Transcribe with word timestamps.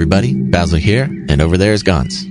everybody. 0.00 0.32
Basil 0.32 0.78
here, 0.78 1.04
and 1.28 1.42
over 1.42 1.58
there 1.58 1.74
is 1.74 1.82
Gons. 1.82 2.24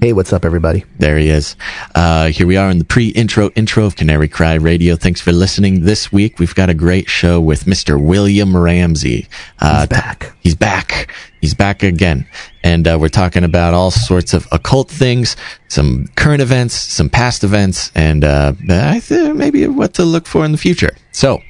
Hey, 0.00 0.12
what's 0.12 0.32
up, 0.32 0.44
everybody? 0.44 0.84
There 1.00 1.18
he 1.18 1.30
is. 1.30 1.56
Uh, 1.96 2.28
here 2.28 2.46
we 2.46 2.56
are 2.56 2.70
in 2.70 2.78
the 2.78 2.84
pre-intro 2.84 3.50
intro 3.56 3.84
of 3.86 3.96
Canary 3.96 4.28
Cry 4.28 4.54
Radio. 4.54 4.94
Thanks 4.94 5.20
for 5.20 5.32
listening. 5.32 5.82
This 5.82 6.12
week 6.12 6.38
we've 6.38 6.54
got 6.54 6.70
a 6.70 6.74
great 6.74 7.10
show 7.10 7.40
with 7.40 7.64
Mr. 7.64 8.00
William 8.00 8.56
Ramsey. 8.56 9.26
Uh, 9.58 9.80
he's 9.80 9.88
back. 9.88 10.32
He's 10.48 10.54
back. 10.54 11.12
He's 11.42 11.52
back 11.52 11.82
again. 11.82 12.26
And 12.64 12.88
uh, 12.88 12.96
we're 12.98 13.10
talking 13.10 13.44
about 13.44 13.74
all 13.74 13.90
sorts 13.90 14.32
of 14.32 14.48
occult 14.50 14.90
things, 14.90 15.36
some 15.68 16.08
current 16.16 16.40
events, 16.40 16.72
some 16.72 17.10
past 17.10 17.44
events, 17.44 17.92
and 17.94 18.24
uh, 18.24 18.54
I 18.70 18.98
think 18.98 19.36
maybe 19.36 19.66
what 19.66 19.92
to 19.94 20.04
look 20.04 20.26
for 20.26 20.46
in 20.46 20.52
the 20.52 20.56
future. 20.56 20.96
So, 21.12 21.42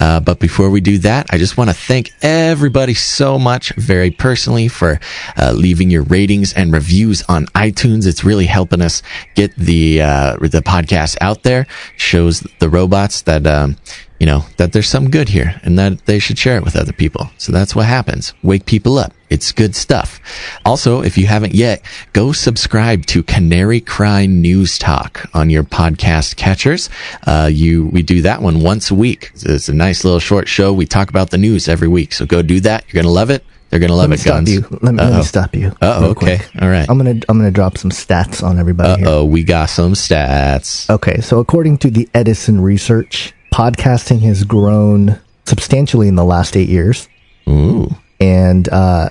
uh, 0.00 0.18
but 0.18 0.40
before 0.40 0.68
we 0.68 0.80
do 0.80 0.98
that, 0.98 1.28
I 1.30 1.38
just 1.38 1.56
want 1.56 1.70
to 1.70 1.76
thank 1.76 2.10
everybody 2.22 2.94
so 2.94 3.38
much, 3.38 3.72
very 3.76 4.10
personally, 4.10 4.66
for 4.66 4.98
uh, 5.36 5.52
leaving 5.52 5.88
your 5.88 6.02
ratings 6.02 6.52
and 6.52 6.72
reviews 6.72 7.22
on 7.28 7.46
iTunes. 7.54 8.04
It's 8.04 8.24
really 8.24 8.46
helping 8.46 8.82
us 8.82 9.04
get 9.36 9.54
the 9.54 10.02
uh, 10.02 10.38
the 10.40 10.60
podcast 10.60 11.16
out 11.20 11.44
there. 11.44 11.68
Shows 11.96 12.40
the 12.58 12.68
robots 12.68 13.22
that 13.22 13.46
um, 13.46 13.76
you 14.20 14.26
know, 14.26 14.44
that 14.58 14.72
there's 14.72 14.88
some 14.88 15.10
good 15.10 15.30
here 15.30 15.58
and 15.64 15.78
that 15.78 16.04
they 16.04 16.18
should 16.18 16.38
share 16.38 16.56
it 16.56 16.64
with 16.64 16.76
other 16.76 16.92
people. 16.92 17.30
So 17.38 17.50
that's 17.50 17.74
what 17.74 17.86
happens. 17.86 18.34
Wake 18.42 18.66
people 18.66 18.98
up. 18.98 19.14
It's 19.30 19.50
good 19.50 19.74
stuff. 19.74 20.20
Also, 20.64 21.02
if 21.02 21.16
you 21.16 21.26
haven't 21.26 21.54
yet, 21.54 21.82
go 22.12 22.32
subscribe 22.32 23.06
to 23.06 23.22
Canary 23.22 23.80
Cry 23.80 24.26
News 24.26 24.78
Talk 24.78 25.26
on 25.32 25.48
your 25.48 25.62
podcast 25.62 26.36
catchers. 26.36 26.90
Uh, 27.26 27.48
you, 27.50 27.86
we 27.86 28.02
do 28.02 28.22
that 28.22 28.42
one 28.42 28.60
once 28.60 28.90
a 28.90 28.94
week. 28.94 29.32
It's 29.34 29.68
a 29.68 29.74
nice 29.74 30.04
little 30.04 30.20
short 30.20 30.48
show. 30.48 30.72
We 30.72 30.84
talk 30.84 31.08
about 31.08 31.30
the 31.30 31.38
news 31.38 31.68
every 31.68 31.88
week. 31.88 32.12
So 32.12 32.26
go 32.26 32.42
do 32.42 32.60
that. 32.60 32.84
You're 32.88 33.02
going 33.02 33.10
to 33.10 33.12
love 33.12 33.30
it. 33.30 33.44
They're 33.70 33.78
gonna 33.78 33.94
love 33.94 34.10
let 34.10 34.20
it. 34.20 34.28
Gons. 34.28 34.52
You. 34.52 34.62
Let, 34.82 34.94
me, 34.94 35.00
let 35.00 35.16
me 35.18 35.22
stop 35.22 35.54
you. 35.54 35.72
Oh, 35.80 36.10
okay. 36.10 36.38
Quick. 36.38 36.50
All 36.60 36.68
right. 36.68 36.90
I'm 36.90 36.98
gonna 36.98 37.20
I'm 37.28 37.38
gonna 37.38 37.52
drop 37.52 37.78
some 37.78 37.92
stats 37.92 38.42
on 38.42 38.58
everybody. 38.58 39.04
Oh, 39.06 39.24
we 39.24 39.44
got 39.44 39.66
some 39.70 39.92
stats. 39.92 40.90
Okay, 40.90 41.20
so 41.20 41.38
according 41.38 41.78
to 41.78 41.90
the 41.90 42.08
Edison 42.12 42.60
research, 42.60 43.32
podcasting 43.52 44.20
has 44.20 44.44
grown 44.44 45.18
substantially 45.46 46.08
in 46.08 46.14
the 46.14 46.24
last 46.24 46.56
eight 46.56 46.68
years. 46.68 47.08
Ooh. 47.48 47.88
And 48.20 48.68
uh, 48.68 49.08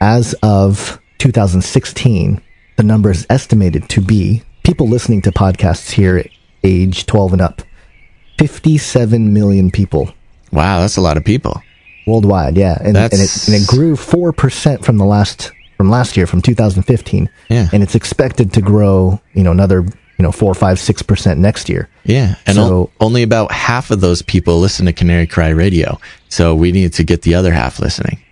as 0.00 0.34
of 0.42 1.00
2016, 1.18 2.40
the 2.76 2.82
number 2.82 3.10
is 3.10 3.26
estimated 3.30 3.88
to 3.90 4.00
be 4.00 4.42
people 4.64 4.88
listening 4.88 5.22
to 5.22 5.30
podcasts 5.30 5.90
here 5.90 6.24
age 6.62 7.06
12 7.06 7.34
and 7.34 7.42
up 7.42 7.62
57 8.38 9.32
million 9.32 9.70
people. 9.70 10.12
Wow, 10.52 10.80
that's 10.80 10.96
a 10.96 11.00
lot 11.00 11.16
of 11.16 11.24
people. 11.24 11.62
Worldwide, 12.06 12.56
yeah. 12.56 12.76
And, 12.80 12.96
and, 12.96 13.12
it, 13.12 13.48
and 13.48 13.56
it 13.56 13.66
grew 13.66 13.94
4% 13.94 14.84
from 14.84 14.96
the 14.96 15.04
last 15.04 15.52
from 15.76 15.88
last 15.88 16.14
year, 16.14 16.26
from 16.26 16.42
2015. 16.42 17.30
Yeah. 17.48 17.68
And 17.72 17.82
it's 17.82 17.94
expected 17.94 18.52
to 18.52 18.60
grow, 18.60 19.18
you 19.32 19.42
know, 19.42 19.50
another 19.50 19.86
you 20.20 20.22
know 20.22 20.32
four, 20.32 20.52
five, 20.52 20.78
six 20.78 21.00
percent 21.00 21.40
next 21.40 21.70
year. 21.70 21.88
Yeah, 22.04 22.34
and 22.44 22.56
so, 22.56 22.62
o- 22.62 22.90
only 23.00 23.22
about 23.22 23.50
half 23.50 23.90
of 23.90 24.02
those 24.02 24.20
people 24.20 24.58
listen 24.58 24.84
to 24.84 24.92
Canary 24.92 25.26
Cry 25.26 25.48
Radio. 25.48 25.98
So 26.28 26.54
we 26.54 26.72
need 26.72 26.92
to 26.92 27.04
get 27.04 27.22
the 27.22 27.36
other 27.36 27.54
half 27.54 27.80
listening, 27.80 28.22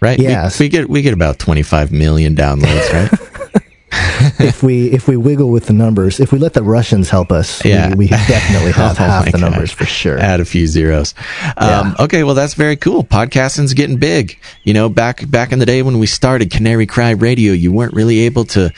right? 0.00 0.18
Yeah, 0.18 0.48
we, 0.58 0.64
we 0.64 0.68
get 0.70 0.88
we 0.88 1.02
get 1.02 1.12
about 1.12 1.38
twenty 1.38 1.60
five 1.60 1.92
million 1.92 2.34
downloads, 2.34 2.90
right? 2.94 3.62
if 4.40 4.62
we 4.62 4.90
if 4.90 5.06
we 5.06 5.18
wiggle 5.18 5.50
with 5.50 5.66
the 5.66 5.74
numbers, 5.74 6.18
if 6.18 6.32
we 6.32 6.38
let 6.38 6.54
the 6.54 6.62
Russians 6.62 7.10
help 7.10 7.30
us, 7.30 7.62
yeah. 7.62 7.90
we, 7.90 8.06
we 8.06 8.08
definitely 8.08 8.72
have 8.72 8.92
oh 8.92 9.04
half 9.04 9.30
the 9.30 9.36
numbers 9.36 9.70
for 9.70 9.84
sure. 9.84 10.18
Add 10.18 10.40
a 10.40 10.46
few 10.46 10.66
zeros. 10.66 11.12
Um, 11.58 11.94
yeah. 11.98 12.04
Okay, 12.04 12.24
well 12.24 12.34
that's 12.34 12.54
very 12.54 12.76
cool. 12.76 13.04
Podcasting's 13.04 13.74
getting 13.74 13.98
big. 13.98 14.38
You 14.62 14.72
know, 14.72 14.88
back 14.88 15.30
back 15.30 15.52
in 15.52 15.58
the 15.58 15.66
day 15.66 15.82
when 15.82 15.98
we 15.98 16.06
started 16.06 16.50
Canary 16.50 16.86
Cry 16.86 17.10
Radio, 17.10 17.52
you 17.52 17.70
weren't 17.70 17.92
really 17.92 18.20
able 18.20 18.46
to 18.46 18.72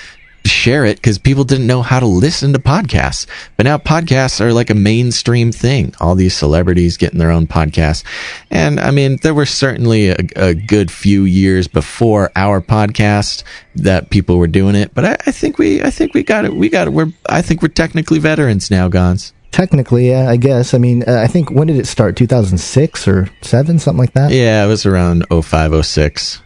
share 0.47 0.85
it 0.85 0.97
because 0.97 1.19
people 1.19 1.45
didn't 1.45 1.67
know 1.67 1.83
how 1.83 2.01
to 2.01 2.07
listen 2.07 2.53
to 2.53 2.59
podcasts. 2.59 3.27
But 3.57 3.65
now 3.65 3.79
podcasts 3.79 4.41
are 4.41 4.53
like 4.53 4.71
a 4.71 4.75
mainstream 4.75 5.53
thing. 5.53 5.95
All 6.01 6.15
these 6.15 6.35
celebrities 6.35 6.97
getting 6.97 7.19
their 7.19 7.31
own 7.31 7.47
podcasts. 7.47 8.05
And 8.51 8.79
I 8.81 8.91
mean, 8.91 9.19
there 9.23 9.35
were 9.35 9.47
certainly 9.47 10.11
a, 10.11 10.17
a 10.37 10.55
good 10.55 10.91
few 10.91 11.25
years 11.25 11.69
before 11.69 12.31
our 12.37 12.61
podcast 12.61 13.43
that 13.77 14.11
people 14.11 14.39
were 14.39 14.47
doing 14.47 14.75
it. 14.75 14.95
But 14.95 15.05
I, 15.05 15.17
I 15.27 15.31
think 15.33 15.59
we, 15.59 15.83
I 15.83 15.91
think 15.91 16.15
we 16.15 16.23
got 16.23 16.45
it. 16.45 16.55
We 16.55 16.69
got 16.69 16.87
it. 16.87 16.91
We're, 16.93 17.13
I 17.29 17.43
think 17.43 17.63
we're 17.63 17.69
technically 17.69 18.19
veterans 18.19 18.71
now, 18.71 18.89
Gons. 18.89 19.33
Technically, 19.51 20.09
yeah, 20.09 20.29
I 20.29 20.37
guess. 20.37 20.75
I 20.75 20.79
mean, 20.79 21.05
uh, 21.07 21.21
I 21.23 21.29
think 21.29 21.51
when 21.51 21.69
did 21.69 21.77
it 21.77 21.87
start? 21.87 22.17
2006 22.17 23.07
or 23.07 23.31
7, 23.43 23.79
something 23.79 23.99
like 23.99 24.13
that? 24.15 24.33
Yeah, 24.33 24.65
it 24.65 24.67
was 24.67 24.85
around 24.85 25.25
05, 25.31 25.87
06 25.87 26.43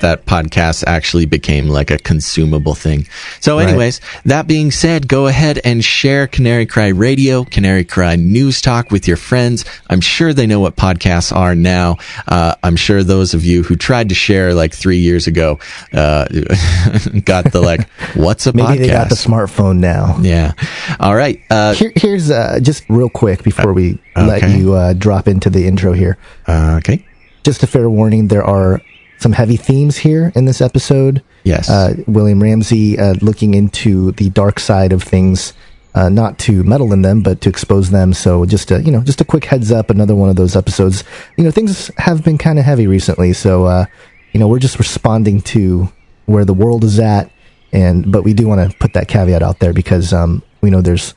that 0.00 0.26
podcast 0.26 0.84
actually 0.86 1.26
became 1.26 1.68
like 1.68 1.90
a 1.90 1.98
consumable 1.98 2.74
thing. 2.74 3.06
So, 3.40 3.58
anyways, 3.58 4.00
right. 4.00 4.24
that 4.24 4.46
being 4.46 4.70
said, 4.70 5.08
go 5.08 5.26
ahead 5.26 5.60
and 5.64 5.84
share 5.84 6.26
Canary 6.26 6.66
Cry 6.66 6.88
Radio, 6.88 7.44
Canary 7.44 7.84
Cry 7.84 8.16
News 8.16 8.60
Talk 8.60 8.90
with 8.90 9.06
your 9.06 9.16
friends. 9.16 9.64
I'm 9.88 10.00
sure 10.00 10.32
they 10.32 10.46
know 10.46 10.60
what 10.60 10.76
podcasts 10.76 11.34
are 11.34 11.54
now. 11.54 11.96
Uh, 12.26 12.54
I'm 12.62 12.76
sure 12.76 13.02
those 13.02 13.34
of 13.34 13.44
you 13.44 13.62
who 13.62 13.76
tried 13.76 14.08
to 14.10 14.14
share 14.14 14.54
like 14.54 14.74
three 14.74 14.98
years 14.98 15.26
ago 15.26 15.58
uh, 15.92 16.26
got 17.24 17.52
the 17.52 17.60
like, 17.62 17.88
what's 18.14 18.46
a 18.46 18.52
Maybe 18.52 18.68
podcast? 18.68 18.78
they 18.78 18.88
got 18.88 19.08
the 19.08 19.14
smartphone 19.14 19.78
now. 19.78 20.18
Yeah. 20.20 20.52
All 21.00 21.14
right. 21.14 21.40
Uh, 21.50 21.74
here, 21.74 21.92
here's 21.94 22.30
uh, 22.30 22.58
just 22.62 22.84
real 22.88 23.08
quick 23.08 23.42
before 23.42 23.72
we 23.72 23.98
okay. 24.16 24.26
let 24.26 24.50
you 24.50 24.74
uh, 24.74 24.92
drop 24.92 25.28
into 25.28 25.50
the 25.50 25.66
intro 25.66 25.92
here. 25.92 26.18
Uh, 26.46 26.76
okay. 26.78 27.04
Just 27.44 27.62
a 27.62 27.66
fair 27.66 27.88
warning: 27.88 28.28
there 28.28 28.44
are 28.44 28.82
some 29.18 29.32
heavy 29.32 29.56
themes 29.56 29.96
here 29.96 30.32
in 30.34 30.44
this 30.44 30.60
episode. 30.60 31.22
Yes. 31.44 31.68
Uh, 31.68 31.94
William 32.06 32.42
Ramsey 32.42 32.98
uh, 32.98 33.14
looking 33.20 33.54
into 33.54 34.12
the 34.12 34.30
dark 34.30 34.60
side 34.60 34.92
of 34.92 35.02
things, 35.02 35.52
uh, 35.94 36.08
not 36.08 36.38
to 36.40 36.62
meddle 36.64 36.92
in 36.92 37.02
them, 37.02 37.22
but 37.22 37.40
to 37.40 37.48
expose 37.48 37.90
them. 37.90 38.12
So 38.12 38.44
just 38.46 38.70
a, 38.70 38.82
you 38.82 38.92
know, 38.92 39.02
just 39.02 39.20
a 39.20 39.24
quick 39.24 39.44
heads 39.44 39.72
up, 39.72 39.90
another 39.90 40.14
one 40.14 40.28
of 40.28 40.36
those 40.36 40.54
episodes. 40.54 41.04
You 41.36 41.44
know, 41.44 41.50
things 41.50 41.90
have 41.98 42.24
been 42.24 42.38
kind 42.38 42.58
of 42.58 42.64
heavy 42.64 42.86
recently. 42.86 43.32
So, 43.32 43.66
uh, 43.66 43.86
you 44.32 44.40
know, 44.40 44.46
we're 44.46 44.58
just 44.58 44.78
responding 44.78 45.40
to 45.42 45.90
where 46.26 46.44
the 46.44 46.54
world 46.54 46.84
is 46.84 47.00
at. 47.00 47.30
And, 47.72 48.10
but 48.10 48.22
we 48.22 48.34
do 48.34 48.46
want 48.46 48.70
to 48.70 48.76
put 48.78 48.92
that 48.94 49.08
caveat 49.08 49.42
out 49.42 49.58
there 49.58 49.72
because, 49.72 50.12
um, 50.12 50.42
we 50.60 50.70
know 50.70 50.80
there's, 50.80 51.14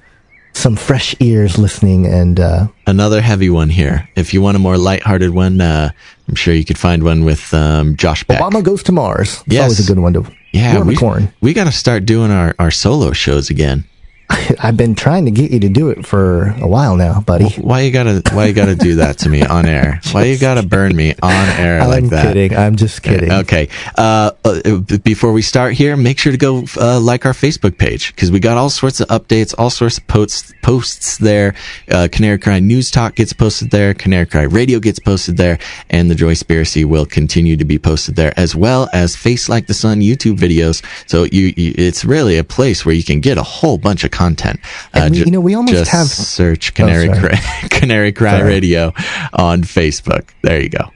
some 0.53 0.75
fresh 0.75 1.15
ears 1.19 1.57
listening 1.57 2.05
and 2.05 2.39
uh, 2.39 2.67
another 2.87 3.21
heavy 3.21 3.49
one 3.49 3.69
here. 3.69 4.07
If 4.15 4.33
you 4.33 4.41
want 4.41 4.57
a 4.57 4.59
more 4.59 4.77
lighthearted 4.77 5.31
one, 5.31 5.61
uh, 5.61 5.91
I'm 6.27 6.35
sure 6.35 6.53
you 6.53 6.65
could 6.65 6.77
find 6.77 7.03
one 7.03 7.25
with 7.25 7.53
um, 7.53 7.95
Josh 7.95 8.23
Beck. 8.23 8.41
Obama 8.41 8.63
goes 8.63 8.83
to 8.83 8.91
Mars. 8.91 9.41
It's 9.41 9.53
yes. 9.53 9.63
always 9.63 9.89
a 9.89 9.93
good 9.93 9.99
one 9.99 10.13
to 10.13 10.25
yeah. 10.53 10.81
We, 10.81 10.97
we 11.41 11.53
got 11.53 11.65
to 11.65 11.71
start 11.71 12.05
doing 12.05 12.29
our, 12.29 12.53
our 12.59 12.71
solo 12.71 13.13
shows 13.13 13.49
again. 13.49 13.85
I've 14.59 14.77
been 14.77 14.95
trying 14.95 15.25
to 15.25 15.31
get 15.31 15.51
you 15.51 15.59
to 15.59 15.69
do 15.69 15.89
it 15.89 16.05
for 16.05 16.49
a 16.61 16.67
while 16.67 16.95
now, 16.95 17.21
buddy. 17.21 17.49
Why 17.55 17.81
you 17.81 17.91
gotta 17.91 18.21
Why 18.33 18.45
you 18.47 18.53
gotta 18.53 18.75
do 18.75 18.95
that 18.95 19.17
to 19.19 19.29
me 19.29 19.43
on 19.43 19.65
air? 19.65 19.99
Why 20.11 20.25
you 20.25 20.37
gotta 20.37 20.63
burn 20.63 20.95
me 20.95 21.13
on 21.21 21.49
air 21.49 21.81
I'm 21.81 21.89
like 21.89 22.09
that? 22.09 22.27
I'm 22.27 22.33
kidding. 22.33 22.57
I'm 22.57 22.75
just 22.75 23.03
kidding. 23.03 23.31
Okay. 23.31 23.69
Uh, 23.97 24.31
uh, 24.45 24.79
before 25.03 25.31
we 25.31 25.41
start 25.41 25.73
here, 25.73 25.97
make 25.97 26.17
sure 26.17 26.31
to 26.31 26.37
go 26.37 26.63
uh, 26.77 26.99
like 26.99 27.25
our 27.25 27.33
Facebook 27.33 27.77
page 27.77 28.13
because 28.15 28.31
we 28.31 28.39
got 28.39 28.57
all 28.57 28.69
sorts 28.69 28.99
of 28.99 29.07
updates, 29.07 29.53
all 29.57 29.69
sorts 29.69 29.97
of 29.97 30.07
posts 30.07 30.53
posts 30.61 31.17
there. 31.17 31.53
Uh, 31.89 32.07
Canary 32.11 32.39
Cry 32.39 32.59
News 32.59 32.91
Talk 32.91 33.15
gets 33.15 33.33
posted 33.33 33.71
there. 33.71 33.93
Canary 33.93 34.25
Cry 34.25 34.43
Radio 34.43 34.79
gets 34.79 34.99
posted 34.99 35.37
there, 35.37 35.59
and 35.89 36.09
the 36.09 36.15
Joyspiracy 36.15 36.85
will 36.85 37.05
continue 37.05 37.57
to 37.57 37.65
be 37.65 37.79
posted 37.79 38.15
there 38.15 38.33
as 38.37 38.55
well 38.55 38.89
as 38.93 39.15
Face 39.15 39.49
Like 39.49 39.67
the 39.67 39.73
Sun 39.73 40.01
YouTube 40.01 40.37
videos. 40.37 40.83
So 41.09 41.23
you, 41.23 41.53
you 41.57 41.73
it's 41.77 42.05
really 42.05 42.37
a 42.37 42.43
place 42.43 42.85
where 42.85 42.95
you 42.95 43.03
can 43.03 43.19
get 43.19 43.37
a 43.37 43.43
whole 43.43 43.77
bunch 43.77 44.03
of 44.03 44.11
content. 44.21 44.59
Uh, 44.93 45.09
we, 45.11 45.19
you 45.19 45.31
know, 45.31 45.41
we 45.41 45.55
almost 45.55 45.77
just 45.77 45.91
have 45.91 46.07
search 46.07 46.73
Canary 46.73 47.09
oh, 47.09 47.19
Cry, 47.19 47.39
Canary 47.69 48.11
Cry 48.11 48.37
sorry. 48.39 48.49
Radio 48.49 48.93
on 49.33 49.63
Facebook. 49.63 50.29
There 50.43 50.61
you 50.61 50.69
go. 50.69 50.91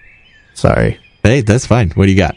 Sorry. 0.53 0.99
Hey, 1.23 1.41
that's 1.41 1.65
fine. 1.65 1.89
What 1.91 2.05
do 2.05 2.11
you 2.11 2.17
got? 2.17 2.35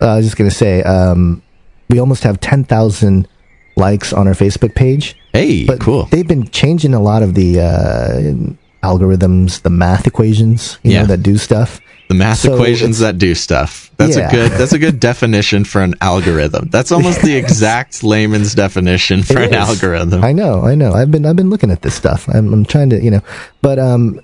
Uh, 0.00 0.06
I 0.06 0.16
was 0.16 0.26
just 0.26 0.36
going 0.36 0.48
to 0.48 0.54
say, 0.54 0.82
um, 0.82 1.42
we 1.88 1.98
almost 1.98 2.22
have 2.22 2.40
10,000 2.40 3.28
likes 3.76 4.12
on 4.12 4.28
our 4.28 4.34
Facebook 4.34 4.74
page. 4.74 5.16
Hey, 5.32 5.66
but 5.66 5.80
cool. 5.80 6.04
They've 6.04 6.26
been 6.26 6.48
changing 6.48 6.94
a 6.94 7.00
lot 7.00 7.22
of 7.22 7.34
the 7.34 7.60
uh, 7.60 8.86
algorithms, 8.86 9.62
the 9.62 9.70
math 9.70 10.06
equations, 10.06 10.78
you 10.82 10.92
yeah. 10.92 11.02
know, 11.02 11.08
that 11.08 11.22
do 11.22 11.36
stuff 11.36 11.80
the 12.12 12.18
math 12.18 12.38
so 12.38 12.54
equations 12.54 12.98
that 12.98 13.18
do 13.18 13.34
stuff. 13.34 13.90
That's 13.96 14.16
yeah. 14.16 14.28
a 14.28 14.30
good 14.30 14.52
that's 14.52 14.72
a 14.72 14.78
good 14.78 15.00
definition 15.10 15.64
for 15.64 15.80
an 15.80 15.94
algorithm. 16.00 16.68
That's 16.68 16.92
almost 16.92 17.18
yes. 17.18 17.26
the 17.26 17.36
exact 17.36 18.02
layman's 18.02 18.54
definition 18.54 19.22
for 19.22 19.38
it 19.38 19.52
an 19.52 19.54
is. 19.54 19.68
algorithm. 19.68 20.22
I 20.22 20.32
know, 20.32 20.62
I 20.62 20.74
know. 20.74 20.92
I've 20.92 21.10
been 21.10 21.24
I've 21.24 21.36
been 21.36 21.50
looking 21.50 21.70
at 21.70 21.82
this 21.82 21.94
stuff. 21.94 22.28
I'm, 22.28 22.52
I'm 22.52 22.64
trying 22.64 22.90
to, 22.90 23.02
you 23.02 23.10
know, 23.10 23.22
but 23.62 23.78
um 23.78 24.20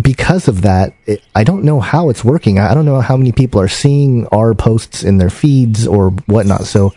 because 0.00 0.46
of 0.46 0.62
that, 0.62 0.94
it, 1.06 1.22
I 1.34 1.44
don't 1.44 1.64
know 1.64 1.80
how 1.80 2.10
it's 2.10 2.24
working. 2.24 2.58
I 2.58 2.74
don't 2.74 2.84
know 2.84 3.00
how 3.00 3.16
many 3.16 3.32
people 3.32 3.60
are 3.60 3.68
seeing 3.68 4.26
our 4.28 4.54
posts 4.54 5.02
in 5.02 5.18
their 5.18 5.30
feeds 5.30 5.86
or 5.86 6.10
whatnot. 6.26 6.66
So 6.66 6.92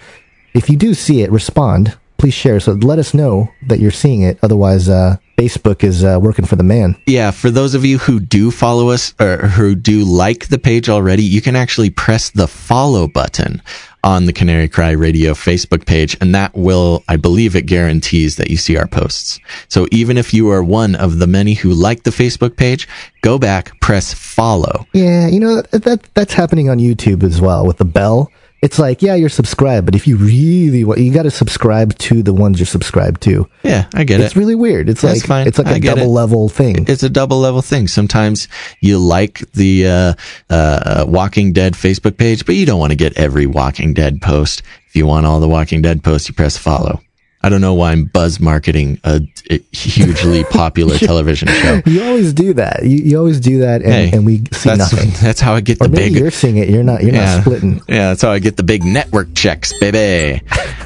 if 0.53 0.69
you 0.69 0.77
do 0.77 0.93
see 0.93 1.21
it, 1.21 1.31
respond. 1.31 1.97
Please 2.17 2.33
share. 2.33 2.59
So 2.59 2.73
let 2.73 2.99
us 2.99 3.13
know 3.13 3.49
that 3.67 3.79
you're 3.79 3.91
seeing 3.91 4.21
it. 4.21 4.37
Otherwise, 4.43 4.87
uh, 4.87 5.17
Facebook 5.37 5.83
is 5.83 6.03
uh, 6.03 6.17
working 6.21 6.45
for 6.45 6.55
the 6.55 6.63
man. 6.63 6.95
Yeah, 7.05 7.31
for 7.31 7.51
those 7.51 7.75
of 7.75 7.83
you 7.83 7.97
who 7.97 8.19
do 8.19 8.51
follow 8.51 8.89
us 8.89 9.13
or 9.19 9.47
who 9.47 9.75
do 9.75 10.03
like 10.03 10.47
the 10.47 10.57
page 10.57 10.89
already, 10.89 11.23
you 11.23 11.41
can 11.41 11.55
actually 11.55 11.89
press 11.89 12.29
the 12.29 12.47
follow 12.47 13.07
button 13.07 13.61
on 14.05 14.27
the 14.27 14.33
Canary 14.33 14.69
Cry 14.69 14.91
Radio 14.91 15.33
Facebook 15.33 15.85
page, 15.85 16.15
and 16.21 16.33
that 16.35 16.55
will, 16.55 17.03
I 17.09 17.17
believe, 17.17 17.55
it 17.55 17.63
guarantees 17.63 18.35
that 18.35 18.51
you 18.51 18.55
see 18.55 18.77
our 18.77 18.85
posts. 18.85 19.39
So 19.67 19.87
even 19.91 20.17
if 20.17 20.31
you 20.31 20.51
are 20.51 20.63
one 20.63 20.95
of 20.95 21.17
the 21.17 21.25
many 21.25 21.55
who 21.55 21.73
like 21.73 22.03
the 22.03 22.11
Facebook 22.11 22.55
page, 22.55 22.87
go 23.21 23.39
back, 23.39 23.79
press 23.81 24.13
follow. 24.13 24.85
Yeah, 24.93 25.27
you 25.27 25.39
know 25.39 25.55
that, 25.55 25.83
that 25.83 26.03
that's 26.13 26.33
happening 26.33 26.69
on 26.69 26.77
YouTube 26.77 27.23
as 27.23 27.41
well 27.41 27.65
with 27.65 27.77
the 27.77 27.85
bell 27.85 28.31
it's 28.65 28.79
like, 28.79 29.03
yeah, 29.03 29.13
you're 29.13 29.29
subscribed, 29.29 29.85
but 29.85 29.93
if 29.93 30.07
you 30.07 30.17
really 30.17 30.83
want, 30.83 30.99
you 30.99 31.13
got 31.13 31.23
to 31.23 31.31
subscribe 31.31 31.95
to 31.99 32.23
the 32.23 32.33
ones 32.33 32.59
you're 32.59 32.65
subscribed 32.65 33.21
to. 33.21 33.47
Yeah, 33.61 33.87
I 33.93 34.03
get 34.03 34.15
it's 34.15 34.23
it. 34.23 34.25
It's 34.25 34.35
really 34.35 34.55
weird. 34.55 34.89
It's 34.89 35.01
That's 35.01 35.19
like 35.19 35.27
fine. 35.27 35.47
it's 35.47 35.59
like 35.59 35.67
I 35.67 35.75
a 35.75 35.79
double 35.79 36.01
it. 36.01 36.07
level 36.07 36.49
thing. 36.49 36.85
It's 36.87 37.03
a 37.03 37.09
double 37.09 37.39
level 37.39 37.61
thing. 37.61 37.87
Sometimes 37.87 38.47
you 38.81 38.97
like 38.97 39.39
the 39.51 39.87
uh, 39.87 40.13
uh, 40.49 41.05
Walking 41.07 41.53
Dead 41.53 41.73
Facebook 41.73 42.17
page, 42.17 42.43
but 42.43 42.55
you 42.55 42.65
don't 42.65 42.79
want 42.79 42.91
to 42.91 42.97
get 42.97 43.15
every 43.17 43.45
Walking 43.45 43.93
Dead 43.93 44.19
post. 44.19 44.63
If 44.87 44.95
you 44.95 45.05
want 45.05 45.27
all 45.27 45.39
the 45.39 45.47
Walking 45.47 45.83
Dead 45.83 46.03
posts, 46.03 46.27
you 46.27 46.33
press 46.33 46.57
follow. 46.57 47.01
I 47.45 47.49
don't 47.49 47.61
know 47.61 47.75
why 47.75 47.91
I'm 47.91 48.05
buzz 48.05 48.39
marketing 48.39 48.99
a, 49.03 49.21
a 49.51 49.59
hugely 49.71 50.43
popular 50.49 50.97
television 50.97 51.47
show. 51.47 51.81
You 51.85 52.03
always 52.03 52.33
do 52.33 52.53
that. 52.55 52.81
You, 52.83 52.97
you 52.97 53.17
always 53.19 53.39
do 53.39 53.59
that, 53.59 53.83
and, 53.83 53.93
Hey, 53.93 54.09
and 54.13 54.25
we 54.25 54.37
see 54.51 54.69
That's 54.69 54.91
nothing. 54.91 55.11
that's 55.21 55.39
how 55.39 55.53
I 55.53 55.61
get 55.61 55.79
Or 55.79 55.87
the 55.87 55.95
big. 55.95 56.13
you're 56.13 56.31
seeing 56.31 56.57
it. 56.57 56.69
You're 56.69 56.81
not. 56.83 57.03
You're 57.03 57.13
yeah, 57.13 57.35
not 57.35 57.41
splitting. 57.41 57.75
Yeah, 57.87 58.09
that's 58.09 58.23
how 58.23 58.31
I 58.31 58.39
get 58.39 58.57
the 58.57 58.63
big 58.63 58.83
network 58.83 59.35
checks, 59.35 59.77
baby. 59.79 60.41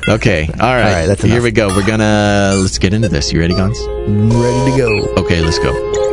Okay, 0.09 0.49
all 0.59 0.75
right. 0.75 0.91
right, 0.91 1.05
that's 1.05 1.21
Here 1.21 1.41
we 1.41 1.51
go. 1.51 1.69
We're 1.69 1.87
gonna 1.87 2.55
let's 2.57 2.77
get 2.77 2.93
into 2.93 3.07
this. 3.07 3.31
You 3.31 3.39
ready, 3.39 3.53
Gons? 3.53 3.79
Ready 3.87 4.71
to 4.71 4.77
go. 4.77 5.13
Okay, 5.23 5.39
let's 5.41 5.59
go. 5.59 6.08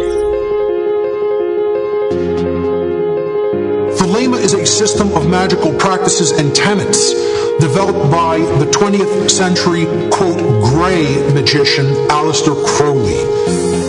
System 4.66 5.12
of 5.12 5.28
magical 5.28 5.72
practices 5.78 6.32
and 6.32 6.54
tenets 6.54 7.14
developed 7.60 8.10
by 8.10 8.38
the 8.58 8.66
20th 8.66 9.30
century, 9.30 9.86
quote, 10.10 10.38
gray 10.62 11.04
magician 11.32 11.86
Aleister 12.08 12.54
Crowley. 12.66 13.16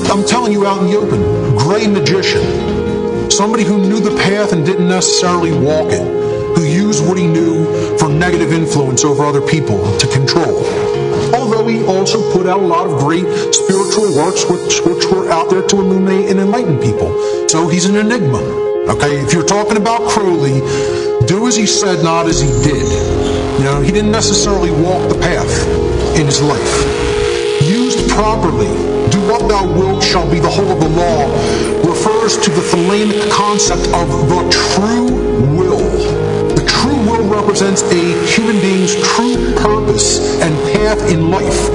I'm 0.10 0.26
telling 0.26 0.54
you 0.54 0.66
out 0.66 0.82
in 0.82 0.88
the 0.88 0.98
open, 0.98 1.58
gray 1.58 1.88
magician. 1.88 3.30
Somebody 3.30 3.64
who 3.64 3.78
knew 3.80 4.00
the 4.00 4.16
path 4.16 4.54
and 4.54 4.66
didn't 4.66 4.88
necessarily 4.88 5.52
walk 5.52 5.92
it, 5.92 6.06
who 6.56 6.64
used 6.64 7.06
what 7.06 7.18
he 7.18 7.28
knew 7.28 7.98
for 7.98 8.08
negative 8.08 8.54
influence 8.54 9.04
over 9.04 9.24
other 9.26 9.42
people 9.42 9.98
to 9.98 10.08
control. 10.08 10.66
Although 11.36 11.68
he 11.68 11.84
also 11.86 12.32
put 12.32 12.48
out 12.48 12.60
a 12.60 12.66
lot 12.66 12.88
of 12.88 13.00
great 13.00 13.26
spiritual 13.54 14.16
works 14.16 14.46
which, 14.50 14.82
which 14.86 15.06
were 15.12 15.30
out 15.30 15.50
there 15.50 15.62
to 15.68 15.76
illuminate 15.76 16.30
and 16.30 16.40
enlighten 16.40 16.80
people. 16.80 17.48
So 17.50 17.68
he's 17.68 17.86
an 17.86 17.98
enigma. 17.98 18.67
Okay, 18.88 19.20
if 19.20 19.34
you're 19.34 19.44
talking 19.46 19.76
about 19.76 20.08
Crowley, 20.10 20.62
do 21.28 21.46
as 21.46 21.58
he 21.58 21.66
said, 21.66 22.04
not 22.06 22.26
as 22.26 22.40
he 22.40 22.48
did. 22.64 22.88
You 23.60 23.66
know, 23.66 23.82
he 23.82 23.92
didn't 23.92 24.12
necessarily 24.12 24.72
walk 24.72 25.10
the 25.10 25.20
path 25.20 25.68
in 26.16 26.26
his 26.26 26.42
life. 26.42 27.68
Used 27.68 28.10
properly, 28.10 28.72
do 29.12 29.20
what 29.28 29.50
thou 29.50 29.68
wilt 29.68 30.02
shall 30.02 30.30
be 30.32 30.40
the 30.40 30.48
whole 30.48 30.72
of 30.72 30.80
the 30.80 30.88
law, 30.88 31.28
refers 31.84 32.38
to 32.38 32.50
the 32.50 32.62
Thelemic 32.62 33.30
concept 33.30 33.88
of 33.92 34.08
the 34.30 34.48
true 34.50 35.12
will. 35.58 35.84
The 36.56 36.64
true 36.66 36.96
will 37.12 37.28
represents 37.28 37.82
a 37.82 38.26
human 38.26 38.62
being's 38.62 38.96
true 38.96 39.54
purpose 39.56 40.40
and 40.42 40.56
path 40.72 41.12
in 41.12 41.30
life, 41.30 41.68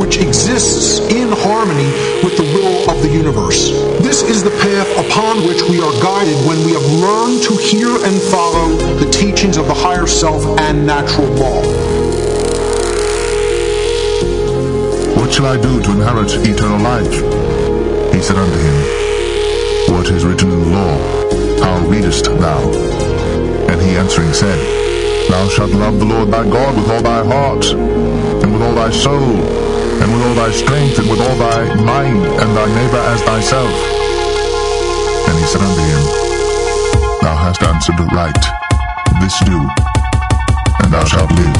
which 0.00 0.16
exists 0.16 0.98
in 1.12 1.28
harmony 1.30 1.92
with 2.24 2.34
the 2.38 2.48
will 2.56 2.88
of 2.90 3.02
the 3.02 3.08
universe. 3.08 3.70
This 4.00 4.22
is 4.22 4.42
the 4.42 4.50
path 4.50 4.88
upon 5.06 5.46
which 5.46 5.60
we 5.68 5.78
are 5.78 5.92
guided 6.00 6.34
when 6.48 6.64
we 6.64 6.72
have 6.72 6.88
learned 7.04 7.42
to 7.44 7.54
hear 7.60 7.92
and 8.02 8.16
follow 8.32 8.74
the 8.96 9.10
teachings 9.10 9.58
of 9.58 9.66
the 9.66 9.74
higher 9.74 10.06
self 10.06 10.42
and 10.58 10.86
natural 10.86 11.28
law. 11.36 11.60
What 15.20 15.30
shall 15.34 15.46
I 15.46 15.60
do 15.60 15.82
to 15.82 15.90
inherit 15.92 16.32
eternal 16.48 16.80
life? 16.80 17.12
He 18.14 18.22
said 18.22 18.36
unto 18.36 18.56
him, 18.56 19.94
What 19.94 20.08
is 20.10 20.24
written 20.24 20.50
in 20.50 20.60
the 20.60 20.66
law? 20.66 20.96
How 21.62 21.86
readest 21.86 22.24
thou? 22.24 22.58
And 23.68 23.80
he 23.82 23.96
answering 23.96 24.32
said, 24.32 24.58
Thou 25.28 25.46
shalt 25.48 25.72
love 25.72 25.98
the 25.98 26.06
Lord 26.06 26.30
thy 26.30 26.48
God 26.48 26.74
with 26.74 26.90
all 26.90 27.02
thy 27.02 27.22
heart, 27.24 27.66
and 27.66 28.52
with 28.52 28.62
all 28.62 28.74
thy 28.74 28.90
soul, 28.90 29.59
and 30.00 30.12
with 30.12 30.22
all 30.22 30.34
thy 30.34 30.50
strength, 30.50 30.98
and 30.98 31.08
with 31.10 31.20
all 31.20 31.36
thy 31.36 31.74
mind, 31.74 32.24
and 32.24 32.56
thy 32.56 32.66
neighbor 32.74 32.98
as 33.12 33.20
thyself. 33.22 33.70
And 35.28 35.38
he 35.38 35.44
said 35.44 35.60
unto 35.60 35.80
him, 35.80 36.02
Thou 37.20 37.36
hast 37.36 37.62
answered 37.62 38.00
right. 38.12 38.42
This 39.20 39.38
do, 39.44 39.68
and 40.82 40.92
thou 40.92 41.04
shalt 41.04 41.30
live. 41.32 41.56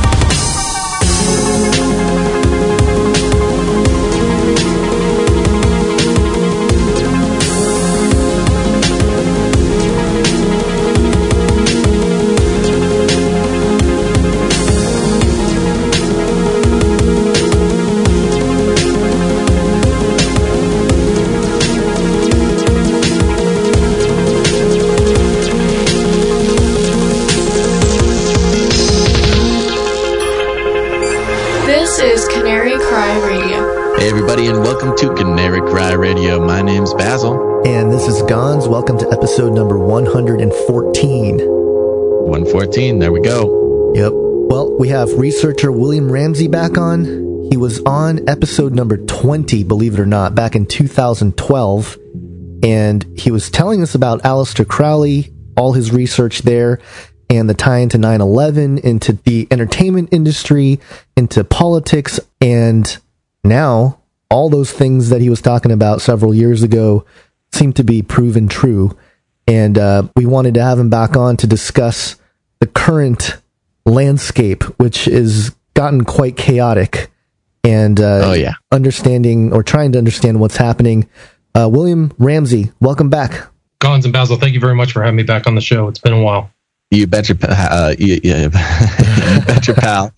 Welcome 34.70 34.96
to 34.96 35.12
Canary 35.16 35.60
Cry 35.62 35.94
Radio. 35.94 36.38
My 36.46 36.62
name's 36.62 36.94
Basil. 36.94 37.66
And 37.66 37.92
this 37.92 38.06
is 38.06 38.22
Gons. 38.22 38.68
Welcome 38.68 38.98
to 38.98 39.10
episode 39.10 39.52
number 39.52 39.76
114. 39.76 41.38
114. 41.38 42.98
There 43.00 43.10
we 43.10 43.20
go. 43.20 43.92
Yep. 43.96 44.12
Well, 44.14 44.78
we 44.78 44.86
have 44.90 45.12
researcher 45.14 45.72
William 45.72 46.10
Ramsey 46.10 46.46
back 46.46 46.78
on. 46.78 47.48
He 47.50 47.56
was 47.56 47.80
on 47.80 48.28
episode 48.28 48.72
number 48.72 48.96
20, 48.96 49.64
believe 49.64 49.94
it 49.94 50.00
or 50.00 50.06
not, 50.06 50.36
back 50.36 50.54
in 50.54 50.66
2012. 50.66 51.98
And 52.62 53.04
he 53.18 53.32
was 53.32 53.50
telling 53.50 53.82
us 53.82 53.96
about 53.96 54.22
Aleister 54.22 54.68
Crowley, 54.68 55.34
all 55.56 55.72
his 55.72 55.90
research 55.90 56.42
there, 56.42 56.78
and 57.28 57.50
the 57.50 57.54
tie 57.54 57.78
into 57.78 57.98
9 57.98 58.20
11, 58.20 58.78
into 58.78 59.14
the 59.14 59.48
entertainment 59.50 60.10
industry, 60.12 60.78
into 61.16 61.42
politics, 61.42 62.20
and 62.40 62.98
now 63.42 63.99
all 64.30 64.48
those 64.48 64.70
things 64.72 65.08
that 65.10 65.20
he 65.20 65.28
was 65.28 65.40
talking 65.42 65.72
about 65.72 66.00
several 66.00 66.32
years 66.32 66.62
ago 66.62 67.04
seem 67.52 67.72
to 67.74 67.84
be 67.84 68.02
proven 68.02 68.48
true. 68.48 68.96
And 69.46 69.76
uh, 69.76 70.04
we 70.16 70.26
wanted 70.26 70.54
to 70.54 70.62
have 70.62 70.78
him 70.78 70.88
back 70.90 71.16
on 71.16 71.36
to 71.38 71.46
discuss 71.46 72.16
the 72.60 72.66
current 72.66 73.36
landscape, 73.84 74.62
which 74.78 75.06
has 75.06 75.50
gotten 75.74 76.04
quite 76.04 76.36
chaotic, 76.36 77.10
and 77.64 78.00
uh, 78.00 78.20
Oh, 78.24 78.32
yeah. 78.34 78.54
understanding 78.70 79.52
or 79.52 79.62
trying 79.62 79.92
to 79.92 79.98
understand 79.98 80.40
what's 80.40 80.56
happening. 80.56 81.08
Uh, 81.54 81.68
William 81.70 82.12
Ramsey, 82.18 82.70
welcome 82.80 83.10
back. 83.10 83.48
Gons 83.80 84.04
and 84.04 84.12
Basil, 84.12 84.36
thank 84.36 84.54
you 84.54 84.60
very 84.60 84.74
much 84.74 84.92
for 84.92 85.02
having 85.02 85.16
me 85.16 85.22
back 85.24 85.46
on 85.46 85.54
the 85.56 85.60
show. 85.60 85.88
It's 85.88 85.98
been 85.98 86.12
a 86.12 86.22
while. 86.22 86.50
You 86.92 87.06
bet 87.06 87.28
your, 87.28 87.38
uh, 87.42 87.94
you, 87.98 88.20
you, 88.24 88.34
you 88.34 88.50
bet 88.50 89.66
your 89.68 89.76
pal. 89.76 90.12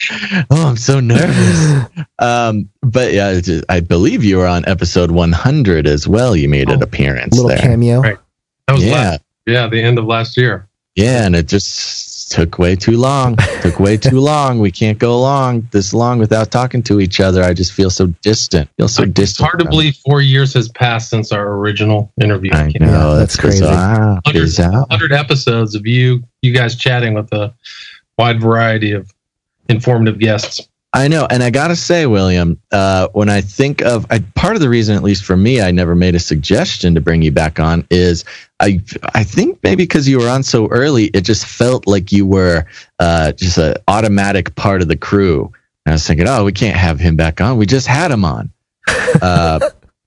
Oh, 0.50 0.68
I'm 0.68 0.76
so 0.78 1.00
nervous. 1.00 1.86
Um, 2.18 2.70
but 2.80 3.12
yeah, 3.12 3.38
just- 3.40 3.64
I 3.68 3.80
believe 3.80 4.24
you 4.24 4.38
were 4.38 4.46
on 4.46 4.64
episode 4.66 5.10
100 5.10 5.86
as 5.86 6.08
well. 6.08 6.34
You 6.34 6.48
made 6.48 6.70
an 6.70 6.80
Oh, 6.80 6.84
appearance 6.84 7.34
Little 7.34 7.48
there. 7.48 7.58
cameo. 7.58 8.00
Right. 8.00 8.16
That 8.68 8.72
was 8.74 8.84
Yeah. 8.84 8.92
last, 8.94 9.20
yeah, 9.46 9.66
the 9.66 9.82
end 9.82 9.98
of 9.98 10.06
last 10.06 10.36
year. 10.38 10.66
Yeah, 10.96 11.26
and 11.26 11.36
it 11.36 11.46
just 11.48 11.68
took 12.32 12.58
way 12.58 12.74
too 12.74 12.96
long. 12.96 13.36
took 13.60 13.78
way 13.78 13.96
too 13.96 14.18
long. 14.32 14.58
We 14.58 14.70
can't 14.70 14.98
go 14.98 15.14
along 15.14 15.68
this 15.70 15.92
long 15.92 16.18
without 16.18 16.50
talking 16.50 16.82
to 16.84 16.98
each 16.98 17.20
other. 17.20 17.42
I 17.42 17.52
just 17.52 17.72
feel 17.72 17.90
so 17.90 18.06
distant. 18.22 18.70
Feel 18.78 18.88
so 18.88 19.04
distant. 19.04 19.46
hard 19.46 19.60
to 19.60 19.68
believe 19.68 19.96
four 19.96 20.22
years 20.22 20.54
has 20.54 20.70
passed 20.70 21.10
since 21.10 21.30
our 21.30 21.46
original 21.58 22.10
interview. 22.20 22.50
I 22.52 22.72
know 22.80 22.88
ah, 22.88 22.94
out. 22.94 23.10
Yeah, 23.12 23.18
that's 23.18 23.36
crazy. 23.36 23.60
bizarre. 23.60 24.14
100, 24.24 24.40
Bizarre. 24.40 24.72
100 24.72 25.12
episodes 25.12 25.74
of 25.74 25.86
you, 25.86 26.22
you 26.40 26.54
guys 26.54 26.74
chatting 26.74 27.12
with 27.14 27.30
a 27.32 27.54
wide 28.16 28.40
variety 28.40 28.92
of 28.92 29.10
informative 29.68 30.18
guests. 30.18 30.66
I 30.94 31.08
know, 31.08 31.26
and 31.30 31.42
I 31.42 31.48
gotta 31.48 31.74
say, 31.74 32.04
William, 32.04 32.60
uh, 32.70 33.08
when 33.12 33.30
I 33.30 33.40
think 33.40 33.80
of 33.80 34.06
I, 34.10 34.18
part 34.34 34.56
of 34.56 34.60
the 34.60 34.68
reason, 34.68 34.94
at 34.94 35.02
least 35.02 35.24
for 35.24 35.36
me, 35.36 35.62
I 35.62 35.70
never 35.70 35.94
made 35.94 36.14
a 36.14 36.20
suggestion 36.20 36.94
to 36.94 37.00
bring 37.00 37.22
you 37.22 37.32
back 37.32 37.58
on 37.58 37.86
is 37.90 38.26
I 38.60 38.82
I 39.14 39.24
think 39.24 39.58
maybe 39.62 39.84
because 39.84 40.06
you 40.06 40.18
were 40.18 40.28
on 40.28 40.42
so 40.42 40.68
early, 40.68 41.04
it 41.06 41.22
just 41.22 41.46
felt 41.46 41.86
like 41.86 42.12
you 42.12 42.26
were 42.26 42.66
uh, 42.98 43.32
just 43.32 43.56
an 43.56 43.76
automatic 43.88 44.54
part 44.54 44.82
of 44.82 44.88
the 44.88 44.96
crew. 44.96 45.50
And 45.86 45.92
I 45.92 45.94
was 45.94 46.06
thinking, 46.06 46.28
oh, 46.28 46.44
we 46.44 46.52
can't 46.52 46.76
have 46.76 47.00
him 47.00 47.16
back 47.16 47.40
on. 47.40 47.56
We 47.56 47.66
just 47.66 47.86
had 47.86 48.10
him 48.10 48.24
on. 48.24 48.50
Uh, 49.20 49.60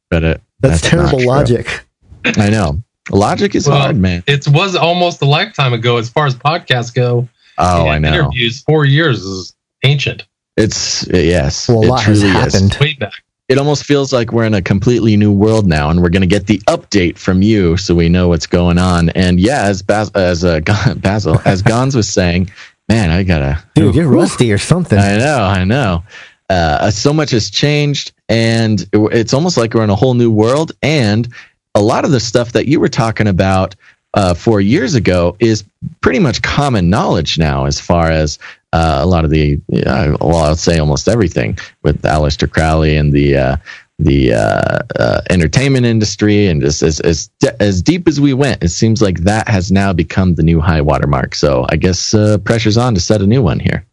but 0.10 0.24
it, 0.24 0.42
That's, 0.60 0.84
not 0.84 0.90
terrible 0.90 1.26
logic. 1.26 1.86
I 2.26 2.50
know. 2.50 2.84
Logic 3.12 3.54
is 3.56 3.68
Well, 3.68 3.80
hard, 3.80 3.98
man. 3.98 4.24
It 4.28 4.48
was 4.48 4.76
almost 4.76 5.22
a 5.22 5.26
lifetime 5.26 5.74
ago 5.74 5.98
as 5.98 6.10
far 6.10 6.26
as 6.26 6.36
podcasts 6.36 6.94
go. 6.94 7.30
Oh, 7.58 7.88
I 7.88 8.00
know. 8.00 8.14
Interviews 8.14 8.62
four 8.62 8.84
years 8.84 9.24
is 9.24 9.56
ancient, 9.84 10.26
It's 10.58 11.08
yes, 11.08 11.68
Well, 11.68 11.80
a 11.80 11.86
it 11.86 11.90
lot 11.90 12.04
has 12.04 12.22
truly 12.22 12.38
is. 12.38 12.80
way 12.80 12.94
back. 13.00 13.14
It 13.48 13.58
almost 13.60 13.84
feels 13.84 14.12
like 14.12 14.32
we're 14.32 14.46
in 14.46 14.56
a 14.56 14.62
completely 14.62 15.16
new 15.18 15.32
world 15.32 15.68
now, 15.68 15.90
and 15.92 16.02
we're 16.02 16.10
going 16.10 16.22
to 16.24 16.28
get 16.28 16.48
the 16.48 16.58
update 16.68 17.18
from 17.20 17.44
you, 17.44 17.78
so 17.78 17.94
we 17.94 18.10
know 18.10 18.28
what's 18.28 18.48
going 18.48 18.80
on. 18.80 19.10
And 19.10 19.40
yeah, 19.40 19.64
as 19.64 19.84
Bas- 19.84 20.10
as 20.16 20.44
uh, 20.44 20.62
Basil, 20.98 21.40
as 21.46 21.62
Gons 21.62 21.96
was 21.96 22.10
saying, 22.10 22.50
man, 22.90 23.12
I 23.12 23.22
gotta 23.24 23.64
Dude, 23.76 23.94
you're 23.96 24.08
rusty 24.10 24.52
or 24.52 24.58
something. 24.58 24.98
I 24.98 25.18
know, 25.18 25.44
I 25.44 25.64
know. 25.64 26.04
Uh, 26.50 26.90
so 26.90 27.12
much 27.14 27.32
has 27.32 27.50
changed, 27.52 28.14
and 28.30 28.82
it- 28.82 28.90
it's 29.14 29.34
almost 29.34 29.58
like 29.58 29.74
we're 29.76 29.84
in 29.84 29.90
a 29.92 29.96
whole 29.96 30.14
new 30.16 30.32
world. 30.32 30.72
And 30.82 31.28
a 31.76 31.82
lot 31.82 32.04
of 32.06 32.12
the 32.12 32.20
stuff 32.20 32.54
that 32.54 32.68
you 32.68 32.80
were 32.80 32.90
talking 32.90 33.28
about 33.28 33.76
uh, 34.16 34.34
four 34.34 34.60
years 34.62 34.96
ago 34.96 35.36
is 35.40 35.64
pretty 36.02 36.20
much 36.20 36.42
common 36.42 36.90
knowledge 36.90 37.38
now, 37.38 37.66
as 37.66 37.80
far 37.80 38.10
as 38.10 38.40
uh, 38.76 39.00
a 39.02 39.06
lot 39.06 39.24
of 39.24 39.32
the, 39.32 39.58
uh, 39.86 40.18
well, 40.20 40.44
I'll 40.44 40.56
say 40.56 40.78
almost 40.80 41.08
everything 41.08 41.58
with 41.84 42.02
Aleister 42.02 42.52
Crowley 42.52 42.98
and 42.98 43.14
the 43.14 43.38
uh, 43.38 43.58
the 44.00 44.34
uh, 44.34 44.80
uh, 45.00 45.22
entertainment 45.30 45.86
industry, 45.86 46.48
and 46.48 46.62
just 46.62 46.84
as 46.84 47.00
as 47.00 47.30
de- 47.40 47.64
as 47.64 47.82
deep 47.82 48.06
as 48.08 48.20
we 48.20 48.34
went, 48.34 48.62
it 48.62 48.70
seems 48.70 49.02
like 49.02 49.20
that 49.22 49.48
has 49.48 49.72
now 49.72 49.94
become 49.94 50.36
the 50.36 50.44
new 50.44 50.60
high 50.60 50.82
watermark. 50.82 51.36
So 51.36 51.66
I 51.70 51.78
guess 51.78 52.14
uh, 52.14 52.38
pressure's 52.40 52.78
on 52.78 52.94
to 52.96 53.00
set 53.00 53.22
a 53.22 53.28
new 53.28 53.42
one 53.42 53.60
here. 53.60 53.86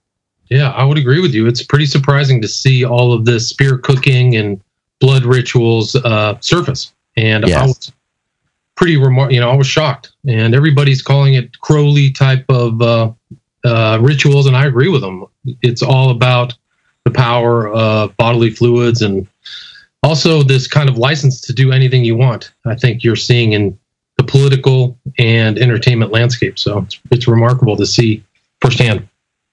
Yeah, 0.51 0.71
I 0.73 0.83
would 0.85 0.99
agree 0.99 1.21
with 1.21 1.33
you. 1.33 1.47
It's 1.47 1.63
pretty 1.63 1.87
surprising 1.87 2.43
to 2.43 2.49
see 2.49 2.85
all 2.85 3.13
of 3.13 3.25
this 3.25 3.49
spirit 3.49 3.85
cooking 3.85 4.35
and 4.37 4.61
blood 5.01 5.25
rituals 5.25 5.95
uh, 5.95 6.37
surface. 6.41 6.93
And 7.17 7.45
I 7.45 7.67
was 7.67 7.93
pretty 8.75 8.97
remar- 8.97 9.33
you 9.33 9.41
know, 9.41 9.51
I 9.51 9.57
was 9.57 9.69
shocked. 9.69 10.13
And 10.27 10.55
everybody's 10.55 11.03
calling 11.03 11.35
it 11.35 11.61
Crowley 11.61 12.11
type 12.11 12.45
of 12.49 12.83
uh, 13.65 13.99
rituals, 14.01 14.47
and 14.47 14.57
I 14.57 14.67
agree 14.67 14.89
with 14.89 15.01
them. 15.01 15.27
It's 15.63 15.83
all 15.83 16.11
about 16.11 16.55
the 17.05 17.11
power 17.11 17.69
of 17.69 18.17
bodily 18.17 18.51
fluids 18.51 19.03
and 19.03 19.27
also 20.03 20.43
this 20.43 20.67
kind 20.67 20.89
of 20.89 20.99
license 20.99 21.41
to 21.43 21.53
do 21.53 21.73
anything 21.73 22.05
you 22.05 22.17
want. 22.17 22.53
I 22.65 22.75
think 22.75 23.05
you're 23.05 23.17
seeing 23.17 23.53
in 23.53 23.79
the 24.17 24.25
political 24.25 24.99
and 25.19 25.59
entertainment 25.59 26.13
landscape. 26.13 26.59
So 26.59 26.79
it's, 26.79 27.01
it's 27.11 27.29
remarkable 27.29 27.77
to 27.77 27.87
see 27.87 28.25
firsthand. 28.61 29.09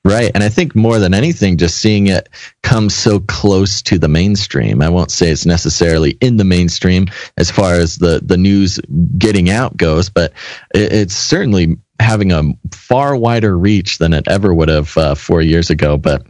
Right. 0.06 0.32
And 0.34 0.44
I 0.44 0.50
think 0.50 0.76
more 0.76 0.98
than 0.98 1.14
anything, 1.14 1.58
just 1.58 1.80
seeing 1.80 2.08
it 2.08 2.30
come 2.64 2.90
so 2.90 3.20
close 3.20 3.82
to 3.84 4.00
the 4.00 4.08
mainstream. 4.08 4.82
I 4.82 4.90
won't 4.90 5.12
say 5.12 5.30
it's 5.30 5.46
necessarily 5.46 6.12
in 6.22 6.38
the 6.38 6.46
mainstream 6.46 7.08
as 7.38 7.52
far 7.52 7.74
as 7.74 7.98
the, 7.98 8.22
the 8.24 8.38
news 8.38 8.80
getting 9.18 9.50
out 9.50 9.76
goes, 9.76 10.10
but 10.10 10.32
it, 10.74 10.94
it's 10.94 11.16
certainly 11.16 11.78
having 12.00 12.32
a 12.32 12.44
far 12.72 13.16
wider 13.16 13.58
reach 13.58 13.98
than 13.98 14.14
it 14.14 14.28
ever 14.28 14.54
would 14.54 14.70
have 14.70 14.98
uh, 14.98 15.16
four 15.16 15.42
years 15.42 15.70
ago. 15.70 15.98
But 15.98 16.26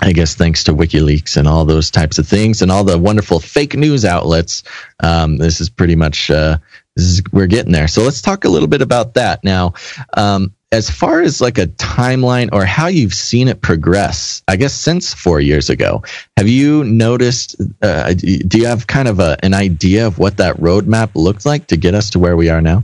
I 0.00 0.12
guess 0.12 0.34
thanks 0.34 0.64
to 0.64 0.74
WikiLeaks 0.74 1.36
and 1.36 1.48
all 1.48 1.64
those 1.64 1.90
types 1.90 2.18
of 2.18 2.28
things 2.28 2.62
and 2.62 2.70
all 2.70 2.84
the 2.84 2.98
wonderful 2.98 3.40
fake 3.40 3.74
news 3.74 4.04
outlets, 4.04 4.62
um, 5.02 5.38
this 5.38 5.60
is 5.60 5.70
pretty 5.70 5.96
much 5.96 6.30
uh, 6.30 6.58
this 6.96 7.04
is 7.04 7.22
we're 7.32 7.46
getting 7.46 7.72
there. 7.72 7.88
So 7.88 8.02
let's 8.02 8.22
talk 8.22 8.44
a 8.44 8.48
little 8.48 8.68
bit 8.68 8.82
about 8.82 9.14
that 9.14 9.42
now. 9.42 9.74
Um, 10.14 10.54
as 10.72 10.90
far 10.90 11.22
as 11.22 11.40
like 11.40 11.58
a 11.58 11.66
timeline 11.66 12.50
or 12.52 12.64
how 12.64 12.88
you've 12.88 13.14
seen 13.14 13.48
it 13.48 13.62
progress, 13.62 14.42
I 14.48 14.56
guess 14.56 14.74
since 14.74 15.14
four 15.14 15.40
years 15.40 15.70
ago, 15.70 16.02
have 16.36 16.48
you 16.48 16.84
noticed? 16.84 17.56
Uh, 17.80 18.12
do 18.14 18.58
you 18.58 18.66
have 18.66 18.86
kind 18.86 19.08
of 19.08 19.20
a, 19.20 19.38
an 19.42 19.54
idea 19.54 20.06
of 20.06 20.18
what 20.18 20.38
that 20.38 20.56
roadmap 20.56 21.10
looked 21.14 21.46
like 21.46 21.68
to 21.68 21.76
get 21.76 21.94
us 21.94 22.10
to 22.10 22.18
where 22.18 22.36
we 22.36 22.50
are 22.50 22.60
now? 22.60 22.82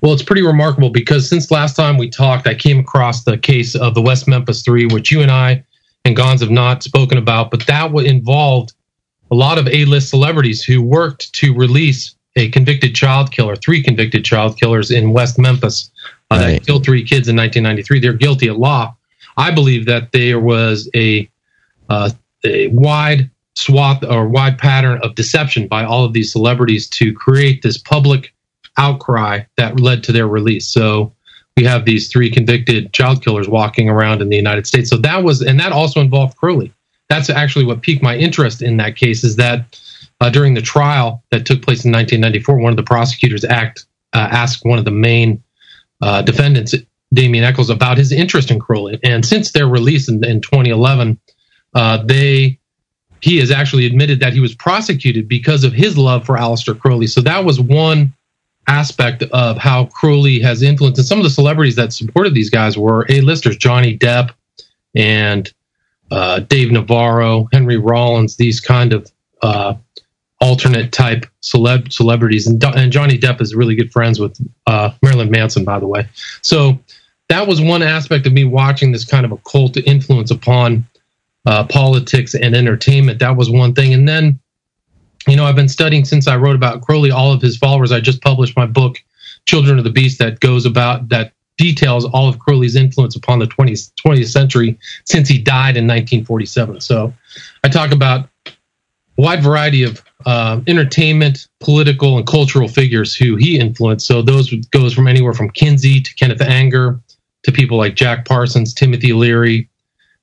Well, 0.00 0.12
it's 0.12 0.22
pretty 0.22 0.42
remarkable 0.42 0.90
because 0.90 1.28
since 1.28 1.50
last 1.50 1.76
time 1.76 1.98
we 1.98 2.08
talked, 2.08 2.46
I 2.46 2.54
came 2.54 2.78
across 2.78 3.24
the 3.24 3.36
case 3.36 3.74
of 3.74 3.94
the 3.94 4.00
West 4.00 4.26
Memphis 4.26 4.62
Three, 4.62 4.86
which 4.86 5.10
you 5.10 5.20
and 5.20 5.30
I 5.30 5.62
and 6.04 6.16
Gons 6.16 6.40
have 6.40 6.50
not 6.50 6.82
spoken 6.82 7.18
about, 7.18 7.50
but 7.50 7.66
that 7.66 7.92
involved 7.94 8.72
a 9.30 9.34
lot 9.34 9.58
of 9.58 9.68
A-list 9.68 10.08
celebrities 10.08 10.64
who 10.64 10.82
worked 10.82 11.32
to 11.34 11.54
release 11.54 12.14
a 12.36 12.48
convicted 12.50 12.94
child 12.94 13.32
killer, 13.32 13.56
three 13.56 13.82
convicted 13.82 14.24
child 14.24 14.58
killers 14.58 14.90
in 14.90 15.12
West 15.12 15.38
Memphis 15.38 15.90
uh, 16.30 16.36
Right. 16.36 16.52
that 16.52 16.66
killed 16.66 16.84
three 16.84 17.02
kids 17.02 17.28
in 17.28 17.36
1993. 17.36 18.00
They're 18.00 18.12
guilty 18.12 18.48
of 18.48 18.56
law. 18.56 18.94
I 19.36 19.50
believe 19.50 19.86
that 19.86 20.12
there 20.12 20.40
was 20.40 20.88
a 20.94 21.28
uh, 21.88 22.10
a 22.44 22.68
wide 22.68 23.30
swath 23.54 24.02
or 24.04 24.28
wide 24.28 24.58
pattern 24.58 25.00
of 25.02 25.14
deception 25.14 25.66
by 25.66 25.84
all 25.84 26.04
of 26.04 26.12
these 26.12 26.32
celebrities 26.32 26.88
to 26.88 27.12
create 27.12 27.62
this 27.62 27.76
public 27.76 28.32
outcry 28.80 29.40
that 29.56 29.78
led 29.78 30.02
to 30.04 30.12
their 30.12 30.26
release. 30.26 30.68
So 30.68 31.12
we 31.56 31.64
have 31.64 31.84
these 31.84 32.08
three 32.08 32.30
convicted 32.30 32.92
child 32.92 33.22
killers 33.22 33.48
walking 33.48 33.88
around 33.88 34.22
in 34.22 34.30
the 34.30 34.36
United 34.36 34.66
States. 34.66 34.88
So 34.88 34.96
that 34.98 35.22
was, 35.22 35.42
and 35.42 35.60
that 35.60 35.72
also 35.72 36.00
involved 36.00 36.36
Crowley. 36.36 36.72
That's 37.08 37.28
actually 37.28 37.66
what 37.66 37.82
piqued 37.82 38.02
my 38.02 38.16
interest 38.16 38.62
in 38.62 38.78
that 38.78 38.96
case. 38.96 39.22
Is 39.22 39.36
that 39.36 39.78
uh, 40.20 40.30
during 40.30 40.54
the 40.54 40.62
trial 40.62 41.22
that 41.30 41.44
took 41.44 41.60
place 41.60 41.84
in 41.84 41.92
1994, 41.92 42.58
one 42.58 42.72
of 42.72 42.76
the 42.76 42.82
prosecutors 42.82 43.44
act 43.44 43.84
uh, 44.12 44.28
asked 44.30 44.64
one 44.64 44.78
of 44.78 44.84
the 44.84 44.90
main 44.90 45.42
uh, 46.00 46.22
defendants, 46.22 46.74
Damien 47.12 47.44
Echols, 47.44 47.68
about 47.68 47.98
his 47.98 48.12
interest 48.12 48.50
in 48.50 48.58
Crowley. 48.58 48.98
And 49.04 49.24
since 49.24 49.52
their 49.52 49.68
release 49.68 50.08
in, 50.08 50.24
in 50.24 50.40
2011, 50.40 51.20
uh, 51.74 52.02
they 52.04 52.58
he 53.20 53.36
has 53.36 53.50
actually 53.50 53.84
admitted 53.84 54.20
that 54.20 54.32
he 54.32 54.40
was 54.40 54.54
prosecuted 54.54 55.28
because 55.28 55.62
of 55.62 55.74
his 55.74 55.98
love 55.98 56.24
for 56.24 56.38
Aleister 56.38 56.78
Crowley. 56.78 57.06
So 57.06 57.20
that 57.20 57.44
was 57.44 57.60
one 57.60 58.14
aspect 58.66 59.22
of 59.32 59.58
how 59.58 59.86
Crowley 59.86 60.38
has 60.40 60.62
influenced. 60.62 60.98
And 60.98 61.06
some 61.06 61.18
of 61.18 61.24
the 61.24 61.30
celebrities 61.30 61.76
that 61.76 61.92
supported 61.92 62.34
these 62.34 62.50
guys 62.50 62.78
were 62.78 63.06
A-listers, 63.08 63.56
Johnny 63.56 63.98
Depp 63.98 64.30
and 64.94 65.52
uh, 66.10 66.40
Dave 66.40 66.70
Navarro, 66.72 67.48
Henry 67.52 67.76
Rollins, 67.76 68.36
these 68.36 68.60
kind 68.60 68.92
of 68.92 69.10
uh, 69.42 69.74
alternate 70.40 70.92
type 70.92 71.26
celeb 71.42 71.92
celebrities. 71.92 72.46
And, 72.46 72.62
and 72.64 72.92
Johnny 72.92 73.18
Depp 73.18 73.40
is 73.40 73.54
really 73.54 73.74
good 73.74 73.92
friends 73.92 74.18
with 74.18 74.38
uh, 74.66 74.90
Marilyn 75.02 75.30
Manson, 75.30 75.64
by 75.64 75.78
the 75.78 75.86
way. 75.86 76.08
So 76.42 76.78
that 77.28 77.46
was 77.46 77.60
one 77.60 77.82
aspect 77.82 78.26
of 78.26 78.32
me 78.32 78.44
watching 78.44 78.92
this 78.92 79.04
kind 79.04 79.24
of 79.24 79.32
occult 79.32 79.76
influence 79.76 80.30
upon 80.30 80.86
uh, 81.46 81.64
politics 81.64 82.34
and 82.34 82.54
entertainment. 82.54 83.18
That 83.18 83.36
was 83.36 83.50
one 83.50 83.74
thing. 83.74 83.94
And 83.94 84.08
then, 84.08 84.40
you 85.26 85.36
know, 85.36 85.44
I've 85.44 85.56
been 85.56 85.68
studying 85.68 86.04
since 86.04 86.26
I 86.26 86.36
wrote 86.36 86.56
about 86.56 86.82
Crowley, 86.82 87.10
all 87.10 87.32
of 87.32 87.42
his 87.42 87.56
followers. 87.56 87.92
I 87.92 88.00
just 88.00 88.22
published 88.22 88.56
my 88.56 88.66
book, 88.66 89.02
Children 89.46 89.78
of 89.78 89.84
the 89.84 89.90
Beast, 89.90 90.18
that 90.18 90.40
goes 90.40 90.66
about, 90.66 91.08
that 91.10 91.32
details 91.58 92.06
all 92.06 92.28
of 92.28 92.38
Crowley's 92.38 92.74
influence 92.74 93.16
upon 93.16 93.38
the 93.38 93.46
20th, 93.46 93.92
20th 94.02 94.32
century 94.32 94.78
since 95.04 95.28
he 95.28 95.36
died 95.36 95.76
in 95.76 95.86
1947. 95.86 96.80
So 96.80 97.12
I 97.62 97.68
talk 97.68 97.92
about 97.92 98.28
a 98.46 98.52
wide 99.18 99.42
variety 99.42 99.82
of 99.82 100.02
uh, 100.24 100.60
entertainment, 100.66 101.48
political, 101.60 102.16
and 102.16 102.26
cultural 102.26 102.66
figures 102.66 103.14
who 103.14 103.36
he 103.36 103.58
influenced. 103.58 104.06
So 104.06 104.22
those 104.22 104.50
goes 104.70 104.94
from 104.94 105.06
anywhere 105.06 105.34
from 105.34 105.50
Kinsey 105.50 106.00
to 106.00 106.14
Kenneth 106.14 106.40
Anger 106.40 106.98
to 107.42 107.52
people 107.52 107.76
like 107.76 107.94
Jack 107.94 108.26
Parsons, 108.26 108.72
Timothy 108.72 109.12
Leary, 109.12 109.68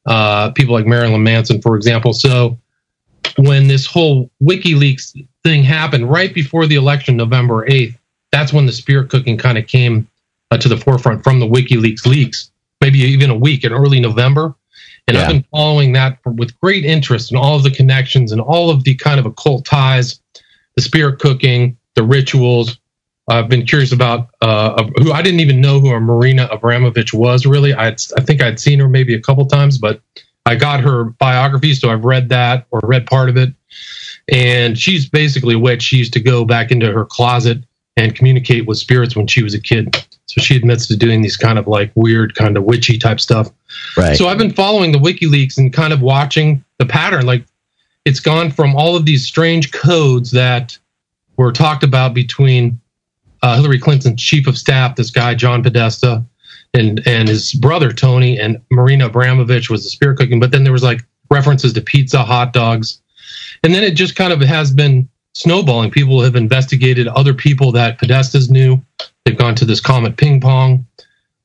uh, 0.08 0.51
people 0.51 0.74
like 0.74 0.86
Marilyn 0.86 1.24
Manson, 1.24 1.62
for 1.62 1.75
example. 1.75 2.13
So 2.13 2.58
when 3.38 3.67
this 3.67 3.86
whole 3.86 4.29
WikiLeaks 4.41 5.25
thing 5.44 5.63
happened 5.63 6.10
right 6.10 6.34
before 6.34 6.65
the 6.65 6.75
election, 6.75 7.15
November 7.15 7.67
8th, 7.67 7.98
that's 8.32 8.51
when 8.51 8.65
the 8.65 8.72
spirit 8.72 9.10
cooking 9.10 9.38
kind 9.38 9.58
of 9.58 9.67
came 9.67 10.08
uh, 10.51 10.58
to 10.58 10.67
the 10.67 10.77
forefront 10.77 11.24
from 11.24 11.39
the 11.39 11.46
WikiLeaks 11.46 12.06
leaks, 12.06 12.51
maybe 12.82 13.00
even 13.00 13.29
a 13.29 13.38
week 13.38 13.63
in 13.63 13.72
early 13.72 14.00
November. 14.00 14.56
And 15.08 15.17
I've 15.17 15.29
been 15.29 15.46
following 15.51 15.94
that 15.94 16.22
for, 16.22 16.32
with 16.32 16.60
great 16.60 16.84
interest 16.84 17.32
and 17.32 17.39
all 17.39 17.56
of 17.56 17.63
the 17.63 17.72
connections 17.72 18.34
and 18.34 18.41
all 18.41 18.70
of 18.70 18.84
the 18.84 18.96
kind 18.96 19.20
of 19.20 19.25
occult 19.25 19.63
ties, 19.65 20.20
the 20.75 20.82
spirit 20.82 21.20
cooking, 21.20 21.77
the 21.96 22.03
rituals. 22.03 22.77
I've 23.29 23.48
been 23.48 23.65
curious 23.65 23.94
about 23.94 24.29
uh, 24.41 24.84
who 24.98 25.13
I 25.13 25.22
didn't 25.22 25.39
even 25.39 25.62
know 25.62 25.79
who 25.79 25.94
a 25.94 26.00
Marina 26.00 26.48
Abramovich 26.51 27.13
was 27.13 27.46
really. 27.46 27.74
I 27.74 27.88
I 27.88 28.22
think 28.22 28.41
I'd 28.41 28.60
seen 28.60 28.79
her 28.79 28.89
maybe 28.89 29.13
a 29.15 29.22
couple 29.22 29.46
times, 29.46 29.77
but 29.77 30.01
I 30.48 30.56
got 30.56 30.80
her 30.80 31.04
biography, 31.04 31.74
so 31.74 31.89
I've 31.89 32.06
read 32.06 32.30
that 32.30 32.68
or 32.72 32.80
read 32.84 33.06
part 33.06 33.30
of 33.30 33.36
it. 33.36 33.54
And 34.30 34.80
she's 34.80 35.08
basically 35.08 35.56
a 35.56 35.60
witch. 35.60 35.84
She 35.84 35.98
used 35.98 36.13
to 36.13 36.22
go 36.22 36.46
back 36.46 36.72
into 36.72 36.92
her 36.92 37.06
closet 37.06 37.60
and 37.98 38.16
communicate 38.16 38.66
with 38.66 38.77
spirits 38.77 39.16
when 39.16 39.27
she 39.27 39.44
was 39.44 39.54
a 39.54 39.60
kid. 39.60 39.94
So 40.27 40.42
she 40.42 40.56
admits 40.56 40.88
to 40.88 40.96
doing 40.96 41.22
these 41.22 41.36
kind 41.36 41.60
of 41.60 41.68
like 41.68 41.92
weird, 41.96 42.36
kind 42.36 42.56
of 42.56 42.63
witchy 42.63 42.98
type 42.98 43.20
stuff. 43.20 43.50
Right. 43.98 44.16
So 44.16 44.27
I've 44.30 44.38
been 44.38 44.54
following 44.54 44.94
the 44.94 45.00
WikiLeaks 45.00 45.58
and 45.58 45.74
kind 45.74 45.92
of 45.92 46.01
watching 46.01 46.63
the 46.77 46.86
pattern. 46.86 47.25
Like 47.25 47.46
it's 48.06 48.22
gone 48.22 48.51
from 48.51 48.74
all 48.75 48.96
of 48.96 49.06
these 49.06 49.25
strange 49.25 49.74
codes 49.74 50.32
that 50.32 50.77
were 51.36 51.51
talked 51.51 51.84
about 51.84 52.13
between 52.13 52.80
uh, 53.42 53.56
Hillary 53.56 53.80
Clinton's 53.80 54.22
chief 54.22 54.48
of 54.48 54.58
staff, 54.58 54.96
this 54.96 55.12
guy 55.12 55.36
John 55.36 55.62
Podesta, 55.62 56.24
and 56.74 57.05
and 57.07 57.27
his 57.27 57.53
brother 57.53 57.91
Tony, 57.91 58.39
and 58.39 58.62
Marina 58.71 59.07
Abramovich 59.07 59.69
was 59.69 59.83
the 59.83 59.89
spirit 59.89 60.17
cooking. 60.17 60.39
But 60.39 60.51
then 60.51 60.63
there 60.63 60.74
was 60.74 60.83
like 60.83 61.03
references 61.29 61.74
to 61.74 61.81
pizza, 61.81 62.24
hot 62.24 62.53
dogs, 62.53 63.01
and 63.63 63.74
then 63.74 63.83
it 63.83 63.91
just 63.91 64.15
kind 64.15 64.33
of 64.33 64.41
has 64.41 64.71
been 64.71 65.09
snowballing. 65.33 65.91
People 65.91 66.21
have 66.21 66.36
investigated 66.36 67.07
other 67.07 67.33
people 67.33 67.71
that 67.74 68.00
Podestas 68.00 68.50
knew. 68.50 68.81
They've 69.25 69.38
gone 69.38 69.55
to 69.55 69.65
this 69.65 69.81
Comet 69.81 70.17
Ping 70.17 70.41
Pong. 70.41 70.86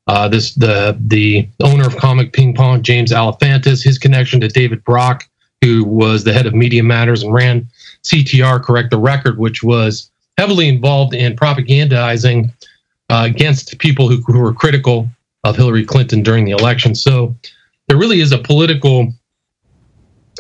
Uh, 0.07 0.29
this 0.29 0.55
the 0.55 0.97
the 1.07 1.49
owner 1.63 1.87
of 1.87 1.97
Comet 1.97 2.33
Ping 2.33 2.55
Pong, 2.55 2.83
James 2.83 3.13
Alefantis, 3.13 3.83
his 3.83 3.99
connection 3.99 4.41
to 4.41 4.49
David 4.49 4.83
Brock, 4.85 5.29
who 5.63 5.85
was 5.85 6.25
the 6.25 6.33
head 6.33 6.47
of 6.47 6.55
Media 6.55 6.83
Matters 6.83 7.23
and 7.23 7.33
ran 7.33 7.69
CTR 8.03 8.63
Correct 8.63 8.91
the 8.91 8.99
Record, 8.99 9.39
which 9.39 9.63
was 9.63 10.11
heavily 10.39 10.69
involved 10.69 11.15
in 11.15 11.37
propagandizing 11.37 12.51
uh, 13.13 13.25
against 13.27 13.79
people 13.79 14.09
who, 14.09 14.23
who 14.27 14.41
were 14.41 14.55
critical 14.55 15.07
of 15.45 15.55
Hillary 15.55 15.85
Clinton 15.85 16.23
during 16.23 16.47
the 16.47 16.53
election. 16.53 16.95
So 16.95 17.37
there 17.87 17.99
really 17.99 18.21
is 18.21 18.33
a 18.33 18.39
political 18.39 19.13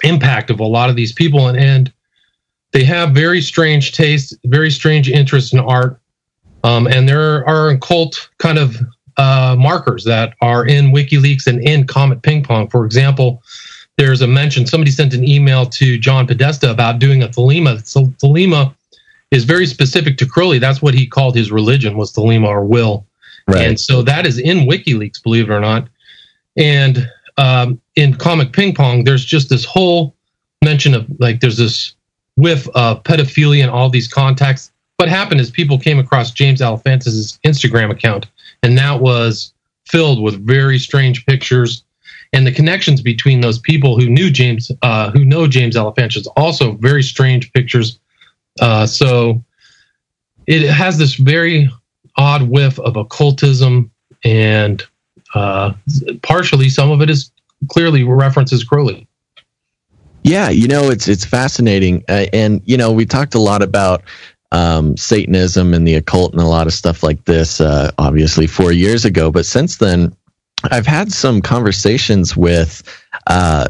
impact 0.02 0.49
of 0.49 0.59
a 0.59 0.64
lot 0.64 0.88
of 0.88 0.97
these 0.97 1.12
people, 1.12 1.49
and, 1.49 1.59
and 1.59 1.93
they 2.73 2.83
have 2.85 3.11
very 3.11 3.43
strange 3.43 3.93
tastes, 3.93 4.35
very 4.47 4.71
strange 4.71 5.11
interests 5.11 5.52
in 5.52 5.59
art, 5.59 6.00
um, 6.64 6.87
and 6.87 7.07
there 7.07 7.47
are 7.47 7.69
occult 7.69 8.31
kind 8.38 8.59
of 8.59 8.79
uh, 9.19 9.55
markers 9.59 10.05
that 10.05 10.35
are 10.41 10.64
in 10.64 10.93
WikiLeaks 10.93 11.47
and 11.47 11.61
in 11.61 11.87
Comet 11.87 12.23
Ping 12.23 12.43
Pong. 12.43 12.69
For 12.69 12.87
example, 12.87 13.43
there's 13.99 14.23
a 14.23 14.26
mention. 14.26 14.64
Somebody 14.64 14.93
sent 14.93 15.12
an 15.12 15.29
email 15.29 15.67
to 15.67 15.99
John 15.99 16.26
Podesta 16.26 16.71
about 16.71 16.99
doing 16.99 17.23
a 17.23 17.29
Thelema. 17.29 17.87
So 17.87 18.07
Thelema 18.23 18.75
is 19.32 19.44
very 19.44 19.66
specific 19.66 20.16
to 20.18 20.26
Crowley. 20.26 20.60
That's 20.60 20.80
what 20.80 20.94
he 20.94 21.06
called 21.06 21.34
his 21.34 21.50
religion 21.50 21.96
was 21.96 22.12
Thelema 22.12 22.46
or 22.46 22.64
will. 22.64 23.06
Right. 23.48 23.66
And 23.66 23.80
so 23.80 24.02
that 24.02 24.26
is 24.26 24.38
in 24.38 24.58
WikiLeaks, 24.68 25.20
believe 25.20 25.50
it 25.50 25.52
or 25.52 25.58
not. 25.60 25.88
And 26.56 27.10
um, 27.38 27.80
in 27.96 28.14
Comet 28.14 28.52
Ping 28.52 28.74
Pong, 28.74 29.02
there's 29.02 29.24
just 29.24 29.48
this 29.48 29.64
whole 29.64 30.14
mention 30.62 30.94
of 30.94 31.06
like 31.18 31.40
there's 31.40 31.56
this 31.56 31.94
whiff 32.36 32.68
of 32.74 33.02
pedophilia 33.02 33.62
and 33.62 33.70
all 33.70 33.88
these 33.88 34.06
contacts. 34.06 34.70
What 34.98 35.08
happened 35.08 35.40
is 35.40 35.50
people 35.50 35.78
came 35.78 35.98
across 35.98 36.30
James 36.30 36.60
Alefantis' 36.60 37.38
Instagram 37.44 37.90
account, 37.90 38.26
and 38.62 38.78
that 38.78 39.00
was 39.00 39.52
filled 39.88 40.22
with 40.22 40.46
very 40.46 40.78
strange 40.78 41.26
pictures. 41.26 41.82
And 42.34 42.46
the 42.46 42.52
connections 42.52 43.02
between 43.02 43.40
those 43.40 43.58
people 43.58 43.98
who 43.98 44.08
knew 44.08 44.30
James, 44.30 44.70
uh, 44.82 45.10
who 45.10 45.24
know 45.24 45.46
James 45.46 45.74
Alefantis, 45.74 46.26
also 46.36 46.72
very 46.72 47.02
strange 47.02 47.52
pictures. 47.52 47.98
Uh, 48.61 48.87
so 48.87 49.42
it 50.47 50.68
has 50.68 50.99
this 50.99 51.14
very 51.14 51.68
odd 52.16 52.42
whiff 52.42 52.78
of 52.80 52.97
occultism 52.97 53.90
and 54.25 54.85
uh, 55.35 55.73
partially 56.23 56.68
some 56.68 56.90
of 56.90 57.00
it 57.00 57.11
is 57.11 57.30
clearly 57.68 58.04
references 58.04 58.64
Crowley. 58.64 59.06
Yeah, 60.25 60.50
you 60.50 60.68
know 60.68 60.90
it's 60.90 61.09
it's 61.09 61.25
fascinating, 61.25 62.04
uh, 62.09 62.26
and 62.32 62.62
you 62.64 62.76
know 62.76 62.92
we 62.92 63.06
talked 63.06 63.35
a 63.35 63.40
lot 63.40 63.61
about 63.61 64.02
um, 64.52 64.97
Satanism 64.97 65.75
and 65.75 65.87
the 65.87 65.94
occult 65.94 66.32
and 66.32 66.40
a 66.40 66.47
lot 66.47 66.68
of 66.68 66.73
stuff 66.73 67.02
like 67.02 67.25
this. 67.25 67.61
Uh, 67.61 67.90
obviously, 67.99 68.47
four 68.47 68.71
years 68.71 69.04
ago, 69.04 69.32
but 69.32 69.47
since 69.47 69.78
then, 69.78 70.14
I've 70.71 70.87
had 70.87 71.11
some 71.11 71.40
conversations 71.40 72.37
with, 72.37 72.82
uh, 73.26 73.66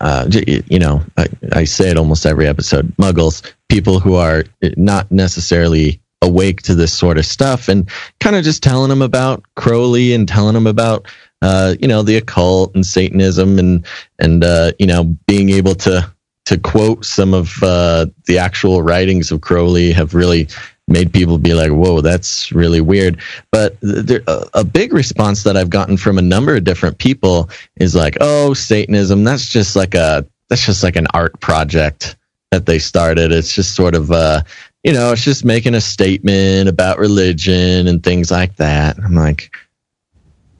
uh, 0.00 0.28
you 0.32 0.78
know, 0.78 1.04
I, 1.16 1.28
I, 1.52 1.64
say 1.64 1.90
it 1.90 1.96
almost 1.96 2.26
every 2.26 2.48
episode, 2.48 2.92
muggles, 2.96 3.48
people 3.74 3.98
who 3.98 4.14
are 4.14 4.44
not 4.76 5.10
necessarily 5.10 6.00
awake 6.22 6.62
to 6.62 6.76
this 6.76 6.92
sort 6.92 7.18
of 7.18 7.26
stuff 7.26 7.68
and 7.68 7.90
kind 8.20 8.36
of 8.36 8.44
just 8.44 8.62
telling 8.62 8.88
them 8.88 9.02
about 9.02 9.44
Crowley 9.56 10.14
and 10.14 10.28
telling 10.28 10.54
them 10.54 10.68
about 10.68 11.08
uh, 11.42 11.74
you 11.80 11.88
know 11.88 12.02
the 12.02 12.16
occult 12.16 12.72
and 12.76 12.86
Satanism 12.86 13.58
and 13.58 13.84
and 14.20 14.44
uh, 14.44 14.70
you 14.78 14.86
know 14.86 15.02
being 15.26 15.50
able 15.50 15.74
to 15.74 16.08
to 16.44 16.56
quote 16.56 17.04
some 17.04 17.34
of 17.34 17.60
uh, 17.64 18.06
the 18.26 18.38
actual 18.38 18.80
writings 18.80 19.32
of 19.32 19.40
Crowley 19.40 19.90
have 19.90 20.14
really 20.14 20.46
made 20.86 21.12
people 21.12 21.36
be 21.36 21.52
like, 21.52 21.72
"Whoa, 21.72 22.00
that's 22.00 22.52
really 22.52 22.80
weird." 22.80 23.20
But 23.50 23.76
there, 23.80 24.22
a, 24.28 24.46
a 24.54 24.64
big 24.64 24.92
response 24.92 25.42
that 25.42 25.56
I've 25.56 25.70
gotten 25.70 25.96
from 25.96 26.16
a 26.16 26.22
number 26.22 26.54
of 26.54 26.62
different 26.62 26.98
people 26.98 27.50
is 27.74 27.96
like, 27.96 28.16
"Oh, 28.20 28.54
Satanism, 28.54 29.24
that's 29.24 29.48
just 29.48 29.74
like 29.74 29.96
a 29.96 30.24
that's 30.48 30.64
just 30.64 30.84
like 30.84 30.94
an 30.94 31.08
art 31.12 31.40
project." 31.40 32.14
That 32.54 32.66
they 32.66 32.78
started. 32.78 33.32
It's 33.32 33.52
just 33.52 33.74
sort 33.74 33.96
of 33.96 34.12
uh, 34.12 34.42
you 34.84 34.92
know, 34.92 35.12
it's 35.12 35.24
just 35.24 35.44
making 35.44 35.74
a 35.74 35.80
statement 35.80 36.68
about 36.68 36.98
religion 36.98 37.88
and 37.88 38.02
things 38.02 38.30
like 38.30 38.56
that. 38.56 38.96
I'm 39.02 39.14
like, 39.14 39.50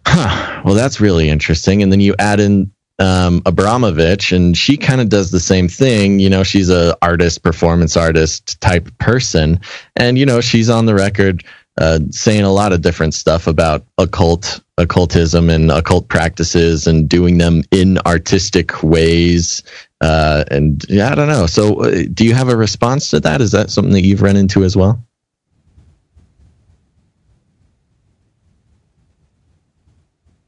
huh, 0.07 0.63
well, 0.65 0.75
that's 0.75 1.01
really 1.01 1.29
interesting. 1.29 1.83
And 1.83 1.93
then 1.93 2.01
you 2.01 2.15
add 2.19 2.41
in 2.41 2.73
um, 2.99 3.43
Abramovich, 3.47 4.33
and 4.33 4.57
she 4.57 4.77
kind 4.77 5.01
of 5.01 5.09
does 5.09 5.31
the 5.31 5.41
same 5.41 5.69
thing. 5.69 6.19
You 6.19 6.31
know, 6.31 6.43
she's 6.43 6.71
a 6.71 6.97
artist, 7.03 7.43
performance 7.43 7.97
artist 7.97 8.61
type 8.61 8.89
person, 8.99 9.61
and 9.95 10.19
you 10.19 10.27
know, 10.27 10.41
she's 10.41 10.71
on 10.71 10.87
the 10.87 10.95
record 10.95 11.45
uh, 11.79 11.99
saying 12.11 12.45
a 12.45 12.53
lot 12.53 12.73
of 12.73 12.83
different 12.83 13.15
stuff 13.15 13.47
about 13.47 13.85
occult, 13.99 14.61
occultism, 14.79 15.51
and 15.51 15.71
occult 15.71 16.09
practices, 16.09 16.87
and 16.87 17.09
doing 17.09 17.39
them 17.39 17.63
in 17.71 17.99
artistic 18.07 18.83
ways. 18.83 19.63
Uh, 20.01 20.45
and 20.51 20.85
yeah, 20.89 21.11
I 21.11 21.15
don't 21.15 21.29
know. 21.29 21.47
So, 21.47 21.85
uh, 21.85 22.05
do 22.13 22.25
you 22.25 22.35
have 22.35 22.49
a 22.49 22.57
response 22.57 23.11
to 23.11 23.21
that? 23.21 23.41
Is 23.41 23.53
that 23.53 23.71
something 23.71 23.93
that 23.93 24.03
you've 24.03 24.23
run 24.23 24.37
into 24.37 24.65
as 24.65 24.77
well? 24.77 25.03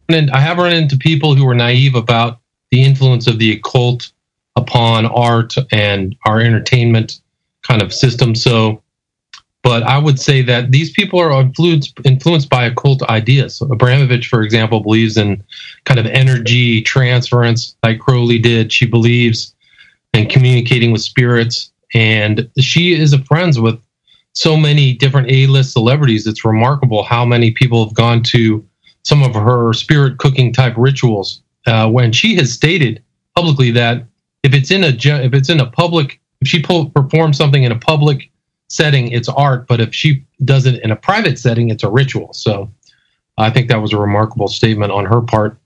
And 0.09 0.30
I 0.30 0.40
have 0.40 0.59
run 0.59 0.72
into 0.72 0.96
people 0.96 1.35
who 1.35 1.48
are 1.48 1.54
naive 1.54 1.94
about 1.94 2.40
the 2.70 2.82
influence 2.82 3.26
of 3.26 3.38
the 3.38 3.52
occult 3.52 4.12
upon 4.56 5.06
art 5.06 5.54
and 5.72 6.16
our 6.24 6.40
entertainment 6.40 7.20
kind 7.62 7.82
of 7.82 7.92
system. 7.92 8.35
So, 8.35 8.82
but 9.66 9.83
I 9.83 9.98
would 9.98 10.20
say 10.20 10.42
that 10.42 10.70
these 10.70 10.92
people 10.92 11.18
are 11.18 11.33
influenced 11.40 11.98
influenced 12.05 12.48
by 12.48 12.66
occult 12.66 13.02
ideas. 13.11 13.57
So 13.57 13.66
Abramovich, 13.66 14.29
for 14.29 14.42
example, 14.42 14.79
believes 14.79 15.16
in 15.16 15.42
kind 15.85 15.98
of 15.98 16.07
energy 16.07 16.83
transference, 16.83 17.74
like 17.83 17.98
Crowley 17.98 18.38
did. 18.38 18.72
She 18.72 18.87
believes 18.87 19.57
in 20.12 20.29
communicating 20.29 20.92
with 20.92 21.00
spirits, 21.00 21.72
and 21.94 22.48
she 22.61 22.92
is 22.92 23.12
a 23.12 23.18
friends 23.24 23.59
with 23.59 23.76
so 24.35 24.57
many 24.57 24.94
different 24.94 25.33
A-list 25.33 25.72
celebrities. 25.72 26.29
It's 26.29 26.44
remarkable 26.44 27.02
how 27.02 27.24
many 27.24 27.50
people 27.50 27.85
have 27.85 27.94
gone 27.94 28.22
to 28.35 28.64
some 29.02 29.24
of 29.24 29.35
her 29.35 29.72
spirit 29.72 30.18
cooking 30.18 30.52
type 30.52 30.74
rituals. 30.76 31.42
Uh, 31.66 31.90
when 31.90 32.12
she 32.12 32.37
has 32.37 32.52
stated 32.52 33.02
publicly 33.35 33.72
that 33.72 34.05
if 34.44 34.55
it's 34.55 34.70
in 34.70 34.85
a 34.85 34.90
if 35.24 35.35
it's 35.35 35.48
in 35.48 35.59
a 35.59 35.66
public 35.66 36.20
if 36.40 36.46
she 36.46 36.62
performs 36.62 37.37
something 37.37 37.64
in 37.64 37.72
a 37.72 37.79
public 37.81 38.31
setting, 38.68 39.09
it's 39.09 39.29
art. 39.29 39.66
But 39.66 39.81
if 39.81 39.94
she 39.94 40.24
does 40.44 40.66
it 40.66 40.83
in 40.83 40.90
a 40.90 40.96
private 40.96 41.38
setting, 41.38 41.70
it's 41.70 41.83
a 41.83 41.90
ritual. 41.90 42.33
So 42.33 42.70
I 43.38 43.50
think 43.50 43.68
that 43.68 43.81
was 43.81 43.92
a 43.92 43.98
remarkable 43.98 44.48
statement 44.48 44.92
on 44.92 45.05
her 45.05 45.20
part. 45.20 45.59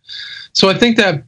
So 0.52 0.68
I 0.68 0.74
think 0.74 0.96
that 0.96 1.24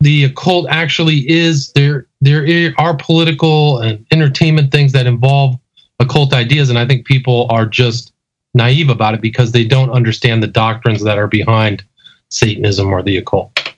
the 0.00 0.24
occult 0.24 0.66
actually 0.68 1.28
is 1.28 1.72
there. 1.72 2.06
There 2.20 2.72
are 2.78 2.96
political 2.96 3.78
and 3.78 4.04
entertainment 4.10 4.70
things 4.70 4.92
that 4.92 5.06
involve 5.06 5.58
occult 5.98 6.32
ideas, 6.32 6.70
and 6.70 6.78
I 6.78 6.86
think 6.86 7.06
people 7.06 7.46
are 7.50 7.66
just 7.66 8.12
naive 8.54 8.90
about 8.90 9.14
it 9.14 9.20
because 9.20 9.52
they 9.52 9.64
don't 9.64 9.90
understand 9.90 10.42
the 10.42 10.46
doctrines 10.46 11.02
that 11.04 11.18
are 11.18 11.26
behind 11.26 11.84
Satanism 12.28 12.92
or 12.92 13.02
the 13.02 13.16
occult. 13.16 13.74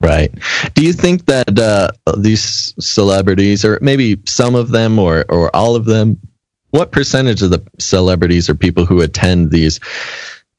Right. 0.00 0.32
Do 0.74 0.84
you 0.84 0.92
think 0.92 1.26
that 1.26 1.58
uh, 1.58 1.90
these 2.16 2.74
celebrities, 2.78 3.64
or 3.64 3.78
maybe 3.80 4.18
some 4.26 4.54
of 4.54 4.70
them, 4.70 4.98
or 4.98 5.24
or 5.28 5.54
all 5.54 5.76
of 5.76 5.86
them, 5.86 6.18
what 6.72 6.92
percentage 6.92 7.40
of 7.42 7.50
the 7.50 7.64
celebrities 7.78 8.50
or 8.50 8.54
people 8.54 8.84
who 8.84 9.00
attend 9.00 9.50
these 9.50 9.80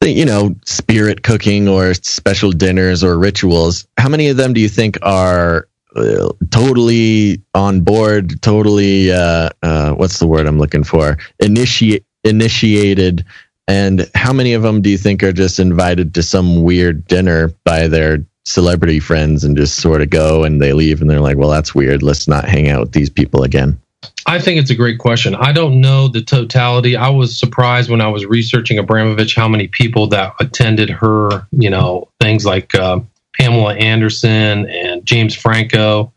you 0.01 0.25
know 0.25 0.55
spirit 0.65 1.23
cooking 1.23 1.67
or 1.67 1.93
special 1.93 2.51
dinners 2.51 3.03
or 3.03 3.17
rituals 3.17 3.87
how 3.97 4.09
many 4.09 4.29
of 4.29 4.37
them 4.37 4.53
do 4.53 4.59
you 4.59 4.69
think 4.69 4.97
are 5.01 5.67
uh, 5.95 6.29
totally 6.49 7.41
on 7.53 7.81
board 7.81 8.41
totally 8.41 9.11
uh, 9.11 9.49
uh, 9.61 9.93
what's 9.93 10.19
the 10.19 10.27
word 10.27 10.47
i'm 10.47 10.57
looking 10.57 10.83
for? 10.83 11.17
Initiate 11.39 12.05
initiated? 12.23 13.25
And 13.67 14.09
how 14.13 14.33
many 14.33 14.53
of 14.53 14.61
them 14.61 14.81
do 14.81 14.89
you 14.89 14.97
think 14.97 15.23
are 15.23 15.31
just 15.31 15.59
invited 15.59 16.13
to 16.15 16.23
some 16.23 16.63
weird 16.63 17.07
dinner 17.07 17.49
by 17.63 17.87
their 17.87 18.25
celebrity 18.45 18.99
friends 18.99 19.45
and 19.45 19.55
just 19.55 19.77
sort 19.77 20.01
of 20.01 20.09
go 20.09 20.43
and 20.43 20.61
they 20.61 20.73
leave 20.73 20.99
and 20.99 21.09
they're 21.09 21.21
like 21.21 21.37
well 21.37 21.49
that's 21.49 21.73
weird. 21.73 22.03
Let's 22.03 22.27
not 22.27 22.45
hang 22.45 22.69
out 22.69 22.81
with 22.81 22.91
these 22.91 23.09
people 23.09 23.43
again 23.43 23.79
I 24.25 24.39
think 24.39 24.59
it's 24.59 24.69
a 24.69 24.75
great 24.75 24.99
question. 24.99 25.35
I 25.35 25.51
don't 25.51 25.81
know 25.81 26.07
the 26.07 26.21
totality. 26.21 26.95
I 26.95 27.09
was 27.09 27.37
surprised 27.37 27.89
when 27.89 28.01
I 28.01 28.07
was 28.07 28.25
researching 28.25 28.77
Abramovich 28.77 29.35
how 29.35 29.47
many 29.47 29.67
people 29.67 30.07
that 30.07 30.33
attended 30.39 30.89
her, 30.89 31.45
you 31.51 31.69
know, 31.69 32.07
things 32.21 32.45
like 32.45 32.73
uh, 32.75 32.99
Pamela 33.37 33.75
Anderson 33.75 34.69
and 34.69 35.05
James 35.05 35.35
Franco. 35.35 36.11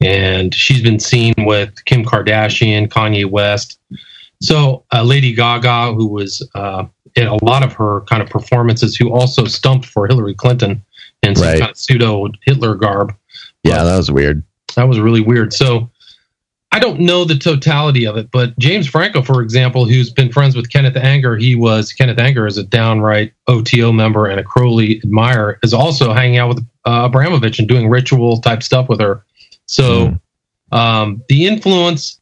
And 0.00 0.54
she's 0.54 0.82
been 0.82 1.00
seen 1.00 1.32
with 1.38 1.84
Kim 1.86 2.04
Kardashian, 2.04 2.88
Kanye 2.88 3.24
West. 3.24 3.78
So 4.42 4.84
uh, 4.92 5.02
Lady 5.02 5.32
Gaga, 5.32 5.94
who 5.94 6.06
was 6.06 6.46
uh, 6.54 6.84
in 7.14 7.26
a 7.26 7.42
lot 7.42 7.62
of 7.62 7.72
her 7.72 8.02
kind 8.02 8.22
of 8.22 8.28
performances, 8.28 8.96
who 8.96 9.10
also 9.12 9.46
stumped 9.46 9.86
for 9.86 10.06
Hillary 10.06 10.34
Clinton 10.34 10.84
in 11.22 11.34
some 11.34 11.46
right. 11.46 11.58
kind 11.58 11.70
of 11.70 11.78
pseudo 11.78 12.28
Hitler 12.42 12.74
garb. 12.74 13.14
Yeah, 13.64 13.82
that 13.82 13.96
was 13.96 14.10
weird. 14.10 14.42
That 14.76 14.84
was 14.84 15.00
really 15.00 15.22
weird. 15.22 15.54
So 15.54 15.90
I 16.72 16.78
don't 16.78 17.00
know 17.00 17.24
the 17.24 17.38
totality 17.38 18.06
of 18.06 18.16
it, 18.16 18.30
but 18.30 18.58
James 18.58 18.86
Franco, 18.86 19.22
for 19.22 19.40
example, 19.40 19.86
who's 19.86 20.10
been 20.10 20.32
friends 20.32 20.56
with 20.56 20.70
Kenneth 20.70 20.96
Anger, 20.96 21.36
he 21.36 21.54
was 21.54 21.92
Kenneth 21.92 22.18
Anger 22.18 22.46
is 22.46 22.58
a 22.58 22.64
downright 22.64 23.32
OTO 23.46 23.92
member 23.92 24.26
and 24.26 24.40
a 24.40 24.44
Crowley 24.44 24.98
admirer, 24.98 25.58
is 25.62 25.72
also 25.72 26.12
hanging 26.12 26.38
out 26.38 26.48
with 26.48 26.66
uh, 26.84 27.08
Abramovich 27.08 27.58
and 27.58 27.68
doing 27.68 27.88
ritual 27.88 28.40
type 28.40 28.62
stuff 28.62 28.88
with 28.88 29.00
her. 29.00 29.24
So 29.66 30.08
mm. 30.72 30.76
um, 30.76 31.22
the 31.28 31.46
influence, 31.46 32.20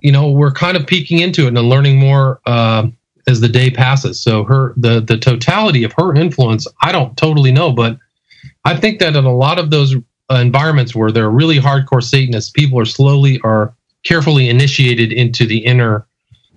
you 0.00 0.12
know, 0.12 0.30
we're 0.30 0.52
kind 0.52 0.76
of 0.76 0.86
peeking 0.86 1.20
into 1.20 1.44
it 1.44 1.48
and 1.48 1.58
learning 1.58 1.98
more 1.98 2.40
uh, 2.46 2.86
as 3.26 3.40
the 3.40 3.48
day 3.48 3.70
passes. 3.70 4.20
So 4.22 4.44
her 4.44 4.74
the 4.76 5.00
the 5.00 5.18
totality 5.18 5.82
of 5.84 5.92
her 5.94 6.14
influence, 6.14 6.66
I 6.82 6.92
don't 6.92 7.16
totally 7.16 7.52
know, 7.52 7.72
but 7.72 7.98
I 8.64 8.76
think 8.76 9.00
that 9.00 9.16
in 9.16 9.24
a 9.24 9.34
lot 9.34 9.58
of 9.58 9.70
those 9.70 9.96
Uh, 10.32 10.40
environments 10.40 10.94
where 10.94 11.12
they're 11.12 11.28
really 11.28 11.58
hardcore 11.58 12.02
Satanists, 12.02 12.50
people 12.50 12.78
are 12.78 12.86
slowly 12.86 13.38
or 13.40 13.74
carefully 14.02 14.48
initiated 14.48 15.12
into 15.12 15.46
the 15.46 15.58
inner 15.58 16.06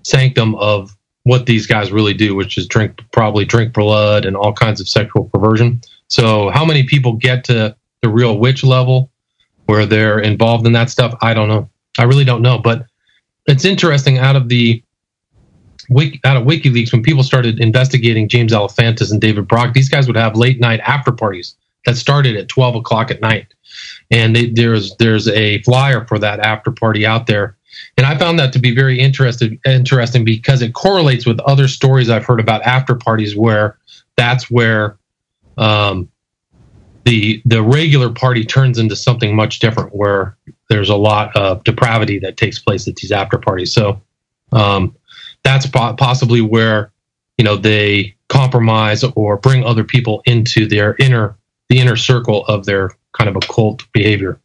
sanctum 0.04 0.56
of 0.56 0.96
what 1.24 1.46
these 1.46 1.68
guys 1.68 1.92
really 1.92 2.14
do, 2.14 2.36
which 2.36 2.58
is 2.58 2.68
drink 2.68 3.02
probably 3.12 3.44
drink 3.44 3.74
blood 3.74 4.26
and 4.26 4.38
all 4.38 4.54
kinds 4.54 4.80
of 4.80 4.88
sexual 4.88 5.26
perversion. 5.26 5.82
So 6.08 6.52
how 6.52 6.64
many 6.64 6.84
people 6.84 7.14
get 7.14 7.44
to 7.46 7.76
the 8.02 8.08
real 8.08 8.38
witch 8.38 8.64
level 8.64 9.12
where 9.66 9.86
they're 9.86 10.20
involved 10.20 10.66
in 10.66 10.72
that 10.72 10.90
stuff? 10.90 11.14
I 11.22 11.34
don't 11.34 11.50
know. 11.50 11.70
I 11.98 12.04
really 12.04 12.24
don't 12.24 12.42
know. 12.42 12.58
But 12.58 12.86
it's 13.46 13.66
interesting 13.66 14.20
out 14.20 14.38
of 14.38 14.48
the 14.48 14.82
out 16.24 16.38
of 16.38 16.48
WikiLeaks 16.48 16.94
when 16.94 17.04
people 17.04 17.24
started 17.24 17.60
investigating 17.60 18.30
James 18.30 18.54
Alefantis 18.54 19.12
and 19.12 19.20
David 19.20 19.50
Brock, 19.50 19.74
these 19.74 19.90
guys 19.90 20.08
would 20.08 20.16
have 20.16 20.38
late 20.38 20.62
night 20.62 20.80
after 20.80 21.12
parties 21.12 21.56
that 21.86 21.98
started 21.98 22.36
at 22.36 22.48
12 22.50 22.76
o'clock 22.76 23.12
at 23.12 23.22
night. 23.22 23.48
And 24.12 24.36
there's 24.36 24.96
there's 24.98 25.28
a 25.28 25.62
flyer 25.64 26.06
for 26.06 26.20
that 26.20 26.40
after 26.40 26.72
party 26.72 27.06
out 27.06 27.28
there. 27.28 27.58
And 27.98 28.06
I 28.06 28.18
found 28.18 28.40
that 28.40 28.54
to 28.54 28.60
be 28.60 28.74
very 28.74 29.00
interesting 29.00 29.60
interesting 29.66 30.24
because 30.24 30.62
it 30.62 30.74
correlates 30.74 31.26
with 31.26 31.40
other 31.42 31.68
stories 31.68 32.10
I've 32.10 32.26
heard 32.26 32.40
about 32.40 32.62
after 32.64 32.96
parties 32.96 33.36
where 33.36 33.78
that's 34.16 34.50
where 34.50 34.98
um, 35.58 36.10
the 37.06 37.42
the 37.46 37.62
regular 37.62 38.10
party 38.10 38.44
turns 38.44 38.78
into 38.78 38.96
something 38.96 39.36
much 39.36 39.60
different 39.60 39.96
where 39.96 40.38
there's 40.70 40.90
a 40.90 40.96
lot 40.96 41.36
of 41.36 41.64
depravity 41.64 42.20
that 42.20 42.38
takes 42.38 42.60
place 42.60 42.88
at 42.88 42.96
these 42.96 43.12
after 43.12 43.38
parties. 43.38 43.74
So 43.74 44.02
um, 44.52 44.96
that's 45.44 45.66
po- 45.68 45.94
possibly 45.94 46.42
where 46.42 46.92
you 47.38 47.46
know 47.46 47.56
they 47.56 48.16
compromise 48.30 49.04
or 49.16 49.38
bring 49.38 49.64
other 49.64 49.84
people 49.84 50.22
into 50.26 50.68
their 50.68 50.96
inner 51.00 51.38
the 51.70 51.80
inner 51.80 51.96
circle 51.96 52.46
of 52.46 52.66
their 52.66 52.92
kind 53.14 53.30
of 53.30 53.36
occult 53.36 53.84
behavior. 53.92 54.40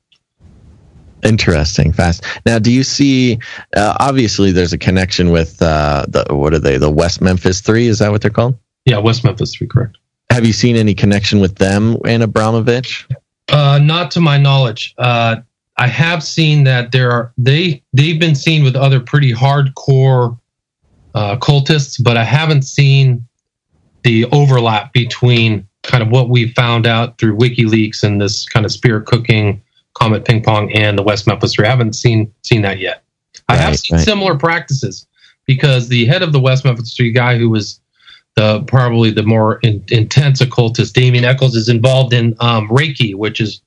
Interesting, 1.23 1.93
fast. 1.93 2.25
Now, 2.47 2.59
do 2.59 2.73
you 2.73 2.83
see? 2.83 3.39
Uh, 3.77 3.95
obviously, 4.01 4.53
there's 4.53 4.73
a 4.73 4.79
connection 4.79 5.31
with 5.31 5.61
uh, 5.61 6.07
the 6.09 6.25
what 6.31 6.55
are 6.55 6.59
they? 6.59 6.79
The 6.79 6.91
West 6.91 7.21
Memphis 7.21 7.61
Three? 7.61 7.89
Is 7.89 7.99
that 7.99 8.11
what 8.11 8.23
they're 8.23 8.31
called? 8.31 8.57
Yeah, 8.87 8.99
West 8.99 9.23
Memphis 9.23 9.55
Three, 9.55 9.67
correct. 9.67 9.99
Have 10.31 10.47
you 10.47 10.53
seen 10.53 10.77
any 10.77 10.95
connection 10.95 11.41
with 11.41 11.57
them 11.57 11.99
and 12.07 12.23
Abramovich? 12.23 13.07
Uh, 13.51 13.79
not 13.83 14.11
to 14.13 14.21
my 14.21 14.39
knowledge. 14.39 14.95
Uh, 14.97 15.37
I 15.77 15.89
have 15.89 16.23
seen 16.23 16.65
that 16.65 16.93
there 16.93 17.11
are 17.11 17.33
they 17.37 17.83
they've 17.93 18.19
been 18.19 18.35
seen 18.35 18.63
with 18.63 18.77
other 18.77 19.01
pretty 19.01 19.33
hardcore 19.33 20.39
uh, 21.15 21.37
cultists, 21.37 22.03
but 22.03 22.17
I 22.17 22.25
haven't 22.25 22.63
seen 22.63 23.27
the 24.05 24.25
overlap 24.27 24.93
between 24.93 25.67
kind 25.83 26.03
of 26.03 26.11
what 26.11 26.29
we 26.29 26.53
found 26.53 26.87
out 26.87 27.19
through 27.19 27.37
WikiLeaks 27.37 28.03
and 28.03 28.21
this 28.21 28.47
kind 28.47 28.67
of 28.67 28.73
spirit 28.73 29.07
cooking, 29.07 29.63
Comet 29.95 30.25
Ping 30.25 30.43
Pong, 30.43 30.73
and 30.73 30.99
the 30.99 31.03
West 31.03 31.27
Memphis 31.27 31.55
Three. 31.55 31.67
I 31.67 31.71
haven't 31.71 31.95
seen 31.95 32.33
seen 32.43 32.63
that 32.63 32.79
yet. 32.79 33.03
I 33.49 33.57
have 33.57 33.79
seen 33.79 33.97
right. 33.97 34.05
similar 34.05 34.37
practices 34.37 35.07
because 35.47 35.89
the 35.89 36.07
head 36.07 36.23
of 36.23 36.33
the 36.33 36.41
West 36.41 36.65
Memphis 36.65 36.95
Three 36.95 37.13
guy, 37.13 37.39
who 37.39 37.51
was 37.51 37.81
the 38.37 38.63
probably 38.65 39.11
the 39.11 39.23
more 39.23 39.59
in, 39.63 39.85
intense 39.91 40.41
occultist, 40.41 40.95
Damien 40.95 41.25
Echols, 41.25 41.57
is 41.57 41.69
involved 41.69 42.13
in 42.13 42.37
um, 42.41 42.69
Reiki, 42.69 43.15
which 43.15 43.41
is 43.41 43.61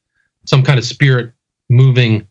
some 0.45 0.63
kind 0.63 0.80
of 0.80 0.86
spirit 0.86 1.34
moving 1.69 2.28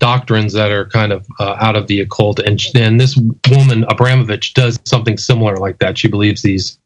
doctrines 0.00 0.52
that 0.54 0.72
are 0.72 0.86
kind 0.86 1.12
of 1.12 1.26
uh, 1.38 1.56
out 1.60 1.76
of 1.76 1.86
the 1.86 2.00
occult. 2.00 2.40
And, 2.40 2.60
and 2.74 2.98
this 2.98 3.16
woman 3.50 3.84
Abramovich 3.84 4.54
does 4.54 4.80
something 4.84 5.16
similar 5.18 5.58
like 5.58 5.78
that. 5.78 5.98
She 5.98 6.08
believes 6.08 6.42
these 6.42 6.79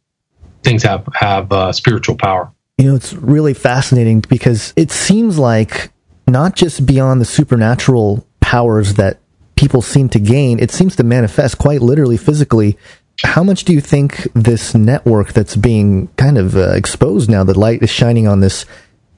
things 0.64 0.83
have 0.83 1.09
have 1.14 1.53
uh, 1.53 1.72
spiritual 1.72 2.16
power. 2.16 2.53
You 2.79 2.88
know, 2.88 2.96
it's 2.96 3.12
really 3.12 3.55
fascinating 3.55 4.20
because 4.20 4.72
it 4.77 4.90
seems 4.90 5.38
like 5.38 5.92
not 6.27 6.57
just 6.57 6.87
beyond 6.87 7.20
the 7.20 7.24
supernatural 7.24 8.27
powers 8.40 8.94
that 8.94 9.18
people 9.57 9.83
seem 9.83 10.09
to 10.09 10.18
gain, 10.18 10.59
it 10.59 10.70
seems 10.70 10.96
to 10.96 11.05
manifest 11.05 11.59
quite 11.59 11.83
literally 11.83 12.16
physically. 12.16 12.77
How 13.22 13.44
much 13.44 13.64
do 13.64 13.72
you 13.72 13.81
think 13.81 14.27
this 14.35 14.74
network 14.74 15.33
that's 15.33 15.55
being 15.55 16.09
kind 16.16 16.37
of 16.37 16.57
uh, 16.57 16.70
exposed 16.70 17.31
now, 17.31 17.44
the 17.44 17.57
light 17.57 17.83
is 17.83 17.90
shining 17.90 18.27
on 18.27 18.40
this 18.40 18.66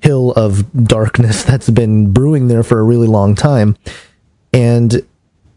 hill 0.01 0.33
of 0.33 0.71
darkness 0.85 1.43
that's 1.45 1.71
been 1.71 2.13
brewing 2.13 2.49
there 2.49 2.63
for 2.63 2.79
a 2.79 2.85
really 2.85 3.09
long 3.09 3.35
time? 3.35 3.77
And 4.53 5.03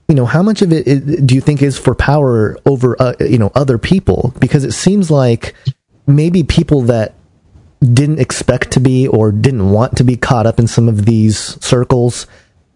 you 0.08 0.16
know, 0.16 0.26
how 0.26 0.42
much 0.42 0.64
of 0.64 0.74
it 0.74 1.26
do 1.28 1.36
you 1.36 1.42
think 1.42 1.62
is 1.62 1.78
for 1.78 1.94
power 1.94 2.58
over, 2.66 3.00
uh, 3.00 3.14
you 3.20 3.38
know, 3.38 3.52
other 3.54 3.78
people? 3.78 4.34
Because 4.40 4.64
it 4.64 4.72
seems 4.72 5.12
like 5.12 5.54
maybe 6.10 6.44
people 6.44 6.82
that 6.82 7.14
didn't 7.82 8.20
expect 8.20 8.72
to 8.72 8.80
be 8.80 9.08
or 9.08 9.32
didn't 9.32 9.72
want 9.72 9.98
to 9.98 10.04
be 10.04 10.18
caught 10.18 10.46
up 10.46 10.60
in 10.60 10.68
some 10.68 10.90
of 10.90 11.06
these 11.06 11.64
circles 11.64 12.28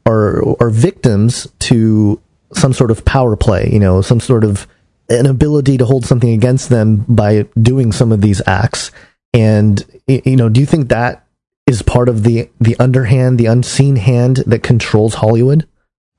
are 0.05 0.43
are 0.61 0.69
victims 0.69 1.47
to 1.59 2.21
some 2.53 2.73
sort 2.73 2.91
of 2.91 3.03
power 3.03 3.35
play, 3.35 3.69
you 3.71 3.79
know, 3.79 4.01
some 4.01 4.19
sort 4.19 4.43
of 4.43 4.67
an 5.09 5.25
ability 5.25 5.77
to 5.77 5.85
hold 5.85 6.05
something 6.05 6.33
against 6.33 6.69
them 6.69 7.05
by 7.07 7.43
doing 7.61 7.91
some 7.91 8.11
of 8.11 8.21
these 8.21 8.41
acts. 8.47 8.91
And 9.33 9.83
you 10.07 10.35
know, 10.35 10.49
do 10.49 10.59
you 10.59 10.65
think 10.65 10.89
that 10.89 11.25
is 11.65 11.81
part 11.81 12.09
of 12.09 12.23
the 12.23 12.49
the 12.61 12.75
underhand, 12.79 13.39
the 13.39 13.47
unseen 13.47 13.95
hand 13.95 14.37
that 14.45 14.63
controls 14.63 15.15
Hollywood? 15.15 15.67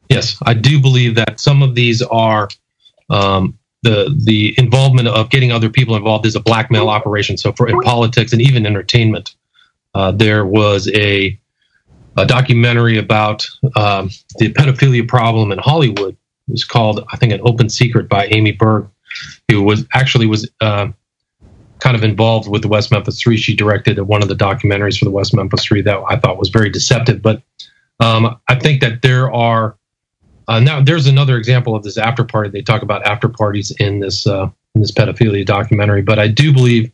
Yes, 0.09 0.37
I 0.43 0.55
do 0.55 0.81
believe 0.81 1.15
that 1.15 1.41
some 1.41 1.63
of 1.63 1.75
these 1.75 2.03
are 2.03 2.49
um, 3.09 3.59
the 3.85 4.13
the 4.25 4.55
involvement 4.59 5.09
of 5.09 5.31
getting 5.31 5.53
other 5.53 5.69
people 5.69 5.95
involved 5.95 6.27
is 6.27 6.35
a 6.35 6.41
blackmail 6.41 6.89
operation. 6.89 7.37
So 7.37 7.53
for 7.53 7.69
in 7.69 7.79
politics 7.81 8.33
and 8.33 8.41
even 8.41 8.67
entertainment, 8.67 9.37
uh, 9.95 10.11
there 10.11 10.45
was 10.45 10.91
a 10.95 11.39
a 12.17 12.27
documentary 12.27 12.97
about 12.97 13.47
um, 13.77 14.11
the 14.39 14.53
pedophilia 14.53 15.07
problem 15.07 15.53
in 15.53 15.59
Hollywood. 15.59 16.17
It 16.49 16.53
was 16.53 16.65
called, 16.65 17.05
I 17.13 17.17
think, 17.17 17.33
an 17.33 17.41
open 17.43 17.69
secret 17.69 18.09
by 18.09 18.27
Amy 18.27 18.53
Berg, 18.53 18.89
who 19.51 19.63
was 19.63 19.87
actually 19.93 20.27
was 20.27 20.49
uh, 20.61 20.89
kind 21.81 21.97
of 21.97 22.05
involved 22.05 22.49
with 22.49 22.63
the 22.63 22.69
West 22.69 22.91
Memphis 22.91 23.21
Three. 23.21 23.37
She 23.37 23.55
directed 23.55 24.01
one 24.01 24.23
of 24.23 24.29
the 24.29 24.35
documentaries 24.35 24.99
for 24.99 25.05
the 25.05 25.11
West 25.11 25.35
Memphis 25.35 25.65
Three 25.65 25.83
that 25.83 26.03
I 26.09 26.17
thought 26.17 26.39
was 26.39 26.49
very 26.49 26.71
deceptive. 26.71 27.21
But 27.21 27.43
um, 28.01 28.41
I 28.49 28.55
think 28.55 28.81
that 28.81 29.03
there 29.03 29.31
are 29.33 29.77
uh, 30.49 30.61
now, 30.61 30.81
there's 30.81 31.07
another 31.07 31.37
example 31.37 31.75
of 31.75 31.83
this 31.83 31.97
after 31.97 32.25
party. 32.25 32.51
They 32.51 32.63
talk 32.63 32.83
about 32.83 33.07
after 33.07 33.29
parties 33.29 33.71
in 33.79 34.01
this 34.01 34.27
uh, 34.27 34.49
in 34.75 34.81
this 34.81 34.93
pedophilia 34.93 35.45
documentary, 35.47 36.03
but 36.03 36.19
I 36.19 36.29
do 36.29 36.53
believe 36.53 36.91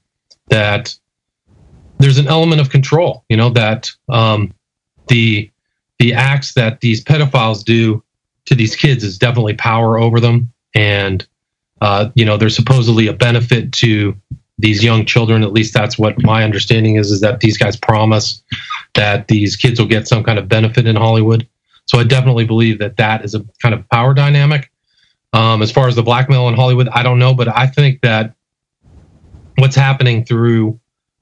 that 0.48 0.94
there's 1.98 2.18
an 2.18 2.28
element 2.28 2.60
of 2.60 2.70
control. 2.70 3.24
You 3.28 3.36
know 3.36 3.50
that 3.50 3.90
um, 4.08 4.54
the 5.08 5.50
the 5.98 6.14
acts 6.14 6.54
that 6.54 6.80
these 6.80 7.04
pedophiles 7.04 7.64
do 7.64 8.02
to 8.46 8.54
these 8.54 8.76
kids 8.76 9.02
is 9.04 9.18
definitely 9.18 9.54
power 9.54 9.98
over 9.98 10.20
them, 10.20 10.52
and 10.74 11.26
uh, 11.80 12.10
you 12.14 12.24
know 12.24 12.36
there's 12.36 12.56
supposedly 12.56 13.08
a 13.08 13.12
benefit 13.12 13.72
to 13.72 14.14
these 14.58 14.84
young 14.84 15.04
children. 15.04 15.42
At 15.42 15.52
least 15.52 15.74
that's 15.74 15.98
what 15.98 16.22
my 16.22 16.44
understanding 16.44 16.96
is. 16.96 17.10
Is 17.10 17.20
that 17.22 17.40
these 17.40 17.58
guys 17.58 17.76
promise 17.76 18.42
that 18.94 19.26
these 19.26 19.56
kids 19.56 19.80
will 19.80 19.88
get 19.88 20.06
some 20.06 20.22
kind 20.22 20.38
of 20.38 20.48
benefit 20.48 20.86
in 20.86 20.94
Hollywood. 20.94 21.48
So 21.90 21.98
I 21.98 22.04
definitely 22.04 22.44
believe 22.44 22.78
that 22.78 22.98
that 22.98 23.24
is 23.24 23.34
a 23.34 23.44
kind 23.60 23.74
of 23.74 23.88
power 23.88 24.14
dynamic. 24.14 24.70
Um, 25.32 25.60
as 25.60 25.72
far 25.72 25.88
as 25.88 25.96
the 25.96 26.04
blackmail 26.04 26.46
in 26.46 26.54
Hollywood, 26.54 26.88
I 26.88 27.02
don't 27.02 27.18
know, 27.18 27.34
but 27.34 27.48
I 27.48 27.66
think 27.66 28.00
that 28.02 28.32
what's 29.56 29.74
happening 29.74 30.24
through 30.24 30.78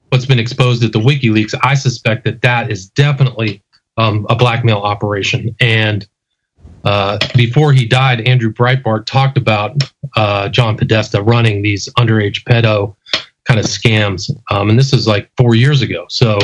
what's 0.09 0.27
been 0.27 0.37
exposed 0.37 0.83
at 0.83 0.91
the 0.91 0.99
WikiLeaks, 0.99 1.55
I 1.63 1.73
suspect 1.73 2.23
that 2.25 2.43
that 2.43 2.69
is 2.69 2.87
definitely 2.87 3.63
um, 3.97 4.27
a 4.29 4.35
blackmail 4.35 4.77
operation. 4.77 5.55
And 5.59 6.07
uh, 6.83 7.17
before 7.35 7.73
he 7.73 7.87
died, 7.87 8.21
Andrew 8.21 8.53
Breitbart 8.53 9.07
talked 9.07 9.39
about 9.39 9.75
uh, 10.15 10.49
John 10.49 10.77
Podesta 10.77 11.23
running 11.23 11.63
these 11.63 11.89
underage 11.97 12.43
pedo 12.43 12.95
kind 13.45 13.59
of 13.59 13.65
scams. 13.65 14.29
Um, 14.51 14.69
and 14.69 14.77
this 14.77 14.93
is 14.93 15.07
like 15.07 15.31
four 15.35 15.55
years 15.55 15.81
ago. 15.81 16.05
So 16.09 16.37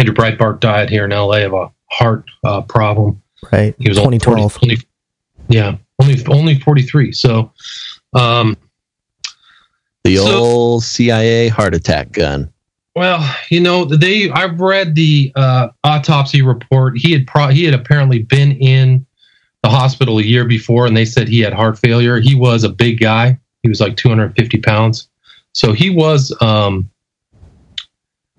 Andrew 0.00 0.14
Breitbart 0.14 0.58
died 0.58 0.90
here 0.90 1.04
in 1.04 1.12
LA 1.12 1.44
of 1.46 1.52
a 1.52 1.70
heart 1.86 2.24
uh, 2.42 2.62
problem 2.62 3.22
right? 3.52 3.74
He 3.78 3.88
was 3.88 3.98
2012. 3.98 4.52
40, 4.52 4.66
only, 4.66 4.82
yeah, 5.48 5.76
only 6.00 6.24
only 6.26 6.58
43. 6.58 7.12
So, 7.12 7.52
um, 8.14 8.56
the 10.04 10.16
so, 10.16 10.26
old 10.26 10.84
CIA 10.84 11.48
heart 11.48 11.74
attack 11.74 12.12
gun. 12.12 12.52
Well, 12.96 13.36
you 13.50 13.60
know, 13.60 13.84
they 13.84 14.30
I've 14.30 14.60
read 14.60 14.94
the 14.94 15.32
uh, 15.36 15.68
autopsy 15.84 16.42
report. 16.42 16.98
He 16.98 17.12
had 17.12 17.26
pro, 17.26 17.48
he 17.48 17.64
had 17.64 17.74
apparently 17.74 18.20
been 18.20 18.52
in 18.52 19.06
the 19.62 19.68
hospital 19.68 20.18
a 20.18 20.22
year 20.22 20.44
before, 20.44 20.86
and 20.86 20.96
they 20.96 21.04
said 21.04 21.28
he 21.28 21.40
had 21.40 21.52
heart 21.52 21.78
failure. 21.78 22.18
He 22.18 22.34
was 22.34 22.64
a 22.64 22.68
big 22.68 22.98
guy. 22.98 23.38
He 23.62 23.68
was 23.68 23.80
like 23.80 23.96
250 23.96 24.58
pounds, 24.58 25.08
so 25.52 25.72
he 25.72 25.90
was 25.90 26.34
um, 26.40 26.90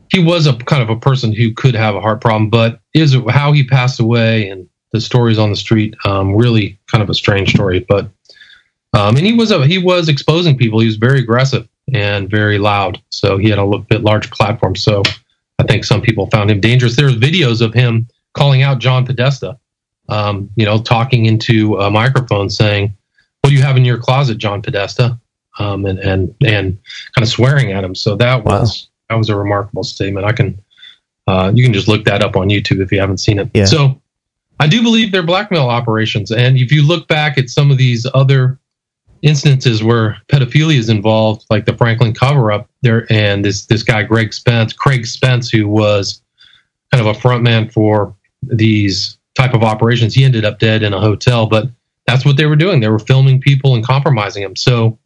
he 0.09 0.21
was 0.23 0.47
a 0.47 0.55
kind 0.57 0.83
of 0.83 0.89
a 0.89 0.99
person 0.99 1.31
who 1.31 1.53
could 1.53 1.75
have 1.75 1.95
a 1.95 2.01
heart 2.01 2.21
problem. 2.21 2.49
But 2.49 2.81
is 2.93 3.15
how 3.29 3.53
he 3.53 3.65
passed 3.65 3.99
away 3.99 4.49
and 4.49 4.67
the 4.91 5.01
stories 5.01 5.39
on 5.39 5.49
the 5.49 5.55
street 5.55 5.95
um, 6.05 6.35
really 6.35 6.79
kind 6.87 7.01
of 7.01 7.09
a 7.09 7.13
strange 7.13 7.51
story. 7.51 7.85
But 7.87 8.09
um, 8.93 9.15
and 9.15 9.25
he 9.25 9.33
was 9.33 9.51
a, 9.51 9.65
he 9.65 9.77
was 9.77 10.09
exposing 10.09 10.57
people. 10.57 10.79
He 10.79 10.87
was 10.87 10.97
very 10.97 11.19
aggressive 11.19 11.67
and 11.93 12.29
very 12.29 12.57
loud. 12.57 13.01
So 13.09 13.37
he 13.37 13.49
had 13.49 13.59
a 13.59 13.63
little 13.63 13.85
bit 13.89 14.03
large 14.03 14.29
platform. 14.31 14.75
So 14.75 15.01
I 15.59 15.63
think 15.63 15.85
some 15.85 16.01
people 16.01 16.27
found 16.27 16.51
him 16.51 16.59
dangerous. 16.59 16.95
There's 16.95 17.15
videos 17.15 17.61
of 17.61 17.73
him 17.73 18.07
calling 18.33 18.63
out 18.63 18.79
John 18.79 19.05
Podesta 19.05 19.57
um, 20.11 20.49
you 20.55 20.65
know, 20.65 20.81
talking 20.81 21.25
into 21.25 21.77
a 21.77 21.89
microphone 21.89 22.49
saying, 22.49 22.93
"What 23.41 23.49
do 23.49 23.55
you 23.55 23.61
have 23.61 23.77
in 23.77 23.85
your 23.85 23.97
closet, 23.97 24.37
John 24.37 24.61
Podesta?" 24.61 25.17
Um, 25.57 25.85
and 25.85 25.99
and 25.99 26.35
and 26.45 26.77
kind 27.15 27.23
of 27.23 27.29
swearing 27.29 27.71
at 27.71 27.83
him. 27.83 27.95
So 27.95 28.15
that 28.17 28.43
was 28.43 28.87
wow. 29.09 29.15
that 29.15 29.17
was 29.17 29.29
a 29.29 29.35
remarkable 29.35 29.83
statement. 29.83 30.25
I 30.25 30.33
can 30.33 30.61
uh, 31.27 31.51
you 31.55 31.63
can 31.63 31.73
just 31.73 31.87
look 31.87 32.03
that 32.05 32.21
up 32.21 32.35
on 32.35 32.49
YouTube 32.49 32.81
if 32.81 32.91
you 32.91 32.99
haven't 32.99 33.19
seen 33.19 33.39
it. 33.39 33.49
Yeah. 33.53 33.65
So 33.65 34.01
I 34.61 34.67
do 34.67 34.83
believe 34.83 35.11
they're 35.11 35.23
blackmail 35.23 35.69
operations, 35.69 36.31
and 36.31 36.55
if 36.55 36.71
you 36.71 36.85
look 36.85 37.07
back 37.07 37.39
at 37.39 37.49
some 37.49 37.71
of 37.71 37.79
these 37.79 38.05
other 38.13 38.59
instances 39.23 39.83
where 39.83 40.17
pedophilia 40.27 40.77
is 40.77 40.87
involved, 40.87 41.45
like 41.49 41.65
the 41.65 41.75
Franklin 41.75 42.13
cover-up, 42.13 42.69
there 42.83 43.11
and 43.11 43.43
this 43.43 43.65
this 43.65 43.81
guy 43.81 44.03
Greg 44.03 44.31
Spence, 44.33 44.71
Craig 44.71 45.07
Spence, 45.07 45.49
who 45.49 45.67
was 45.67 46.21
kind 46.91 47.05
of 47.05 47.15
a 47.15 47.19
frontman 47.19 47.73
for 47.73 48.15
these 48.43 49.17
type 49.35 49.55
of 49.55 49.63
operations. 49.63 50.13
He 50.13 50.23
ended 50.23 50.45
up 50.45 50.59
dead 50.59 50.83
in 50.83 50.93
a 50.93 50.99
hotel, 50.99 51.47
but 51.47 51.67
that's 52.05 52.23
what 52.23 52.37
they 52.37 52.45
were 52.45 52.55
doing. 52.55 52.81
They 52.81 52.89
were 52.89 52.99
filming 52.99 53.41
people 53.41 53.73
and 53.73 53.83
compromising 53.83 54.43
them. 54.43 54.55
So 54.55 54.99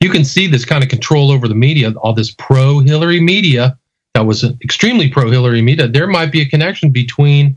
you 0.00 0.10
can 0.10 0.24
see 0.24 0.48
this 0.48 0.66
kind 0.66 0.84
of 0.84 0.90
control 0.90 1.30
over 1.30 1.48
the 1.48 1.54
media, 1.54 1.92
all 1.92 2.12
this 2.12 2.30
pro 2.30 2.80
Hillary 2.80 3.20
media 3.20 3.78
that 4.12 4.26
was 4.26 4.44
extremely 4.62 5.08
pro 5.08 5.30
Hillary 5.30 5.62
media. 5.62 5.88
There 5.88 6.06
might 6.06 6.30
be 6.30 6.42
a 6.42 6.46
connection 6.46 6.90
between 6.90 7.56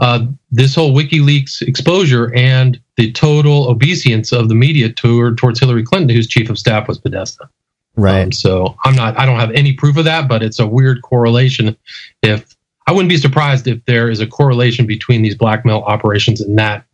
uh, 0.00 0.26
this 0.50 0.74
whole 0.74 0.94
WikiLeaks 0.94 1.62
exposure 1.62 2.32
and 2.34 2.80
the 2.96 3.12
total 3.12 3.68
obeisance 3.68 4.32
of 4.32 4.48
the 4.48 4.54
media 4.54 4.92
toward, 4.92 5.38
towards 5.38 5.60
Hillary 5.60 5.84
Clinton, 5.84 6.14
whose 6.14 6.28
chief 6.28 6.50
of 6.50 6.58
staff 6.58 6.88
was 6.88 6.98
Podesta. 6.98 7.48
Right. 7.96 8.22
Um, 8.22 8.32
so 8.32 8.76
I'm 8.84 8.94
not, 8.94 9.18
I 9.18 9.26
don't 9.26 9.40
have 9.40 9.50
any 9.52 9.72
proof 9.72 9.96
of 9.96 10.04
that, 10.04 10.28
but 10.28 10.42
it's 10.42 10.60
a 10.60 10.66
weird 10.66 11.02
correlation 11.02 11.76
if 12.22 12.54
I 12.86 12.92
wouldn't 12.92 13.10
be 13.10 13.18
surprised 13.18 13.66
if 13.66 13.84
there 13.84 14.08
is 14.08 14.20
a 14.20 14.26
correlation 14.26 14.86
between 14.86 15.20
these 15.20 15.34
blackmail 15.34 15.80
operations 15.80 16.40
and 16.40 16.58
that 16.58 16.86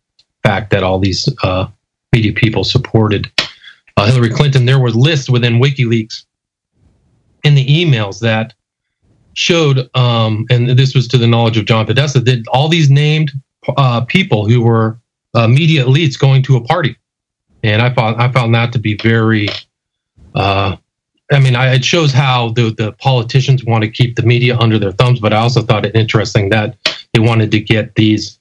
fact 0.43 0.71
that 0.71 0.83
all 0.83 0.99
these 0.99 1.29
uh, 1.41 1.67
media 2.11 2.33
people 2.33 2.63
supported 2.63 3.31
uh, 3.97 4.05
Hillary 4.05 4.29
Clinton. 4.29 4.65
There 4.65 4.79
was 4.79 4.95
lists 4.95 5.29
within 5.29 5.59
WikiLeaks 5.59 6.25
in 7.43 7.55
the 7.55 7.65
emails 7.65 8.19
that 8.19 8.53
showed, 9.35 9.89
um, 9.95 10.45
and 10.49 10.69
this 10.69 10.95
was 10.95 11.07
to 11.09 11.17
the 11.17 11.27
knowledge 11.27 11.57
of 11.57 11.65
John 11.65 11.85
Podesta, 11.85 12.19
that 12.21 12.47
all 12.47 12.67
these 12.67 12.89
named 12.89 13.31
uh, 13.77 14.01
people 14.01 14.47
who 14.47 14.61
were 14.61 14.97
uh, 15.33 15.47
media 15.47 15.85
elites 15.85 16.17
going 16.17 16.41
to 16.43 16.55
a 16.55 16.61
party, 16.61 16.97
and 17.63 17.81
I 17.81 17.93
found 17.93 18.21
I 18.21 18.31
found 18.31 18.55
that 18.55 18.73
to 18.73 18.79
be 18.79 18.97
very 18.97 19.47
uh, 20.33 20.77
I 21.31 21.39
mean, 21.39 21.55
I, 21.55 21.73
it 21.73 21.85
shows 21.85 22.11
how 22.11 22.49
the, 22.49 22.69
the 22.69 22.91
politicians 22.93 23.63
want 23.63 23.83
to 23.83 23.89
keep 23.89 24.15
the 24.15 24.21
media 24.21 24.57
under 24.57 24.77
their 24.77 24.91
thumbs, 24.91 25.19
but 25.19 25.33
I 25.33 25.37
also 25.37 25.61
thought 25.61 25.85
it 25.85 25.95
interesting 25.95 26.49
that 26.49 26.77
they 27.13 27.19
wanted 27.19 27.51
to 27.51 27.59
get 27.59 27.95
these 27.95 28.39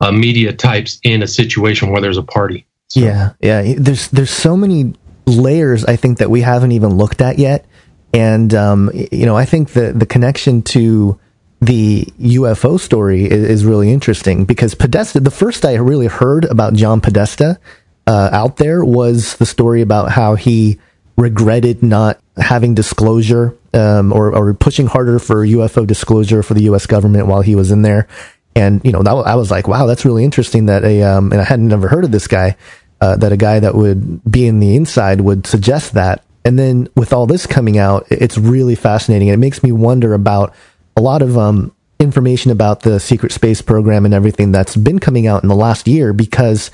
uh, 0.00 0.12
media 0.12 0.52
types 0.52 1.00
in 1.04 1.22
a 1.22 1.26
situation 1.26 1.90
where 1.90 2.00
there's 2.00 2.18
a 2.18 2.22
party. 2.22 2.66
So. 2.88 3.00
Yeah, 3.00 3.32
yeah. 3.40 3.74
There's 3.76 4.08
there's 4.08 4.30
so 4.30 4.56
many 4.56 4.94
layers 5.26 5.84
I 5.84 5.96
think 5.96 6.18
that 6.18 6.30
we 6.30 6.40
haven't 6.40 6.72
even 6.72 6.96
looked 6.96 7.20
at 7.20 7.38
yet, 7.38 7.66
and 8.12 8.54
um, 8.54 8.90
you 8.94 9.26
know, 9.26 9.36
I 9.36 9.44
think 9.44 9.70
the 9.70 9.92
the 9.92 10.06
connection 10.06 10.62
to 10.62 11.18
the 11.60 12.04
UFO 12.20 12.78
story 12.78 13.24
is, 13.24 13.44
is, 13.44 13.64
really 13.64 13.92
interesting 13.92 14.44
because 14.44 14.74
Podesta. 14.74 15.20
The 15.20 15.30
first 15.30 15.64
I 15.64 15.74
really 15.74 16.06
heard 16.06 16.44
about 16.44 16.74
John 16.74 17.00
Podesta 17.00 17.58
uh, 18.06 18.30
out 18.32 18.58
there 18.58 18.84
was 18.84 19.36
the 19.36 19.46
story 19.46 19.82
about 19.82 20.12
how 20.12 20.36
he 20.36 20.78
regretted 21.16 21.82
not 21.82 22.20
having 22.36 22.74
disclosure 22.74 23.56
um, 23.74 24.12
or, 24.12 24.34
or 24.34 24.54
pushing 24.54 24.86
harder 24.86 25.18
for 25.18 25.44
UFO 25.44 25.86
disclosure 25.86 26.42
for 26.42 26.54
the 26.54 26.62
U.S. 26.62 26.86
government 26.86 27.26
while 27.26 27.42
he 27.42 27.56
was 27.56 27.70
in 27.72 27.82
there. 27.82 28.06
And 28.54 28.80
you 28.84 28.92
know, 28.92 29.02
that, 29.02 29.12
I 29.12 29.34
was 29.34 29.50
like, 29.50 29.68
wow, 29.68 29.86
that's 29.86 30.04
really 30.04 30.24
interesting. 30.24 30.66
That 30.66 30.84
a 30.84 31.02
um, 31.02 31.32
and 31.32 31.40
I 31.40 31.44
hadn't 31.44 31.68
never 31.68 31.88
heard 31.88 32.04
of 32.04 32.12
this 32.12 32.26
guy. 32.26 32.56
Uh, 33.00 33.14
that 33.14 33.30
a 33.30 33.36
guy 33.36 33.60
that 33.60 33.76
would 33.76 34.24
be 34.28 34.48
in 34.48 34.58
the 34.58 34.74
inside 34.74 35.20
would 35.20 35.46
suggest 35.46 35.94
that. 35.94 36.24
And 36.44 36.58
then 36.58 36.88
with 36.96 37.12
all 37.12 37.26
this 37.26 37.46
coming 37.46 37.78
out, 37.78 38.06
it's 38.10 38.38
really 38.38 38.74
fascinating. 38.74 39.28
And 39.28 39.34
it 39.34 39.44
makes 39.44 39.62
me 39.62 39.72
wonder 39.72 40.14
about 40.14 40.54
a 40.96 41.00
lot 41.00 41.22
of 41.22 41.36
um, 41.36 41.74
information 41.98 42.50
about 42.50 42.80
the 42.80 42.98
secret 43.00 43.32
space 43.32 43.60
program 43.60 44.04
and 44.04 44.14
everything 44.14 44.52
that's 44.52 44.76
been 44.76 44.98
coming 44.98 45.26
out 45.26 45.42
in 45.42 45.48
the 45.48 45.56
last 45.56 45.86
year 45.86 46.12
because 46.12 46.70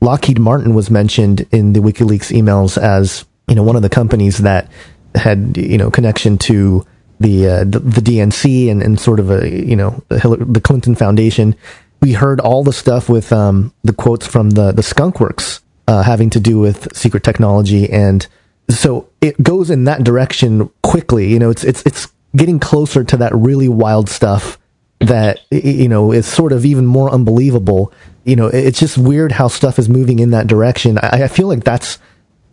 Lockheed 0.00 0.38
Martin 0.38 0.74
was 0.74 0.90
mentioned 0.90 1.46
in 1.50 1.72
the 1.72 1.80
WikiLeaks 1.80 2.32
emails 2.32 2.78
as 2.80 3.24
you 3.48 3.54
know, 3.54 3.62
one 3.62 3.76
of 3.76 3.82
the 3.82 3.88
companies 3.88 4.38
that 4.38 4.70
had, 5.14 5.56
you 5.56 5.78
know, 5.78 5.90
connection 5.90 6.38
to 6.38 6.86
the, 7.18 7.48
uh, 7.48 7.64
the, 7.64 7.80
the, 7.80 8.00
DNC 8.00 8.70
and, 8.70 8.82
and 8.82 9.00
sort 9.00 9.18
of 9.18 9.30
a, 9.30 9.48
you 9.48 9.74
know, 9.74 10.02
the, 10.08 10.20
Hillary, 10.20 10.44
the 10.44 10.60
Clinton 10.60 10.94
Foundation. 10.94 11.56
We 12.00 12.12
heard 12.12 12.40
all 12.40 12.62
the 12.62 12.72
stuff 12.72 13.08
with, 13.08 13.32
um, 13.32 13.72
the 13.82 13.92
quotes 13.92 14.26
from 14.26 14.50
the, 14.50 14.70
the 14.70 14.82
Skunk 14.82 15.18
Works, 15.18 15.62
uh, 15.88 16.02
having 16.02 16.30
to 16.30 16.40
do 16.40 16.60
with 16.60 16.94
secret 16.94 17.24
technology. 17.24 17.90
And 17.90 18.26
so 18.70 19.08
it 19.20 19.42
goes 19.42 19.70
in 19.70 19.84
that 19.84 20.04
direction 20.04 20.70
quickly. 20.82 21.28
You 21.28 21.38
know, 21.38 21.50
it's, 21.50 21.64
it's, 21.64 21.82
it's 21.84 22.08
getting 22.36 22.58
closer 22.58 23.04
to 23.04 23.16
that 23.18 23.34
really 23.34 23.68
wild 23.68 24.08
stuff 24.08 24.58
that, 25.00 25.40
you 25.50 25.88
know, 25.88 26.12
is 26.12 26.26
sort 26.26 26.52
of 26.52 26.64
even 26.64 26.86
more 26.86 27.10
unbelievable. 27.10 27.92
You 28.24 28.36
know, 28.36 28.46
it's 28.46 28.80
just 28.80 28.98
weird 28.98 29.32
how 29.32 29.48
stuff 29.48 29.78
is 29.78 29.88
moving 29.88 30.18
in 30.18 30.30
that 30.32 30.46
direction. 30.46 30.98
I, 30.98 31.24
I 31.24 31.28
feel 31.28 31.48
like 31.48 31.64
that's, 31.64 31.98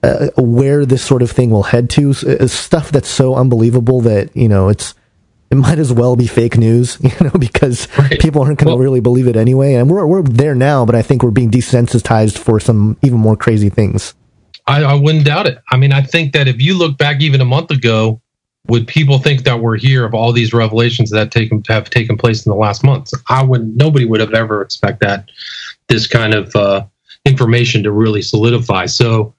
uh, 0.04 0.30
where 0.38 0.86
this 0.86 1.04
sort 1.04 1.22
of 1.22 1.32
thing 1.32 1.50
will 1.50 1.64
head 1.64 1.90
to. 1.92 2.12
Uh, 2.12 2.48
stuff 2.48 2.92
that's 2.92 3.10
so 3.10 3.36
unbelievable 3.36 4.02
that 4.02 4.36
you 4.36 4.48
know 4.48 4.70
it's 4.70 4.94
it 5.52 5.56
might 5.56 5.80
as 5.80 5.92
well 5.92 6.16
be 6.16 6.28
fake 6.28 6.58
news, 6.58 6.98
you 7.02 7.12
know, 7.22 7.32
because 7.32 7.88
right. 7.98 8.20
people 8.20 8.44
aren't 8.44 8.60
going 8.60 8.68
to 8.68 8.74
well, 8.74 8.84
really 8.84 9.00
believe 9.00 9.28
it 9.28 9.36
anyway. 9.36 9.74
And 9.74 9.90
we're 9.90 10.06
we're 10.06 10.22
there 10.22 10.56
now, 10.56 10.86
but 10.86 10.96
I 10.96 11.02
think 11.02 11.24
we're 11.24 11.32
being 11.32 11.52
desensitized 11.52 12.38
for 12.38 12.60
some 12.60 12.98
even 13.02 13.20
more 13.20 13.36
crazy 13.36 13.70
things. 13.70 14.14
I, 14.68 14.84
I 14.84 14.94
wouldn't 14.94 15.26
doubt 15.26 15.48
it. 15.48 15.62
I 15.72 15.78
mean, 15.78 15.92
I 15.92 16.02
think 16.02 16.34
that 16.34 16.48
if 16.48 16.62
you 16.62 16.78
look 16.78 16.98
back 16.98 17.22
even 17.22 17.42
a 17.42 17.46
month 17.46 17.72
ago, 17.72 18.22
would 18.68 18.88
people 18.88 19.20
think 19.20 19.44
that 19.44 19.60
we're 19.60 19.78
here 19.78 20.06
of 20.06 20.16
all 20.16 20.32
these 20.32 20.52
revelations 20.54 21.12
that 21.12 21.32
taken 21.32 21.64
have 21.68 21.90
taken 21.90 22.18
place 22.18 22.46
in 22.46 22.50
the 22.50 22.58
last 22.58 22.84
months? 22.84 23.14
I 23.30 23.44
would. 23.44 23.78
Nobody 23.78 24.06
would 24.06 24.20
have 24.20 24.34
ever 24.34 24.62
expect 24.62 25.02
that 25.02 25.30
this 25.88 26.08
kind 26.08 26.34
of 26.34 26.56
uh, 26.56 26.84
information 27.26 27.84
to 27.84 27.92
really 27.92 28.24
solidify. 28.24 28.88
So 28.88 29.36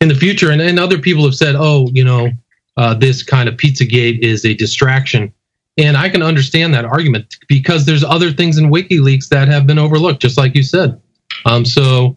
in 0.00 0.08
the 0.08 0.14
future. 0.14 0.50
And, 0.50 0.60
and 0.60 0.78
other 0.78 0.98
people 0.98 1.24
have 1.24 1.34
said, 1.34 1.54
oh, 1.56 1.88
you 1.92 2.04
know, 2.04 2.30
uh, 2.76 2.94
this 2.94 3.22
kind 3.22 3.48
of 3.48 3.56
Pizzagate 3.56 4.18
is 4.20 4.44
a 4.44 4.54
distraction. 4.54 5.32
And 5.78 5.96
I 5.96 6.08
can 6.08 6.22
understand 6.22 6.72
that 6.74 6.84
argument 6.84 7.36
because 7.48 7.84
there's 7.84 8.04
other 8.04 8.30
things 8.32 8.58
in 8.58 8.70
WikiLeaks 8.70 9.28
that 9.28 9.48
have 9.48 9.66
been 9.66 9.78
overlooked, 9.78 10.22
just 10.22 10.38
like 10.38 10.54
you 10.54 10.62
said. 10.62 11.00
Um, 11.44 11.64
so 11.64 12.16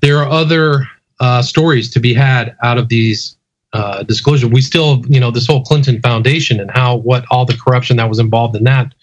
there 0.00 0.18
are 0.18 0.28
other 0.28 0.86
uh, 1.20 1.42
stories 1.42 1.90
to 1.90 2.00
be 2.00 2.14
had 2.14 2.56
out 2.62 2.78
of 2.78 2.88
these 2.88 3.36
uh, 3.72 4.02
disclosure. 4.04 4.48
We 4.48 4.60
still, 4.60 5.04
you 5.08 5.20
know, 5.20 5.30
this 5.30 5.46
whole 5.46 5.62
Clinton 5.62 6.00
Foundation 6.00 6.60
and 6.60 6.70
how 6.70 6.96
what 6.96 7.24
all 7.30 7.44
the 7.44 7.56
corruption 7.56 7.96
that 7.96 8.08
was 8.08 8.18
involved 8.18 8.56
in 8.56 8.64
that, 8.64 8.94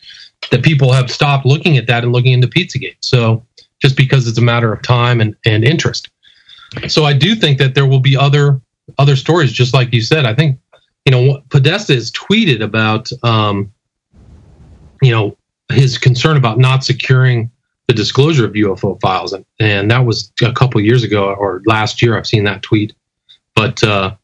that 0.51 0.63
people 0.63 0.91
have 0.91 1.11
stopped 1.11 1.45
looking 1.45 1.77
at 1.77 1.87
that 1.87 2.03
and 2.03 2.11
looking 2.11 2.33
into 2.33 2.47
Pizzagate. 2.47 2.97
So 3.01 3.45
just 3.81 3.97
because 3.97 4.27
it's 4.27 4.37
a 4.37 4.41
matter 4.41 4.73
of 4.73 4.81
time 4.81 5.21
and, 5.21 5.35
and 5.45 5.63
interest. 5.63 6.09
So 6.87 7.05
I 7.05 7.13
do 7.13 7.35
think 7.35 7.57
that 7.59 7.75
there 7.75 7.85
will 7.85 7.99
be 7.99 8.17
other 8.17 8.59
other 8.97 9.15
stories, 9.15 9.51
just 9.51 9.73
like 9.73 9.93
you 9.93 10.01
said. 10.01 10.25
I 10.25 10.33
think 10.33 10.59
you 11.05 11.11
know 11.11 11.41
Podesta 11.49 11.93
has 11.93 12.11
tweeted 12.11 12.61
about 12.61 13.09
um, 13.23 13.71
you 15.01 15.11
know 15.11 15.37
his 15.71 15.97
concern 15.97 16.37
about 16.37 16.57
not 16.57 16.83
securing 16.83 17.51
the 17.87 17.93
disclosure 17.93 18.45
of 18.45 18.53
UFO 18.53 18.99
files, 19.01 19.33
and, 19.33 19.45
and 19.59 19.91
that 19.91 20.05
was 20.05 20.31
a 20.41 20.51
couple 20.53 20.81
years 20.81 21.03
ago 21.03 21.33
or 21.33 21.61
last 21.65 22.01
year. 22.01 22.17
I've 22.17 22.27
seen 22.27 22.43
that 22.45 22.61
tweet, 22.61 22.93
but 23.55 23.83
uh, 23.83 24.15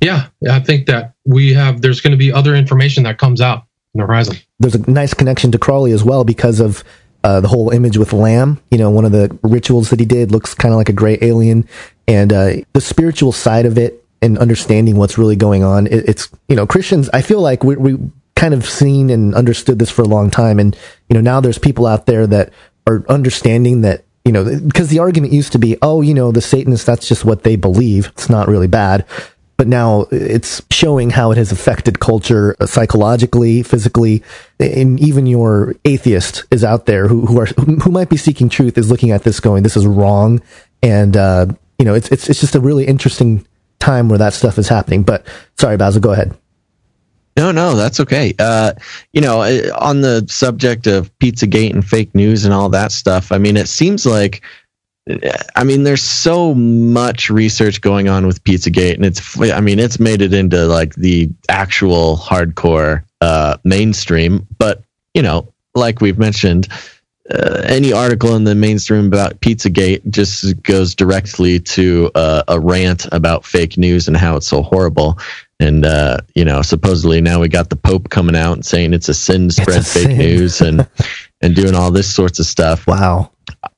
yeah, 0.00 0.28
I 0.48 0.60
think 0.60 0.86
that 0.86 1.14
we 1.24 1.52
have. 1.54 1.80
There's 1.80 2.00
going 2.00 2.10
to 2.10 2.16
be 2.16 2.32
other 2.32 2.54
information 2.54 3.04
that 3.04 3.18
comes 3.18 3.40
out 3.40 3.64
in 3.94 4.00
the 4.00 4.06
horizon. 4.06 4.36
There's 4.58 4.74
a 4.74 4.90
nice 4.90 5.14
connection 5.14 5.52
to 5.52 5.58
Crowley 5.58 5.92
as 5.92 6.04
well 6.04 6.24
because 6.24 6.60
of 6.60 6.84
uh, 7.24 7.40
the 7.40 7.48
whole 7.48 7.70
image 7.70 7.96
with 7.96 8.12
Lam. 8.12 8.60
You 8.70 8.78
know, 8.78 8.90
one 8.90 9.04
of 9.04 9.12
the 9.12 9.36
rituals 9.42 9.90
that 9.90 10.00
he 10.00 10.06
did 10.06 10.32
looks 10.32 10.54
kind 10.54 10.74
of 10.74 10.78
like 10.78 10.88
a 10.88 10.92
gray 10.92 11.18
alien, 11.22 11.68
and 12.08 12.32
uh, 12.32 12.52
the 12.72 12.80
spiritual 12.80 13.32
side 13.32 13.64
of 13.64 13.78
it 13.78 14.04
and 14.20 14.38
understanding 14.38 14.96
what's 14.96 15.18
really 15.18 15.36
going 15.36 15.62
on. 15.62 15.86
It, 15.86 16.08
it's 16.08 16.28
you 16.48 16.56
know 16.56 16.66
Christians. 16.66 17.08
I 17.12 17.22
feel 17.22 17.40
like 17.40 17.62
we 17.64 17.76
we 17.76 17.98
kind 18.34 18.54
of 18.54 18.68
seen 18.68 19.10
and 19.10 19.34
understood 19.34 19.78
this 19.78 19.90
for 19.90 20.02
a 20.02 20.08
long 20.08 20.30
time, 20.30 20.58
and 20.58 20.76
you 21.08 21.14
know 21.14 21.20
now 21.20 21.40
there's 21.40 21.58
people 21.58 21.86
out 21.86 22.06
there 22.06 22.26
that 22.26 22.52
are 22.86 23.04
understanding 23.08 23.82
that 23.82 24.04
you 24.24 24.30
know, 24.30 24.44
because 24.44 24.88
the 24.88 25.00
argument 25.00 25.32
used 25.32 25.52
to 25.52 25.58
be, 25.58 25.76
oh, 25.82 26.00
you 26.00 26.14
know, 26.14 26.30
the 26.30 26.40
Satanists, 26.40 26.86
that's 26.86 27.08
just 27.08 27.24
what 27.24 27.42
they 27.42 27.56
believe. 27.56 28.06
It's 28.08 28.30
not 28.30 28.46
really 28.46 28.68
bad. 28.68 29.04
But 29.56 29.68
now 29.68 30.06
it's 30.10 30.62
showing 30.70 31.10
how 31.10 31.30
it 31.30 31.38
has 31.38 31.52
affected 31.52 32.00
culture 32.00 32.56
uh, 32.60 32.66
psychologically, 32.66 33.62
physically, 33.62 34.22
and 34.58 34.98
even 35.00 35.26
your 35.26 35.74
atheist 35.84 36.44
is 36.50 36.64
out 36.64 36.86
there 36.86 37.06
who, 37.06 37.26
who 37.26 37.40
are 37.40 37.46
who 37.46 37.90
might 37.90 38.08
be 38.08 38.16
seeking 38.16 38.48
truth 38.48 38.78
is 38.78 38.90
looking 38.90 39.10
at 39.10 39.22
this 39.22 39.40
going, 39.40 39.62
this 39.62 39.76
is 39.76 39.86
wrong, 39.86 40.40
and 40.82 41.16
uh, 41.16 41.46
you 41.78 41.84
know, 41.84 41.94
it's 41.94 42.10
it's 42.10 42.28
it's 42.28 42.40
just 42.40 42.56
a 42.56 42.60
really 42.60 42.86
interesting 42.86 43.46
time 43.78 44.08
where 44.08 44.18
that 44.18 44.32
stuff 44.32 44.58
is 44.58 44.68
happening. 44.68 45.02
But 45.02 45.26
sorry, 45.58 45.76
Basil, 45.76 46.00
go 46.00 46.12
ahead. 46.12 46.36
No, 47.36 47.50
no, 47.50 47.76
that's 47.76 48.00
okay. 48.00 48.34
Uh, 48.38 48.74
you 49.12 49.20
know, 49.20 49.42
uh, 49.42 49.70
on 49.78 50.02
the 50.02 50.26
subject 50.28 50.86
of 50.86 51.16
Pizzagate 51.18 51.72
and 51.72 51.84
fake 51.84 52.14
news 52.14 52.44
and 52.44 52.52
all 52.52 52.68
that 52.70 52.92
stuff, 52.92 53.32
I 53.32 53.38
mean, 53.38 53.56
it 53.56 53.68
seems 53.68 54.04
like, 54.04 54.42
I 55.56 55.64
mean, 55.64 55.82
there's 55.82 56.02
so 56.02 56.54
much 56.54 57.30
research 57.30 57.80
going 57.80 58.08
on 58.08 58.26
with 58.26 58.44
Pizzagate, 58.44 58.94
and 58.94 59.04
it's, 59.04 59.40
I 59.40 59.60
mean, 59.60 59.78
it's 59.78 59.98
made 59.98 60.22
it 60.22 60.32
into 60.32 60.66
like 60.66 60.94
the 60.94 61.30
actual 61.48 62.16
hardcore 62.16 63.02
uh, 63.20 63.56
mainstream. 63.64 64.46
But 64.58 64.84
you 65.14 65.22
know, 65.22 65.52
like 65.74 66.00
we've 66.00 66.18
mentioned, 66.18 66.68
uh, 67.30 67.62
any 67.64 67.92
article 67.92 68.34
in 68.36 68.44
the 68.44 68.54
mainstream 68.54 69.06
about 69.06 69.40
Pizzagate 69.40 70.08
just 70.10 70.62
goes 70.62 70.94
directly 70.94 71.60
to 71.60 72.10
uh, 72.14 72.42
a 72.48 72.60
rant 72.60 73.06
about 73.12 73.44
fake 73.44 73.78
news 73.78 74.08
and 74.08 74.16
how 74.16 74.36
it's 74.36 74.48
so 74.48 74.62
horrible. 74.62 75.18
And 75.62 75.84
uh, 75.84 76.18
you 76.34 76.44
know, 76.44 76.62
supposedly 76.62 77.20
now 77.20 77.40
we 77.40 77.48
got 77.48 77.70
the 77.70 77.76
Pope 77.76 78.10
coming 78.10 78.36
out 78.36 78.54
and 78.54 78.66
saying 78.66 78.92
it's 78.92 79.08
a 79.08 79.14
sin 79.14 79.48
to 79.48 79.54
spread 79.54 79.86
fake 79.86 80.08
sin. 80.08 80.18
news 80.18 80.60
and 80.60 80.88
and 81.40 81.54
doing 81.54 81.74
all 81.74 81.90
this 81.90 82.12
sorts 82.12 82.38
of 82.38 82.46
stuff. 82.46 82.86
Wow. 82.86 83.30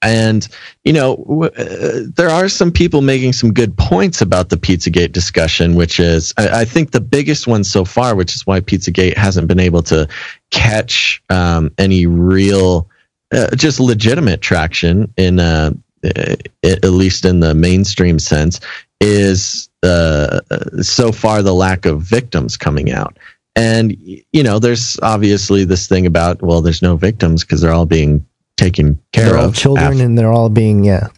And 0.03 0.47
you 0.85 0.93
know, 0.93 1.17
w- 1.17 1.51
uh, 1.51 2.07
there 2.15 2.31
are 2.31 2.49
some 2.49 2.73
people 2.73 3.03
making 3.03 3.33
some 3.33 3.53
good 3.53 3.77
points 3.77 4.21
about 4.21 4.49
the 4.49 4.57
Pizzagate 4.57 5.13
discussion, 5.13 5.75
which 5.75 6.01
is 6.01 6.33
I, 6.37 6.61
I, 6.61 6.65
think 6.65 6.91
the 6.91 7.01
biggest 7.01 7.47
one 7.47 7.65
so 7.65 7.85
far, 7.85 8.15
which 8.15 8.35
is 8.35 8.47
why 8.47 8.61
Pizzagate 8.61 9.17
hasn't 9.17 9.49
been 9.49 9.61
able 9.61 9.83
to 9.85 10.09
catch 10.51 11.23
um, 11.31 11.73
any 11.79 12.07
real, 12.07 12.89
uh, 13.33 13.55
just 13.57 13.81
legitimate 13.81 14.41
traction 14.41 15.13
in. 15.17 15.41
Uh, 15.41 15.73
at 16.05 16.85
least 16.85 17.25
in 17.25 17.41
the 17.41 17.55
mainstream 17.55 18.19
sense, 18.19 18.61
is 19.01 19.69
uh, 19.83 20.41
so 20.81 21.13
far 21.13 21.43
the 21.43 21.55
lack 21.55 21.87
of 21.87 22.03
victims 22.03 22.57
coming 22.57 22.93
out. 22.93 23.19
And, 23.57 23.97
you 24.33 24.43
know, 24.43 24.59
there's 24.59 24.99
obviously 25.03 25.65
this 25.65 25.87
thing 25.87 26.07
about, 26.07 26.43
well, 26.43 26.61
there's 26.61 26.83
no 26.83 26.97
victims 26.97 27.45
because 27.45 27.61
they're 27.61 27.73
all 27.73 27.87
being 27.87 28.27
taken 28.57 28.99
care 29.13 29.27
they're 29.27 29.39
of. 29.39 29.45
All 29.45 29.53
children 29.53 29.87
after. 29.93 30.05
and 30.05 30.19
they're 30.19 30.33
all 30.33 30.49
being, 30.49 30.85
yeah, 30.85 31.09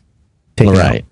taken 0.57 0.75
right. 0.75 1.05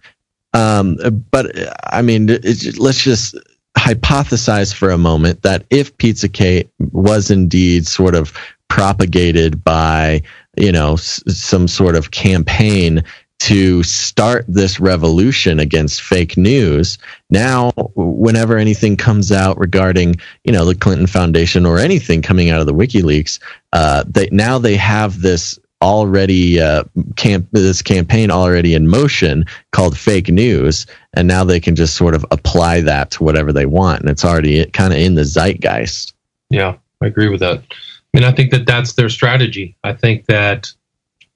Um, 0.52 0.96
but 1.30 1.50
I 1.92 2.02
mean, 2.02 2.26
let's 2.26 3.02
just 3.02 3.36
hypothesize 3.76 4.72
for 4.72 4.90
a 4.90 4.98
moment 4.98 5.42
that 5.42 5.64
if 5.70 5.96
Pizzagate 5.96 6.68
was 6.92 7.30
indeed 7.30 7.86
sort 7.86 8.14
of 8.14 8.32
propagated 8.68 9.64
by, 9.64 10.22
you 10.56 10.72
know, 10.72 10.92
s- 10.94 11.22
some 11.26 11.66
sort 11.68 11.96
of 11.96 12.10
campaign 12.10 13.02
to 13.44 13.82
start 13.82 14.46
this 14.48 14.80
revolution 14.80 15.60
against 15.60 16.00
fake 16.00 16.38
news. 16.38 16.96
Now, 17.28 17.72
whenever 17.94 18.56
anything 18.56 18.96
comes 18.96 19.30
out 19.30 19.58
regarding, 19.58 20.16
you 20.44 20.52
know, 20.52 20.64
the 20.64 20.74
Clinton 20.74 21.06
Foundation 21.06 21.66
or 21.66 21.78
anything 21.78 22.22
coming 22.22 22.48
out 22.48 22.60
of 22.60 22.66
the 22.66 22.72
WikiLeaks, 22.72 23.40
uh, 23.74 24.04
they 24.08 24.30
now 24.32 24.56
they 24.58 24.76
have 24.76 25.20
this 25.20 25.58
already 25.82 26.58
uh, 26.58 26.84
camp 27.16 27.46
this 27.52 27.82
campaign 27.82 28.30
already 28.30 28.72
in 28.72 28.88
motion 28.88 29.44
called 29.72 29.98
fake 29.98 30.28
news, 30.28 30.86
and 31.12 31.28
now 31.28 31.44
they 31.44 31.60
can 31.60 31.76
just 31.76 31.96
sort 31.96 32.14
of 32.14 32.24
apply 32.30 32.80
that 32.80 33.10
to 33.10 33.24
whatever 33.24 33.52
they 33.52 33.66
want, 33.66 34.00
and 34.00 34.08
it's 34.08 34.24
already 34.24 34.64
kind 34.70 34.94
of 34.94 34.98
in 34.98 35.16
the 35.16 35.24
zeitgeist. 35.24 36.14
Yeah, 36.48 36.76
I 37.02 37.06
agree 37.08 37.28
with 37.28 37.40
that. 37.40 37.58
I 37.58 38.18
mean, 38.18 38.24
I 38.24 38.32
think 38.32 38.52
that 38.52 38.64
that's 38.64 38.94
their 38.94 39.10
strategy. 39.10 39.76
I 39.84 39.92
think 39.92 40.24
that 40.26 40.72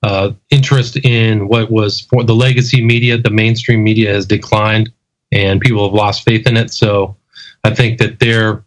uh, 0.03 0.33
interest 0.51 0.97
in 0.97 1.49
what 1.49 1.71
was 1.71 2.01
for 2.03 2.23
the 2.23 2.35
legacy 2.35 2.85
media, 2.85 3.19
the 3.19 3.31
mainstream 3.31 3.83
media 3.83 4.13
has 4.13 4.27
declined, 4.27 4.91
and 5.33 5.61
people 5.61 5.85
have 5.85 5.95
lost 5.95 6.25
faith 6.25 6.47
in 6.47 6.57
it. 6.57 6.73
So 6.73 7.17
I 7.65 7.75
think 7.75 7.99
that 7.99 8.19
their 8.21 8.65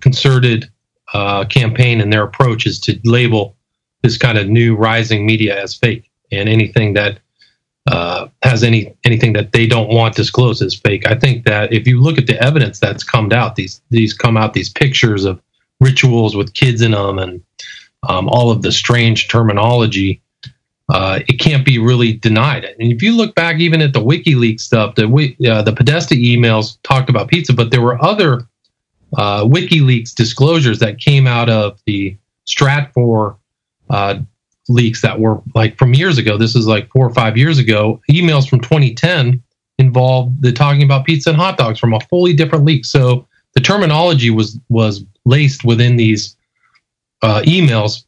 concerted 0.00 0.70
uh, 1.12 1.44
campaign 1.46 2.00
and 2.00 2.12
their 2.12 2.22
approach 2.22 2.66
is 2.66 2.78
to 2.80 2.98
label 3.04 3.56
this 4.02 4.16
kind 4.16 4.38
of 4.38 4.48
new 4.48 4.76
rising 4.76 5.26
media 5.26 5.60
as 5.60 5.74
fake, 5.74 6.08
and 6.30 6.48
anything 6.48 6.94
that 6.94 7.18
uh, 7.90 8.28
has 8.42 8.62
any 8.62 8.94
anything 9.04 9.32
that 9.32 9.52
they 9.52 9.66
don't 9.66 9.88
want 9.88 10.14
disclosed 10.14 10.62
as 10.62 10.74
fake. 10.74 11.06
I 11.06 11.14
think 11.14 11.44
that 11.46 11.72
if 11.72 11.86
you 11.88 12.00
look 12.00 12.18
at 12.18 12.26
the 12.26 12.40
evidence 12.42 12.78
that's 12.78 13.02
come 13.02 13.32
out, 13.32 13.56
these 13.56 13.80
these 13.90 14.14
come 14.14 14.36
out 14.36 14.52
these 14.52 14.68
pictures 14.68 15.24
of 15.24 15.40
rituals 15.80 16.36
with 16.36 16.54
kids 16.54 16.82
in 16.82 16.92
them 16.92 17.18
and 17.18 17.42
um, 18.08 18.28
all 18.28 18.50
of 18.50 18.62
the 18.62 18.72
strange 18.72 19.28
terminology 19.28 20.20
uh, 20.88 21.20
it 21.28 21.38
can't 21.38 21.64
be 21.64 21.78
really 21.78 22.14
denied. 22.14 22.64
And 22.64 22.92
if 22.92 23.02
you 23.02 23.14
look 23.14 23.34
back 23.34 23.60
even 23.60 23.82
at 23.82 23.92
the 23.92 24.00
WikiLeaks 24.00 24.60
stuff, 24.60 24.94
the 24.94 25.04
uh, 25.50 25.62
the 25.62 25.72
Podesta 25.72 26.14
emails 26.14 26.78
talked 26.82 27.10
about 27.10 27.28
pizza, 27.28 27.52
but 27.52 27.70
there 27.70 27.82
were 27.82 28.02
other 28.02 28.46
uh, 29.16 29.44
WikiLeaks 29.44 30.14
disclosures 30.14 30.78
that 30.78 30.98
came 30.98 31.26
out 31.26 31.50
of 31.50 31.78
the 31.86 32.16
Stratfor 32.46 33.36
uh, 33.90 34.20
leaks 34.68 35.02
that 35.02 35.20
were 35.20 35.42
like 35.54 35.76
from 35.76 35.94
years 35.94 36.16
ago. 36.16 36.38
This 36.38 36.54
is 36.54 36.66
like 36.66 36.88
four 36.90 37.06
or 37.06 37.14
five 37.14 37.36
years 37.36 37.58
ago. 37.58 38.00
Emails 38.10 38.48
from 38.48 38.60
2010 38.60 39.42
involved 39.78 40.42
the 40.42 40.52
talking 40.52 40.82
about 40.82 41.04
pizza 41.04 41.30
and 41.30 41.38
hot 41.38 41.58
dogs 41.58 41.78
from 41.78 41.92
a 41.92 42.00
fully 42.00 42.32
different 42.32 42.64
leak. 42.64 42.84
So 42.84 43.26
the 43.54 43.60
terminology 43.60 44.30
was 44.30 44.58
was 44.70 45.04
laced 45.26 45.64
within 45.64 45.96
these 45.96 46.34
uh, 47.22 47.42
emails 47.42 48.04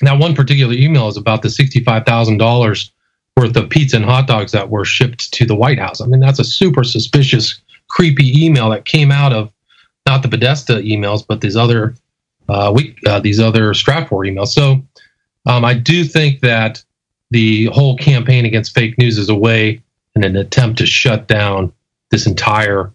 now, 0.00 0.16
one 0.16 0.34
particular 0.34 0.72
email 0.72 1.08
is 1.08 1.16
about 1.16 1.42
the 1.42 1.48
$65,000 1.48 2.90
worth 3.36 3.56
of 3.56 3.70
pizza 3.70 3.96
and 3.96 4.04
hot 4.04 4.26
dogs 4.26 4.52
that 4.52 4.70
were 4.70 4.84
shipped 4.84 5.32
to 5.32 5.44
the 5.44 5.54
White 5.54 5.78
House. 5.78 6.00
I 6.00 6.06
mean, 6.06 6.20
that's 6.20 6.38
a 6.38 6.44
super 6.44 6.84
suspicious, 6.84 7.60
creepy 7.88 8.44
email 8.44 8.70
that 8.70 8.84
came 8.84 9.10
out 9.10 9.32
of 9.32 9.52
not 10.06 10.22
the 10.22 10.28
Podesta 10.28 10.74
emails, 10.74 11.24
but 11.26 11.40
these 11.40 11.56
other 11.56 11.94
uh, 12.48 12.72
we, 12.74 12.96
uh, 13.06 13.20
these 13.20 13.40
other 13.40 13.72
Stratfor 13.72 14.28
emails. 14.28 14.48
So 14.48 14.82
um, 15.46 15.64
I 15.64 15.74
do 15.74 16.04
think 16.04 16.40
that 16.40 16.82
the 17.30 17.66
whole 17.66 17.96
campaign 17.96 18.44
against 18.44 18.74
fake 18.74 18.98
news 18.98 19.16
is 19.16 19.28
a 19.28 19.34
way 19.34 19.80
and 20.14 20.24
an 20.24 20.36
attempt 20.36 20.78
to 20.78 20.86
shut 20.86 21.28
down 21.28 21.72
this 22.10 22.26
entire 22.26 22.92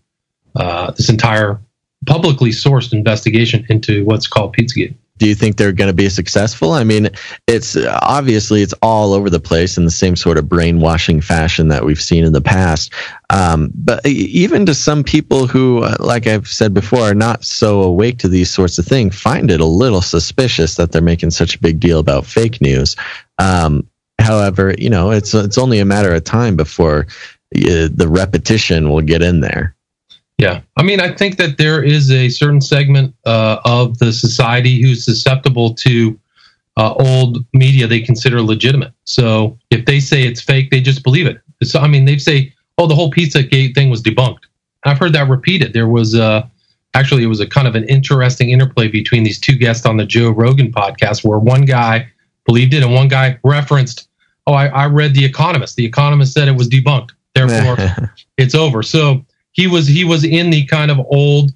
uh, 0.55 0.91
this 0.91 1.09
entire 1.09 1.59
publicly 2.05 2.51
sourced 2.51 2.93
investigation 2.93 3.65
into 3.69 4.03
what's 4.05 4.27
called 4.27 4.55
Pizzagate 4.55 4.95
do 5.17 5.27
you 5.27 5.35
think 5.35 5.57
they're 5.57 5.71
going 5.71 5.89
to 5.89 5.93
be 5.93 6.09
successful? 6.09 6.71
I 6.71 6.83
mean, 6.83 7.09
it's 7.47 7.75
obviously 7.75 8.61
it's 8.61 8.73
all 8.81 9.13
over 9.13 9.29
the 9.29 9.39
place 9.39 9.77
in 9.77 9.85
the 9.85 9.91
same 9.91 10.15
sort 10.15 10.37
of 10.37 10.49
brainwashing 10.49 11.21
fashion 11.21 11.69
that 11.69 11.85
we've 11.85 12.01
seen 12.01 12.23
in 12.23 12.33
the 12.33 12.41
past. 12.41 12.93
Um, 13.29 13.71
but 13.73 14.05
even 14.05 14.65
to 14.65 14.75
some 14.75 15.03
people 15.03 15.47
who, 15.47 15.83
uh, 15.83 15.95
like 15.99 16.27
I've 16.27 16.47
said 16.47 16.73
before, 16.73 17.01
are 17.01 17.15
not 17.15 17.43
so 17.43 17.81
awake 17.83 18.19
to 18.19 18.27
these 18.27 18.49
sorts 18.49 18.77
of 18.77 18.85
things, 18.85 19.19
find 19.19 19.51
it 19.51 19.59
a 19.59 19.65
little 19.65 20.01
suspicious 20.01 20.75
that 20.75 20.91
they're 20.91 21.01
making 21.01 21.31
such 21.31 21.55
a 21.55 21.61
big 21.61 21.79
deal 21.79 21.99
about 21.99 22.25
fake 22.25 22.61
news. 22.61 22.95
Um, 23.39 23.87
however, 24.19 24.73
you 24.77 24.89
know, 24.89 25.11
it's 25.11 25.33
it's 25.33 25.57
only 25.57 25.79
a 25.79 25.85
matter 25.85 26.13
of 26.13 26.23
time 26.23 26.55
before 26.55 27.07
uh, 27.55 27.87
the 27.93 28.07
repetition 28.09 28.89
will 28.89 29.01
get 29.01 29.21
in 29.21 29.39
there. 29.39 29.76
Yeah, 30.37 30.61
I 30.75 30.83
mean, 30.83 30.99
I 30.99 31.13
think 31.15 31.37
that 31.37 31.57
there 31.57 31.83
is 31.83 32.11
a 32.11 32.29
certain 32.29 32.61
segment 32.61 33.15
uh, 33.25 33.59
of 33.65 33.97
the 33.97 34.13
society 34.13 34.81
who's 34.81 35.03
susceptible 35.03 35.73
to 35.75 36.19
uh, 36.77 36.93
old 36.93 37.43
media 37.53 37.87
they 37.87 37.99
consider 37.99 38.41
legitimate. 38.41 38.93
So 39.05 39.57
if 39.71 39.85
they 39.85 39.99
say 39.99 40.23
it's 40.23 40.41
fake, 40.41 40.69
they 40.69 40.79
just 40.79 41.03
believe 41.03 41.25
it. 41.25 41.41
So 41.63 41.79
I 41.79 41.87
mean, 41.87 42.05
they 42.05 42.19
say, 42.19 42.53
"Oh, 42.77 42.85
the 42.85 42.95
whole 42.95 43.11
Pizzagate 43.11 43.73
thing 43.73 43.89
was 43.89 44.03
debunked." 44.03 44.43
I've 44.85 44.99
heard 44.99 45.13
that 45.13 45.27
repeated. 45.27 45.73
There 45.73 45.87
was 45.87 46.13
uh, 46.13 46.45
actually 46.93 47.23
it 47.23 47.27
was 47.27 47.39
a 47.39 47.47
kind 47.47 47.67
of 47.67 47.75
an 47.75 47.83
interesting 47.85 48.51
interplay 48.51 48.87
between 48.87 49.23
these 49.23 49.39
two 49.39 49.55
guests 49.55 49.87
on 49.87 49.97
the 49.97 50.05
Joe 50.05 50.29
Rogan 50.29 50.71
podcast, 50.71 51.23
where 51.23 51.39
one 51.39 51.65
guy 51.65 52.07
believed 52.45 52.75
it 52.75 52.83
and 52.83 52.93
one 52.93 53.07
guy 53.07 53.39
referenced, 53.43 54.07
"Oh, 54.45 54.53
I, 54.53 54.67
I 54.67 54.85
read 54.85 55.15
The 55.15 55.25
Economist. 55.25 55.77
The 55.77 55.85
Economist 55.85 56.33
said 56.33 56.47
it 56.47 56.55
was 56.55 56.69
debunked. 56.69 57.09
Therefore, 57.33 58.13
it's 58.37 58.53
over." 58.53 58.83
So 58.83 59.25
he 59.57 59.67
was 59.67 59.87
he 59.87 60.05
was 60.05 60.23
in 60.23 60.51
the 60.51 60.65
kind 60.67 60.89
of 60.89 60.99
old 60.99 61.51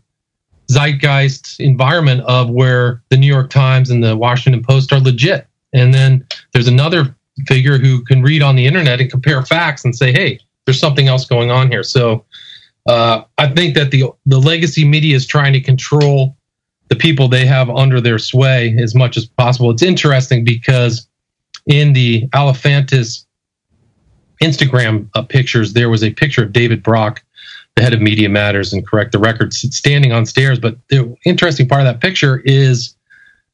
zeitgeist 0.70 1.60
environment 1.60 2.22
of 2.22 2.50
where 2.50 3.02
the 3.10 3.18
New 3.18 3.28
York 3.28 3.50
Times 3.50 3.90
and 3.90 4.04
the 4.04 4.18
Washington 4.18 4.64
Post 4.64 4.92
are 4.92 5.00
legit. 5.00 5.48
And 5.74 5.94
then 5.94 6.26
there's 6.52 6.68
another 6.68 7.16
figure 7.48 7.78
who 7.78 8.04
can 8.04 8.22
read 8.22 8.42
on 8.42 8.56
the 8.56 8.66
internet 8.66 9.00
and 9.00 9.10
compare 9.10 9.42
facts 9.44 9.86
and 9.86 9.96
say, 9.96 10.12
hey, 10.12 10.40
there's 10.66 10.80
something 10.80 11.08
else 11.08 11.26
going 11.26 11.52
on 11.52 11.70
here. 11.70 11.84
So 11.84 12.26
uh, 12.88 13.24
I 13.38 13.48
think 13.48 13.76
that 13.76 13.92
the 13.92 14.06
the 14.26 14.40
legacy 14.40 14.84
media 14.84 15.16
is 15.16 15.28
trying 15.28 15.54
to 15.54 15.62
control 15.62 16.36
the 16.90 16.96
people 16.96 17.28
they 17.28 17.46
have 17.46 17.70
under 17.70 18.02
their 18.02 18.20
sway 18.20 18.76
as 18.78 18.96
much 18.96 19.16
as 19.16 19.26
possible. 19.26 19.70
It's 19.72 19.84
interesting 19.84 20.44
because 20.44 21.08
in 21.68 21.94
the 21.94 22.28
Alefantis 22.30 23.26
Instagram 24.42 25.08
uh, 25.14 25.22
pictures, 25.22 25.74
there 25.74 25.90
was 25.90 26.04
a 26.04 26.12
picture 26.12 26.44
of 26.44 26.52
David 26.52 26.82
Brock, 26.82 27.24
the 27.76 27.84
head 27.84 27.94
of 27.94 28.02
Media 28.02 28.30
Matters 28.30 28.74
and 28.74 28.86
Correct 28.86 29.12
the 29.12 29.20
Record, 29.20 29.54
standing 29.54 30.12
on 30.12 30.26
stairs. 30.26 30.60
But 30.60 30.78
the 30.90 31.16
interesting 31.26 31.68
part 31.68 31.82
of 31.82 31.86
that 31.86 32.02
picture 32.02 32.42
is 32.46 32.96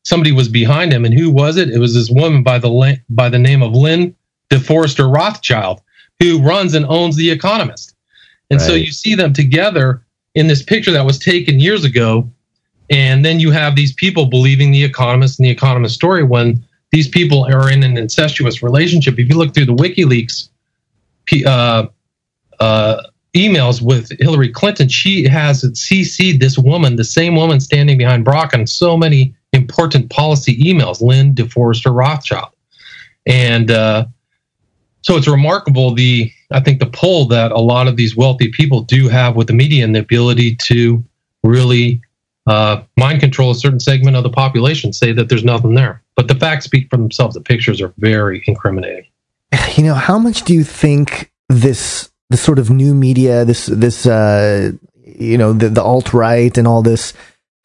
somebody 0.03 0.31
was 0.31 0.47
behind 0.47 0.91
him, 0.91 1.05
and 1.05 1.13
who 1.13 1.29
was 1.29 1.57
it? 1.57 1.69
It 1.69 1.79
was 1.79 1.93
this 1.93 2.09
woman 2.09 2.43
by 2.43 2.59
the 2.59 2.99
by 3.09 3.29
the 3.29 3.39
name 3.39 3.61
of 3.61 3.73
Lynn 3.73 4.15
DeForester 4.49 5.13
Rothschild, 5.13 5.81
who 6.19 6.41
runs 6.41 6.73
and 6.73 6.85
owns 6.85 7.15
The 7.15 7.29
Economist. 7.29 7.95
And 8.49 8.59
right. 8.59 8.67
so 8.67 8.73
you 8.73 8.91
see 8.91 9.15
them 9.15 9.33
together 9.33 10.01
in 10.35 10.47
this 10.47 10.63
picture 10.63 10.91
that 10.91 11.05
was 11.05 11.19
taken 11.19 11.59
years 11.59 11.83
ago. 11.83 12.29
And 12.89 13.25
then 13.25 13.39
you 13.41 13.51
have 13.51 13.75
these 13.75 13.91
people 13.93 14.27
believing 14.27 14.71
The 14.71 14.83
Economist 14.83 15.39
and 15.39 15.45
The 15.45 15.51
Economist 15.51 15.95
story 15.95 16.23
when 16.23 16.63
these 16.91 17.07
people 17.07 17.43
are 17.45 17.69
in 17.69 17.83
an 17.83 17.97
incestuous 17.97 18.63
relationship. 18.63 19.19
If 19.19 19.27
you 19.27 19.35
look 19.35 19.53
through 19.53 19.65
the 19.65 19.75
WikiLeaks 19.75 20.49
uh, 21.45 21.87
uh, 22.59 23.03
emails 23.37 23.81
with 23.81 24.11
Hillary 24.19 24.51
Clinton, 24.51 24.89
she 24.89 25.27
has 25.27 25.63
CC'd 25.63 26.41
this 26.41 26.57
woman, 26.57 26.95
the 26.95 27.03
same 27.03 27.35
woman 27.35 27.59
standing 27.59 27.97
behind 27.97 28.25
Brock, 28.25 28.53
on 28.53 28.67
so 28.67 28.97
many 28.97 29.35
important 29.53 30.09
policy 30.09 30.57
emails, 30.61 31.01
Lynn 31.01 31.33
DeForester 31.33 31.95
Rothschild. 31.95 32.49
And 33.25 33.71
uh, 33.71 34.05
so 35.01 35.15
it's 35.15 35.27
remarkable 35.27 35.93
the 35.93 36.31
I 36.51 36.61
think 36.61 36.79
the 36.79 36.85
pull 36.85 37.27
that 37.27 37.51
a 37.51 37.59
lot 37.59 37.87
of 37.87 37.97
these 37.97 38.15
wealthy 38.15 38.49
people 38.49 38.81
do 38.81 39.09
have 39.09 39.35
with 39.35 39.47
the 39.47 39.53
media 39.53 39.83
and 39.83 39.93
the 39.93 39.99
ability 39.99 40.55
to 40.63 41.03
really 41.43 42.01
uh, 42.45 42.81
mind 42.95 43.19
control 43.19 43.51
a 43.51 43.55
certain 43.55 43.79
segment 43.79 44.15
of 44.15 44.23
the 44.23 44.29
population, 44.29 44.93
say 44.93 45.11
that 45.11 45.27
there's 45.27 45.43
nothing 45.43 45.75
there. 45.75 46.01
But 46.15 46.29
the 46.29 46.35
facts 46.35 46.65
speak 46.65 46.89
for 46.89 46.95
themselves. 46.95 47.35
The 47.35 47.41
pictures 47.41 47.81
are 47.81 47.93
very 47.97 48.43
incriminating. 48.47 49.05
You 49.75 49.83
know, 49.83 49.93
how 49.93 50.17
much 50.17 50.43
do 50.43 50.53
you 50.53 50.63
think 50.63 51.31
this 51.49 52.09
this 52.29 52.41
sort 52.41 52.59
of 52.59 52.69
new 52.69 52.93
media, 52.93 53.45
this 53.45 53.67
this 53.67 54.05
uh, 54.05 54.71
you 55.03 55.37
know 55.37 55.53
the, 55.53 55.69
the 55.69 55.83
alt 55.83 56.13
right 56.13 56.57
and 56.57 56.67
all 56.67 56.81
this, 56.81 57.13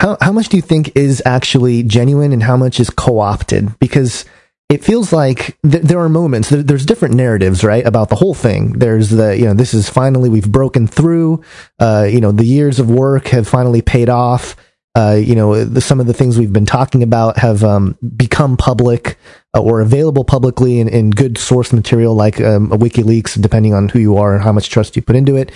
how 0.00 0.16
how 0.20 0.32
much 0.32 0.48
do 0.48 0.56
you 0.56 0.62
think 0.62 0.96
is 0.96 1.22
actually 1.24 1.82
genuine 1.82 2.32
and 2.32 2.42
how 2.42 2.56
much 2.56 2.80
is 2.80 2.90
co 2.90 3.20
opted? 3.20 3.78
Because 3.78 4.24
it 4.68 4.82
feels 4.82 5.12
like 5.12 5.58
th- 5.62 5.82
there 5.82 6.00
are 6.00 6.08
moments 6.08 6.48
th- 6.48 6.66
there's 6.66 6.86
different 6.86 7.14
narratives 7.14 7.62
right 7.62 7.86
about 7.86 8.08
the 8.08 8.16
whole 8.16 8.34
thing. 8.34 8.72
There's 8.72 9.10
the 9.10 9.36
you 9.36 9.44
know 9.44 9.54
this 9.54 9.74
is 9.74 9.88
finally 9.88 10.28
we've 10.28 10.50
broken 10.50 10.86
through 10.86 11.42
uh, 11.78 12.08
you 12.10 12.20
know 12.20 12.32
the 12.32 12.44
years 12.44 12.80
of 12.80 12.90
work 12.90 13.28
have 13.28 13.46
finally 13.46 13.82
paid 13.82 14.08
off. 14.08 14.56
Uh, 14.94 15.18
you 15.22 15.34
know 15.34 15.64
the, 15.64 15.80
some 15.80 16.00
of 16.00 16.06
the 16.06 16.14
things 16.14 16.38
we've 16.38 16.52
been 16.52 16.66
talking 16.66 17.02
about 17.02 17.38
have 17.38 17.62
um, 17.62 17.96
become 18.16 18.56
public 18.56 19.18
or 19.54 19.80
available 19.80 20.24
publicly 20.24 20.80
in, 20.80 20.88
in 20.88 21.10
good 21.10 21.36
source 21.38 21.72
material 21.72 22.14
like 22.14 22.40
um, 22.40 22.70
wikileaks 22.70 23.40
depending 23.40 23.74
on 23.74 23.88
who 23.88 23.98
you 23.98 24.16
are 24.16 24.34
and 24.34 24.42
how 24.42 24.52
much 24.52 24.70
trust 24.70 24.96
you 24.96 25.02
put 25.02 25.16
into 25.16 25.36
it 25.36 25.52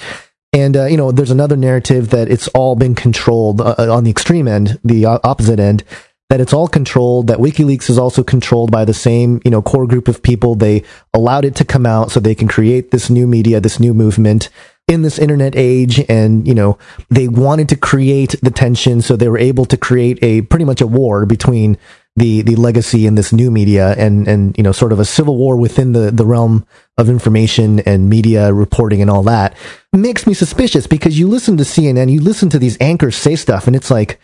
and 0.53 0.77
uh, 0.77 0.85
you 0.85 0.97
know 0.97 1.11
there's 1.13 1.31
another 1.31 1.57
narrative 1.57 2.11
that 2.11 2.29
it's 2.29 2.49
all 2.49 2.77
been 2.77 2.95
controlled 2.95 3.61
uh, 3.61 3.75
on 3.79 4.05
the 4.05 4.11
extreme 4.11 4.47
end 4.47 4.79
the 4.85 5.05
opposite 5.05 5.59
end 5.59 5.83
that 6.29 6.41
it's 6.41 6.53
all 6.53 6.67
controlled, 6.67 7.29
that 7.29 7.39
WikiLeaks 7.39 7.89
is 7.89 7.99
also 7.99 8.25
controlled 8.25 8.71
by 8.71 8.85
the 8.85 8.95
same, 8.95 9.41
you 9.45 9.51
know, 9.51 9.63
core 9.63 9.87
group 9.87 10.09
of 10.09 10.23
people. 10.23 10.57
They 10.57 10.83
allowed 11.15 11.45
it 11.45 11.55
to 11.57 11.65
come 11.65 11.87
out 11.87 12.11
so 12.11 12.19
they 12.19 12.35
can 12.35 12.49
create 12.49 12.91
this 12.91 13.09
new 13.09 13.27
media, 13.27 13.61
this 13.61 13.79
new 13.79 13.95
movement 13.95 14.49
in 14.89 15.03
this 15.03 15.19
internet 15.19 15.55
age. 15.57 16.05
And, 16.09 16.47
you 16.47 16.55
know, 16.55 16.79
they 17.11 17.29
wanted 17.29 17.69
to 17.69 17.77
create 17.77 18.35
the 18.43 18.51
tension. 18.51 19.03
So 19.03 19.15
they 19.15 19.29
were 19.29 19.39
able 19.39 19.67
to 19.67 19.77
create 19.77 20.19
a 20.21 20.43
pretty 20.43 20.65
much 20.65 20.81
a 20.81 20.87
war 20.87 21.27
between 21.27 21.79
the, 22.17 22.43
the 22.43 22.57
legacy 22.57 23.07
in 23.07 23.15
this 23.15 23.33
new 23.33 23.51
media 23.51 23.95
and, 23.99 24.27
and, 24.27 24.57
you 24.57 24.63
know, 24.63 24.73
sort 24.73 24.93
of 24.93 24.99
a 24.99 25.05
civil 25.05 25.37
war 25.37 25.57
within 25.57 25.93
the, 25.93 26.11
the 26.11 26.25
realm 26.25 26.67
of 26.97 27.11
information 27.11 27.81
and 27.81 28.09
media 28.09 28.53
reporting 28.53 29.03
and 29.03 29.11
all 29.11 29.23
that 29.23 29.55
makes 29.93 30.27
me 30.27 30.35
suspicious 30.35 30.87
because 30.87 31.19
you 31.19 31.29
listen 31.29 31.57
to 31.57 31.65
CNN, 31.65 32.11
you 32.11 32.21
listen 32.21 32.49
to 32.51 32.59
these 32.59 32.77
anchors 32.81 33.17
say 33.17 33.37
stuff 33.37 33.67
and 33.67 33.77
it's 33.77 33.91
like, 33.91 34.19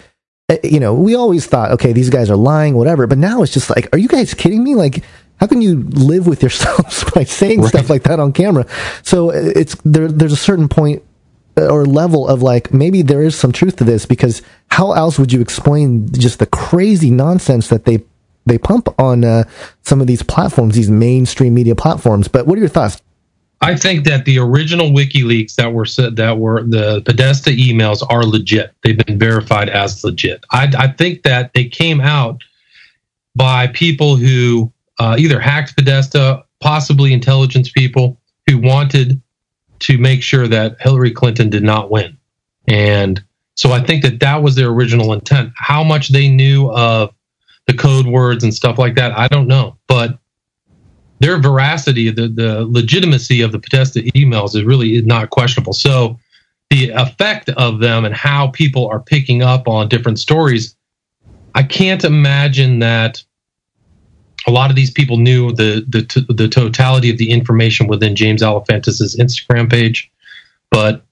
uh, 0.49 0.57
you 0.65 0.81
know, 0.81 0.95
we 0.95 1.15
always 1.15 1.47
thought, 1.47 1.73
okay, 1.73 1.93
these 1.93 2.11
guys 2.11 2.31
are 2.31 2.37
lying, 2.37 2.75
whatever. 2.75 3.07
But 3.07 3.19
now 3.19 3.43
it's 3.43 3.53
just 3.53 3.71
like, 3.71 3.89
are 3.93 3.99
you 3.99 4.09
guys 4.09 4.35
kidding 4.35 4.63
me? 4.63 4.75
Like, 4.75 5.05
how 5.37 5.47
can 5.47 5.61
you 5.61 5.83
live 5.83 6.27
with 6.27 6.43
yourselves 6.43 7.05
by 7.15 7.25
saying 7.25 7.61
right. 7.61 7.69
stuff 7.69 7.91
like 7.91 8.05
that 8.05 8.21
on 8.21 8.33
camera? 8.33 8.67
So 9.03 9.31
uh, 9.31 9.53
it's 9.57 9.77
there. 9.85 10.09
There's 10.09 10.33
a 10.33 10.37
certain 10.37 10.69
point 10.69 11.03
or 11.57 11.85
level 11.85 12.27
of 12.27 12.43
like 12.43 12.73
maybe 12.73 13.03
there 13.03 13.23
is 13.23 13.37
some 13.37 13.53
truth 13.53 13.77
to 13.77 13.85
this 13.85 14.07
because 14.07 14.43
how 14.69 14.93
else 14.93 15.19
would 15.19 15.33
you 15.33 15.41
explain 15.41 16.11
just 16.13 16.39
the 16.39 16.47
crazy 16.47 17.11
nonsense 17.11 17.69
that 17.69 17.85
they 17.85 18.03
they 18.45 18.59
pump 18.59 18.89
on 18.99 19.25
uh, 19.25 19.45
some 19.83 20.01
of 20.01 20.07
these 20.07 20.23
platforms, 20.23 20.75
these 20.75 20.91
mainstream 20.91 21.55
media 21.55 21.75
platforms? 21.75 22.29
But 22.29 22.47
what 22.47 22.57
are 22.57 22.61
your 22.61 22.69
thoughts? 22.69 23.01
I 23.61 23.77
think 23.77 24.05
that 24.07 24.25
the 24.25 24.41
original 24.41 24.91
WikiLeaks 24.91 25.55
that 25.55 25.73
were 25.73 25.85
said 25.85 26.17
that 26.17 26.39
were 26.39 26.65
the 26.65 27.01
Podesta 27.03 27.51
emails 27.51 28.05
are 28.11 28.25
legit. 28.25 28.75
They've 28.83 28.99
been 28.99 29.21
verified 29.21 29.69
as 29.69 30.03
legit. 30.03 30.45
I, 30.51 30.73
I 30.77 30.89
think 30.89 31.23
that 31.23 31.53
they 31.55 31.67
came 31.67 32.01
out 32.01 32.43
by 33.37 33.69
people 33.69 34.17
who 34.17 34.73
uh, 34.99 35.17
either 35.17 35.39
hacked 35.39 35.77
Podesta, 35.77 36.45
possibly 36.61 37.13
intelligence 37.13 37.71
people 37.71 38.21
who 38.49 38.59
wanted 38.59 39.23
to 39.83 39.99
make 39.99 40.23
sure 40.23 40.49
that 40.49 40.77
Hillary 40.81 41.11
Clinton 41.11 41.51
did 41.51 41.63
not 41.63 41.91
win. 41.91 42.17
And 42.69 43.23
so 43.55 43.73
I 43.73 43.81
think 43.85 44.03
that 44.03 44.21
that 44.21 44.43
was 44.43 44.55
their 44.55 44.69
original 44.69 45.13
intent. 45.13 45.53
How 45.57 45.83
much 45.85 46.09
they 46.09 46.29
knew 46.29 46.71
of 46.71 47.13
the 47.67 47.75
code 47.75 48.07
words 48.07 48.43
and 48.45 48.55
stuff 48.55 48.79
like 48.79 48.95
that, 48.97 49.17
I 49.17 49.29
don't 49.29 49.49
know. 49.49 49.77
But 49.89 50.19
their 51.21 51.39
veracity, 51.39 52.11
the, 52.11 52.29
the 52.29 52.67
legitimacy 52.69 53.43
of 53.43 53.53
the 53.53 53.59
Podesta 53.59 54.01
emails 54.17 54.57
is 54.57 54.65
really 54.65 55.03
not 55.03 55.31
questionable. 55.31 55.73
So 55.73 56.19
the 56.71 56.91
effect 56.91 57.49
of 57.51 57.81
them 57.81 58.05
and 58.05 58.15
how 58.15 58.49
people 58.49 58.89
are 58.89 59.01
picking 59.01 59.43
up 59.43 59.69
on 59.69 59.89
different 59.89 60.19
stories, 60.19 60.75
I 61.55 61.63
can't 61.63 62.05
imagine 62.05 62.79
that 62.81 63.23
a 64.47 64.51
lot 64.51 64.71
of 64.71 64.77
these 64.77 64.91
people 64.91 65.19
knew 65.19 65.53
the 65.53 65.85
the, 65.89 66.33
the 66.33 66.49
totality 66.49 67.11
of 67.11 67.19
the 67.19 67.31
information 67.31 67.87
within 67.87 68.17
James 68.17 68.43
Alefantis's 68.43 69.17
Instagram 69.17 69.71
page, 69.71 70.11
but 70.71 71.05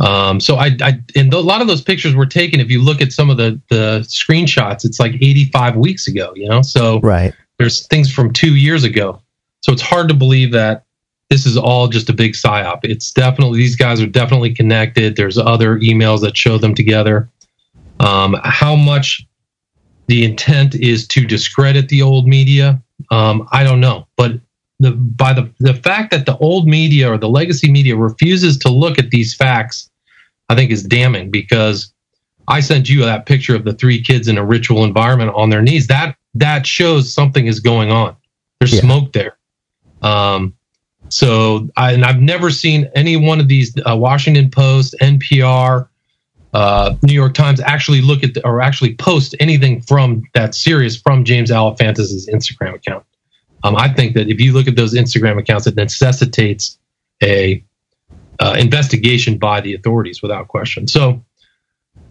um, 0.00 0.40
so 0.40 0.56
I, 0.56 0.76
I 0.80 1.00
and 1.14 1.32
a 1.32 1.40
lot 1.40 1.60
of 1.60 1.66
those 1.66 1.82
pictures 1.82 2.14
were 2.14 2.26
taken. 2.26 2.60
If 2.60 2.70
you 2.70 2.82
look 2.82 3.00
at 3.00 3.12
some 3.12 3.30
of 3.30 3.36
the 3.36 3.60
the 3.68 4.00
screenshots, 4.00 4.84
it's 4.84 4.98
like 4.98 5.14
85 5.14 5.76
weeks 5.76 6.08
ago. 6.08 6.32
You 6.34 6.48
know, 6.48 6.62
so 6.62 7.00
right 7.00 7.34
there's 7.62 7.86
things 7.86 8.12
from 8.12 8.32
two 8.32 8.56
years 8.56 8.84
ago. 8.84 9.20
So 9.60 9.72
it's 9.72 9.82
hard 9.82 10.08
to 10.08 10.14
believe 10.14 10.52
that 10.52 10.84
this 11.30 11.46
is 11.46 11.56
all 11.56 11.88
just 11.88 12.10
a 12.10 12.12
big 12.12 12.32
psyop. 12.32 12.80
It's 12.82 13.12
definitely 13.12 13.58
these 13.58 13.76
guys 13.76 14.02
are 14.02 14.06
definitely 14.06 14.52
connected. 14.52 15.16
There's 15.16 15.38
other 15.38 15.78
emails 15.78 16.20
that 16.22 16.36
show 16.36 16.58
them 16.58 16.74
together. 16.74 17.28
Um, 18.00 18.36
how 18.42 18.74
much 18.74 19.24
the 20.06 20.24
intent 20.24 20.74
is 20.74 21.06
to 21.08 21.26
discredit 21.26 21.88
the 21.88 22.02
old 22.02 22.26
media, 22.26 22.82
um, 23.10 23.48
I 23.52 23.64
don't 23.64 23.80
know. 23.80 24.06
But 24.16 24.40
the, 24.80 24.92
by 24.92 25.32
the 25.32 25.50
the 25.60 25.74
fact 25.74 26.10
that 26.10 26.26
the 26.26 26.36
old 26.38 26.66
media 26.66 27.10
or 27.10 27.18
the 27.18 27.28
legacy 27.28 27.70
media 27.70 27.96
refuses 27.96 28.58
to 28.58 28.68
look 28.68 28.98
at 28.98 29.10
these 29.10 29.34
facts, 29.34 29.90
I 30.48 30.54
think 30.54 30.70
is 30.70 30.82
damning 30.82 31.30
because 31.30 31.92
I 32.48 32.60
sent 32.60 32.88
you 32.88 33.04
that 33.04 33.26
picture 33.26 33.54
of 33.54 33.64
the 33.64 33.72
three 33.72 34.02
kids 34.02 34.28
in 34.28 34.38
a 34.38 34.44
ritual 34.44 34.84
environment 34.84 35.32
on 35.34 35.50
their 35.50 35.62
knees. 35.62 35.86
That 35.86 36.16
that 36.34 36.66
shows 36.66 37.12
something 37.12 37.46
is 37.46 37.60
going 37.60 37.90
on. 37.90 38.16
There's 38.58 38.74
yeah. 38.74 38.80
smoke 38.80 39.12
there. 39.12 39.36
Um, 40.02 40.54
so, 41.08 41.68
I, 41.76 41.92
and 41.92 42.04
I've 42.04 42.20
never 42.20 42.50
seen 42.50 42.90
any 42.94 43.16
one 43.16 43.38
of 43.38 43.46
these 43.46 43.74
uh, 43.88 43.96
Washington 43.96 44.50
Post, 44.50 44.94
NPR, 45.00 45.88
uh, 46.52 46.94
New 47.02 47.14
York 47.14 47.34
Times 47.34 47.60
actually 47.60 48.02
look 48.02 48.22
at 48.22 48.34
the, 48.34 48.46
or 48.46 48.60
actually 48.60 48.94
post 48.94 49.34
anything 49.40 49.80
from 49.80 50.22
that 50.34 50.54
series 50.54 51.00
from 51.00 51.24
James 51.24 51.50
Alefantis' 51.50 52.28
Instagram 52.28 52.74
account. 52.74 53.04
Um, 53.64 53.76
I 53.76 53.88
think 53.92 54.14
that 54.14 54.28
if 54.28 54.40
you 54.40 54.52
look 54.52 54.66
at 54.66 54.76
those 54.76 54.94
Instagram 54.94 55.38
accounts, 55.38 55.66
it 55.66 55.76
necessitates 55.76 56.78
a 57.22 57.64
uh, 58.40 58.56
investigation 58.58 59.38
by 59.38 59.60
the 59.60 59.74
authorities 59.74 60.20
without 60.20 60.48
question. 60.48 60.88
So, 60.88 61.24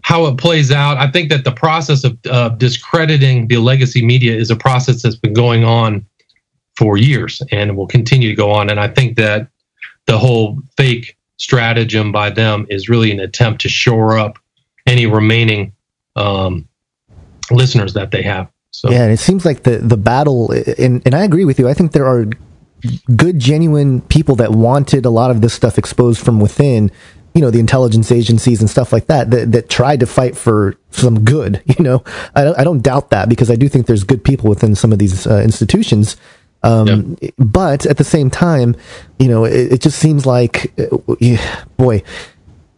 how 0.02 0.26
it 0.26 0.36
plays 0.36 0.72
out, 0.72 0.96
I 0.96 1.08
think 1.10 1.28
that 1.30 1.44
the 1.44 1.52
process 1.52 2.02
of 2.02 2.18
uh, 2.28 2.50
discrediting 2.50 3.46
the 3.46 3.58
legacy 3.58 4.04
media 4.04 4.34
is 4.34 4.50
a 4.50 4.56
process 4.56 5.02
that's 5.02 5.16
been 5.16 5.32
going 5.32 5.64
on 5.64 6.04
for 6.76 6.96
years 6.96 7.40
and 7.52 7.76
will 7.76 7.86
continue 7.86 8.30
to 8.30 8.34
go 8.34 8.50
on. 8.50 8.68
And 8.68 8.80
I 8.80 8.88
think 8.88 9.16
that 9.16 9.48
the 10.06 10.18
whole 10.18 10.58
fake 10.76 11.16
stratagem 11.38 12.12
by 12.12 12.30
them 12.30 12.66
is 12.70 12.88
really 12.88 13.10
an 13.10 13.20
attempt 13.20 13.62
to 13.62 13.68
shore 13.68 14.18
up 14.18 14.38
any 14.86 15.06
remaining 15.06 15.72
um, 16.16 16.68
listeners 17.50 17.94
that 17.94 18.10
they 18.10 18.22
have. 18.22 18.50
So 18.70 18.90
yeah, 18.90 19.02
and 19.02 19.12
it 19.12 19.18
seems 19.18 19.44
like 19.44 19.64
the 19.64 19.78
the 19.78 19.96
battle, 19.96 20.50
and 20.78 21.02
and 21.04 21.14
I 21.14 21.24
agree 21.24 21.44
with 21.44 21.58
you. 21.58 21.68
I 21.68 21.74
think 21.74 21.92
there 21.92 22.06
are 22.06 22.26
good, 23.14 23.38
genuine 23.38 24.00
people 24.02 24.36
that 24.36 24.52
wanted 24.52 25.04
a 25.04 25.10
lot 25.10 25.30
of 25.30 25.40
this 25.40 25.52
stuff 25.52 25.78
exposed 25.78 26.24
from 26.24 26.40
within. 26.40 26.90
You 27.34 27.40
know, 27.40 27.50
the 27.50 27.60
intelligence 27.60 28.12
agencies 28.12 28.60
and 28.60 28.68
stuff 28.68 28.92
like 28.92 29.06
that 29.06 29.30
that, 29.30 29.52
that 29.52 29.70
tried 29.70 30.00
to 30.00 30.06
fight 30.06 30.36
for 30.36 30.76
some 30.90 31.24
good. 31.24 31.62
You 31.78 31.82
know, 31.82 32.04
I, 32.34 32.44
don't, 32.44 32.58
I 32.58 32.64
don't 32.64 32.82
doubt 32.82 33.08
that 33.10 33.30
because 33.30 33.50
I 33.50 33.56
do 33.56 33.68
think 33.68 33.86
there's 33.86 34.04
good 34.04 34.22
people 34.22 34.50
within 34.50 34.74
some 34.74 34.92
of 34.92 34.98
these 34.98 35.26
uh, 35.26 35.40
institutions 35.40 36.16
Um, 36.62 37.16
But 37.38 37.86
at 37.86 37.96
the 37.96 38.04
same 38.04 38.30
time, 38.30 38.76
you 39.18 39.28
know, 39.28 39.44
it, 39.44 39.72
it 39.72 39.80
just 39.80 39.98
seems 39.98 40.26
like, 40.26 40.72
uh, 40.78 40.96
yeah, 41.18 41.64
boy, 41.76 42.02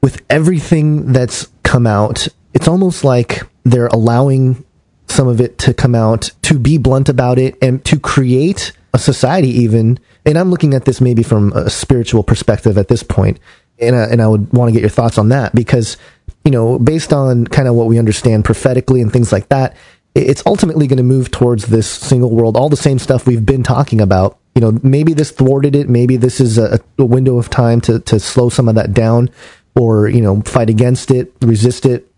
with 0.03 0.23
everything 0.31 1.13
that's 1.13 1.49
come 1.63 1.87
out, 1.87 2.29
it's 2.55 2.69
almost 2.69 3.05
like 3.05 3.43
they're 3.65 3.89
allowing 3.89 4.65
some 5.09 5.29
of 5.29 5.41
it 5.41 5.59
to 5.59 5.75
come 5.75 5.95
out 5.95 6.31
to 6.43 6.59
be 6.59 6.79
blunt 6.79 7.09
about 7.09 7.39
it 7.39 7.57
and 7.63 7.85
to 7.85 7.99
create 7.99 8.73
a 8.93 8.99
society 8.99 9.49
even. 9.49 9.99
And 10.25 10.39
i'm 10.39 10.51
looking 10.51 10.75
at 10.75 10.85
this 10.87 11.01
maybe 11.01 11.23
from 11.23 11.53
a 11.53 11.69
spiritual 11.69 12.23
perspective 12.23 12.79
at 12.79 12.89
this 12.89 13.03
point. 13.03 13.39
And, 13.79 13.97
uh, 13.97 14.07
and 14.11 14.23
i 14.23 14.27
would 14.27 14.53
want 14.53 14.69
to 14.69 14.73
get 14.73 14.81
your 14.81 14.91
thoughts 14.91 15.19
on 15.19 15.31
that 15.31 15.55
because 15.55 15.97
you 16.45 16.51
know 16.51 16.79
based 16.79 17.13
on 17.13 17.47
kind 17.47 17.67
of 17.67 17.75
what 17.75 17.87
we 17.87 17.99
understand 17.99 18.45
prophetically 18.45 19.01
and 19.01 19.13
things 19.13 19.33
like 19.33 19.49
that 19.49 19.77
it's 20.15 20.43
ultimately 20.47 20.87
going 20.87 20.99
to 20.99 21.03
move 21.03 21.31
towards 21.31 21.67
this 21.67 21.91
single 21.91 22.31
world 22.31 22.57
all 22.57 22.69
the 22.69 22.77
same 22.77 22.99
stuff 22.99 23.27
we've 23.27 23.47
been 23.47 23.63
talking 23.63 24.01
about 24.01 24.39
you 24.55 24.61
know 24.61 24.79
maybe 24.83 25.13
this 25.13 25.31
thwarted 25.31 25.75
it 25.75 25.89
maybe 25.89 26.17
this 26.17 26.41
is 26.41 26.59
a, 26.59 26.81
a 26.99 27.05
window 27.05 27.39
of 27.39 27.51
time 27.51 27.81
to, 27.81 27.99
to 28.01 28.21
slow 28.21 28.49
some 28.49 28.69
of 28.69 28.75
that 28.75 28.93
down 28.93 29.29
or 29.75 30.09
you 30.09 30.21
know 30.21 30.41
fight 30.43 30.71
against 30.71 31.11
it 31.11 31.33
resist 31.41 31.85
it 31.85 32.09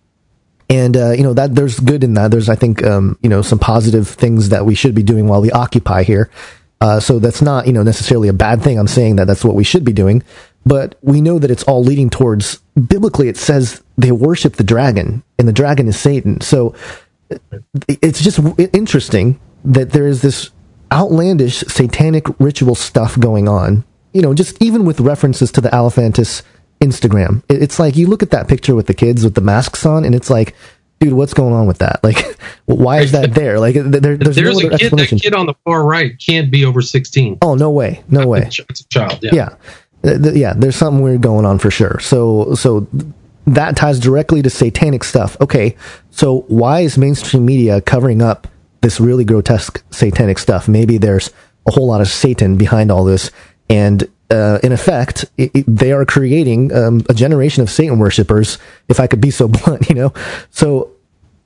and 0.68 0.96
uh, 0.96 1.12
you 1.12 1.22
know 1.22 1.32
that 1.34 1.54
there's 1.54 1.78
good 1.78 2.02
in 2.02 2.14
that. 2.14 2.30
There's 2.30 2.48
I 2.48 2.56
think 2.56 2.84
um, 2.84 3.18
you 3.22 3.28
know 3.28 3.42
some 3.42 3.58
positive 3.58 4.08
things 4.08 4.48
that 4.48 4.66
we 4.66 4.74
should 4.74 4.94
be 4.94 5.02
doing 5.02 5.28
while 5.28 5.40
we 5.40 5.50
occupy 5.50 6.02
here. 6.02 6.30
Uh, 6.80 7.00
so 7.00 7.18
that's 7.18 7.40
not 7.40 7.66
you 7.66 7.72
know 7.72 7.82
necessarily 7.82 8.28
a 8.28 8.32
bad 8.32 8.62
thing. 8.62 8.78
I'm 8.78 8.88
saying 8.88 9.16
that 9.16 9.26
that's 9.26 9.44
what 9.44 9.54
we 9.54 9.64
should 9.64 9.84
be 9.84 9.92
doing, 9.92 10.22
but 10.64 10.96
we 11.02 11.20
know 11.20 11.38
that 11.38 11.50
it's 11.50 11.62
all 11.64 11.82
leading 11.82 12.10
towards 12.10 12.58
biblically. 12.74 13.28
It 13.28 13.36
says 13.36 13.82
they 13.96 14.12
worship 14.12 14.56
the 14.56 14.64
dragon, 14.64 15.22
and 15.38 15.46
the 15.46 15.52
dragon 15.52 15.88
is 15.88 15.98
Satan. 15.98 16.40
So 16.40 16.74
it's 17.88 18.22
just 18.22 18.38
interesting 18.72 19.40
that 19.64 19.90
there 19.90 20.06
is 20.06 20.22
this 20.22 20.50
outlandish 20.92 21.58
satanic 21.60 22.26
ritual 22.38 22.74
stuff 22.74 23.18
going 23.18 23.48
on. 23.48 23.84
You 24.12 24.22
know, 24.22 24.34
just 24.34 24.60
even 24.62 24.84
with 24.84 25.00
references 25.00 25.52
to 25.52 25.60
the 25.60 25.68
Alefantis 25.68 26.42
Instagram. 26.80 27.42
It's 27.48 27.78
like 27.78 27.96
you 27.96 28.06
look 28.06 28.22
at 28.22 28.30
that 28.30 28.48
picture 28.48 28.74
with 28.74 28.86
the 28.86 28.94
kids 28.94 29.24
with 29.24 29.34
the 29.34 29.40
masks 29.40 29.84
on, 29.86 30.04
and 30.04 30.14
it's 30.14 30.30
like, 30.30 30.54
dude, 31.00 31.12
what's 31.12 31.34
going 31.34 31.54
on 31.54 31.66
with 31.66 31.78
that? 31.78 32.00
Like, 32.06 32.38
why 32.66 33.00
is 33.00 33.12
that 33.12 33.34
there? 33.34 33.58
Like, 33.58 33.74
there, 33.74 34.16
there's, 34.16 34.36
there's 34.36 34.58
no 34.58 34.68
a 34.68 34.78
kid. 34.78 34.92
That 34.92 35.20
kid 35.20 35.34
on 35.34 35.46
the 35.46 35.54
far 35.64 35.84
right 35.84 36.18
can't 36.18 36.50
be 36.50 36.64
over 36.64 36.82
sixteen. 36.82 37.38
Oh 37.42 37.54
no 37.54 37.70
way, 37.70 38.02
no 38.08 38.26
way. 38.26 38.42
It's 38.46 38.80
a 38.80 38.88
child. 38.88 39.20
Yeah. 39.22 39.56
yeah, 40.02 40.16
yeah. 40.32 40.54
There's 40.54 40.76
something 40.76 41.02
weird 41.02 41.20
going 41.20 41.44
on 41.44 41.58
for 41.58 41.70
sure. 41.70 41.98
So, 42.00 42.54
so 42.54 42.86
that 43.46 43.76
ties 43.76 44.00
directly 44.00 44.42
to 44.42 44.50
satanic 44.50 45.04
stuff. 45.04 45.36
Okay, 45.40 45.76
so 46.10 46.40
why 46.48 46.80
is 46.80 46.98
mainstream 46.98 47.44
media 47.44 47.80
covering 47.80 48.22
up 48.22 48.48
this 48.80 49.00
really 49.00 49.24
grotesque 49.24 49.82
satanic 49.90 50.38
stuff? 50.38 50.68
Maybe 50.68 50.98
there's 50.98 51.30
a 51.66 51.72
whole 51.72 51.86
lot 51.86 52.00
of 52.00 52.08
Satan 52.08 52.56
behind 52.56 52.90
all 52.90 53.04
this, 53.04 53.30
and 53.68 54.08
uh, 54.30 54.58
in 54.62 54.72
effect, 54.72 55.24
it, 55.36 55.50
it, 55.54 55.64
they 55.68 55.92
are 55.92 56.04
creating 56.04 56.74
um, 56.74 57.04
a 57.08 57.14
generation 57.14 57.62
of 57.62 57.70
Satan 57.70 57.98
worshippers, 57.98 58.58
if 58.88 58.98
I 58.98 59.06
could 59.06 59.20
be 59.20 59.30
so 59.30 59.48
blunt, 59.48 59.88
you 59.88 59.94
know? 59.94 60.12
So, 60.50 60.90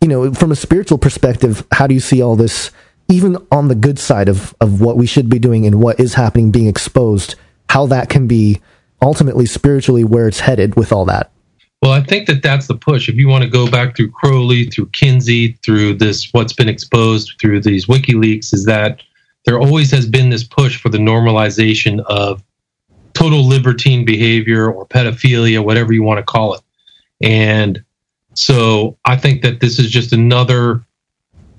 you 0.00 0.08
know, 0.08 0.32
from 0.32 0.50
a 0.50 0.56
spiritual 0.56 0.98
perspective, 0.98 1.66
how 1.72 1.86
do 1.86 1.94
you 1.94 2.00
see 2.00 2.22
all 2.22 2.36
this, 2.36 2.70
even 3.08 3.36
on 3.50 3.68
the 3.68 3.74
good 3.74 3.98
side 3.98 4.28
of, 4.28 4.54
of 4.60 4.80
what 4.80 4.96
we 4.96 5.06
should 5.06 5.28
be 5.28 5.38
doing 5.38 5.66
and 5.66 5.82
what 5.82 6.00
is 6.00 6.14
happening 6.14 6.50
being 6.50 6.68
exposed, 6.68 7.34
how 7.68 7.86
that 7.86 8.08
can 8.08 8.26
be 8.26 8.60
ultimately 9.02 9.46
spiritually 9.46 10.04
where 10.04 10.26
it's 10.26 10.40
headed 10.40 10.76
with 10.76 10.92
all 10.92 11.04
that? 11.04 11.30
Well, 11.82 11.92
I 11.92 12.02
think 12.02 12.26
that 12.26 12.42
that's 12.42 12.66
the 12.66 12.76
push. 12.76 13.08
If 13.08 13.14
you 13.14 13.28
want 13.28 13.42
to 13.42 13.48
go 13.48 13.70
back 13.70 13.96
through 13.96 14.10
Crowley, 14.10 14.66
through 14.66 14.86
Kinsey, 14.88 15.52
through 15.64 15.94
this, 15.94 16.30
what's 16.32 16.52
been 16.52 16.68
exposed 16.68 17.34
through 17.40 17.60
these 17.60 17.86
WikiLeaks, 17.86 18.52
is 18.52 18.66
that 18.66 19.02
there 19.46 19.58
always 19.58 19.90
has 19.90 20.06
been 20.06 20.28
this 20.28 20.44
push 20.44 20.78
for 20.78 20.90
the 20.90 20.98
normalization 20.98 22.00
of 22.00 22.42
total 23.14 23.46
libertine 23.46 24.04
behavior 24.04 24.70
or 24.70 24.86
pedophilia, 24.86 25.64
whatever 25.64 25.92
you 25.92 26.02
want 26.02 26.18
to 26.18 26.22
call 26.22 26.54
it. 26.54 26.60
And 27.22 27.82
so 28.34 28.98
I 29.06 29.16
think 29.16 29.42
that 29.42 29.60
this 29.60 29.78
is 29.78 29.90
just 29.90 30.12
another 30.12 30.82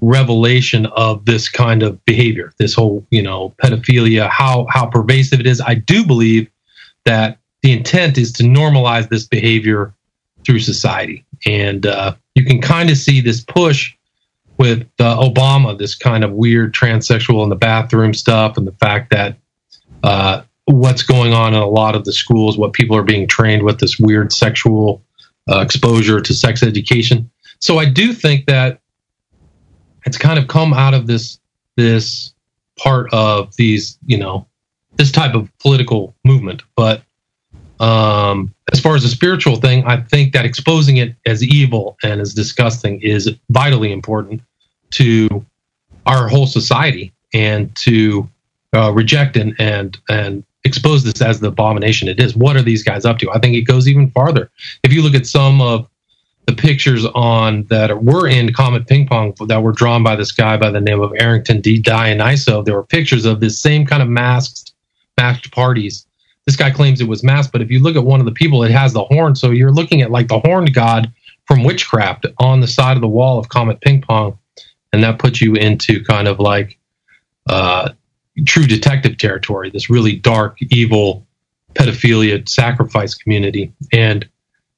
revelation 0.02 0.86
of 0.88 1.26
this 1.26 1.50
kind 1.50 1.84
of 1.84 2.04
behavior, 2.06 2.54
this 2.58 2.74
whole, 2.74 3.06
you 3.10 3.22
know, 3.22 3.54
pedophilia, 3.64 4.30
how 4.30 4.68
how 4.70 4.86
pervasive 4.86 5.40
it 5.40 5.48
is. 5.48 5.62
I 5.62 5.76
do 5.76 6.06
believe 6.06 6.50
that 7.06 7.38
the 7.62 7.72
intent 7.72 8.18
is 8.18 8.32
to 8.34 8.44
normalize 8.44 9.10
this 9.10 9.28
behavior 9.28 9.94
through 10.46 10.60
society, 10.60 11.26
and 11.46 11.86
uh, 11.86 12.16
you 12.36 12.46
can 12.46 12.62
kind 12.62 12.90
of 12.90 12.98
see 12.98 13.22
this 13.22 13.44
push 13.44 13.94
with 14.58 14.88
uh, 15.00 15.18
Obama, 15.18 15.78
this 15.78 15.96
kind 15.96 16.24
of 16.24 16.32
weird 16.32 16.74
transsexual 16.74 17.44
in 17.44 17.50
the 17.50 17.56
bathroom 17.56 18.14
stuff, 18.14 18.58
and 18.58 18.68
the 18.68 18.74
fact 18.74 19.12
that 19.12 19.38
uh, 20.04 20.42
what's 20.66 21.04
going 21.04 21.34
on 21.34 21.54
in 21.54 21.60
a 21.60 21.68
lot 21.68 21.96
of 21.96 22.06
the 22.06 22.14
schools, 22.14 22.58
what 22.58 22.74
people 22.74 22.96
are 22.96 23.04
being 23.04 23.28
trained 23.28 23.64
with, 23.64 23.80
this 23.80 24.00
weird 24.00 24.32
sexual 24.32 25.02
uh, 25.50 25.60
exposure 25.60 26.22
to 26.22 26.34
sex 26.34 26.64
education. 26.64 27.30
So 27.60 27.78
I 27.78 27.86
do 27.86 28.14
think 28.14 28.46
that 28.46 28.80
it's 30.06 30.18
kind 30.18 30.40
of 30.40 30.48
come 30.48 30.74
out 30.74 30.94
of 30.94 31.08
this 31.08 31.40
this 31.78 32.34
part 32.78 33.12
of 33.14 33.56
these, 33.56 33.98
you 34.06 34.18
know, 34.18 34.48
this 34.98 35.12
type 35.12 35.36
of 35.36 35.50
political 35.60 36.16
movement. 36.24 36.64
But 36.76 37.04
um, 37.82 38.54
as 38.72 38.80
far 38.80 38.96
as 38.96 39.02
the 39.02 39.10
spiritual 39.10 39.56
thing, 39.56 39.84
I 39.86 39.98
think 39.98 40.34
that 40.34 40.46
exposing 40.46 40.98
it 40.98 41.16
as 41.26 41.44
evil 41.44 41.98
and 42.04 42.22
as 42.22 42.34
disgusting 42.34 43.02
is 43.02 43.30
vitally 43.50 43.92
important 43.92 44.42
to 44.92 45.46
our 46.06 46.28
whole 46.28 46.46
society 46.46 47.12
and 47.34 47.76
to 47.78 48.30
uh, 48.74 48.92
reject 48.92 49.36
and 49.36 49.56
and 49.60 49.98
and 50.10 50.44
expose 50.64 51.04
this 51.04 51.22
as 51.22 51.40
the 51.40 51.48
abomination 51.48 52.08
it 52.08 52.20
is. 52.20 52.36
What 52.36 52.56
are 52.56 52.62
these 52.62 52.84
guys 52.84 53.04
up 53.04 53.18
to? 53.20 53.32
I 53.32 53.40
think 53.40 53.56
it 53.56 53.64
goes 53.64 53.88
even 53.88 54.12
farther. 54.12 54.52
If 54.84 54.94
you 54.94 55.02
look 55.02 55.16
at 55.16 55.26
some 55.26 55.60
of 55.60 55.88
the 56.46 56.54
pictures 56.54 57.06
on 57.16 57.64
that 57.64 58.04
were 58.04 58.28
in 58.28 58.54
Comet 58.54 58.88
Ping 58.88 59.08
Pong 59.08 59.34
that 59.48 59.64
were 59.64 59.72
drawn 59.72 60.04
by 60.04 60.16
this 60.16 60.32
guy 60.32 60.56
by 60.58 60.70
the 60.70 60.82
name 60.82 61.02
of 61.02 61.14
Arrington 61.18 61.62
de 61.62 61.82
Dionyso, 61.82 62.64
there 62.64 62.76
were 62.76 62.84
pictures 62.84 63.26
of 63.26 63.40
this 63.40 63.60
same 63.60 63.88
kind 63.88 64.04
of 64.04 64.08
masked 64.08 64.74
masked 65.18 65.52
parties. 65.52 66.06
This 66.52 66.58
guy 66.58 66.70
claims 66.70 67.00
it 67.00 67.08
was 67.08 67.24
masked, 67.24 67.54
but 67.54 67.62
if 67.62 67.72
you 67.72 67.80
look 67.80 67.96
at 67.96 68.04
one 68.04 68.20
of 68.20 68.26
the 68.26 68.34
people, 68.34 68.62
it 68.66 68.72
has 68.72 68.92
the 68.92 69.06
horn. 69.06 69.38
So 69.38 69.52
you're 69.52 69.72
looking 69.72 70.02
at 70.02 70.12
like 70.12 70.28
the 70.28 70.40
horned 70.40 70.74
god 70.74 71.10
from 71.46 71.64
witchcraft 71.64 72.26
on 72.40 72.60
the 72.60 72.68
side 72.68 72.98
of 72.98 73.02
the 73.02 73.08
wall 73.08 73.40
of 73.40 73.48
Comet 73.48 73.80
Ping 73.80 74.02
Pong, 74.02 74.38
and 74.92 75.02
that 75.02 75.18
puts 75.18 75.40
you 75.40 75.54
into 75.54 76.04
kind 76.04 76.28
of 76.28 76.42
like 76.42 76.78
uh, 77.48 77.94
true 78.46 78.68
detective 78.68 79.18
territory, 79.18 79.70
this 79.70 79.90
really 79.90 80.18
dark, 80.18 80.58
evil 80.64 81.26
pedophilia 81.74 82.46
sacrifice 82.50 83.16
community. 83.16 83.72
And 83.94 84.28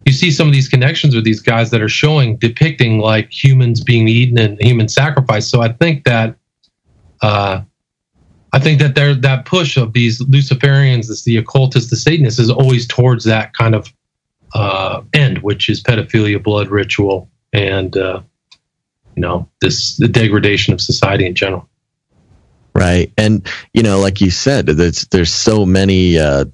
you 0.05 0.13
see 0.13 0.29
some 0.29 0.45
of 0.45 0.53
these 0.53 0.69
connections 0.69 1.15
with 1.15 1.23
these 1.23 1.41
guys 1.41 1.71
that 1.71 1.81
are 1.81 1.89
showing, 1.89 2.37
depicting 2.37 2.99
like 2.99 3.31
humans 3.31 3.83
being 3.83 4.07
eaten 4.07 4.37
and 4.37 4.61
human 4.61 4.89
sacrifice. 4.89 5.47
So 5.47 5.59
I 5.59 5.69
think 5.69 6.03
that, 6.03 6.35
uh, 7.23 7.61
I 8.53 8.59
think 8.59 8.79
that 8.79 8.95
there 8.95 9.13
that 9.15 9.45
push 9.45 9.77
of 9.77 9.93
these 9.93 10.21
Luciferians, 10.21 11.07
this 11.07 11.23
the 11.23 11.37
occultists, 11.37 11.89
the 11.89 11.95
Satanists, 11.95 12.39
is 12.39 12.49
always 12.49 12.87
towards 12.87 13.25
that 13.25 13.53
kind 13.53 13.75
of 13.75 13.91
uh, 14.53 15.01
end, 15.13 15.39
which 15.39 15.69
is 15.69 15.81
pedophilia, 15.83 16.41
blood 16.41 16.69
ritual, 16.69 17.29
and 17.51 17.97
uh, 17.97 18.21
you 19.15 19.21
know 19.21 19.49
this 19.59 19.97
the 19.97 20.07
degradation 20.07 20.73
of 20.73 20.79
society 20.79 21.25
in 21.25 21.35
general. 21.35 21.67
Right. 22.75 23.11
And, 23.17 23.47
you 23.73 23.83
know, 23.83 23.99
like 23.99 24.19
you 24.19 24.31
said, 24.31 24.65
there's, 24.65 25.05
there's 25.07 25.33
so 25.33 25.65
many, 25.65 26.17
uh, 26.17 26.45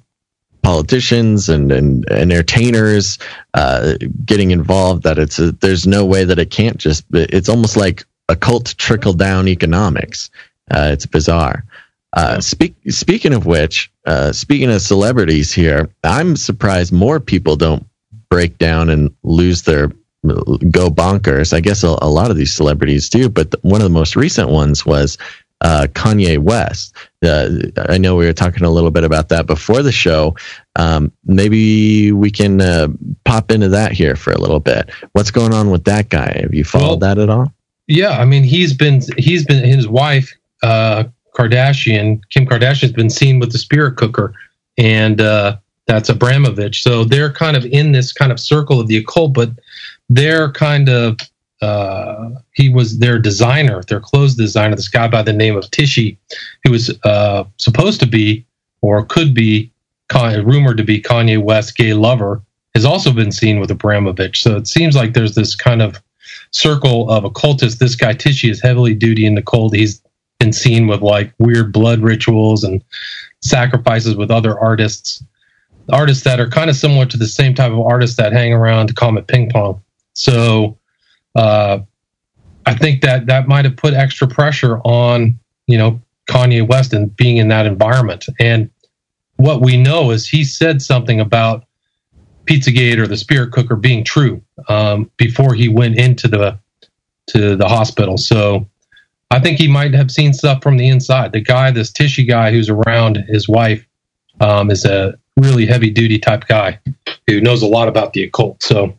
politicians 0.62 1.48
and, 1.48 1.72
and, 1.72 2.10
entertainers, 2.10 3.18
uh, 3.54 3.94
getting 4.26 4.50
involved 4.50 5.04
that 5.04 5.18
it's, 5.18 5.38
a, 5.38 5.52
there's 5.52 5.86
no 5.86 6.04
way 6.04 6.24
that 6.24 6.38
it 6.38 6.50
can't 6.50 6.76
just, 6.76 7.06
it's 7.12 7.48
almost 7.48 7.76
like 7.76 8.04
occult 8.28 8.74
trickle 8.76 9.14
down 9.14 9.48
economics. 9.48 10.30
Uh, 10.70 10.90
it's 10.92 11.06
bizarre. 11.06 11.64
Uh, 12.12 12.40
speak, 12.40 12.74
speaking 12.88 13.32
of 13.32 13.46
which, 13.46 13.92
uh, 14.06 14.32
speaking 14.32 14.70
of 14.70 14.82
celebrities 14.82 15.52
here, 15.52 15.88
I'm 16.02 16.36
surprised 16.36 16.92
more 16.92 17.20
people 17.20 17.56
don't 17.56 17.86
break 18.28 18.58
down 18.58 18.90
and 18.90 19.14
lose 19.22 19.62
their 19.62 19.88
go 20.22 20.90
bonkers. 20.90 21.52
I 21.52 21.60
guess 21.60 21.82
a, 21.82 21.96
a 22.02 22.08
lot 22.08 22.30
of 22.30 22.36
these 22.36 22.52
celebrities 22.52 23.08
do, 23.08 23.28
but 23.28 23.52
the, 23.52 23.58
one 23.62 23.80
of 23.80 23.84
the 23.84 23.90
most 23.90 24.16
recent 24.16 24.50
ones 24.50 24.84
was 24.84 25.18
uh, 25.60 25.86
Kanye 25.92 26.38
West. 26.38 26.94
Uh, 27.22 27.48
I 27.76 27.98
know 27.98 28.16
we 28.16 28.26
were 28.26 28.32
talking 28.32 28.64
a 28.64 28.70
little 28.70 28.90
bit 28.90 29.04
about 29.04 29.28
that 29.28 29.46
before 29.46 29.82
the 29.82 29.92
show. 29.92 30.34
Um, 30.76 31.12
maybe 31.24 32.12
we 32.12 32.30
can 32.30 32.60
uh, 32.60 32.88
pop 33.24 33.50
into 33.50 33.68
that 33.68 33.92
here 33.92 34.16
for 34.16 34.32
a 34.32 34.38
little 34.38 34.60
bit. 34.60 34.90
What's 35.12 35.30
going 35.30 35.52
on 35.52 35.70
with 35.70 35.84
that 35.84 36.08
guy? 36.08 36.40
Have 36.40 36.54
you 36.54 36.64
followed 36.64 36.88
well, 36.88 36.96
that 36.98 37.18
at 37.18 37.30
all? 37.30 37.52
Yeah, 37.86 38.10
I 38.10 38.24
mean 38.24 38.44
he's 38.44 38.72
been 38.72 39.02
he's 39.18 39.44
been 39.44 39.64
his 39.64 39.88
wife 39.88 40.32
uh, 40.62 41.04
Kardashian 41.40 42.20
Kim 42.30 42.46
Kardashian's 42.46 42.92
been 42.92 43.10
seen 43.10 43.38
with 43.38 43.52
the 43.52 43.58
spirit 43.58 43.96
cooker, 43.96 44.34
and 44.76 45.20
uh, 45.20 45.56
that's 45.86 46.10
Abramovich. 46.10 46.82
So 46.82 47.04
they're 47.04 47.32
kind 47.32 47.56
of 47.56 47.64
in 47.64 47.92
this 47.92 48.12
kind 48.12 48.30
of 48.30 48.38
circle 48.38 48.78
of 48.78 48.88
the 48.88 48.98
occult, 48.98 49.32
but 49.32 49.50
they're 50.10 50.52
kind 50.52 50.88
of 50.90 51.18
uh, 51.62 52.30
he 52.52 52.68
was 52.68 52.98
their 52.98 53.18
designer, 53.18 53.82
their 53.88 54.00
clothes 54.00 54.34
designer, 54.34 54.76
this 54.76 54.88
guy 54.88 55.08
by 55.08 55.22
the 55.22 55.32
name 55.32 55.56
of 55.56 55.64
Tisci, 55.64 56.16
who 56.64 56.72
was 56.72 56.90
uh, 57.04 57.44
supposed 57.56 58.00
to 58.00 58.06
be 58.06 58.44
or 58.82 59.04
could 59.04 59.34
be 59.34 59.70
rumored 60.12 60.76
to 60.76 60.84
be 60.84 61.00
Kanye 61.00 61.42
West's 61.42 61.72
gay 61.72 61.94
lover, 61.94 62.42
has 62.74 62.84
also 62.84 63.12
been 63.12 63.32
seen 63.32 63.60
with 63.60 63.70
Abramovich. 63.70 64.42
So 64.42 64.56
it 64.56 64.66
seems 64.66 64.96
like 64.96 65.12
there's 65.12 65.34
this 65.34 65.54
kind 65.54 65.80
of 65.80 66.02
circle 66.50 67.10
of 67.10 67.24
occultists. 67.24 67.78
This 67.78 67.94
guy 67.94 68.14
Tisci 68.14 68.50
is 68.50 68.60
heavily 68.60 68.94
duty 68.94 69.26
in 69.26 69.34
the 69.34 69.42
cold. 69.42 69.74
He's 69.74 70.02
been 70.40 70.52
seen 70.52 70.88
with 70.88 71.02
like 71.02 71.32
weird 71.38 71.72
blood 71.72 72.00
rituals 72.00 72.64
and 72.64 72.82
sacrifices 73.42 74.16
with 74.16 74.30
other 74.30 74.58
artists, 74.58 75.22
artists 75.92 76.24
that 76.24 76.40
are 76.40 76.48
kind 76.48 76.68
of 76.68 76.74
similar 76.74 77.06
to 77.06 77.16
the 77.16 77.28
same 77.28 77.54
type 77.54 77.70
of 77.70 77.80
artists 77.80 78.16
that 78.16 78.32
hang 78.32 78.52
around 78.52 78.88
to 78.88 78.94
Comet 78.94 79.28
Ping 79.28 79.50
Pong. 79.50 79.80
So 80.14 80.78
uh, 81.36 81.80
I 82.66 82.74
think 82.74 83.02
that 83.02 83.26
that 83.26 83.46
might 83.46 83.64
have 83.66 83.76
put 83.76 83.94
extra 83.94 84.26
pressure 84.26 84.78
on 84.78 85.38
you 85.66 85.78
know 85.78 86.00
Kanye 86.28 86.66
West 86.66 86.92
and 86.92 87.14
being 87.14 87.36
in 87.36 87.48
that 87.48 87.66
environment. 87.66 88.26
And 88.40 88.70
what 89.36 89.60
we 89.60 89.76
know 89.76 90.10
is 90.10 90.28
he 90.28 90.42
said 90.42 90.82
something 90.82 91.20
about 91.20 91.64
Pizzagate 92.46 92.98
or 92.98 93.06
the 93.06 93.16
Spirit 93.16 93.52
Cooker 93.52 93.76
being 93.76 94.04
true 94.04 94.42
um, 94.68 95.10
before 95.16 95.54
he 95.54 95.68
went 95.68 95.98
into 95.98 96.28
the 96.28 96.58
to 97.28 97.56
the 97.56 97.68
hospital. 97.68 98.16
So 98.18 98.66
I 99.30 99.38
think 99.38 99.58
he 99.58 99.68
might 99.68 99.94
have 99.94 100.10
seen 100.10 100.32
stuff 100.32 100.62
from 100.62 100.76
the 100.76 100.88
inside. 100.88 101.32
The 101.32 101.40
guy, 101.40 101.70
this 101.70 101.92
Tisci 101.92 102.26
guy 102.26 102.50
who's 102.50 102.68
around 102.68 103.16
his 103.28 103.48
wife, 103.48 103.86
um, 104.40 104.70
is 104.70 104.84
a 104.84 105.18
really 105.36 105.66
heavy 105.66 105.90
duty 105.90 106.18
type 106.18 106.46
guy 106.48 106.80
who 107.26 107.40
knows 107.40 107.62
a 107.62 107.66
lot 107.66 107.88
about 107.88 108.12
the 108.12 108.24
occult. 108.24 108.62
So 108.62 108.98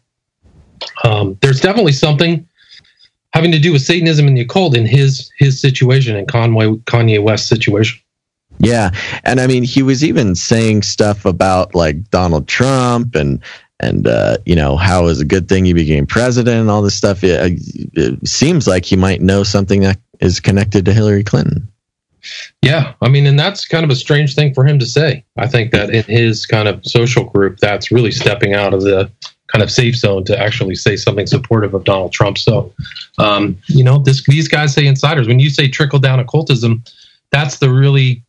um, 1.04 1.38
there's 1.42 1.60
definitely 1.60 1.92
something 1.92 2.48
having 3.34 3.52
to 3.52 3.60
do 3.60 3.72
with 3.72 3.82
Satanism 3.82 4.28
and 4.28 4.38
the 4.38 4.42
occult 4.42 4.76
in 4.76 4.86
his 4.86 5.32
his 5.38 5.60
situation 5.60 6.16
and 6.16 6.28
Conway 6.28 6.68
Kanye 6.86 7.22
West's 7.22 7.50
situation. 7.50 8.00
Yeah, 8.60 8.92
and 9.24 9.40
I 9.40 9.48
mean, 9.48 9.64
he 9.64 9.82
was 9.82 10.04
even 10.04 10.36
saying 10.36 10.84
stuff 10.84 11.26
about 11.26 11.74
like 11.74 12.10
Donald 12.10 12.48
Trump 12.48 13.16
and 13.16 13.42
and 13.80 14.08
uh, 14.08 14.38
you 14.46 14.56
know 14.56 14.78
how 14.78 15.02
it 15.02 15.06
was 15.06 15.22
a 15.22 15.26
good 15.26 15.50
thing 15.50 15.66
he 15.66 15.74
became 15.74 16.06
president 16.06 16.58
and 16.58 16.70
all 16.70 16.82
this 16.82 16.96
stuff. 16.96 17.24
It, 17.24 17.60
it 17.94 18.28
seems 18.28 18.68
like 18.68 18.86
he 18.86 18.96
might 18.96 19.22
know 19.22 19.44
something 19.44 19.82
that 19.82 19.98
is 20.22 20.40
connected 20.40 20.86
to 20.86 20.94
Hillary 20.94 21.24
Clinton. 21.24 21.68
Yeah, 22.62 22.94
I 23.02 23.10
mean, 23.10 23.26
and 23.26 23.40
that's 23.40 23.68
kind 23.68 23.84
of 23.84 23.90
a 23.90 23.96
strange 23.96 24.36
thing 24.36 24.54
for 24.54 24.64
him 24.64 24.78
to 24.80 24.86
say. 24.86 25.26
I 25.38 25.48
think 25.48 25.72
that 25.72 25.90
in 25.90 26.04
his 26.04 26.46
kind 26.46 26.68
of 26.68 26.86
social 26.86 27.26
group, 27.26 27.58
that's 27.58 27.92
really 27.92 28.12
stepping 28.12 28.54
out 28.54 28.74
of 28.74 28.84
the 28.84 29.12
kind 29.48 29.64
of 29.64 29.72
safe 29.72 29.96
zone 29.96 30.24
to 30.26 30.40
actually 30.40 30.76
say 30.76 30.96
something 30.96 31.28
supportive 31.28 31.74
of 31.74 31.84
Donald 31.84 32.14
Trump. 32.14 32.38
So, 32.38 32.74
um, 33.18 33.58
you 33.68 33.84
know, 33.84 33.98
this, 33.98 34.24
these 34.26 34.48
guys 34.48 34.74
say 34.74 34.86
insiders. 34.86 35.28
When 35.28 35.40
you 35.40 35.50
say 35.50 35.68
trickle 35.68 36.00
down 36.00 36.20
occultism, 36.20 36.84
that's 37.32 37.58
the 37.58 37.72
really 37.72 38.24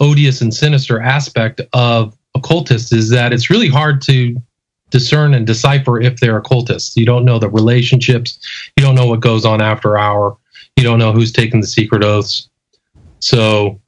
odious 0.00 0.40
and 0.40 0.52
sinister 0.52 1.00
aspect 1.00 1.60
of 1.72 2.16
occultists 2.34 2.92
is 2.92 3.10
that 3.10 3.32
it's 3.32 3.50
really 3.50 3.68
hard 3.68 4.02
to 4.02 4.36
discern 4.90 5.34
and 5.34 5.46
decipher 5.46 6.00
if 6.00 6.18
they're 6.20 6.36
occultists. 6.36 6.96
You 6.96 7.06
don't 7.06 7.24
know 7.24 7.38
the 7.38 7.48
relationships. 7.48 8.38
You 8.76 8.84
don't 8.84 8.94
know 8.94 9.06
what 9.06 9.20
goes 9.20 9.44
on 9.44 9.60
after 9.62 9.96
hour. 9.96 10.36
You 10.76 10.84
don't 10.84 10.98
know 10.98 11.12
who's 11.12 11.32
taking 11.32 11.60
the 11.60 11.66
secret 11.66 12.02
oaths. 12.02 12.48
So 13.18 13.80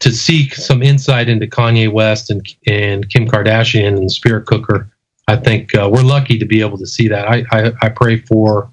to 0.00 0.10
seek 0.10 0.54
some 0.54 0.82
insight 0.82 1.28
into 1.28 1.46
Kanye 1.46 1.92
West 1.92 2.30
and, 2.30 2.46
and 2.66 3.08
Kim 3.08 3.28
Kardashian 3.28 3.96
and 3.96 4.10
Spirit 4.10 4.46
Cooker, 4.46 4.90
I 5.28 5.36
think 5.36 5.74
uh, 5.74 5.88
we're 5.92 6.02
lucky 6.02 6.38
to 6.38 6.44
be 6.44 6.60
able 6.60 6.78
to 6.78 6.86
see 6.86 7.08
that. 7.08 7.28
I, 7.28 7.44
I, 7.52 7.72
I 7.82 7.88
pray 7.90 8.18
for 8.18 8.70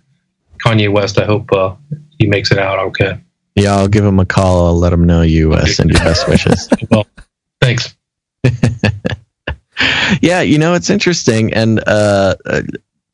Kanye 0.57 0.91
West. 0.91 1.19
I 1.19 1.25
hope 1.25 1.51
uh, 1.51 1.75
he 2.17 2.25
makes 2.25 2.51
it 2.51 2.57
out 2.57 2.79
okay. 2.79 3.19
Yeah, 3.55 3.75
I'll 3.75 3.87
give 3.87 4.05
him 4.05 4.19
a 4.19 4.25
call. 4.25 4.67
I'll 4.67 4.77
let 4.77 4.93
him 4.93 5.05
know 5.05 5.21
you 5.21 5.53
uh, 5.53 5.65
send 5.65 5.91
your 5.91 5.99
best 5.99 6.27
wishes. 6.29 6.69
well, 6.89 7.05
thanks. 7.61 7.95
yeah, 10.21 10.41
you 10.41 10.57
know 10.57 10.73
it's 10.73 10.89
interesting, 10.89 11.53
and 11.53 11.81
uh, 11.85 12.35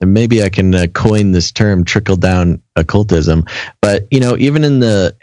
uh 0.02 0.06
maybe 0.06 0.44
I 0.44 0.50
can 0.50 0.74
uh, 0.74 0.88
coin 0.88 1.32
this 1.32 1.52
term 1.52 1.84
trickle 1.84 2.16
down 2.16 2.62
occultism. 2.76 3.46
But 3.82 4.08
you 4.12 4.20
know, 4.20 4.36
even 4.38 4.64
in 4.64 4.80
the, 4.80 5.16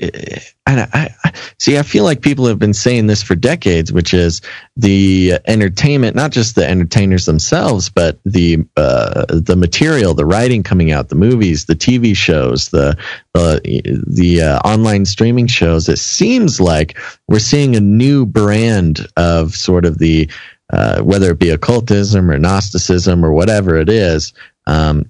I, 0.67 0.89
I, 0.93 1.15
I, 1.25 1.33
see, 1.59 1.79
I 1.79 1.83
feel 1.83 2.05
like 2.05 2.23
people 2.23 2.47
have 2.47 2.59
been 2.59 2.75
saying 2.75 3.07
this 3.07 3.23
for 3.23 3.35
decades, 3.35 3.93
which 3.93 4.15
is 4.15 4.41
the 4.77 5.39
entertainment, 5.47 6.17
not 6.17 6.31
just 6.31 6.55
the 6.55 6.69
entertainers 6.69 7.27
themselves, 7.27 7.89
but 7.89 8.21
the 8.25 8.65
uh, 8.77 9.27
the 9.29 9.57
material, 9.57 10.15
the 10.15 10.27
writing 10.27 10.63
coming 10.63 10.93
out, 10.93 11.09
the 11.09 11.15
movies, 11.15 11.67
the 11.67 11.77
TV 11.77 12.17
shows, 12.17 12.69
the 12.71 12.97
uh, 13.35 13.61
the 13.65 14.43
uh, 14.43 14.59
online 14.69 15.05
streaming 15.05 15.47
shows. 15.47 15.89
It 15.89 15.99
seems 15.99 16.61
like 16.61 16.99
we're 17.29 17.39
seeing 17.39 17.77
a 17.77 17.81
new 17.81 18.27
brand 18.27 19.07
of 19.17 19.55
sort 19.55 19.85
of 19.85 19.99
the 19.99 20.31
uh, 20.73 21.01
whether 21.03 21.33
it 21.33 21.39
be 21.39 21.51
occultism 21.51 22.31
or 22.31 22.39
Gnosticism 22.39 23.25
or 23.25 23.33
whatever 23.33 23.77
it 23.77 23.89
is, 23.89 24.33
um, 24.67 25.05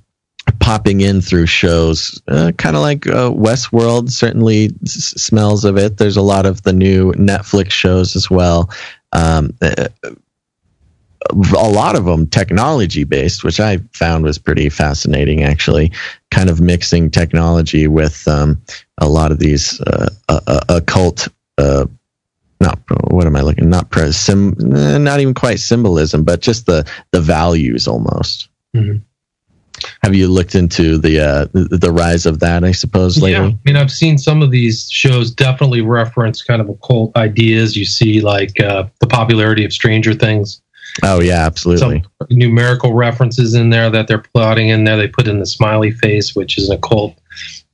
popping 0.59 1.01
in 1.01 1.21
through 1.21 1.47
shows, 1.47 2.21
uh, 2.29 2.53
kind 2.57 2.77
of 2.77 2.83
like 2.83 3.07
uh, 3.07 3.31
Westworld. 3.31 4.11
Certainly 4.11 4.71
s- 4.85 5.15
smells 5.21 5.65
of 5.65 5.77
it. 5.77 5.97
There's 5.97 6.17
a 6.17 6.23
lot 6.23 6.47
of 6.47 6.63
the 6.63 6.73
new 6.73 7.13
Netflix 7.13 7.71
shows 7.71 8.17
as 8.17 8.31
well. 8.31 8.71
Um, 9.13 9.55
uh, 9.61 9.89
a 11.31 11.69
lot 11.69 11.97
of 11.97 12.07
them 12.07 12.27
technology 12.27 13.05
based, 13.05 13.45
which 13.45 13.61
I 13.61 13.79
found 13.93 14.25
was 14.25 14.39
pretty 14.39 14.69
fascinating. 14.71 15.43
Actually, 15.43 15.93
kind 16.31 16.49
of 16.49 16.61
mixing 16.61 17.11
technology 17.11 17.87
with 17.87 18.27
um, 18.27 18.61
a 18.99 19.09
lot 19.09 19.31
of 19.31 19.39
these 19.39 19.81
uh, 19.83 20.09
occult 20.69 21.29
uh, 21.59 21.87
not 22.61 22.79
what 23.11 23.27
am 23.27 23.37
I 23.37 23.41
looking? 23.41 23.71
Not 23.71 23.91
pre- 23.91 24.13
sim, 24.13 24.55
eh, 24.75 24.99
not 24.99 25.21
even 25.21 25.35
quite 25.35 25.61
symbolism, 25.61 26.25
but 26.25 26.41
just 26.41 26.67
the 26.67 26.89
the 27.11 27.21
values 27.21 27.89
almost. 27.89 28.49
Mm-hmm. 28.77 28.99
Have 30.03 30.15
you 30.15 30.29
looked 30.29 30.55
into 30.55 30.99
the 30.99 31.21
uh, 31.21 31.47
the 31.53 31.93
rise 31.93 32.27
of 32.27 32.41
that? 32.41 32.65
I 32.65 32.73
suppose 32.73 33.21
lately. 33.21 33.49
Yeah, 33.49 33.55
I 33.55 33.59
mean, 33.65 33.77
I've 33.77 33.91
seen 33.91 34.19
some 34.19 34.43
of 34.43 34.51
these 34.51 34.91
shows 34.91 35.31
definitely 35.31 35.81
reference 35.81 36.43
kind 36.43 36.61
of 36.61 36.69
occult 36.69 37.17
ideas. 37.17 37.77
You 37.77 37.85
see, 37.85 38.21
like 38.21 38.61
uh, 38.61 38.85
the 39.01 39.07
popularity 39.07 39.65
of 39.65 39.73
Stranger 39.73 40.15
Things. 40.15 40.61
Oh 41.03 41.21
yeah, 41.21 41.47
absolutely. 41.47 42.03
Some 42.03 42.29
numerical 42.31 42.93
references 42.95 43.55
in 43.55 43.71
there 43.71 43.91
that 43.91 44.09
they're 44.09 44.19
plotting 44.35 44.69
in 44.69 44.85
there. 44.85 44.97
They 44.97 45.09
put 45.09 45.29
in 45.29 45.39
the 45.39 45.47
smiley 45.47 45.91
face, 45.91 46.35
which 46.35 46.59
is 46.59 46.69
an 46.69 46.77
occult 46.77 47.19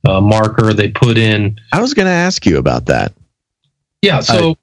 uh, 0.07 0.21
marker. 0.21 0.73
They 0.73 0.89
put 0.89 1.17
in. 1.17 1.59
I 1.71 1.81
was 1.81 1.93
going 1.93 2.05
to 2.05 2.11
ask 2.11 2.45
you 2.45 2.57
about 2.57 2.85
that. 2.87 3.13
Yeah, 4.01 4.19
so 4.19 4.55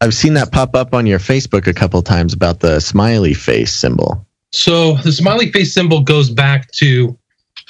I've 0.00 0.14
seen 0.14 0.34
that 0.34 0.52
pop 0.52 0.74
up 0.74 0.92
on 0.92 1.06
your 1.06 1.18
Facebook 1.18 1.66
a 1.66 1.72
couple 1.72 2.02
times 2.02 2.34
about 2.34 2.60
the 2.60 2.80
smiley 2.80 3.32
face 3.32 3.72
symbol. 3.72 4.23
So 4.54 4.94
the 4.98 5.10
smiley 5.10 5.50
face 5.50 5.74
symbol 5.74 6.00
goes 6.00 6.30
back 6.30 6.70
to 6.72 7.18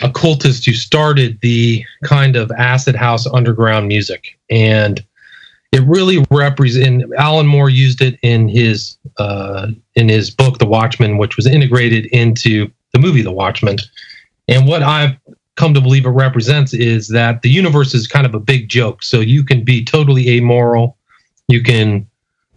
occultists 0.03 0.67
who 0.67 0.75
started 0.75 1.41
the 1.41 1.83
kind 2.05 2.37
of 2.37 2.53
acid 2.59 2.95
house 2.95 3.27
underground 3.27 3.89
music, 3.89 4.39
and 4.51 5.03
it 5.73 5.83
really 5.85 6.25
represents. 6.31 7.05
Alan 7.17 7.47
Moore 7.47 7.71
used 7.71 8.03
it 8.03 8.19
in 8.23 8.49
his 8.51 8.99
uh, 9.19 9.69
in 9.95 10.11
his 10.11 10.31
book 10.31 10.59
The 10.59 10.67
Watchmen, 10.67 11.17
which 11.17 11.37
was 11.37 11.47
integrated 11.47 12.05
into 12.07 12.71
the 12.93 12.99
movie 12.99 13.23
The 13.23 13.33
Watchmen. 13.33 13.79
And 14.47 14.69
what 14.69 14.83
I've 14.83 15.17
come 15.57 15.73
to 15.73 15.81
believe 15.81 16.05
it 16.05 16.11
represents 16.11 16.75
is 16.75 17.09
that 17.09 17.41
the 17.41 17.49
universe 17.49 17.95
is 17.95 18.07
kind 18.07 18.27
of 18.27 18.35
a 18.35 18.41
big 18.41 18.69
joke. 18.69 19.03
So 19.03 19.21
you 19.21 19.43
can 19.43 19.65
be 19.65 19.83
totally 19.83 20.29
amoral, 20.37 20.99
you 21.49 21.63
can 21.63 22.07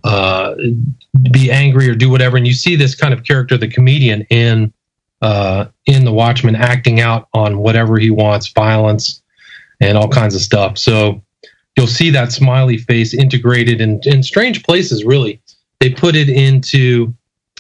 uh, 0.08 0.56
be 1.32 1.52
angry 1.52 1.90
or 1.90 1.96
do 1.96 2.10
whatever. 2.10 2.38
And 2.38 2.48
you 2.48 2.54
see 2.54 2.78
this 2.78 2.96
kind 2.96 3.14
of 3.14 3.26
character, 3.26 3.58
the 3.58 3.68
comedian, 3.68 4.22
in 4.30 4.72
uh, 5.22 5.66
in 5.86 6.06
the 6.06 6.14
Watchmen, 6.14 6.56
acting 6.56 7.02
out 7.02 7.28
on 7.34 7.58
whatever 7.58 7.98
he 7.98 8.10
wants, 8.10 8.48
violence 8.50 9.22
and 9.82 9.98
all 9.98 10.08
kinds 10.08 10.34
of 10.34 10.42
stuff. 10.42 10.78
So 10.78 11.22
you'll 11.76 11.88
see 11.88 12.10
that 12.12 12.32
smiley 12.32 12.78
face 12.78 13.14
integrated 13.14 13.82
in, 13.82 14.00
in 14.04 14.24
strange 14.24 14.64
places. 14.64 15.04
Really, 15.04 15.42
they 15.80 15.90
put 15.90 16.16
it 16.16 16.30
into 16.30 17.14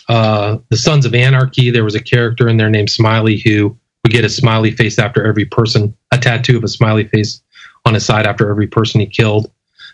uh, 0.07 0.59
the 0.69 0.77
Sons 0.77 1.05
of 1.05 1.13
Anarchy. 1.13 1.69
There 1.69 1.83
was 1.83 1.95
a 1.95 2.01
character 2.01 2.47
in 2.47 2.57
there 2.57 2.69
named 2.69 2.91
Smiley 2.91 3.39
who 3.39 3.75
would 4.03 4.13
get 4.13 4.23
a 4.23 4.29
smiley 4.29 4.71
face 4.71 4.99
after 4.99 5.25
every 5.25 5.45
person, 5.45 5.93
a 6.13 6.17
tattoo 6.17 6.55
of 6.55 6.63
a 6.63 6.69
smiley 6.69 7.07
face 7.07 7.41
on 7.85 7.93
his 7.93 8.05
side 8.05 8.25
after 8.25 8.49
every 8.49 8.67
person 8.67 9.01
he 9.01 9.07
killed. 9.07 9.47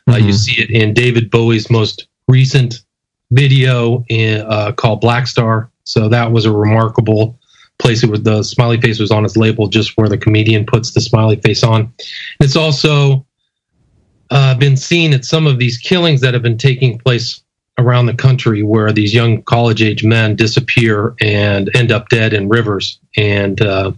Mm-hmm. 0.08 0.12
Uh, 0.12 0.18
you 0.18 0.24
mm-hmm. 0.26 0.34
see 0.34 0.62
it 0.62 0.70
in 0.70 0.94
David 0.94 1.32
Bowie's 1.32 1.72
most 1.72 2.08
recent 2.40 2.84
video 3.32 4.04
in, 4.10 4.42
uh, 4.56 4.72
called 4.82 5.02
Blackstar. 5.02 5.70
So 5.84 6.10
that 6.10 6.32
was 6.32 6.46
a 6.46 6.52
remarkable 6.52 7.38
place. 7.78 8.04
It 8.06 8.10
was 8.10 8.24
the 8.24 8.44
smiley 8.44 8.80
face 8.82 9.00
was 9.00 9.12
on 9.12 9.24
his 9.24 9.36
label, 9.36 9.68
just 9.68 9.98
where 9.98 10.10
the 10.10 10.18
comedian 10.18 10.66
puts 10.66 10.94
the 10.94 11.02
smiley 11.02 11.38
face 11.46 11.64
on. 11.64 11.94
It's 12.40 12.56
also 12.56 13.26
uh, 14.30 14.56
been 14.58 14.78
seen 14.78 15.14
at 15.14 15.26
some 15.26 15.50
of 15.52 15.58
these 15.58 15.78
killings 15.90 16.22
that 16.22 16.34
have 16.34 16.44
been 16.44 16.58
taking 16.58 17.00
place 17.00 17.44
around 17.78 18.06
the 18.08 18.18
country, 18.28 18.62
where 18.64 18.94
these 18.94 19.14
young 19.14 19.44
college 19.44 19.82
age 19.90 20.04
men 20.04 20.36
disappear 20.36 21.16
and 21.20 21.70
end 21.76 21.92
up 21.92 22.10
dead 22.10 22.34
in 22.34 22.50
rivers. 22.50 23.00
And 23.18 23.62
uh, 23.62 23.92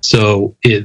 So 0.00 0.56
it 0.62 0.84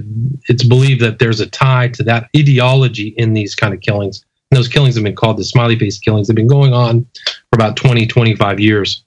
it's 0.49 0.67
believed 0.67 1.01
that 1.01 1.17
there's 1.19 1.41
a 1.41 1.47
tie 1.47 1.89
to 1.95 2.03
that 2.03 2.23
ideology 2.35 3.13
in 3.17 3.33
these 3.33 3.55
kind 3.55 3.73
of 3.73 3.79
killings. 3.79 4.25
Those 4.53 4.67
killings 4.67 4.95
have 4.95 5.03
been 5.03 5.15
called 5.15 5.37
the 5.37 5.43
smiley 5.43 5.77
face 5.77 5.97
killings. 5.99 6.27
They've 6.27 6.35
been 6.35 6.47
going 6.47 6.73
on 6.73 7.05
for 7.23 7.55
about 7.55 7.75
20, 7.75 8.05
25 8.05 8.59
years. 8.59 9.03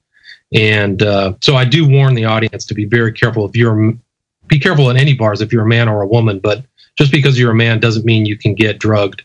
And 0.54 1.02
uh, 1.02 1.34
so 1.42 1.56
I 1.56 1.64
do 1.64 1.88
warn 1.88 2.14
the 2.14 2.24
audience 2.24 2.64
to 2.66 2.74
be 2.74 2.84
very 2.84 3.12
careful 3.12 3.46
if 3.46 3.56
you're 3.56 3.94
be 4.46 4.60
careful 4.60 4.90
in 4.90 4.96
any 4.96 5.14
bars 5.14 5.40
if 5.40 5.52
you're 5.52 5.64
a 5.64 5.68
man 5.68 5.88
or 5.88 6.02
a 6.02 6.06
woman, 6.06 6.38
but 6.38 6.64
just 6.96 7.10
because 7.10 7.38
you're 7.38 7.50
a 7.50 7.54
man 7.54 7.80
doesn't 7.80 8.04
mean 8.04 8.26
you 8.26 8.38
can 8.38 8.54
get 8.54 8.78
drugged 8.78 9.24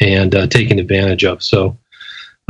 and 0.00 0.34
uh, 0.34 0.46
taken 0.46 0.78
advantage 0.78 1.24
of. 1.24 1.42
So 1.42 1.76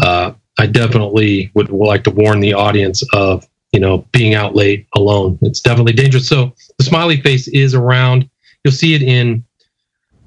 uh, 0.01 0.33
I 0.59 0.67
definitely 0.67 1.51
would 1.55 1.71
like 1.71 2.05
to 2.05 2.11
warn 2.11 2.41
the 2.41 2.53
audience 2.53 3.03
of 3.13 3.47
you 3.73 3.81
know 3.81 3.99
being 4.13 4.35
out 4.35 4.55
late 4.55 4.87
alone. 4.95 5.39
It's 5.43 5.61
definitely 5.61 5.95
dangerous. 5.95 6.29
So 6.29 6.55
the 6.79 6.85
smiley 6.85 7.21
face 7.21 7.49
is 7.49 7.75
around. 7.75 8.29
You'll 8.65 8.73
see 8.73 8.95
it 8.95 9.03
in 9.03 9.45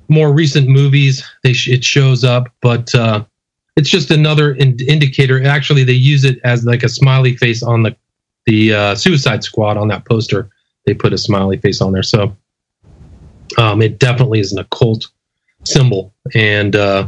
more 0.09 0.31
recent 0.33 0.67
movies. 0.67 1.23
Sh- 1.45 1.69
it 1.69 1.83
shows 1.83 2.23
up, 2.23 2.49
but 2.61 2.93
uh, 2.95 3.23
it's 3.75 3.89
just 3.89 4.11
another 4.11 4.53
in- 4.53 4.77
indicator. 4.87 5.43
Actually, 5.45 5.83
they 5.83 5.93
use 5.93 6.23
it 6.23 6.39
as 6.43 6.65
like 6.65 6.83
a 6.83 6.89
smiley 6.89 7.35
face 7.35 7.63
on 7.63 7.83
the 7.83 7.95
the 8.45 8.73
uh, 8.73 8.95
Suicide 8.95 9.43
Squad 9.43 9.77
on 9.77 9.87
that 9.87 10.05
poster. 10.05 10.49
They 10.85 10.93
put 10.93 11.13
a 11.13 11.17
smiley 11.17 11.57
face 11.57 11.79
on 11.81 11.93
there, 11.93 12.03
so 12.03 12.35
um, 13.57 13.81
it 13.81 13.99
definitely 13.99 14.39
is 14.39 14.51
an 14.51 14.59
occult 14.59 15.07
symbol. 15.63 16.13
And 16.33 16.75
uh, 16.75 17.07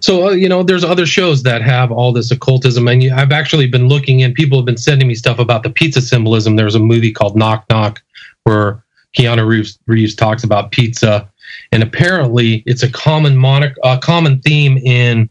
so, 0.00 0.28
uh, 0.28 0.30
you 0.32 0.48
know, 0.48 0.62
there's 0.62 0.84
other 0.84 1.06
shows 1.06 1.42
that 1.44 1.62
have 1.62 1.90
all 1.90 2.12
this 2.12 2.30
occultism. 2.30 2.86
And 2.88 3.10
I've 3.12 3.32
actually 3.32 3.66
been 3.66 3.88
looking 3.88 4.22
and 4.22 4.34
people 4.34 4.58
have 4.58 4.66
been 4.66 4.76
sending 4.76 5.08
me 5.08 5.14
stuff 5.14 5.38
about 5.38 5.62
the 5.62 5.70
pizza 5.70 6.00
symbolism. 6.00 6.56
There's 6.56 6.74
a 6.74 6.80
movie 6.80 7.12
called 7.12 7.36
Knock 7.36 7.64
Knock 7.70 8.02
where 8.44 8.84
Keanu 9.16 9.46
Reeves, 9.46 9.78
Reeves 9.86 10.14
talks 10.14 10.44
about 10.44 10.72
pizza. 10.72 11.28
And 11.72 11.82
apparently, 11.82 12.62
it's 12.66 12.82
a 12.82 12.90
common 12.90 13.36
monarch, 13.36 13.76
a 13.82 13.98
common 13.98 14.40
theme 14.40 14.78
in 14.78 15.28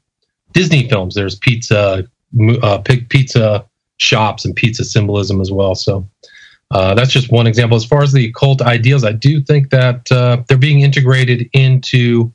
Disney 0.54 0.88
films. 0.90 1.16
There's 1.16 1.36
pizza, 1.36 2.08
uh, 2.62 2.78
pizza 3.10 3.66
shops 3.98 4.46
and 4.46 4.56
pizza 4.56 4.84
symbolism 4.84 5.42
as 5.42 5.52
well. 5.52 5.76
So 5.76 6.08
uh, 6.72 6.96
that's 6.96 7.12
just 7.12 7.32
one 7.32 7.48
example. 7.48 7.78
As 7.78 7.86
far 7.86 8.04
as 8.04 8.12
the 8.12 8.28
occult 8.28 8.62
ideals, 8.62 9.04
I 9.04 9.12
do 9.12 9.42
think 9.42 9.70
that 9.70 10.12
uh, 10.12 10.44
they're 10.48 10.58
being 10.58 10.82
integrated 10.82 11.50
into 11.54 12.32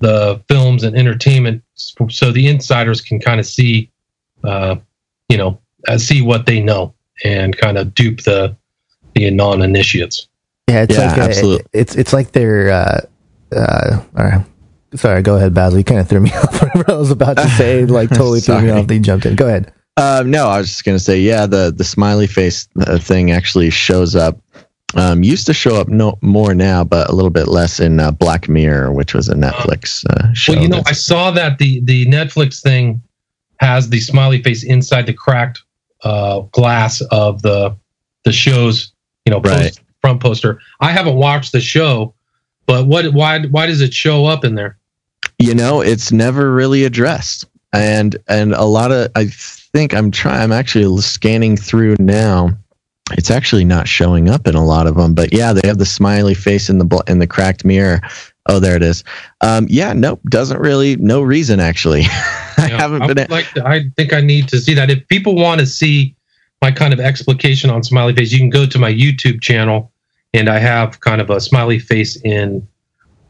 the 0.00 0.42
films 0.48 0.82
and 0.82 0.96
entertainment, 0.96 1.62
so 1.74 2.32
the 2.32 2.48
insiders 2.48 3.00
can 3.00 3.20
kind 3.20 3.38
of 3.38 3.46
see, 3.46 3.90
uh, 4.42 4.76
you 5.28 5.38
know, 5.38 5.60
uh, 5.88 5.98
see 5.98 6.20
what 6.20 6.46
they 6.46 6.60
know 6.60 6.92
and 7.24 7.56
kind 7.56 7.78
of 7.78 7.94
dupe 7.94 8.22
the 8.22 8.56
the 9.14 9.30
non-initiates. 9.30 10.26
Yeah, 10.68 10.82
it's 10.82 10.96
yeah, 10.96 11.08
like 11.08 11.18
absolutely. 11.18 11.66
it's 11.72 11.94
it's 11.96 12.12
like 12.12 12.32
they're. 12.32 12.70
Uh, 12.70 13.00
uh, 13.54 14.42
sorry, 14.94 15.22
go 15.22 15.36
ahead, 15.36 15.54
Basil. 15.54 15.78
You 15.78 15.84
kind 15.84 16.00
of 16.00 16.08
threw 16.08 16.20
me 16.20 16.32
off. 16.34 16.62
Whatever 16.62 16.92
I 16.92 16.96
was 16.96 17.10
about 17.10 17.36
to 17.36 17.48
say, 17.50 17.84
like 17.86 18.08
totally 18.10 18.40
threw 18.40 18.60
me 18.60 18.70
off. 18.70 18.86
They 18.86 18.98
jumped 18.98 19.26
in. 19.26 19.36
Go 19.36 19.46
ahead. 19.46 19.72
Uh, 19.96 20.24
no, 20.26 20.48
I 20.48 20.58
was 20.58 20.68
just 20.68 20.84
gonna 20.84 20.98
say, 20.98 21.20
yeah, 21.20 21.46
the 21.46 21.72
the 21.74 21.84
smiley 21.84 22.26
face 22.26 22.68
uh, 22.80 22.98
thing 22.98 23.30
actually 23.30 23.70
shows 23.70 24.16
up. 24.16 24.40
Um, 24.96 25.24
used 25.24 25.46
to 25.46 25.54
show 25.54 25.76
up 25.76 25.88
no 25.88 26.18
more 26.20 26.54
now, 26.54 26.84
but 26.84 27.10
a 27.10 27.12
little 27.12 27.30
bit 27.30 27.48
less 27.48 27.80
in 27.80 27.98
uh, 27.98 28.12
Black 28.12 28.48
Mirror, 28.48 28.92
which 28.92 29.12
was 29.12 29.28
a 29.28 29.34
Netflix 29.34 30.04
uh, 30.06 30.32
show. 30.34 30.52
Well, 30.52 30.62
you 30.62 30.68
know, 30.68 30.82
I 30.86 30.92
saw 30.92 31.30
that 31.32 31.58
the 31.58 31.80
the 31.84 32.06
Netflix 32.06 32.62
thing 32.62 33.02
has 33.58 33.90
the 33.90 34.00
smiley 34.00 34.42
face 34.42 34.64
inside 34.64 35.06
the 35.06 35.12
cracked 35.12 35.62
uh, 36.02 36.40
glass 36.52 37.00
of 37.10 37.42
the 37.42 37.76
the 38.24 38.32
show's 38.32 38.92
you 39.24 39.30
know 39.30 39.40
post, 39.40 39.56
right. 39.56 39.80
Front 40.04 40.20
poster. 40.20 40.60
I 40.80 40.92
haven't 40.92 41.16
watched 41.16 41.52
the 41.52 41.62
show, 41.62 42.12
but 42.66 42.86
what 42.86 43.06
why 43.14 43.40
why 43.46 43.64
does 43.64 43.80
it 43.80 43.94
show 43.94 44.26
up 44.26 44.44
in 44.44 44.54
there? 44.54 44.76
You 45.38 45.54
know, 45.54 45.80
it's 45.80 46.12
never 46.12 46.52
really 46.52 46.84
addressed, 46.84 47.46
and 47.72 48.14
and 48.28 48.52
a 48.52 48.64
lot 48.64 48.92
of 48.92 49.10
I 49.16 49.28
think 49.28 49.94
I'm 49.94 50.10
trying. 50.10 50.42
I'm 50.42 50.52
actually 50.52 51.00
scanning 51.00 51.56
through 51.56 51.96
now. 51.98 52.50
It's 53.12 53.30
actually 53.30 53.64
not 53.64 53.88
showing 53.88 54.28
up 54.28 54.46
in 54.46 54.54
a 54.54 54.64
lot 54.64 54.86
of 54.86 54.96
them, 54.96 55.14
but 55.14 55.32
yeah, 55.32 55.54
they 55.54 55.66
have 55.66 55.78
the 55.78 55.86
smiley 55.86 56.34
face 56.34 56.68
in 56.68 56.76
the 56.76 57.04
in 57.08 57.18
the 57.18 57.26
cracked 57.26 57.64
mirror. 57.64 58.02
Oh, 58.46 58.58
there 58.58 58.76
it 58.76 58.82
is. 58.82 59.04
Um, 59.40 59.66
yeah, 59.70 59.94
nope, 59.94 60.20
doesn't 60.28 60.60
really. 60.60 60.96
No 60.96 61.22
reason 61.22 61.60
actually. 61.60 62.02
I 62.58 62.68
yeah, 62.68 62.76
haven't 62.76 63.02
I 63.02 63.14
been. 63.14 63.30
like 63.30 63.50
to, 63.54 63.66
I 63.66 63.84
think 63.96 64.12
I 64.12 64.20
need 64.20 64.48
to 64.48 64.60
see 64.60 64.74
that. 64.74 64.90
If 64.90 65.08
people 65.08 65.34
want 65.34 65.60
to 65.60 65.66
see 65.66 66.14
my 66.60 66.70
kind 66.70 66.92
of 66.92 67.00
explication 67.00 67.70
on 67.70 67.82
smiley 67.82 68.14
face, 68.14 68.32
you 68.32 68.38
can 68.38 68.50
go 68.50 68.66
to 68.66 68.78
my 68.78 68.92
YouTube 68.92 69.40
channel, 69.40 69.92
and 70.34 70.50
I 70.50 70.58
have 70.58 71.00
kind 71.00 71.20
of 71.20 71.30
a 71.30 71.40
smiley 71.40 71.78
face 71.78 72.16
in 72.22 72.66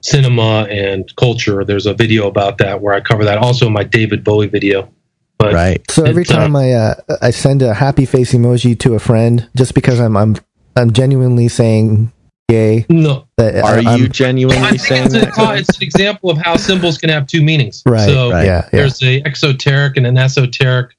cinema 0.01 0.67
and 0.69 1.15
culture. 1.17 1.65
There's 1.65 1.87
a 1.87 1.95
video 1.95 2.27
about 2.27 2.59
that 2.59 2.81
where 2.81 2.95
I 2.95 3.01
cover 3.01 3.25
that. 3.25 3.39
Also, 3.39 3.71
my 3.71 3.85
David 3.85 4.25
Bowie 4.25 4.49
video 4.49 4.91
but 5.39 5.53
right. 5.53 5.91
So 5.91 6.05
every 6.05 6.25
time 6.25 6.57
uh, 6.57 6.61
I 6.61 6.71
uh, 6.73 6.95
I 7.23 7.31
send 7.31 7.63
a 7.63 7.75
happy 7.75 8.07
face 8.07 8.33
emoji 8.33 8.79
to 8.81 8.95
a 8.95 8.99
friend, 8.99 9.49
just 9.57 9.75
because 9.75 10.01
I'm 10.01 10.17
I'm 10.17 10.37
I'm 10.77 10.93
genuinely 10.93 11.49
saying 11.49 12.13
yay. 12.49 12.87
No. 12.89 13.27
That, 13.37 13.57
Are 13.57 13.79
I'm, 13.79 13.99
you 13.99 14.09
genuinely 14.09 14.79
saying 14.79 15.07
it's, 15.07 15.37
that? 15.37 15.39
A, 15.39 15.57
it's 15.57 15.77
an 15.77 15.83
example 15.83 16.31
of 16.31 16.39
how 16.39 16.57
symbols 16.57 16.99
can 16.99 17.11
have 17.11 17.27
two 17.27 17.43
meanings. 17.43 17.83
Right. 17.85 18.07
So 18.07 18.31
right, 18.31 18.45
yeah, 18.45 18.69
there's 18.71 19.03
yeah. 19.03 19.11
a 19.11 19.23
exoteric 19.25 19.97
and 19.97 20.07
an 20.07 20.17
esoteric 20.17 20.97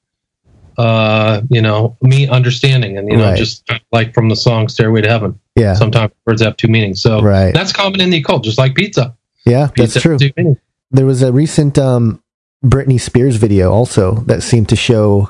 uh, 0.78 1.41
you 1.49 1.61
know, 1.61 1.97
me 2.01 2.28
understanding 2.28 2.97
and 2.97 3.09
you 3.09 3.17
know, 3.17 3.30
right. 3.30 3.38
just 3.38 3.69
like 3.91 4.13
from 4.13 4.30
the 4.30 4.36
song 4.36 4.67
Stairway 4.67 5.01
to 5.01 5.09
Heaven. 5.09 5.39
Yeah. 5.55 5.73
Sometimes 5.73 6.11
words 6.26 6.41
have 6.41 6.57
two 6.57 6.67
meanings. 6.67 7.01
So 7.01 7.21
right. 7.21 7.53
that's 7.53 7.71
common 7.71 8.01
in 8.01 8.09
the 8.09 8.17
occult, 8.17 8.43
just 8.43 8.57
like 8.57 8.76
pizza. 8.76 9.15
Yeah, 9.45 9.67
pizza 9.67 9.99
that's 9.99 10.34
true. 10.34 10.57
There 10.91 11.05
was 11.05 11.21
a 11.21 11.32
recent 11.32 11.78
um 11.78 12.21
Britney 12.63 12.99
Spears 12.99 13.36
video 13.36 13.71
also 13.71 14.15
that 14.26 14.43
seemed 14.43 14.69
to 14.69 14.76
show. 14.76 15.30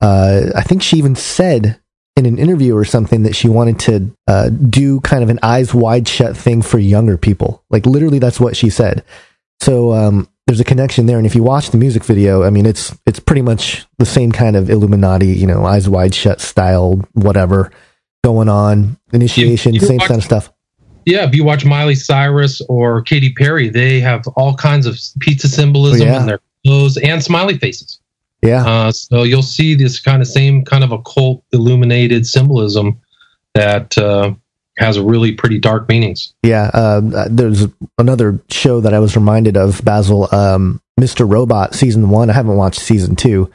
Uh, 0.00 0.50
I 0.56 0.62
think 0.62 0.82
she 0.82 0.96
even 0.96 1.14
said 1.14 1.78
in 2.16 2.26
an 2.26 2.38
interview 2.38 2.76
or 2.76 2.84
something 2.84 3.22
that 3.22 3.36
she 3.36 3.48
wanted 3.48 3.78
to 3.78 4.10
uh, 4.26 4.48
do 4.48 5.00
kind 5.00 5.22
of 5.22 5.30
an 5.30 5.38
eyes 5.42 5.72
wide 5.72 6.08
shut 6.08 6.36
thing 6.36 6.60
for 6.60 6.78
younger 6.78 7.16
people. 7.16 7.64
Like 7.70 7.86
literally, 7.86 8.18
that's 8.18 8.40
what 8.40 8.56
she 8.56 8.68
said. 8.68 9.04
So 9.60 9.92
um, 9.92 10.28
there's 10.46 10.60
a 10.60 10.64
connection 10.64 11.06
there. 11.06 11.18
And 11.18 11.26
if 11.26 11.34
you 11.34 11.42
watch 11.42 11.70
the 11.70 11.78
music 11.78 12.04
video, 12.04 12.42
I 12.42 12.50
mean, 12.50 12.66
it's 12.66 12.96
it's 13.06 13.20
pretty 13.20 13.42
much 13.42 13.86
the 13.98 14.06
same 14.06 14.32
kind 14.32 14.56
of 14.56 14.70
Illuminati, 14.70 15.28
you 15.28 15.46
know, 15.46 15.64
eyes 15.64 15.88
wide 15.88 16.14
shut 16.14 16.40
style, 16.40 17.00
whatever 17.12 17.70
going 18.24 18.48
on. 18.48 18.98
Initiation, 19.12 19.74
you, 19.74 19.80
you 19.80 19.86
same 19.86 19.98
watch, 19.98 20.08
kind 20.08 20.18
of 20.18 20.24
stuff. 20.24 20.52
Yeah, 21.06 21.26
if 21.26 21.34
you 21.34 21.44
watch 21.44 21.64
Miley 21.64 21.94
Cyrus 21.94 22.60
or 22.68 23.02
Katy 23.02 23.32
Perry, 23.34 23.68
they 23.68 24.00
have 24.00 24.26
all 24.36 24.54
kinds 24.54 24.86
of 24.86 24.98
pizza 25.20 25.48
symbolism 25.48 26.08
oh, 26.08 26.10
yeah. 26.12 26.20
in 26.20 26.26
their 26.26 26.40
clothes 26.64 26.96
and 26.98 27.22
smiley 27.22 27.58
faces. 27.58 28.00
Yeah. 28.42 28.66
Uh, 28.66 28.92
so 28.92 29.22
you'll 29.22 29.42
see 29.42 29.74
this 29.74 30.00
kind 30.00 30.20
of 30.20 30.28
same 30.28 30.64
kind 30.64 30.82
of 30.82 30.90
occult 30.92 31.44
illuminated 31.52 32.26
symbolism 32.26 33.00
that 33.54 33.96
uh, 33.98 34.32
has 34.78 34.98
really 34.98 35.32
pretty 35.32 35.58
dark 35.58 35.88
meanings. 35.88 36.34
Yeah. 36.42 36.70
Uh, 36.72 37.28
there's 37.30 37.66
another 37.98 38.42
show 38.50 38.80
that 38.80 38.94
I 38.94 39.00
was 39.00 39.16
reminded 39.16 39.56
of, 39.56 39.84
Basil, 39.84 40.34
um, 40.34 40.80
Mr. 40.98 41.30
Robot 41.30 41.74
season 41.74 42.10
one. 42.10 42.30
I 42.30 42.32
haven't 42.32 42.56
watched 42.56 42.80
season 42.80 43.16
two, 43.16 43.50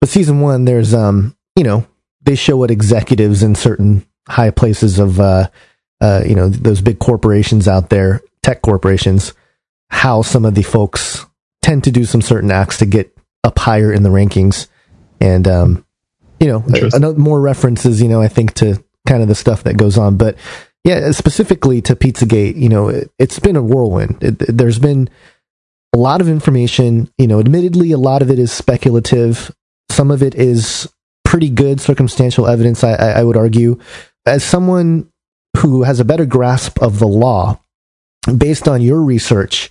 but 0.00 0.08
season 0.08 0.40
one, 0.40 0.64
there's, 0.64 0.92
um, 0.92 1.36
you 1.54 1.64
know, 1.64 1.86
they 2.22 2.34
show 2.34 2.56
what 2.56 2.70
executives 2.70 3.42
in 3.42 3.54
certain 3.54 4.04
high 4.28 4.50
places 4.50 4.98
of, 4.98 5.20
uh, 5.20 5.48
uh, 6.00 6.22
you 6.26 6.34
know, 6.34 6.48
those 6.48 6.80
big 6.80 6.98
corporations 6.98 7.68
out 7.68 7.88
there, 7.88 8.22
tech 8.42 8.62
corporations, 8.62 9.32
how 9.90 10.22
some 10.22 10.44
of 10.44 10.54
the 10.54 10.62
folks 10.62 11.24
tend 11.62 11.84
to 11.84 11.92
do 11.92 12.04
some 12.04 12.20
certain 12.20 12.50
acts 12.50 12.78
to 12.78 12.86
get 12.86 13.16
up 13.44 13.58
higher 13.58 13.92
in 13.92 14.02
the 14.02 14.08
rankings. 14.08 14.66
And, 15.20 15.46
um, 15.46 15.86
you 16.40 16.48
know, 16.48 16.64
another, 16.92 17.18
more 17.18 17.40
references, 17.40 18.02
you 18.02 18.08
know, 18.08 18.20
I 18.20 18.28
think 18.28 18.54
to 18.54 18.82
kind 19.06 19.22
of 19.22 19.28
the 19.28 19.34
stuff 19.34 19.64
that 19.64 19.76
goes 19.76 19.96
on. 19.96 20.16
But 20.16 20.36
yeah, 20.84 21.10
specifically 21.12 21.80
to 21.82 21.96
Pizzagate, 21.96 22.56
you 22.56 22.68
know, 22.68 22.88
it, 22.88 23.10
has 23.18 23.38
been 23.38 23.56
a 23.56 23.62
whirlwind. 23.62 24.22
It, 24.22 24.38
there's 24.38 24.78
been 24.78 25.08
a 25.92 25.98
lot 25.98 26.20
of 26.20 26.28
information, 26.28 27.10
you 27.18 27.26
know, 27.26 27.40
admittedly, 27.40 27.92
a 27.92 27.98
lot 27.98 28.22
of 28.22 28.30
it 28.30 28.38
is 28.38 28.52
speculative. 28.52 29.54
Some 29.90 30.10
of 30.10 30.22
it 30.22 30.34
is 30.34 30.92
pretty 31.24 31.50
good 31.50 31.80
circumstantial 31.80 32.46
evidence, 32.46 32.84
I, 32.84 32.92
I, 32.92 33.10
I 33.20 33.24
would 33.24 33.36
argue. 33.36 33.80
As 34.26 34.44
someone 34.44 35.10
who 35.56 35.82
has 35.84 36.00
a 36.00 36.04
better 36.04 36.26
grasp 36.26 36.80
of 36.82 36.98
the 36.98 37.08
law, 37.08 37.60
based 38.36 38.68
on 38.68 38.82
your 38.82 39.02
research, 39.02 39.70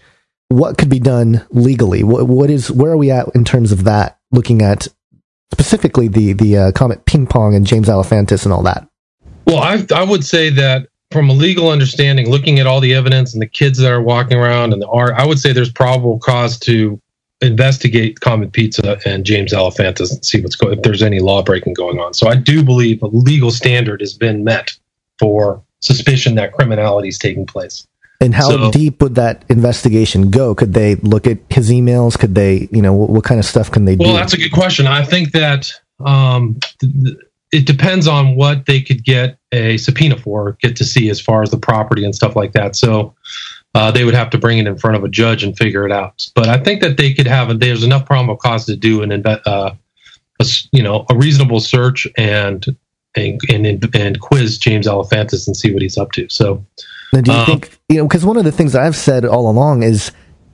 what 0.49 0.77
could 0.77 0.89
be 0.89 0.99
done 0.99 1.45
legally? 1.49 2.03
What, 2.03 2.27
what 2.27 2.49
is 2.49 2.71
where 2.71 2.91
are 2.91 2.97
we 2.97 3.11
at 3.11 3.27
in 3.35 3.45
terms 3.45 3.71
of 3.71 3.83
that? 3.85 4.19
Looking 4.31 4.61
at 4.61 4.87
specifically 5.53 6.07
the 6.07 6.33
the 6.33 6.57
uh, 6.57 6.71
comet 6.71 7.05
ping 7.05 7.27
pong 7.27 7.55
and 7.55 7.65
James 7.65 7.87
Alefantis 7.87 8.43
and 8.43 8.53
all 8.53 8.63
that. 8.63 8.87
Well, 9.45 9.57
I 9.57 9.85
I 9.93 10.03
would 10.03 10.23
say 10.25 10.49
that 10.51 10.87
from 11.11 11.29
a 11.29 11.33
legal 11.33 11.69
understanding, 11.69 12.29
looking 12.29 12.59
at 12.59 12.67
all 12.67 12.79
the 12.81 12.93
evidence 12.93 13.33
and 13.33 13.41
the 13.41 13.47
kids 13.47 13.77
that 13.79 13.91
are 13.91 14.01
walking 14.01 14.37
around 14.37 14.73
and 14.73 14.81
the 14.81 14.87
art, 14.89 15.13
I 15.15 15.25
would 15.25 15.39
say 15.39 15.53
there's 15.53 15.71
probable 15.71 16.19
cause 16.19 16.57
to 16.59 16.99
investigate 17.41 18.19
Comet 18.21 18.51
Pizza 18.53 18.97
and 19.05 19.25
James 19.25 19.53
Alefantis 19.53 20.11
and 20.11 20.25
see 20.25 20.41
what's 20.41 20.55
going 20.55 20.77
if 20.77 20.83
there's 20.83 21.03
any 21.03 21.19
law 21.19 21.43
breaking 21.43 21.73
going 21.73 21.99
on. 21.99 22.13
So 22.13 22.27
I 22.27 22.35
do 22.35 22.63
believe 22.63 23.01
a 23.03 23.07
legal 23.07 23.51
standard 23.51 23.99
has 24.01 24.13
been 24.13 24.43
met 24.43 24.71
for 25.19 25.61
suspicion 25.79 26.35
that 26.35 26.53
criminality 26.53 27.09
is 27.09 27.17
taking 27.17 27.45
place. 27.45 27.85
And 28.21 28.33
how 28.33 28.49
So- 28.49 28.71
deep 28.71 29.01
would 29.01 29.15
that 29.15 29.43
investigation 29.49 30.31
go? 30.31 30.55
Could 30.55 30.73
they 30.73 30.95
look 30.95 31.27
at 31.27 31.37
his 31.49 31.69
emails? 31.69 32.17
Could 32.17 32.33
they, 32.33 32.67
you 32.71 32.81
know, 32.81 32.93
what, 32.93 33.09
what 33.09 33.23
kind 33.25 33.39
of 33.39 33.45
stuff 33.45 33.69
can 33.69 33.85
they 33.85 33.95
Well, 33.97 34.11
do? 34.13 34.15
that's 34.17 34.33
a 34.33 34.37
good 34.37 34.53
question. 34.53 34.87
I 34.87 35.03
think 35.03 35.33
that 35.33 35.69
um, 36.03 36.57
th- 36.79 36.93
th- 37.03 37.17
it 37.51 37.65
depends 37.65 38.07
on 38.07 38.35
what 38.35 38.65
they 38.65 38.81
could 38.81 39.03
get 39.03 39.37
a 39.51 39.77
subpoena 39.77 40.17
for, 40.17 40.57
get 40.61 40.75
to 40.77 40.83
see 40.83 41.09
as 41.09 41.21
far 41.21 41.41
as 41.43 41.51
the 41.51 41.57
property 41.57 42.03
and 42.03 42.13
stuff 42.13 42.35
like 42.35 42.53
that. 42.53 42.75
So 42.75 43.15
uh, 43.73 43.91
they 43.91 44.03
would 44.03 44.13
have 44.13 44.29
to 44.31 44.37
bring 44.37 44.57
it 44.57 44.67
in 44.67 44.77
front 44.77 44.95
of 44.95 45.03
a 45.03 45.09
judge 45.09 45.43
and 45.43 45.57
figure 45.57 45.85
it 45.85 45.91
out. 45.91 46.27
But 46.35 46.49
I 46.49 46.57
think 46.57 46.81
that 46.81 46.97
they 46.97 47.13
could 47.13 47.27
have. 47.27 47.59
There's 47.59 47.83
enough 47.83 48.05
probable 48.05 48.37
cause 48.37 48.65
to 48.65 48.75
do 48.75 49.03
an 49.03 49.25
uh, 49.25 49.75
a 50.39 50.45
you 50.71 50.83
know 50.83 51.05
a 51.09 51.15
reasonable 51.15 51.59
search 51.59 52.07
and 52.17 52.65
and 53.15 53.39
and, 53.49 53.95
and 53.95 54.19
quiz 54.19 54.57
James 54.57 54.87
Alefantis 54.87 55.47
and 55.47 55.55
see 55.55 55.73
what 55.73 55.81
he's 55.81 55.97
up 55.97 56.11
to. 56.13 56.27
So 56.29 56.65
Now, 57.13 57.21
do 57.21 57.31
you 57.31 57.37
Um, 57.37 57.45
think 57.45 57.77
you 57.89 57.97
know? 57.97 58.07
Because 58.07 58.25
one 58.25 58.37
of 58.37 58.43
the 58.43 58.51
things 58.51 58.75
I've 58.75 58.95
said 58.95 59.25
all 59.25 59.49
along 59.49 59.83
is 59.83 60.11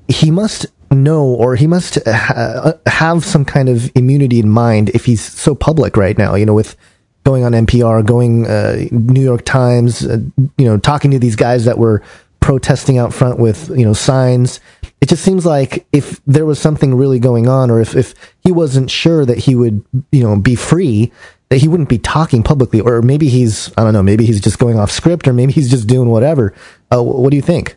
he 0.08 0.32
must 0.32 0.66
know 0.92 1.26
or 1.26 1.56
he 1.56 1.68
must 1.68 1.98
ha- 2.08 2.74
have 2.86 3.26
some 3.26 3.46
kind 3.46 3.70
of 3.70 3.92
immunity 3.96 4.40
in 4.40 4.50
mind 4.50 4.90
if 4.90 5.06
he's 5.06 5.22
so 5.22 5.56
public 5.56 5.98
right 5.98 6.18
now. 6.18 6.36
You 6.36 6.46
know, 6.46 6.54
with 6.54 6.76
going 7.24 7.44
on 7.44 7.54
NPR, 7.54 8.06
going 8.06 8.48
uh, 8.48 8.86
New 8.92 9.24
York 9.24 9.46
Times, 9.46 10.06
uh, 10.06 10.20
you 10.58 10.66
know, 10.66 10.78
talking 10.78 11.12
to 11.12 11.20
these 11.20 11.36
guys 11.36 11.66
that 11.66 11.78
were 11.78 12.02
protesting 12.40 12.98
out 12.98 13.14
front 13.14 13.40
with 13.40 13.70
you 13.70 13.86
know 13.86 13.94
signs. 13.94 14.60
It 15.00 15.10
just 15.10 15.24
seems 15.24 15.46
like 15.46 15.86
if 15.92 16.22
there 16.26 16.46
was 16.46 16.60
something 16.60 16.96
really 16.96 17.20
going 17.20 17.48
on, 17.48 17.72
or 17.72 17.80
if 17.80 17.96
if 17.96 18.14
he 18.44 18.52
wasn't 18.52 18.92
sure 18.92 19.26
that 19.26 19.40
he 19.40 19.56
would 19.56 19.84
you 20.12 20.24
know 20.24 20.38
be 20.38 20.56
free. 20.56 21.12
That 21.50 21.58
he 21.58 21.68
wouldn't 21.68 21.90
be 21.90 21.98
talking 21.98 22.44
publicly, 22.44 22.80
or 22.80 23.02
maybe 23.02 23.28
he's, 23.28 23.74
I 23.78 23.84
don't 23.84 23.92
know, 23.92 24.02
maybe 24.02 24.26
he's 24.26 24.40
just 24.40 24.58
going 24.58 24.80
off 24.80 24.90
script, 24.90 25.28
or 25.28 25.34
maybe 25.34 25.52
he's 25.52 25.70
just 25.70 25.86
doing 25.86 26.08
whatever. 26.08 26.54
Uh, 26.90 27.04
what 27.04 27.30
do 27.30 27.36
you 27.36 27.42
think? 27.42 27.76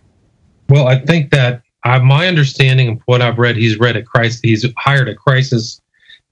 Well, 0.69 0.87
I 0.87 1.01
think 1.01 1.33
that 1.33 1.64
I, 1.85 1.99
my 1.99 2.27
understanding 2.27 2.89
of 2.89 3.01
what 3.07 3.23
I've 3.23 3.39
read, 3.39 3.57
he's 3.57 3.79
read 3.79 3.97
a 3.97 4.03
crisis. 4.03 4.41
He's 4.43 4.67
hired 4.79 5.09
a 5.09 5.15
crisis 5.15 5.81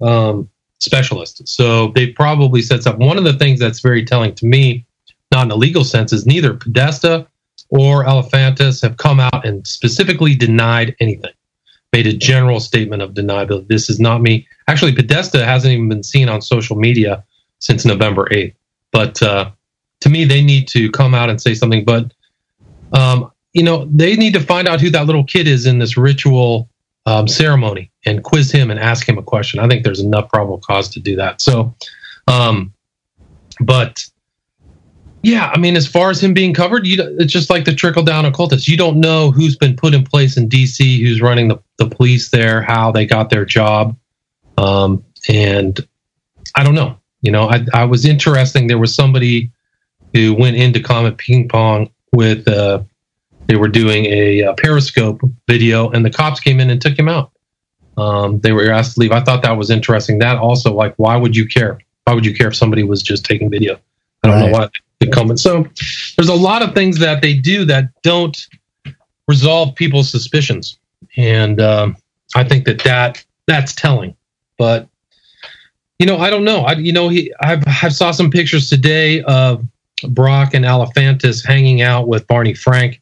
um, 0.01 0.49
specialist. 0.79 1.47
So 1.47 1.89
they 1.89 2.09
probably 2.09 2.63
said 2.63 2.83
something. 2.83 3.07
One 3.07 3.19
of 3.19 3.25
the 3.25 3.35
things 3.35 3.61
that's 3.61 3.81
very 3.81 4.05
telling 4.05 4.35
to 4.37 4.47
me, 4.47 4.85
not 5.31 5.47
in 5.47 5.51
a 5.51 5.57
legal 5.57 5.85
sense, 5.85 6.13
is 6.13 6.27
neither 6.27 6.55
Podesta 6.55 7.27
or 7.69 8.05
Alefantis 8.05 8.83
have 8.83 8.97
come 8.97 9.21
out 9.21 9.47
and 9.47 9.67
specifically 9.67 10.35
denied 10.35 10.97
anything. 11.01 11.33
Made 11.93 12.07
a 12.07 12.13
general 12.13 12.59
statement 12.59 13.03
of 13.03 13.13
deniability. 13.13 13.69
This 13.69 13.91
is 13.91 14.01
not 14.01 14.23
me. 14.23 14.47
Actually, 14.67 14.95
Podesta 14.95 15.45
hasn't 15.45 15.73
even 15.73 15.89
been 15.89 16.03
seen 16.03 16.29
on 16.29 16.41
social 16.41 16.77
media 16.77 17.25
since 17.59 17.85
November 17.85 18.27
8th. 18.31 18.55
But 18.91 19.23
uh, 19.23 19.51
to 20.01 20.09
me, 20.09 20.25
they 20.25 20.43
need 20.43 20.69
to 20.69 20.91
come 20.91 21.15
out 21.15 21.31
and 21.31 21.41
say 21.41 21.55
something. 21.55 21.85
But 21.85 22.13
um, 22.93 23.31
you 23.53 23.63
know, 23.63 23.87
they 23.91 24.17
need 24.17 24.33
to 24.35 24.41
find 24.41 24.69
out 24.69 24.81
who 24.81 24.91
that 24.91 25.07
little 25.07 25.25
kid 25.25 25.47
is 25.47 25.67
in 25.67 25.79
this 25.79 25.97
ritual 25.97 26.69
um, 27.07 27.29
ceremony 27.29 27.91
and 28.07 28.23
quiz 28.23 28.51
him 28.51 28.71
and 28.71 28.79
ask 28.81 29.09
him 29.09 29.19
a 29.19 29.23
question. 29.23 29.61
I 29.61 29.69
think 29.69 29.85
there's 29.85 30.01
enough 30.01 30.29
probable 30.29 30.59
cause 30.59 30.89
to 30.91 31.01
do 31.01 31.17
that. 31.17 31.41
So, 31.41 31.75
um, 32.29 32.73
but 33.61 34.05
yeah, 35.23 35.53
I 35.55 35.59
mean, 35.59 35.77
as 35.77 35.87
far 35.87 36.11
as 36.11 36.23
him 36.23 36.35
being 36.35 36.53
covered, 36.53 36.87
you 36.87 36.97
it's 37.19 37.33
just 37.33 37.51
like 37.51 37.65
the 37.65 37.75
trickle 37.75 38.03
down 38.03 38.25
occultists. 38.25 38.67
You 38.67 38.77
don't 38.77 38.99
know 38.99 39.31
who's 39.31 39.57
been 39.57 39.77
put 39.77 39.95
in 39.95 40.05
place 40.05 40.37
in 40.37 40.49
D.C., 40.49 41.03
who's 41.03 41.21
running 41.21 41.49
the, 41.49 41.61
the 41.79 41.89
police 41.89 42.31
there, 42.31 42.63
how 42.63 42.91
they 42.91 43.07
got 43.07 43.31
their 43.31 43.45
job, 43.45 43.97
um, 44.59 45.05
and 45.29 45.79
I 46.57 46.65
don't 46.65 46.75
know. 46.75 46.99
You 47.21 47.31
know, 47.31 47.49
I, 47.49 47.65
I 47.73 47.85
was 47.85 48.05
interesting. 48.05 48.67
There 48.67 48.79
was 48.79 48.95
somebody 48.95 49.53
who 50.13 50.35
went 50.35 50.57
into 50.57 50.81
Comet 50.81 51.19
Ping 51.19 51.49
Pong 51.49 51.89
with 52.13 52.49
uh, 52.49 52.83
they 53.49 53.57
were 53.57 53.69
doing 53.69 54.07
a, 54.07 54.45
uh 54.45 54.55
Periscope 54.55 55.21
video, 55.49 55.91
and 55.91 56.05
the 56.05 56.11
cops 56.11 56.41
came 56.41 56.61
in 56.61 56.71
and 56.71 56.81
took 56.81 56.99
him 56.99 57.09
out. 57.09 57.31
Um, 57.97 58.41
they 58.41 58.53
were 58.53 58.71
asked 58.71 58.95
to 58.95 59.01
leave. 59.01 59.13
I 59.13 59.21
thought 59.21 59.43
that 59.43 59.57
was 59.57 59.71
interesting. 59.71 60.19
That 60.19 60.39
also, 60.39 60.73
like, 60.73 60.95
why 60.97 61.17
would 61.17 61.37
you 61.37 61.47
care? 61.47 61.79
Why 62.05 62.15
would 62.15 62.25
you 62.25 62.35
care 62.35 62.49
if 62.49 62.57
somebody 62.57 62.83
was 62.85 63.03
just 63.03 63.25
taking 63.25 63.51
video? 63.51 63.79
I 64.23 64.29
don't 64.29 64.39
know 64.39 64.45
Right. 64.47 64.53
why 64.53 64.69
they 65.01 65.09
come 65.09 65.31
in. 65.31 65.37
So 65.37 65.67
there's 66.17 66.29
a 66.29 66.35
lot 66.35 66.63
of 66.63 66.75
things 66.75 66.99
that 67.01 67.21
they 67.23 67.35
do 67.35 67.65
that 67.67 67.91
don't 68.03 68.39
resolve 69.29 69.75
people's 69.75 70.11
suspicions, 70.11 70.79
and 71.17 71.61
um, 71.61 71.97
I 72.35 72.45
think 72.45 72.65
that 72.65 72.83
that 72.85 73.23
that's 73.47 73.75
telling. 73.75 74.17
But 74.59 74.89
you 75.99 76.07
know, 76.07 76.17
I 76.19 76.31
don't 76.31 76.45
know. 76.45 76.61
I 76.61 76.73
you 76.75 76.93
know, 76.93 77.09
he 77.11 77.33
I've 77.41 77.63
I 77.67 77.89
saw 77.91 78.11
some 78.11 78.31
pictures 78.31 78.71
today 78.71 79.23
of 79.25 79.63
Brock 80.09 80.55
and 80.55 80.65
Alefantis 80.65 81.45
hanging 81.47 81.83
out 81.83 82.09
with 82.09 82.27
Barney 82.27 82.55
Frank 82.55 83.02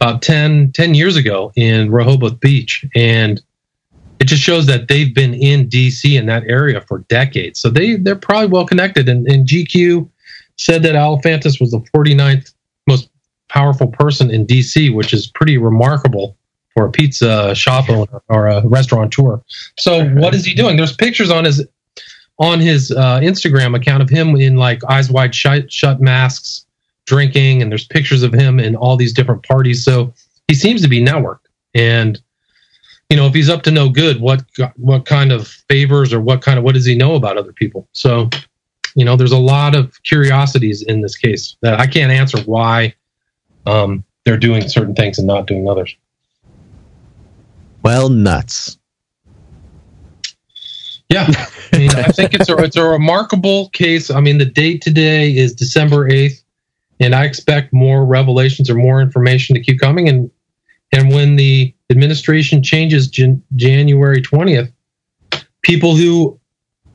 about 0.00 0.22
10, 0.22 0.72
10 0.72 0.94
years 0.94 1.16
ago 1.16 1.52
in 1.56 1.90
Rehoboth 1.90 2.40
Beach. 2.40 2.84
And 2.94 3.40
it 4.20 4.24
just 4.24 4.42
shows 4.42 4.66
that 4.66 4.88
they've 4.88 5.14
been 5.14 5.34
in 5.34 5.68
DC 5.68 6.18
in 6.18 6.26
that 6.26 6.44
area 6.46 6.80
for 6.80 7.00
decades. 7.08 7.60
So 7.60 7.70
they, 7.70 7.96
they're 7.96 8.16
probably 8.16 8.48
well 8.48 8.66
connected. 8.66 9.08
And, 9.08 9.26
and 9.26 9.46
GQ 9.46 10.08
said 10.56 10.82
that 10.82 10.94
Alefantis 10.94 11.60
was 11.60 11.72
the 11.72 11.80
49th 11.94 12.52
most 12.86 13.08
powerful 13.48 13.88
person 13.88 14.30
in 14.30 14.46
DC, 14.46 14.94
which 14.94 15.12
is 15.12 15.26
pretty 15.26 15.58
remarkable 15.58 16.36
for 16.74 16.86
a 16.86 16.90
pizza 16.90 17.54
shop 17.54 17.88
owner 17.88 18.22
or 18.28 18.48
a 18.48 18.66
restaurateur. 18.66 19.40
So 19.78 20.06
what 20.10 20.34
is 20.34 20.44
he 20.44 20.54
doing? 20.54 20.76
There's 20.76 20.94
pictures 20.94 21.30
on 21.30 21.44
his 21.44 21.66
on 22.38 22.58
his 22.58 22.90
uh, 22.90 23.20
Instagram 23.20 23.76
account 23.76 24.02
of 24.02 24.10
him 24.10 24.34
in 24.34 24.56
like 24.56 24.82
eyes 24.88 25.08
wide 25.08 25.34
shut, 25.34 25.72
shut 25.72 26.00
masks, 26.00 26.66
drinking, 27.06 27.62
and 27.62 27.70
there's 27.70 27.86
pictures 27.86 28.22
of 28.22 28.32
him 28.32 28.58
in 28.58 28.76
all 28.76 28.96
these 28.96 29.12
different 29.12 29.42
parties. 29.42 29.84
So 29.84 30.12
he 30.48 30.54
seems 30.54 30.82
to 30.82 30.88
be 30.88 31.02
networked. 31.02 31.46
And 31.74 32.20
you 33.10 33.16
know, 33.16 33.26
if 33.26 33.34
he's 33.34 33.50
up 33.50 33.62
to 33.62 33.70
no 33.70 33.88
good, 33.88 34.20
what 34.20 34.44
what 34.76 35.04
kind 35.04 35.32
of 35.32 35.46
favors 35.46 36.12
or 36.12 36.20
what 36.20 36.42
kind 36.42 36.58
of 36.58 36.64
what 36.64 36.74
does 36.74 36.86
he 36.86 36.94
know 36.94 37.14
about 37.14 37.36
other 37.36 37.52
people? 37.52 37.88
So, 37.92 38.30
you 38.94 39.04
know, 39.04 39.16
there's 39.16 39.32
a 39.32 39.38
lot 39.38 39.74
of 39.74 40.02
curiosities 40.04 40.82
in 40.82 41.02
this 41.02 41.16
case 41.16 41.56
that 41.60 41.78
I 41.78 41.86
can't 41.86 42.10
answer 42.10 42.38
why 42.42 42.94
um, 43.66 44.04
they're 44.24 44.38
doing 44.38 44.68
certain 44.68 44.94
things 44.94 45.18
and 45.18 45.26
not 45.26 45.46
doing 45.46 45.68
others. 45.68 45.94
Well, 47.82 48.08
nuts. 48.08 48.78
Yeah, 51.10 51.26
I 51.72 51.78
mean, 51.78 51.90
I 51.90 52.04
think 52.04 52.32
it's 52.34 52.48
a 52.48 52.56
it's 52.56 52.76
a 52.76 52.84
remarkable 52.84 53.68
case. 53.70 54.10
I 54.10 54.20
mean, 54.20 54.38
the 54.38 54.46
date 54.46 54.80
today 54.80 55.36
is 55.36 55.54
December 55.54 56.08
eighth, 56.08 56.42
and 57.00 57.14
I 57.14 57.24
expect 57.24 57.72
more 57.72 58.04
revelations 58.04 58.70
or 58.70 58.74
more 58.74 59.00
information 59.00 59.54
to 59.54 59.62
keep 59.62 59.80
coming. 59.80 60.08
And 60.08 60.30
and 60.92 61.12
when 61.12 61.36
the 61.36 61.74
administration 61.90 62.62
changes 62.62 63.08
Jan- 63.08 63.42
January 63.56 64.20
twentieth, 64.22 64.70
people 65.62 65.96
who 65.96 66.38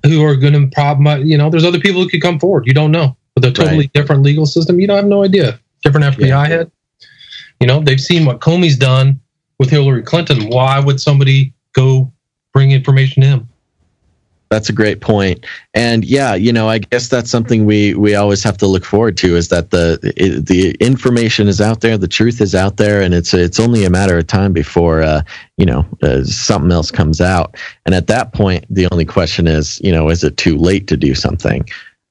who 0.06 0.24
are 0.24 0.36
going 0.36 0.54
to 0.54 0.68
problem, 0.74 1.26
you 1.26 1.38
know, 1.38 1.50
there's 1.50 1.66
other 1.66 1.80
people 1.80 2.02
who 2.02 2.08
could 2.10 2.22
come 2.22 2.39
forward. 2.39 2.66
You 2.66 2.74
don't 2.74 2.91
know 2.91 3.18
with 3.36 3.43
a 3.43 3.52
totally 3.52 3.78
Right. 3.80 3.93
different 3.93 4.24
legal 4.24 4.45
system. 4.45 4.80
You 4.80 4.88
don't 4.88 4.95
have 4.97 5.06
no 5.08 5.24
idea. 5.24 5.60
Different 5.84 6.06
FBI 6.18 6.28
Yeah. 6.28 6.47
head. 6.47 6.72
You 7.60 7.68
know, 7.68 7.82
they've 7.82 8.00
seen 8.00 8.26
what 8.26 8.39
Comey's 8.39 8.78
done 8.78 9.20
with 9.60 9.70
Hillary 9.70 10.02
Clinton. 10.04 10.47
Why 10.50 10.80
would 10.80 11.02
somebody 11.02 11.54
go 11.74 12.14
bring 12.54 12.72
information 12.72 13.22
to 13.24 13.28
him? 13.28 13.50
That's 14.50 14.68
a 14.70 14.74
great 14.74 15.00
point. 15.00 15.45
And 15.76 16.04
yeah, 16.04 16.34
you 16.34 16.52
know, 16.52 16.68
I 16.68 16.80
guess 16.80 17.08
that's 17.08 17.30
something 17.30 17.66
we 17.66 17.93
we 17.93 18.16
always 18.16 18.43
have 18.43 18.58
to 18.58 18.68
look 18.68 18.84
forward 18.84 19.16
to 19.18 19.36
is 19.36 19.50
that 19.50 19.70
the 19.70 20.00
the 20.43 20.76
information 20.80 21.47
is 21.47 21.62
out 21.62 21.82
there, 21.82 21.97
the 21.97 22.08
truth 22.08 22.41
is 22.41 22.56
out 22.56 22.78
there, 22.78 23.02
and 23.02 23.14
it's 23.14 23.34
it's 23.34 23.60
only 23.60 23.86
a 23.86 23.91
matter 23.91 24.18
of 24.18 24.26
time 24.26 24.52
before 24.52 25.04
uh, 25.04 25.22
you 25.58 25.66
know 25.68 25.86
uh, 26.02 26.24
something 26.24 26.72
else 26.72 26.89
comes 26.89 27.22
out. 27.22 27.58
And 27.86 27.93
at 27.93 28.08
that 28.08 28.34
point, 28.34 28.66
the 28.70 28.88
only 28.91 29.06
question 29.06 29.45
is, 29.45 29.80
you 29.84 29.91
know, 29.91 30.10
is 30.10 30.24
it 30.24 30.38
too 30.38 30.58
late 30.58 30.88
to 30.88 30.97
do 30.97 31.14
something? 31.14 31.64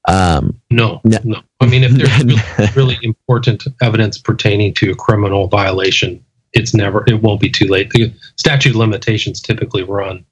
Um, 0.07 0.59
No, 0.71 1.01
No. 1.03 1.19
no. 1.23 1.41
I 1.59 1.65
mean, 1.65 1.83
if 1.83 1.91
there's 1.91 2.23
really, 2.57 2.71
really 2.75 2.97
important 3.03 3.67
evidence 3.81 4.17
pertaining 4.17 4.73
to 4.75 4.91
a 4.91 4.95
criminal 4.95 5.47
violation, 5.47 6.23
it's 6.53 6.73
never, 6.73 7.03
it 7.05 7.21
won't 7.21 7.41
be 7.41 7.49
too 7.49 7.67
late. 7.67 7.91
The 7.91 8.11
statute 8.37 8.71
of 8.71 8.75
limitations 8.77 9.41
typically 9.41 9.83
run 9.83 10.25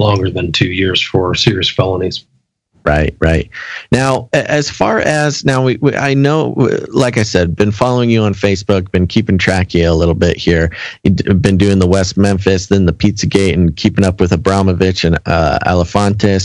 longer 0.00 0.30
than 0.30 0.50
two 0.50 0.72
years 0.72 1.00
for 1.00 1.34
serious 1.34 1.68
felonies. 1.68 2.24
Right, 2.84 3.14
right. 3.20 3.50
Now, 3.92 4.30
as 4.32 4.70
far 4.70 5.00
as 5.00 5.44
now, 5.44 5.62
we, 5.62 5.76
we 5.76 5.94
I 5.94 6.14
know, 6.14 6.54
like 6.88 7.18
I 7.18 7.24
said, 7.24 7.54
been 7.54 7.72
following 7.72 8.08
you 8.08 8.22
on 8.22 8.32
Facebook, 8.32 8.90
been 8.90 9.06
keeping 9.06 9.36
track 9.36 9.68
of 9.68 9.74
you 9.74 9.90
a 9.90 9.92
little 9.92 10.14
bit 10.14 10.38
here. 10.38 10.74
You've 11.04 11.42
been 11.42 11.58
doing 11.58 11.78
the 11.78 11.86
West 11.86 12.16
Memphis, 12.16 12.68
then 12.68 12.86
the 12.86 12.92
Pizzagate, 12.92 13.52
and 13.52 13.76
keeping 13.76 14.04
up 14.04 14.18
with 14.18 14.32
Abramovich 14.32 15.04
and 15.04 15.18
uh, 15.26 15.58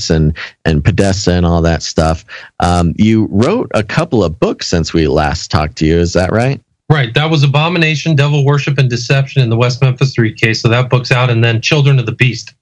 and 0.10 0.38
and 0.66 0.84
Podesta 0.84 1.32
and 1.32 1.46
all 1.46 1.62
that 1.62 1.84
stuff. 1.84 2.26
Um, 2.60 2.94
you 2.98 3.28
wrote 3.32 3.72
a 3.74 3.84
couple 3.84 4.24
of 4.24 4.38
books 4.38 4.68
since 4.68 4.94
we 4.94 5.08
last 5.08 5.50
talked 5.50 5.78
to 5.78 5.86
you. 5.86 5.98
Is 5.98 6.14
that 6.14 6.34
right? 6.34 6.62
Right. 6.92 7.14
That 7.14 7.32
was 7.32 7.44
Abomination, 7.44 8.16
Devil 8.16 8.46
Worship, 8.46 8.78
and 8.78 8.90
Deception 8.90 9.42
in 9.42 9.50
the 9.50 9.58
West 9.58 9.82
Memphis 9.82 10.14
3 10.14 10.34
case. 10.34 10.62
So 10.62 10.68
that 10.68 10.90
book's 10.90 11.12
out. 11.12 11.32
And 11.32 11.44
then 11.44 11.60
Children 11.62 11.98
of 11.98 12.06
the 12.06 12.12
Beast, 12.12 12.54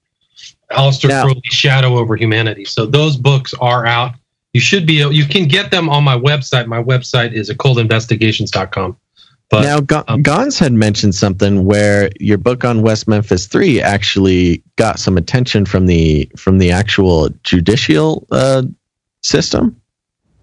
Aleister 0.72 1.08
Now- 1.08 1.24
Crowley's 1.24 1.42
Shadow 1.44 1.96
Over 1.98 2.16
Humanity. 2.16 2.64
So 2.64 2.86
those 2.86 3.16
books 3.16 3.54
are 3.60 3.86
out. 3.86 4.14
you 4.52 4.60
should 4.60 4.86
be. 4.86 4.94
You 4.94 5.24
can 5.26 5.48
get 5.48 5.70
them 5.70 5.88
on 5.88 6.04
my 6.04 6.16
website. 6.16 6.66
My 6.66 6.82
website 6.82 7.32
is 7.32 7.50
occultinvestigations.com. 7.50 8.96
But, 9.50 9.62
now, 9.62 9.80
G- 9.80 10.04
um, 10.08 10.22
Gons 10.22 10.58
had 10.58 10.72
mentioned 10.72 11.14
something 11.14 11.64
where 11.64 12.10
your 12.18 12.38
book 12.38 12.64
on 12.64 12.82
West 12.82 13.06
Memphis 13.06 13.46
Three 13.46 13.80
actually 13.80 14.62
got 14.76 14.98
some 14.98 15.16
attention 15.16 15.66
from 15.66 15.86
the 15.86 16.30
from 16.36 16.58
the 16.58 16.70
actual 16.72 17.28
judicial 17.42 18.26
uh, 18.30 18.62
system. 19.22 19.80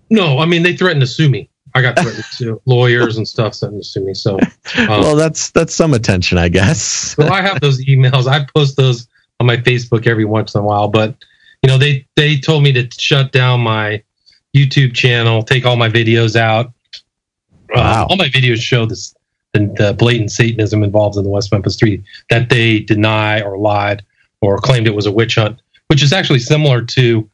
No, 0.09 0.39
I 0.39 0.45
mean 0.45 0.61
they 0.63 0.75
threatened 0.77 1.01
to 1.01 1.07
sue 1.07 1.29
me. 1.29 1.49
I 1.73 1.81
got 1.81 1.97
threatened 1.97 2.25
to 2.37 2.61
lawyers 2.65 3.17
and 3.17 3.27
stuff 3.27 3.55
threatened 3.55 3.81
to 3.81 3.87
sue 3.87 4.05
me. 4.05 4.13
So, 4.13 4.35
um, 4.77 4.87
well, 4.87 5.15
that's 5.15 5.49
that's 5.51 5.73
some 5.73 5.93
attention, 5.93 6.37
I 6.37 6.49
guess. 6.49 6.81
so 6.81 7.27
I 7.27 7.41
have 7.41 7.59
those 7.59 7.83
emails. 7.85 8.27
I 8.27 8.45
post 8.55 8.77
those 8.77 9.07
on 9.41 9.45
my 9.45 9.57
Facebook 9.57 10.07
every 10.07 10.25
once 10.25 10.55
in 10.55 10.61
a 10.61 10.63
while, 10.63 10.87
but 10.87 11.15
you 11.61 11.67
know 11.67 11.77
they 11.77 12.07
they 12.15 12.37
told 12.37 12.63
me 12.63 12.71
to 12.73 12.87
shut 12.97 13.31
down 13.31 13.59
my 13.59 14.01
YouTube 14.55 14.93
channel, 14.93 15.43
take 15.43 15.65
all 15.65 15.75
my 15.75 15.89
videos 15.89 16.35
out 16.35 16.71
Wow. 17.73 18.03
Uh, 18.03 18.07
all 18.09 18.17
my 18.17 18.27
videos 18.27 18.61
show 18.61 18.85
this 18.85 19.15
the, 19.53 19.73
the, 19.77 19.93
blatant 19.93 20.31
Satanism 20.31 20.83
involved 20.83 21.17
in 21.17 21.23
the 21.23 21.29
West 21.29 21.51
Memphis 21.51 21.75
Three 21.75 22.03
that 22.29 22.49
they 22.49 22.79
deny 22.79 23.41
or 23.41 23.57
lied 23.57 24.03
or 24.41 24.57
claimed 24.57 24.87
it 24.87 24.95
was 24.95 25.05
a 25.05 25.11
witch 25.11 25.35
hunt, 25.35 25.61
which 25.87 26.01
is 26.01 26.13
actually 26.13 26.39
similar 26.39 26.81
to 26.81 27.29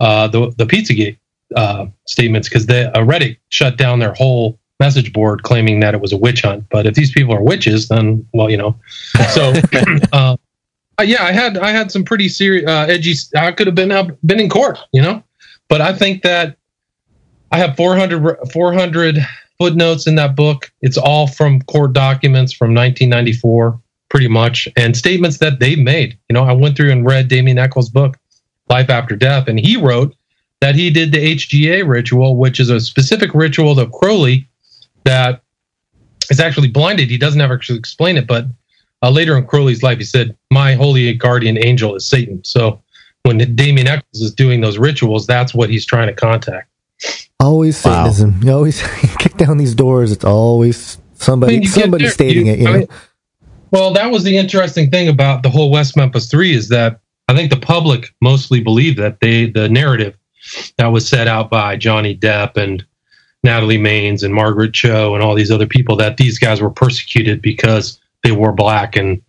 uh, 0.00 0.28
the 0.28 0.52
the 0.56 0.66
Pizzagate 0.66 1.16
uh, 1.56 1.86
statements 2.06 2.48
because 2.48 2.66
the 2.66 2.96
uh, 2.96 3.00
Reddit 3.02 3.38
shut 3.50 3.76
down 3.76 3.98
their 3.98 4.14
whole 4.14 4.58
message 4.80 5.12
board 5.12 5.42
claiming 5.42 5.80
that 5.80 5.94
it 5.94 6.00
was 6.00 6.12
a 6.12 6.16
witch 6.16 6.42
hunt. 6.42 6.64
But 6.70 6.86
if 6.86 6.94
these 6.94 7.12
people 7.12 7.34
are 7.34 7.42
witches, 7.42 7.88
then 7.88 8.26
well, 8.32 8.50
you 8.50 8.56
know. 8.56 8.76
So 9.32 9.52
uh, 10.12 10.36
uh, 10.98 11.02
yeah, 11.02 11.22
I 11.22 11.32
had 11.32 11.58
I 11.58 11.70
had 11.70 11.92
some 11.92 12.04
pretty 12.04 12.28
serious 12.28 12.68
uh, 12.68 12.86
edgy. 12.88 13.14
I 13.36 13.52
could 13.52 13.66
have 13.66 13.76
been 13.76 14.16
been 14.26 14.40
in 14.40 14.48
court, 14.48 14.78
you 14.92 15.00
know. 15.00 15.22
But 15.68 15.80
I 15.80 15.92
think 15.92 16.22
that 16.22 16.56
I 17.52 17.58
have 17.58 17.76
400, 17.76 18.38
400 18.52 19.18
footnotes 19.58 20.06
in 20.06 20.14
that 20.16 20.34
book. 20.34 20.72
It's 20.80 20.96
all 20.96 21.26
from 21.26 21.62
court 21.62 21.92
documents 21.92 22.52
from 22.52 22.74
1994, 22.74 23.78
pretty 24.08 24.28
much, 24.28 24.68
and 24.76 24.96
statements 24.96 25.38
that 25.38 25.60
they've 25.60 25.78
made. 25.78 26.18
You 26.28 26.34
know, 26.34 26.44
I 26.44 26.52
went 26.52 26.76
through 26.76 26.90
and 26.90 27.06
read 27.06 27.28
Damien 27.28 27.58
Echols' 27.58 27.90
book, 27.90 28.16
Life 28.68 28.90
After 28.90 29.14
Death, 29.14 29.48
and 29.48 29.60
he 29.60 29.76
wrote 29.76 30.14
that 30.60 30.74
he 30.74 30.90
did 30.90 31.12
the 31.12 31.36
HGA 31.36 31.86
ritual, 31.86 32.36
which 32.36 32.58
is 32.58 32.70
a 32.70 32.80
specific 32.80 33.32
ritual 33.34 33.78
of 33.78 33.92
Crowley 33.92 34.48
that 35.04 35.42
is 36.30 36.40
actually 36.40 36.68
blinded. 36.68 37.10
He 37.10 37.18
doesn't 37.18 37.40
ever 37.40 37.54
actually 37.54 37.78
explain 37.78 38.16
it, 38.16 38.26
but 38.26 38.46
uh, 39.02 39.10
later 39.10 39.36
in 39.36 39.46
Crowley's 39.46 39.82
life, 39.82 39.98
he 39.98 40.04
said, 40.04 40.36
"My 40.50 40.74
holy 40.74 41.12
guardian 41.14 41.58
angel 41.64 41.94
is 41.94 42.06
Satan." 42.06 42.42
So 42.44 42.82
when 43.22 43.38
Damien 43.54 43.86
Echols 43.86 44.20
is 44.20 44.34
doing 44.34 44.60
those 44.60 44.78
rituals, 44.78 45.26
that's 45.26 45.54
what 45.54 45.70
he's 45.70 45.86
trying 45.86 46.08
to 46.08 46.14
contact. 46.14 46.68
Always 47.40 47.76
Satanism. 47.76 48.32
Wow. 48.32 48.46
You 48.46 48.52
always 48.52 48.82
kick 49.18 49.36
down 49.36 49.58
these 49.58 49.74
doors. 49.74 50.10
It's 50.10 50.24
always 50.24 50.98
somebody 51.14 51.56
I 51.56 51.58
mean, 51.60 51.68
somebody 51.68 52.04
there, 52.04 52.12
stating 52.12 52.46
you, 52.46 52.52
it. 52.52 52.58
You 52.58 52.64
know. 52.64 52.72
I 52.72 52.78
mean, 52.78 52.88
well, 53.70 53.92
that 53.92 54.10
was 54.10 54.24
the 54.24 54.36
interesting 54.36 54.90
thing 54.90 55.08
about 55.08 55.42
the 55.42 55.50
whole 55.50 55.70
West 55.70 55.96
Memphis 55.96 56.30
Three 56.30 56.54
is 56.54 56.68
that 56.70 57.00
I 57.28 57.34
think 57.34 57.50
the 57.50 57.58
public 57.58 58.14
mostly 58.20 58.60
believed 58.60 58.98
that 58.98 59.20
they 59.20 59.46
the 59.46 59.68
narrative 59.68 60.16
that 60.78 60.86
was 60.86 61.06
set 61.06 61.28
out 61.28 61.50
by 61.50 61.76
Johnny 61.76 62.16
Depp 62.16 62.56
and 62.56 62.84
Natalie 63.44 63.78
Maines 63.78 64.22
and 64.22 64.34
Margaret 64.34 64.72
Cho 64.72 65.14
and 65.14 65.22
all 65.22 65.34
these 65.34 65.50
other 65.50 65.66
people 65.66 65.96
that 65.96 66.16
these 66.16 66.38
guys 66.38 66.60
were 66.60 66.70
persecuted 66.70 67.40
because 67.42 68.00
they 68.28 68.36
wore 68.36 68.52
black 68.52 68.96
and 68.96 69.22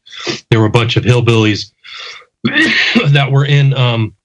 there 0.50 0.60
were 0.60 0.66
a 0.66 0.72
bunch 0.72 0.98
of 0.98 1.04
hillbillies 1.04 1.72
that 2.44 3.30
were 3.32 3.46
in 3.46 3.74
um, 3.74 4.16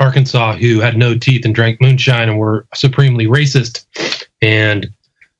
Arkansas 0.00 0.56
who 0.56 0.80
had 0.80 0.96
no 0.96 1.16
teeth 1.16 1.44
and 1.44 1.54
drank 1.54 1.80
moonshine 1.80 2.28
and 2.28 2.38
were 2.38 2.66
supremely 2.74 3.26
racist. 3.26 3.84
And, 4.40 4.88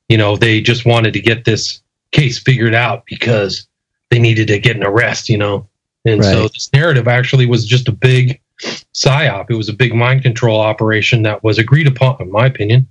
you 0.09 0.19
know, 0.19 0.37
they 0.37 0.61
just 0.61 0.85
wanted 0.85 1.13
to 1.15 1.21
get 1.21 1.45
this 1.45 1.81
case 2.13 2.39
figured 2.39 2.75
out 2.75 3.05
because 3.07 3.67
they 4.11 4.19
needed 4.19 4.49
to 4.49 4.59
get 4.59 4.77
an 4.77 4.85
arrest, 4.85 5.29
you 5.29 5.39
know. 5.39 5.67
And 6.05 6.21
right. 6.21 6.33
so 6.33 6.49
this 6.49 6.71
narrative 6.73 7.09
actually 7.09 7.47
was 7.47 7.67
just 7.67 7.89
a 7.89 7.93
big 7.93 8.41
psyop. 8.95 9.51
It 9.51 9.55
was 9.55 9.69
a 9.69 9.75
big 9.75 9.95
mind 9.95 10.23
control 10.23 10.61
operation 10.61 11.23
that 11.23 11.43
was 11.43 11.59
agreed 11.59 11.87
upon, 11.87 12.21
in 12.21 12.31
my 12.31 12.47
opinion. 12.47 12.89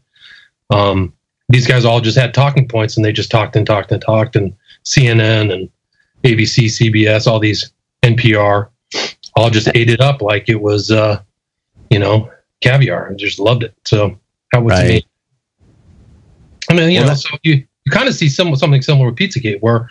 Um, 0.69 1.13
these 1.49 1.67
guys 1.67 1.85
all 1.85 2.01
just 2.01 2.17
had 2.17 2.33
talking 2.33 2.67
points 2.67 2.97
and 2.97 3.05
they 3.05 3.11
just 3.11 3.31
talked 3.31 3.55
and 3.55 3.65
talked 3.65 3.91
and 3.91 4.01
talked. 4.01 4.35
And 4.35 4.53
CNN 4.91 5.53
and 5.53 5.69
ABC, 6.23 6.65
CBS, 6.65 7.27
all 7.27 7.39
these 7.39 7.71
NPR 8.03 8.69
all 9.35 9.49
just 9.49 9.69
ate 9.75 9.89
it 9.89 10.01
up 10.01 10.21
like 10.21 10.49
it 10.49 10.59
was 10.59 10.89
uh, 10.89 11.21
you 11.89 11.99
know, 11.99 12.29
caviar. 12.61 13.11
I 13.11 13.13
just 13.15 13.39
loved 13.39 13.63
it. 13.63 13.73
So 13.85 14.17
that 14.51 14.63
was 14.63 14.71
right. 14.71 14.87
me. 14.87 15.05
I 16.69 16.73
mean, 16.73 16.91
you 16.91 16.99
well, 16.99 17.09
know, 17.09 17.13
so 17.15 17.37
you, 17.43 17.65
you 17.85 17.91
kind 17.91 18.07
of 18.07 18.15
see 18.15 18.29
some, 18.29 18.53
something 18.55 18.81
similar 18.81 19.07
with 19.07 19.15
Pizzagate 19.15 19.61
where 19.61 19.89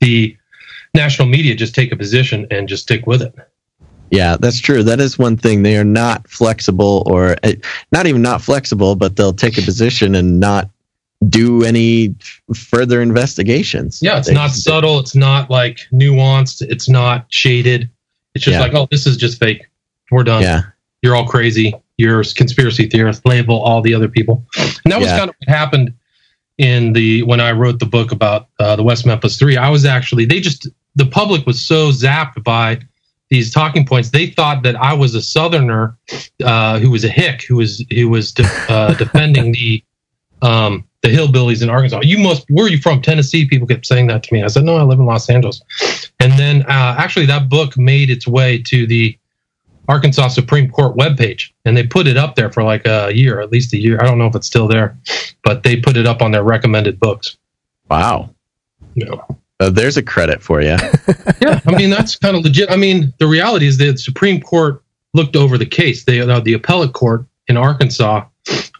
the 0.00 0.36
national 0.94 1.28
media 1.28 1.54
just 1.54 1.74
take 1.74 1.92
a 1.92 1.96
position 1.96 2.46
and 2.50 2.68
just 2.68 2.82
stick 2.82 3.06
with 3.06 3.22
it. 3.22 3.34
Yeah, 4.10 4.36
that's 4.38 4.58
true. 4.58 4.82
That 4.82 5.00
is 5.00 5.18
one 5.18 5.36
thing. 5.36 5.62
They 5.62 5.76
are 5.76 5.84
not 5.84 6.28
flexible 6.28 7.02
or 7.06 7.36
eh, 7.42 7.56
not 7.92 8.06
even 8.06 8.22
not 8.22 8.40
flexible, 8.40 8.96
but 8.96 9.16
they'll 9.16 9.34
take 9.34 9.58
a 9.58 9.62
position 9.62 10.14
and 10.14 10.40
not 10.40 10.70
do 11.26 11.64
any 11.64 12.14
further 12.54 13.02
investigations. 13.02 14.00
Yeah, 14.02 14.18
it's 14.18 14.28
they, 14.28 14.34
not 14.34 14.50
subtle. 14.50 14.98
It's 14.98 15.14
not 15.14 15.50
like 15.50 15.80
nuanced. 15.92 16.62
It's 16.62 16.88
not 16.88 17.26
shaded. 17.28 17.90
It's 18.34 18.44
just 18.44 18.54
yeah. 18.54 18.60
like, 18.60 18.74
oh, 18.74 18.86
this 18.90 19.06
is 19.06 19.16
just 19.16 19.38
fake. 19.38 19.66
We're 20.10 20.24
done. 20.24 20.42
Yeah 20.42 20.62
you're 21.02 21.14
all 21.14 21.26
crazy, 21.26 21.74
you're 21.96 22.22
conspiracy 22.24 22.88
theorists, 22.88 23.24
label 23.24 23.60
all 23.60 23.82
the 23.82 23.94
other 23.94 24.08
people. 24.08 24.44
And 24.56 24.92
that 24.92 24.98
was 24.98 25.08
yeah. 25.08 25.18
kind 25.18 25.30
of 25.30 25.36
what 25.38 25.48
happened 25.48 25.94
in 26.58 26.92
the 26.92 27.22
when 27.22 27.40
I 27.40 27.52
wrote 27.52 27.78
the 27.78 27.86
book 27.86 28.10
about 28.10 28.48
uh, 28.58 28.76
the 28.76 28.82
West 28.82 29.06
Memphis 29.06 29.36
Three. 29.36 29.56
I 29.56 29.70
was 29.70 29.84
actually 29.84 30.24
they 30.24 30.40
just 30.40 30.68
the 30.96 31.06
public 31.06 31.46
was 31.46 31.60
so 31.60 31.90
zapped 31.90 32.42
by 32.42 32.80
these 33.30 33.52
talking 33.52 33.86
points. 33.86 34.10
They 34.10 34.26
thought 34.28 34.62
that 34.64 34.74
I 34.76 34.94
was 34.94 35.14
a 35.14 35.22
Southerner 35.22 35.96
uh, 36.42 36.78
who 36.78 36.90
was 36.90 37.04
a 37.04 37.08
hick 37.08 37.44
who 37.44 37.56
was 37.56 37.84
who 37.90 38.08
was 38.08 38.32
de- 38.32 38.66
uh, 38.68 38.94
defending 38.98 39.52
the 39.52 39.84
um, 40.42 40.84
the 41.02 41.08
hillbillies 41.08 41.62
in 41.62 41.70
Arkansas. 41.70 42.00
You 42.02 42.18
must 42.18 42.44
where 42.48 42.66
are 42.66 42.68
you 42.68 42.78
from? 42.78 43.00
Tennessee. 43.00 43.46
People 43.46 43.66
kept 43.66 43.86
saying 43.86 44.08
that 44.08 44.22
to 44.24 44.34
me. 44.34 44.42
I 44.42 44.48
said 44.48 44.64
no, 44.64 44.76
I 44.76 44.82
live 44.82 44.98
in 44.98 45.06
Los 45.06 45.30
Angeles. 45.30 45.62
And 46.20 46.32
then 46.32 46.62
uh, 46.62 46.96
actually 46.98 47.26
that 47.26 47.48
book 47.48 47.78
made 47.78 48.10
its 48.10 48.26
way 48.26 48.62
to 48.66 48.86
the 48.86 49.16
Arkansas 49.88 50.28
Supreme 50.28 50.70
Court 50.70 50.96
webpage, 50.96 51.50
and 51.64 51.76
they 51.76 51.86
put 51.86 52.06
it 52.06 52.18
up 52.18 52.34
there 52.34 52.52
for 52.52 52.62
like 52.62 52.86
a 52.86 53.10
year, 53.12 53.40
at 53.40 53.50
least 53.50 53.72
a 53.72 53.78
year. 53.78 53.98
I 54.00 54.04
don't 54.04 54.18
know 54.18 54.26
if 54.26 54.34
it's 54.34 54.46
still 54.46 54.68
there, 54.68 54.98
but 55.42 55.62
they 55.62 55.76
put 55.76 55.96
it 55.96 56.06
up 56.06 56.20
on 56.20 56.30
their 56.30 56.42
recommended 56.42 57.00
books. 57.00 57.38
Wow. 57.88 58.34
Yeah. 58.94 59.14
Uh, 59.60 59.70
there's 59.70 59.96
a 59.96 60.02
credit 60.02 60.42
for 60.42 60.60
you. 60.60 60.76
yeah, 61.40 61.60
I 61.66 61.74
mean 61.74 61.90
that's 61.90 62.16
kind 62.16 62.36
of 62.36 62.44
legit. 62.44 62.70
I 62.70 62.76
mean, 62.76 63.12
the 63.18 63.26
reality 63.26 63.66
is 63.66 63.78
that 63.78 63.92
the 63.92 63.98
Supreme 63.98 64.40
Court 64.40 64.82
looked 65.14 65.36
over 65.36 65.56
the 65.56 65.66
case. 65.66 66.04
They 66.04 66.20
uh, 66.20 66.40
the 66.40 66.52
appellate 66.52 66.92
court 66.92 67.24
in 67.48 67.56
Arkansas 67.56 68.26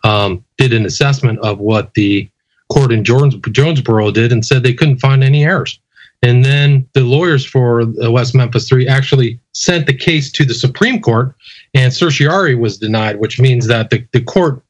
um, 0.05 0.45
did 0.59 0.73
an 0.73 0.85
assessment 0.85 1.39
of 1.41 1.59
what 1.59 1.95
the 1.95 2.29
court 2.69 2.93
in 2.93 3.05
Jones, 3.05 3.35
Jonesboro 3.51 4.11
did 4.11 4.33
and 4.33 4.45
said 4.45 4.63
they 4.63 4.75
couldn't 4.75 4.99
find 4.99 5.25
any 5.25 5.45
errors. 5.45 5.79
And 6.23 6.45
then 6.45 6.87
the 6.95 7.03
lawyers 7.03 7.47
for 7.47 7.85
West 8.11 8.35
Memphis 8.35 8.69
Three 8.69 8.89
actually 8.89 9.39
sent 9.53 9.87
the 9.87 9.95
case 9.95 10.33
to 10.33 10.45
the 10.45 10.55
Supreme 10.55 11.01
Court, 11.01 11.35
and 11.75 11.93
certiorari 11.93 12.57
was 12.57 12.77
denied, 12.79 13.21
which 13.21 13.41
means 13.41 13.69
that 13.69 13.91
the, 13.91 14.05
the 14.13 14.21
court 14.21 14.63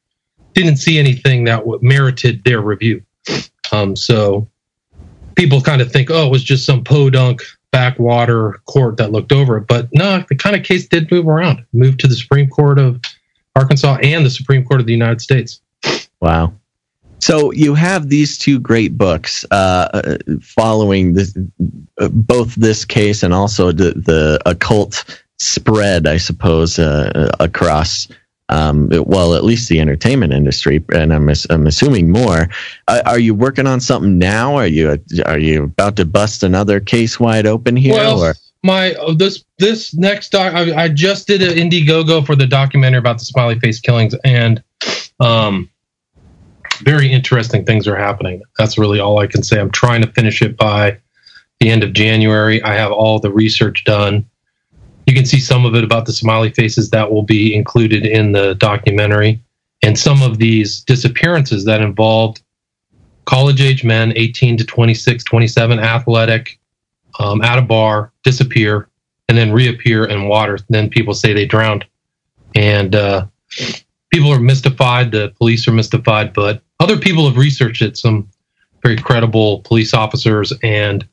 didn't 0.53 0.77
see 0.77 0.99
anything 0.99 1.45
that 1.45 1.63
merited 1.81 2.43
their 2.43 2.61
review. 2.61 3.01
Um, 3.71 3.95
so 3.95 4.47
people 5.35 5.61
kind 5.61 5.81
of 5.81 5.91
think, 5.91 6.11
oh, 6.11 6.27
it 6.27 6.31
was 6.31 6.43
just 6.43 6.65
some 6.65 6.83
podunk 6.83 7.41
backwater 7.71 8.59
court 8.65 8.97
that 8.97 9.11
looked 9.11 9.31
over 9.31 9.57
it. 9.57 9.67
But 9.67 9.89
no, 9.91 10.23
the 10.29 10.35
kind 10.35 10.55
of 10.55 10.63
case 10.63 10.87
did 10.87 11.11
move 11.11 11.27
around, 11.27 11.65
moved 11.73 11.99
to 12.01 12.07
the 12.07 12.15
Supreme 12.15 12.49
Court 12.49 12.77
of 12.77 13.01
Arkansas 13.55 13.97
and 14.03 14.25
the 14.25 14.29
Supreme 14.29 14.63
Court 14.65 14.81
of 14.81 14.85
the 14.85 14.93
United 14.93 15.21
States. 15.21 15.61
Wow. 16.21 16.53
So 17.19 17.51
you 17.51 17.75
have 17.75 18.09
these 18.09 18.37
two 18.37 18.59
great 18.59 18.97
books 18.97 19.45
uh, 19.51 20.17
following 20.41 21.13
this, 21.13 21.37
uh, 21.97 22.07
both 22.09 22.55
this 22.55 22.85
case 22.85 23.23
and 23.23 23.33
also 23.33 23.71
the, 23.71 23.91
the 23.91 24.41
occult 24.45 25.21
spread, 25.37 26.07
I 26.07 26.17
suppose, 26.17 26.79
uh, 26.79 27.29
across. 27.39 28.07
Um, 28.51 28.89
well, 29.05 29.35
at 29.35 29.43
least 29.43 29.69
the 29.69 29.79
entertainment 29.79 30.33
industry, 30.33 30.83
and 30.91 31.13
I'm, 31.13 31.29
I'm 31.51 31.67
assuming 31.67 32.09
more. 32.09 32.49
Uh, 32.87 33.01
are 33.05 33.19
you 33.19 33.35
working 33.35 33.67
on 33.67 33.79
something 33.79 34.17
now? 34.17 34.55
Are 34.55 34.65
you 34.65 34.97
are 35.27 35.37
you 35.37 35.65
about 35.65 35.97
to 35.97 36.05
bust 36.05 36.41
another 36.41 36.79
case 36.79 37.19
wide 37.19 37.45
open 37.45 37.75
here? 37.75 37.93
Well, 37.93 38.23
or? 38.23 38.33
my 38.63 38.93
uh, 38.93 39.13
this 39.13 39.43
this 39.59 39.93
next 39.93 40.29
doc, 40.29 40.55
I, 40.55 40.85
I 40.85 40.87
just 40.89 41.27
did 41.27 41.43
an 41.43 41.57
Indiegogo 41.57 42.25
for 42.25 42.35
the 42.35 42.47
documentary 42.47 42.97
about 42.97 43.19
the 43.19 43.25
smiley 43.25 43.59
face 43.59 43.79
killings, 43.79 44.15
and 44.23 44.63
um, 45.19 45.69
very 46.79 47.11
interesting 47.11 47.65
things 47.65 47.87
are 47.87 47.95
happening. 47.95 48.41
That's 48.57 48.77
really 48.77 48.99
all 48.99 49.19
I 49.19 49.27
can 49.27 49.43
say. 49.43 49.59
I'm 49.59 49.71
trying 49.71 50.01
to 50.01 50.11
finish 50.11 50.41
it 50.41 50.57
by 50.57 50.97
the 51.59 51.69
end 51.69 51.83
of 51.83 51.93
January. 51.93 52.61
I 52.63 52.75
have 52.75 52.91
all 52.91 53.19
the 53.19 53.31
research 53.31 53.83
done. 53.83 54.25
You 55.05 55.13
can 55.13 55.25
see 55.25 55.39
some 55.39 55.65
of 55.65 55.75
it 55.75 55.83
about 55.83 56.05
the 56.05 56.13
smiley 56.13 56.51
faces 56.51 56.89
that 56.91 57.11
will 57.11 57.23
be 57.23 57.53
included 57.53 58.05
in 58.05 58.31
the 58.31 58.55
documentary. 58.55 59.41
and 59.81 59.97
some 59.97 60.21
of 60.21 60.39
these 60.39 60.81
disappearances 60.81 61.63
that 61.65 61.81
involved 61.81 62.41
college 63.25 63.61
age 63.61 63.83
men, 63.83 64.11
18 64.15 64.57
to 64.57 64.65
26, 64.65 65.23
27, 65.23 65.79
athletic, 65.79 66.59
um, 67.19 67.41
at 67.41 67.57
a 67.59 67.61
bar, 67.61 68.11
disappear, 68.23 68.89
and 69.27 69.37
then 69.37 69.51
reappear 69.51 70.05
in 70.05 70.27
water. 70.27 70.57
Then 70.69 70.89
people 70.89 71.13
say 71.13 71.33
they 71.33 71.45
drowned. 71.45 71.85
And 72.55 72.95
uh, 72.95 73.27
people 74.09 74.31
are 74.31 74.39
mystified. 74.39 75.11
The 75.11 75.33
police 75.37 75.67
are 75.67 75.71
mystified, 75.71 76.33
but 76.33 76.61
other 76.79 76.97
people 76.97 77.27
have 77.27 77.37
researched 77.37 77.81
it. 77.81 77.97
Some 77.97 78.29
very 78.81 78.97
credible 78.97 79.59
police 79.61 79.93
officers 79.93 80.53
and 80.63 81.07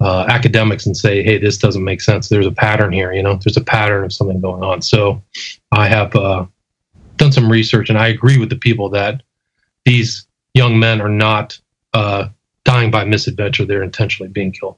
uh, 0.00 0.26
academics 0.28 0.86
and 0.86 0.96
say, 0.96 1.22
hey, 1.22 1.38
this 1.38 1.58
doesn't 1.58 1.84
make 1.84 2.00
sense. 2.00 2.28
There's 2.28 2.46
a 2.46 2.52
pattern 2.52 2.92
here. 2.92 3.12
You 3.12 3.22
know, 3.22 3.36
there's 3.36 3.56
a 3.56 3.64
pattern 3.64 4.04
of 4.04 4.12
something 4.12 4.40
going 4.40 4.62
on. 4.62 4.82
So 4.82 5.22
I 5.72 5.88
have 5.88 6.14
uh, 6.14 6.46
done 7.16 7.32
some 7.32 7.50
research, 7.50 7.88
and 7.88 7.98
I 7.98 8.08
agree 8.08 8.38
with 8.38 8.50
the 8.50 8.56
people 8.56 8.90
that 8.90 9.22
these 9.84 10.26
young 10.54 10.78
men 10.78 11.00
are 11.00 11.08
not 11.08 11.58
uh, 11.94 12.28
dying 12.64 12.90
by 12.90 13.04
misadventure. 13.04 13.64
They're 13.64 13.82
intentionally 13.82 14.30
being 14.30 14.52
killed. 14.52 14.76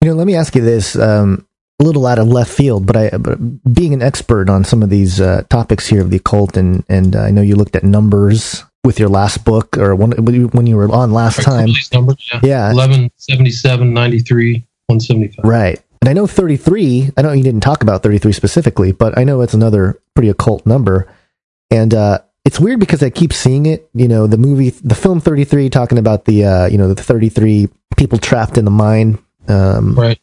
You 0.00 0.10
know, 0.10 0.14
let 0.14 0.26
me 0.26 0.34
ask 0.34 0.54
you 0.54 0.62
this. 0.62 0.96
Um, 0.96 1.46
little 1.82 2.06
out 2.06 2.18
of 2.18 2.28
left 2.28 2.52
field, 2.52 2.86
but 2.86 2.96
I, 2.96 3.10
but 3.10 3.38
being 3.72 3.94
an 3.94 4.02
expert 4.02 4.48
on 4.48 4.64
some 4.64 4.82
of 4.82 4.90
these 4.90 5.20
uh, 5.20 5.42
topics 5.48 5.86
here 5.86 6.00
of 6.00 6.10
the 6.10 6.16
occult, 6.16 6.56
and 6.56 6.84
and 6.88 7.16
uh, 7.16 7.20
I 7.20 7.30
know 7.30 7.42
you 7.42 7.56
looked 7.56 7.76
at 7.76 7.84
numbers 7.84 8.64
with 8.84 8.98
your 8.98 9.08
last 9.08 9.44
book 9.44 9.76
or 9.78 9.94
when 9.94 10.12
when 10.12 10.66
you 10.66 10.76
were 10.76 10.90
on 10.90 11.12
last 11.12 11.42
time. 11.42 11.70
Numbers, 11.92 12.28
yeah. 12.32 12.40
yeah, 12.42 12.70
11, 12.70 13.10
77, 13.16 13.92
93, 13.92 14.54
175. 14.86 15.44
Right. 15.44 15.82
And 16.00 16.08
I 16.08 16.14
know 16.14 16.26
33, 16.26 17.12
I 17.16 17.22
know 17.22 17.30
you 17.30 17.44
didn't 17.44 17.60
talk 17.60 17.82
about 17.82 18.02
33 18.02 18.32
specifically, 18.32 18.90
but 18.90 19.16
I 19.16 19.22
know 19.22 19.40
it's 19.40 19.54
another 19.54 20.02
pretty 20.16 20.30
occult 20.30 20.66
number. 20.66 21.08
And 21.70 21.94
uh, 21.94 22.18
it's 22.44 22.58
weird 22.58 22.80
because 22.80 23.04
I 23.04 23.10
keep 23.10 23.32
seeing 23.32 23.66
it, 23.66 23.88
you 23.94 24.08
know, 24.08 24.26
the 24.26 24.36
movie, 24.36 24.70
the 24.70 24.96
film 24.96 25.20
33 25.20 25.70
talking 25.70 25.98
about 25.98 26.24
the, 26.24 26.44
uh, 26.44 26.66
you 26.66 26.76
know, 26.76 26.92
the 26.92 27.00
33 27.00 27.68
people 27.96 28.18
trapped 28.18 28.58
in 28.58 28.64
the 28.64 28.70
mine. 28.72 29.20
Um, 29.46 29.94
right. 29.94 30.18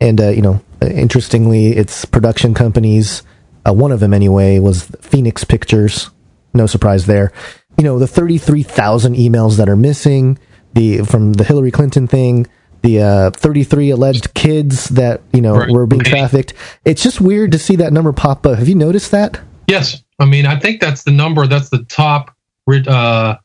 And, 0.00 0.20
uh, 0.20 0.28
you 0.28 0.40
know, 0.40 0.62
interestingly, 0.92 1.68
it's 1.76 2.04
production 2.04 2.54
companies. 2.54 3.22
Uh, 3.66 3.72
one 3.72 3.92
of 3.92 4.00
them, 4.00 4.12
anyway, 4.12 4.58
was 4.58 4.84
Phoenix 5.00 5.44
Pictures. 5.44 6.10
No 6.52 6.66
surprise 6.66 7.06
there. 7.06 7.32
You 7.78 7.84
know, 7.84 7.98
the 7.98 8.06
33,000 8.06 9.14
emails 9.16 9.56
that 9.56 9.68
are 9.68 9.76
missing, 9.76 10.38
the 10.74 10.98
from 11.02 11.32
the 11.32 11.44
Hillary 11.44 11.70
Clinton 11.70 12.06
thing, 12.06 12.46
the 12.82 13.00
uh, 13.02 13.30
33 13.30 13.90
alleged 13.90 14.34
kids 14.34 14.90
that 14.90 15.22
you 15.32 15.40
know 15.40 15.56
Right. 15.56 15.70
were 15.70 15.86
being 15.86 16.02
trafficked. 16.02 16.52
It's 16.84 17.02
just 17.02 17.20
weird 17.20 17.52
to 17.52 17.58
see 17.58 17.76
that 17.76 17.92
number 17.92 18.12
pop 18.12 18.46
up. 18.46 18.58
Have 18.58 18.68
you 18.68 18.74
noticed 18.74 19.10
that? 19.12 19.40
Yes. 19.66 20.02
I 20.20 20.26
mean, 20.26 20.46
I 20.46 20.58
think 20.60 20.80
that's 20.80 21.02
the 21.02 21.10
number, 21.10 21.46
that's 21.46 21.70
the 21.70 21.82
top 21.84 22.36
uh, 22.68 23.36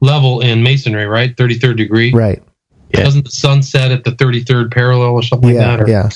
level 0.00 0.40
in 0.40 0.62
masonry, 0.62 1.06
right? 1.06 1.34
33rd 1.36 1.76
degree. 1.76 2.12
Right. 2.12 2.42
Yeah. 2.94 3.04
Doesn't 3.04 3.24
the 3.24 3.30
sun 3.30 3.62
set 3.62 3.90
at 3.90 4.04
the 4.04 4.10
33rd 4.12 4.70
parallel 4.72 5.12
or 5.12 5.22
something 5.22 5.50
Yeah, 5.50 5.76
like 5.76 5.78
that? 5.78 5.80
Or 5.80 5.90
yeah. 5.90 6.08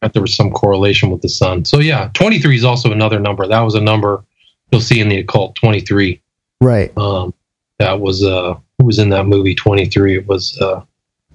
Thought 0.00 0.14
there 0.14 0.22
was 0.22 0.34
some 0.34 0.50
correlation 0.50 1.10
with 1.10 1.22
the 1.22 1.28
sun. 1.28 1.64
So, 1.64 1.78
yeah, 1.78 2.10
23 2.14 2.56
is 2.56 2.64
also 2.64 2.90
another 2.90 3.20
number. 3.20 3.46
That 3.46 3.60
was 3.60 3.74
a 3.74 3.80
number 3.80 4.24
you'll 4.70 4.80
see 4.80 5.00
in 5.00 5.08
the 5.08 5.18
occult, 5.18 5.56
23. 5.56 6.20
Right. 6.60 6.96
Um, 6.96 7.34
that 7.78 8.00
was, 8.00 8.24
uh, 8.24 8.54
who 8.78 8.84
was 8.86 8.98
in 8.98 9.10
that 9.10 9.26
movie, 9.26 9.54
23? 9.54 10.18
It 10.18 10.26
was 10.26 10.58
uh, 10.60 10.82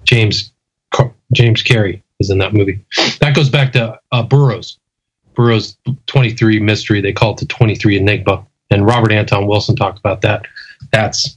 James 0.04 0.52
Car- 0.90 1.14
James 1.32 1.62
Carrey 1.62 2.02
is 2.20 2.30
in 2.30 2.38
that 2.38 2.54
movie. 2.54 2.84
That 3.20 3.34
goes 3.34 3.48
back 3.48 3.72
to 3.72 4.00
uh, 4.12 4.22
Burroughs. 4.22 4.78
Burroughs 5.34 5.76
23 6.06 6.60
mystery. 6.60 7.00
They 7.00 7.12
call 7.12 7.32
it 7.32 7.38
the 7.38 7.46
23 7.46 7.98
Enigma. 7.98 8.46
And 8.70 8.86
Robert 8.86 9.12
Anton 9.12 9.46
Wilson 9.46 9.76
talked 9.76 9.98
about 9.98 10.22
that. 10.22 10.46
That's 10.92 11.36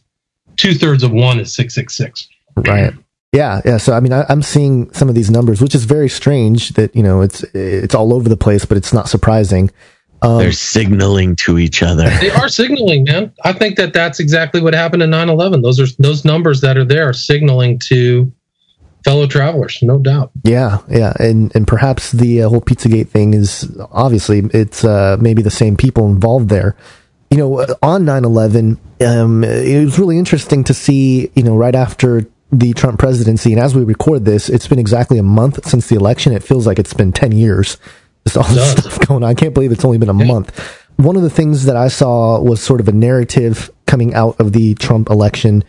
two 0.55 0.73
thirds 0.73 1.03
of 1.03 1.11
one 1.11 1.39
is 1.39 1.53
666. 1.53 2.27
Right. 2.55 2.93
Yeah, 3.31 3.61
yeah. 3.63 3.77
So 3.77 3.93
I 3.93 3.99
mean, 3.99 4.13
I, 4.13 4.25
I'm 4.27 4.41
seeing 4.41 4.91
some 4.91 5.07
of 5.07 5.15
these 5.15 5.29
numbers, 5.29 5.61
which 5.61 5.75
is 5.75 5.85
very 5.85 6.09
strange. 6.09 6.69
That 6.69 6.95
you 6.95 7.03
know, 7.03 7.21
it's 7.21 7.43
it's 7.53 7.93
all 7.93 8.13
over 8.13 8.27
the 8.27 8.37
place, 8.37 8.65
but 8.65 8.77
it's 8.77 8.91
not 8.93 9.07
surprising. 9.07 9.69
Um, 10.21 10.39
They're 10.39 10.51
signaling 10.51 11.35
to 11.37 11.59
each 11.59 11.81
other. 11.81 12.09
They 12.19 12.31
are 12.31 12.49
signaling, 12.49 13.05
man. 13.05 13.31
I 13.45 13.53
think 13.53 13.77
that 13.77 13.93
that's 13.93 14.19
exactly 14.19 14.61
what 14.61 14.73
happened 14.73 15.03
in 15.03 15.11
9/11. 15.11 15.61
Those 15.61 15.79
are 15.79 15.87
those 15.99 16.25
numbers 16.25 16.61
that 16.61 16.75
are 16.77 16.83
there 16.83 17.07
are 17.07 17.13
signaling 17.13 17.79
to 17.85 18.31
fellow 19.05 19.27
travelers, 19.27 19.79
no 19.81 19.97
doubt. 19.97 20.31
yeah, 20.43 20.79
yeah, 20.89 21.13
and 21.19 21.55
and 21.55 21.67
perhaps 21.67 22.11
the 22.11 22.43
uh, 22.43 22.49
whole 22.49 22.61
PizzaGate 22.61 23.09
thing 23.09 23.33
is 23.33 23.71
obviously 23.91 24.39
it's 24.53 24.83
uh, 24.83 25.17
maybe 25.21 25.41
the 25.41 25.51
same 25.51 25.77
people 25.77 26.07
involved 26.07 26.49
there. 26.49 26.75
You 27.29 27.37
know, 27.37 27.59
uh, 27.59 27.75
on 27.83 28.05
9/11, 28.05 28.77
um, 29.05 29.43
it 29.43 29.85
was 29.85 29.99
really 29.99 30.17
interesting 30.17 30.63
to 30.63 30.73
see. 30.73 31.31
You 31.35 31.43
know, 31.43 31.55
right 31.55 31.75
after 31.75 32.25
the 32.51 32.73
Trump 32.73 32.99
presidency, 32.99 33.53
and 33.53 33.61
as 33.61 33.75
we 33.75 33.83
record 33.83 34.25
this, 34.25 34.49
it's 34.49 34.67
been 34.67 34.79
exactly 34.79 35.17
a 35.17 35.23
month 35.23 35.65
since 35.67 35.87
the 35.87 35.95
election. 35.95 36.33
It 36.33 36.43
feels 36.43 36.65
like 36.65 36.79
it's 36.79 36.93
been 36.93 37.11
10 37.11 37.31
years. 37.31 37.77
Just 38.25 38.37
all 38.37 38.43
this 38.43 38.71
stuff 38.71 39.07
going 39.07 39.23
on. 39.23 39.29
I 39.29 39.33
can't 39.33 39.53
believe 39.53 39.71
it's 39.71 39.85
only 39.85 39.97
been 39.97 40.09
a 40.09 40.13
month. 40.13 40.57
One 40.97 41.15
of 41.15 41.21
the 41.21 41.29
things 41.29 41.65
that 41.65 41.77
I 41.77 41.87
saw 41.87 42.41
was 42.41 42.61
sort 42.61 42.81
of 42.81 42.87
a 42.87 42.91
narrative 42.91 43.71
coming 43.85 44.13
out 44.13 44.39
of 44.39 44.51
the 44.51 44.75
Trump 44.75 45.09
election 45.09 45.63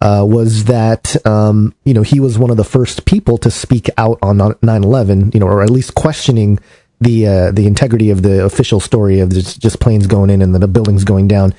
uh, 0.00 0.24
was 0.28 0.64
that 0.64 1.24
um, 1.24 1.72
you 1.84 1.94
know 1.94 2.02
he 2.02 2.18
was 2.18 2.36
one 2.36 2.50
of 2.50 2.56
the 2.56 2.64
first 2.64 3.04
people 3.04 3.38
to 3.38 3.50
speak 3.50 3.88
out 3.96 4.18
on 4.20 4.38
9/11, 4.38 5.32
you 5.32 5.38
know, 5.38 5.46
or 5.46 5.62
at 5.62 5.70
least 5.70 5.94
questioning 5.94 6.58
the 7.00 7.26
uh, 7.26 7.50
the 7.52 7.66
integrity 7.66 8.10
of 8.10 8.22
the 8.22 8.44
official 8.44 8.80
story 8.80 9.20
of 9.20 9.30
just, 9.30 9.60
just 9.60 9.80
planes 9.80 10.06
going 10.06 10.30
in 10.30 10.42
and 10.42 10.54
the 10.54 10.68
buildings 10.68 11.04
going 11.04 11.28
down. 11.28 11.54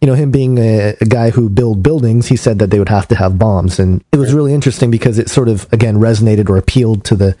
You 0.00 0.06
know, 0.06 0.14
him 0.14 0.30
being 0.30 0.58
a, 0.58 0.94
a 1.00 1.06
guy 1.06 1.30
who 1.30 1.48
built 1.48 1.82
buildings, 1.82 2.26
he 2.26 2.36
said 2.36 2.58
that 2.58 2.70
they 2.70 2.78
would 2.78 2.90
have 2.90 3.08
to 3.08 3.14
have 3.14 3.38
bombs, 3.38 3.78
and 3.78 4.04
it 4.12 4.18
was 4.18 4.34
really 4.34 4.52
interesting 4.52 4.90
because 4.90 5.18
it 5.18 5.30
sort 5.30 5.48
of 5.48 5.66
again 5.72 5.96
resonated 5.96 6.48
or 6.48 6.56
appealed 6.56 7.04
to 7.06 7.16
the 7.16 7.36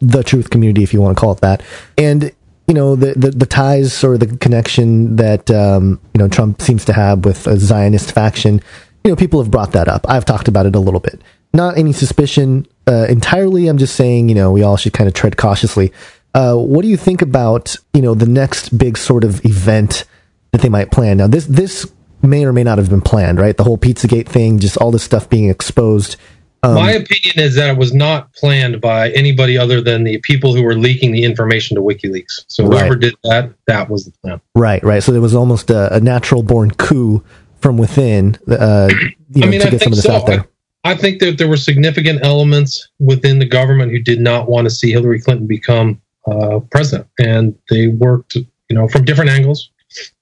the 0.00 0.22
truth 0.22 0.50
community, 0.50 0.82
if 0.82 0.94
you 0.94 1.00
want 1.00 1.16
to 1.16 1.20
call 1.20 1.32
it 1.32 1.40
that, 1.40 1.62
and 1.96 2.32
you 2.66 2.74
know 2.74 2.96
the, 2.96 3.14
the 3.14 3.30
the 3.30 3.46
ties 3.46 4.04
or 4.04 4.16
the 4.18 4.36
connection 4.38 5.16
that 5.16 5.50
um, 5.50 6.00
you 6.14 6.18
know 6.18 6.28
Trump 6.28 6.62
seems 6.62 6.84
to 6.84 6.92
have 6.92 7.24
with 7.24 7.46
a 7.46 7.58
Zionist 7.58 8.12
faction. 8.12 8.60
You 9.04 9.12
know, 9.12 9.16
people 9.16 9.42
have 9.42 9.50
brought 9.50 9.72
that 9.72 9.88
up. 9.88 10.04
I've 10.08 10.24
talked 10.24 10.48
about 10.48 10.66
it 10.66 10.76
a 10.76 10.80
little 10.80 11.00
bit. 11.00 11.20
Not 11.54 11.78
any 11.78 11.92
suspicion 11.92 12.66
uh, 12.86 13.06
entirely. 13.08 13.68
I'm 13.68 13.78
just 13.78 13.96
saying, 13.96 14.28
you 14.28 14.34
know, 14.34 14.52
we 14.52 14.62
all 14.62 14.76
should 14.76 14.92
kind 14.92 15.08
of 15.08 15.14
tread 15.14 15.36
cautiously. 15.36 15.92
Uh, 16.34 16.56
what 16.56 16.82
do 16.82 16.88
you 16.88 16.96
think 16.96 17.22
about 17.22 17.74
you 17.94 18.02
know 18.02 18.14
the 18.14 18.26
next 18.26 18.76
big 18.76 18.98
sort 18.98 19.24
of 19.24 19.44
event 19.44 20.04
that 20.52 20.60
they 20.60 20.68
might 20.68 20.90
plan? 20.90 21.16
Now, 21.16 21.26
this 21.26 21.46
this 21.46 21.90
may 22.22 22.44
or 22.44 22.52
may 22.52 22.64
not 22.64 22.78
have 22.78 22.90
been 22.90 23.00
planned, 23.00 23.38
right? 23.38 23.56
The 23.56 23.64
whole 23.64 23.78
PizzaGate 23.78 24.26
thing, 24.28 24.58
just 24.58 24.76
all 24.78 24.90
this 24.90 25.02
stuff 25.02 25.28
being 25.28 25.48
exposed. 25.48 26.16
Um, 26.62 26.74
My 26.74 26.90
opinion 26.90 27.38
is 27.38 27.54
that 27.54 27.70
it 27.70 27.78
was 27.78 27.94
not 27.94 28.32
planned 28.34 28.80
by 28.80 29.10
anybody 29.10 29.56
other 29.56 29.80
than 29.80 30.02
the 30.02 30.18
people 30.18 30.54
who 30.54 30.62
were 30.62 30.74
leaking 30.74 31.12
the 31.12 31.22
information 31.22 31.76
to 31.76 31.82
WikiLeaks. 31.82 32.44
So 32.48 32.64
whoever 32.64 32.94
Right. 32.94 33.00
did 33.00 33.14
that, 33.22 33.52
that 33.66 33.88
was 33.88 34.06
the 34.06 34.12
plan. 34.22 34.40
Right, 34.56 34.82
right. 34.82 35.02
So 35.02 35.12
there 35.12 35.20
was 35.20 35.34
almost 35.36 35.70
a, 35.70 35.94
a 35.94 36.00
natural 36.00 36.42
born 36.42 36.72
coup 36.72 37.22
from 37.60 37.78
within, 37.78 38.38
uh, 38.48 38.88
you 39.30 39.40
know, 39.40 39.46
I 39.46 39.50
mean, 39.50 39.60
to 39.60 39.68
I 39.68 39.70
get 39.70 39.82
some 39.82 39.92
of 39.92 39.96
this 39.96 40.04
so. 40.04 40.14
out 40.14 40.26
there. 40.26 40.48
I 40.84 40.94
think 40.94 41.20
that 41.20 41.38
there 41.38 41.48
were 41.48 41.56
significant 41.56 42.24
elements 42.24 42.88
within 42.98 43.38
the 43.40 43.46
government 43.46 43.92
who 43.92 43.98
did 44.00 44.20
not 44.20 44.48
want 44.48 44.64
to 44.66 44.70
see 44.70 44.90
Hillary 44.90 45.20
Clinton 45.20 45.46
become 45.46 46.00
uh, 46.26 46.60
president, 46.70 47.08
and 47.18 47.54
they 47.68 47.88
worked, 47.88 48.36
you 48.36 48.46
know, 48.70 48.88
from 48.88 49.04
different 49.04 49.30
angles. 49.30 49.70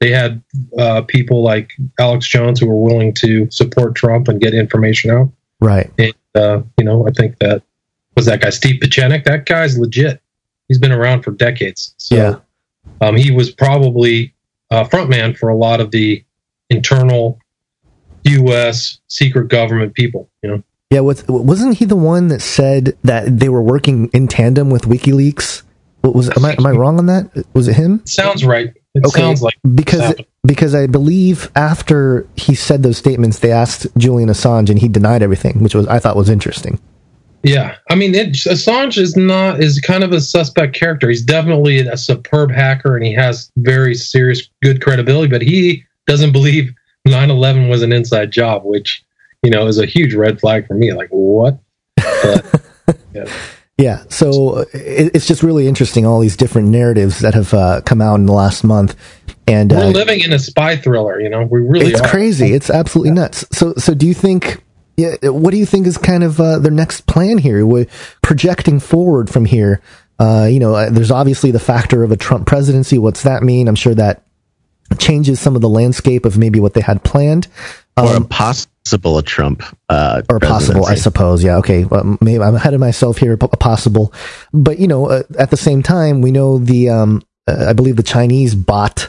They 0.00 0.10
had 0.10 0.42
uh, 0.78 1.02
people 1.02 1.42
like 1.42 1.72
Alex 1.98 2.26
Jones 2.28 2.60
who 2.60 2.66
were 2.66 2.80
willing 2.80 3.12
to 3.14 3.48
support 3.50 3.94
Trump 3.94 4.28
and 4.28 4.40
get 4.40 4.54
information 4.54 5.10
out. 5.10 5.30
Right. 5.60 5.90
And 5.98 6.14
uh, 6.34 6.62
you 6.78 6.84
know, 6.84 7.06
I 7.06 7.10
think 7.10 7.38
that 7.38 7.62
was 8.16 8.26
that 8.26 8.40
guy 8.40 8.50
Steve 8.50 8.80
Pieczenik. 8.80 9.24
That 9.24 9.46
guy's 9.46 9.78
legit. 9.78 10.20
He's 10.68 10.78
been 10.78 10.92
around 10.92 11.22
for 11.22 11.30
decades. 11.30 11.94
So 11.98 12.14
Yeah. 12.16 12.36
um, 13.00 13.16
he 13.16 13.30
was 13.30 13.50
probably 13.50 14.34
uh, 14.70 14.84
frontman 14.84 15.36
for 15.36 15.48
a 15.48 15.56
lot 15.56 15.80
of 15.80 15.90
the 15.92 16.24
internal 16.70 17.38
U.S. 18.24 18.98
secret 19.08 19.48
government 19.48 19.94
people. 19.94 20.28
You 20.42 20.50
know, 20.50 20.62
Yeah. 20.90 21.00
What, 21.00 21.24
wasn't 21.28 21.78
he 21.78 21.84
the 21.84 21.96
one 21.96 22.28
that 22.28 22.40
said 22.40 22.96
that 23.04 23.38
they 23.38 23.48
were 23.48 23.62
working 23.62 24.08
in 24.12 24.28
tandem 24.28 24.70
with 24.70 24.82
WikiLeaks? 24.82 25.62
What 26.02 26.14
was? 26.14 26.28
Am 26.36 26.44
I 26.44 26.54
am 26.56 26.66
I 26.66 26.70
wrong 26.70 26.98
on 26.98 27.06
that? 27.06 27.30
Was 27.52 27.66
it 27.68 27.74
him? 27.74 28.02
sounds 28.06 28.44
right. 28.44 28.72
It 29.04 29.08
sounds 29.08 29.42
like 29.42 29.54
because 29.74 30.14
because 30.46 30.74
I 30.74 30.86
believe 30.86 31.50
after 31.54 32.26
he 32.36 32.54
said 32.54 32.82
those 32.82 32.96
statements, 32.96 33.40
they 33.40 33.52
asked 33.52 33.86
Julian 33.98 34.28
Assange, 34.28 34.70
and 34.70 34.78
he 34.78 34.88
denied 34.88 35.22
everything, 35.22 35.62
which 35.62 35.74
was 35.74 35.86
I 35.88 35.98
thought 35.98 36.16
was 36.16 36.30
interesting. 36.30 36.80
Yeah, 37.42 37.76
I 37.90 37.94
mean, 37.94 38.14
it, 38.14 38.30
Assange 38.30 38.98
is 38.98 39.16
not 39.16 39.62
is 39.62 39.80
kind 39.80 40.02
of 40.02 40.12
a 40.12 40.20
suspect 40.20 40.74
character. 40.74 41.08
He's 41.08 41.22
definitely 41.22 41.78
a 41.78 41.96
superb 41.96 42.50
hacker, 42.50 42.96
and 42.96 43.04
he 43.04 43.12
has 43.12 43.52
very 43.56 43.94
serious, 43.94 44.48
good 44.62 44.82
credibility. 44.82 45.28
But 45.28 45.42
he 45.42 45.84
doesn't 46.06 46.32
believe 46.32 46.72
9/11 47.06 47.68
was 47.68 47.82
an 47.82 47.92
inside 47.92 48.30
job, 48.30 48.62
which 48.64 49.04
you 49.42 49.50
know 49.50 49.66
is 49.66 49.78
a 49.78 49.86
huge 49.86 50.14
red 50.14 50.40
flag 50.40 50.66
for 50.66 50.74
me. 50.74 50.92
Like, 50.92 51.08
what? 51.10 51.58
But, 51.96 52.62
yeah. 53.14 53.26
Yeah, 53.78 54.04
so 54.08 54.60
uh, 54.60 54.64
it's 54.72 55.26
just 55.26 55.42
really 55.42 55.68
interesting 55.68 56.06
all 56.06 56.20
these 56.20 56.36
different 56.36 56.68
narratives 56.68 57.18
that 57.18 57.34
have 57.34 57.52
uh, 57.52 57.82
come 57.84 58.00
out 58.00 58.14
in 58.14 58.24
the 58.24 58.32
last 58.32 58.64
month. 58.64 58.96
And 59.46 59.70
We're 59.70 59.84
uh, 59.84 59.88
living 59.88 60.20
in 60.20 60.32
a 60.32 60.38
spy 60.38 60.76
thriller, 60.76 61.20
you 61.20 61.28
know. 61.28 61.44
We 61.44 61.60
really 61.60 61.90
it's 61.90 62.00
are. 62.00 62.08
crazy. 62.08 62.54
It's 62.54 62.70
absolutely 62.70 63.12
nuts. 63.12 63.44
So, 63.52 63.74
so 63.74 63.92
do 63.94 64.06
you 64.06 64.14
think? 64.14 64.62
Yeah, 64.96 65.16
what 65.24 65.50
do 65.50 65.58
you 65.58 65.66
think 65.66 65.86
is 65.86 65.98
kind 65.98 66.24
of 66.24 66.40
uh, 66.40 66.58
their 66.58 66.72
next 66.72 67.06
plan 67.06 67.36
here? 67.36 67.66
We're 67.66 67.86
projecting 68.22 68.80
forward 68.80 69.28
from 69.28 69.44
here. 69.44 69.82
Uh, 70.18 70.48
you 70.50 70.58
know, 70.58 70.74
uh, 70.74 70.88
there's 70.88 71.10
obviously 71.10 71.50
the 71.50 71.60
factor 71.60 72.02
of 72.02 72.10
a 72.10 72.16
Trump 72.16 72.46
presidency. 72.46 72.96
What's 72.96 73.24
that 73.24 73.42
mean? 73.42 73.68
I'm 73.68 73.74
sure 73.74 73.94
that 73.94 74.22
changes 74.98 75.38
some 75.38 75.54
of 75.54 75.60
the 75.60 75.68
landscape 75.68 76.24
of 76.24 76.38
maybe 76.38 76.60
what 76.60 76.72
they 76.72 76.80
had 76.80 77.04
planned. 77.04 77.46
Or 77.96 78.14
impossible 78.14 78.14
a 78.14 78.16
Um, 78.16 78.26
possible 78.26 79.22
Trump 79.22 79.62
uh, 79.88 80.22
or 80.30 80.38
possible, 80.38 80.86
I 80.86 80.94
suppose. 80.94 81.42
Yeah, 81.42 81.56
okay. 81.58 81.84
Well, 81.84 82.18
maybe 82.20 82.42
I'm 82.42 82.54
ahead 82.54 82.74
of 82.74 82.80
myself 82.80 83.18
here. 83.18 83.36
p- 83.36 83.48
Possible, 83.58 84.12
but 84.52 84.78
you 84.78 84.86
know, 84.86 85.06
uh, 85.06 85.22
at 85.38 85.50
the 85.50 85.56
same 85.56 85.82
time, 85.82 86.20
we 86.20 86.30
know 86.30 86.58
the. 86.58 86.90
Um, 86.90 87.22
uh, 87.48 87.66
I 87.68 87.72
believe 87.72 87.96
the 87.96 88.02
Chinese 88.02 88.54
bought 88.54 89.08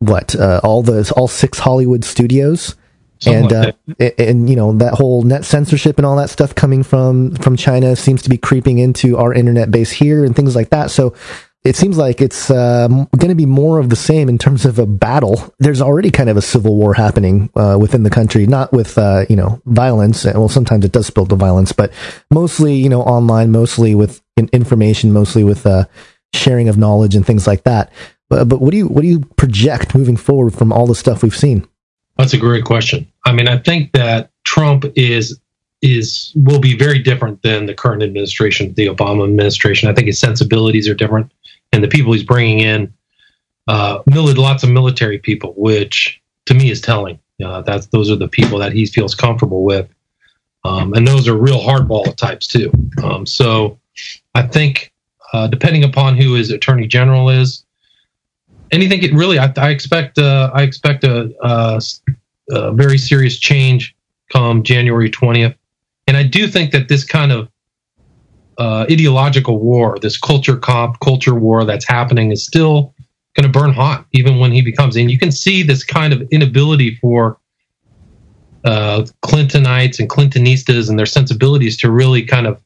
what 0.00 0.34
uh, 0.34 0.60
all 0.62 0.82
the 0.82 1.10
all 1.16 1.28
six 1.28 1.58
Hollywood 1.58 2.04
studios, 2.04 2.74
Something 3.20 3.44
and 3.44 3.76
uh, 4.00 4.10
and 4.18 4.50
you 4.50 4.56
know 4.56 4.72
that 4.72 4.94
whole 4.94 5.22
net 5.22 5.44
censorship 5.44 5.98
and 5.98 6.06
all 6.06 6.16
that 6.16 6.30
stuff 6.30 6.54
coming 6.54 6.82
from 6.82 7.36
from 7.36 7.56
China 7.56 7.96
seems 7.96 8.22
to 8.22 8.30
be 8.30 8.36
creeping 8.38 8.78
into 8.78 9.16
our 9.16 9.32
internet 9.32 9.70
base 9.70 9.90
here 9.90 10.24
and 10.24 10.34
things 10.36 10.54
like 10.56 10.70
that. 10.70 10.90
So. 10.90 11.14
It 11.66 11.74
seems 11.74 11.98
like 11.98 12.20
it's 12.20 12.48
uh, 12.48 12.86
going 12.86 13.28
to 13.28 13.34
be 13.34 13.44
more 13.44 13.80
of 13.80 13.90
the 13.90 13.96
same 13.96 14.28
in 14.28 14.38
terms 14.38 14.64
of 14.64 14.78
a 14.78 14.86
battle. 14.86 15.52
There's 15.58 15.82
already 15.82 16.12
kind 16.12 16.30
of 16.30 16.36
a 16.36 16.42
civil 16.42 16.76
war 16.76 16.94
happening 16.94 17.50
uh, 17.56 17.76
within 17.80 18.04
the 18.04 18.10
country, 18.10 18.46
not 18.46 18.72
with 18.72 18.96
uh, 18.96 19.24
you 19.28 19.34
know 19.34 19.60
violence. 19.66 20.24
Well, 20.24 20.48
sometimes 20.48 20.84
it 20.84 20.92
does 20.92 21.08
spill 21.08 21.26
to 21.26 21.34
violence, 21.34 21.72
but 21.72 21.92
mostly 22.30 22.76
you 22.76 22.88
know 22.88 23.02
online, 23.02 23.50
mostly 23.50 23.96
with 23.96 24.22
information, 24.52 25.12
mostly 25.12 25.42
with 25.42 25.66
uh, 25.66 25.86
sharing 26.32 26.68
of 26.68 26.78
knowledge 26.78 27.16
and 27.16 27.26
things 27.26 27.48
like 27.48 27.64
that. 27.64 27.92
But, 28.28 28.48
but 28.48 28.60
what 28.60 28.70
do 28.70 28.76
you 28.76 28.86
what 28.86 29.02
do 29.02 29.08
you 29.08 29.20
project 29.36 29.92
moving 29.92 30.16
forward 30.16 30.54
from 30.54 30.72
all 30.72 30.86
the 30.86 30.94
stuff 30.94 31.24
we've 31.24 31.36
seen? 31.36 31.66
That's 32.16 32.32
a 32.32 32.38
great 32.38 32.64
question. 32.64 33.10
I 33.24 33.32
mean, 33.32 33.48
I 33.48 33.58
think 33.58 33.90
that 33.92 34.30
Trump 34.44 34.84
is 34.94 35.40
is 35.82 36.32
will 36.36 36.60
be 36.60 36.76
very 36.76 37.00
different 37.00 37.42
than 37.42 37.66
the 37.66 37.74
current 37.74 38.02
administration, 38.02 38.72
the 38.74 38.86
Obama 38.86 39.24
administration. 39.24 39.88
I 39.88 39.94
think 39.94 40.06
his 40.06 40.18
sensibilities 40.18 40.88
are 40.88 40.94
different, 40.94 41.32
and 41.72 41.82
the 41.82 41.88
people 41.88 42.12
he's 42.12 42.22
bringing 42.22 42.60
in, 42.60 42.94
uh, 43.68 44.00
lots 44.06 44.62
of 44.62 44.70
military 44.70 45.18
people, 45.18 45.54
which 45.56 46.20
to 46.46 46.54
me 46.54 46.70
is 46.70 46.80
telling. 46.80 47.18
Uh, 47.44 47.60
those 47.92 48.10
are 48.10 48.16
the 48.16 48.28
people 48.28 48.58
that 48.58 48.72
he 48.72 48.86
feels 48.86 49.14
comfortable 49.14 49.64
with, 49.64 49.88
um, 50.64 50.94
and 50.94 51.06
those 51.06 51.28
are 51.28 51.36
real 51.36 51.60
hardball 51.60 52.14
types 52.16 52.46
too. 52.46 52.72
Um, 53.02 53.26
so, 53.26 53.78
I 54.34 54.42
think 54.42 54.92
uh, 55.32 55.46
depending 55.46 55.84
upon 55.84 56.16
who 56.16 56.34
his 56.34 56.50
attorney 56.50 56.86
general 56.86 57.28
is, 57.28 57.64
anything 58.70 59.02
it 59.02 59.12
really 59.12 59.38
I, 59.38 59.52
I 59.56 59.70
expect 59.70 60.18
uh, 60.18 60.50
I 60.54 60.62
expect 60.62 61.04
a, 61.04 61.32
a, 61.42 61.80
a 62.50 62.72
very 62.72 62.98
serious 62.98 63.38
change 63.38 63.94
come 64.32 64.62
January 64.62 65.10
20th 65.10 65.54
and 66.06 66.16
I 66.16 66.22
do 66.22 66.46
think 66.46 66.72
that 66.72 66.88
this 66.88 67.04
kind 67.04 67.32
of 67.32 67.48
uh, 68.58 68.86
ideological 68.90 69.58
war 69.58 69.98
this 70.00 70.18
culture 70.18 70.56
comp 70.56 70.98
culture 71.00 71.34
war 71.34 71.64
that's 71.64 71.86
happening 71.86 72.32
is 72.32 72.44
still 72.44 72.94
going 73.34 73.50
to 73.50 73.58
burn 73.58 73.72
hot 73.72 74.06
even 74.12 74.38
when 74.38 74.50
he 74.50 74.62
becomes 74.62 74.96
and 74.96 75.10
you 75.10 75.18
can 75.18 75.30
see 75.30 75.62
this 75.62 75.84
kind 75.84 76.12
of 76.12 76.22
inability 76.30 76.96
for 76.96 77.38
uh, 78.66 79.06
Clintonites 79.24 80.00
and 80.00 80.10
Clintonistas 80.10 80.90
and 80.90 80.98
their 80.98 81.06
sensibilities 81.06 81.76
to 81.78 81.90
really 81.90 82.22
kind 82.22 82.46
of 82.46 82.60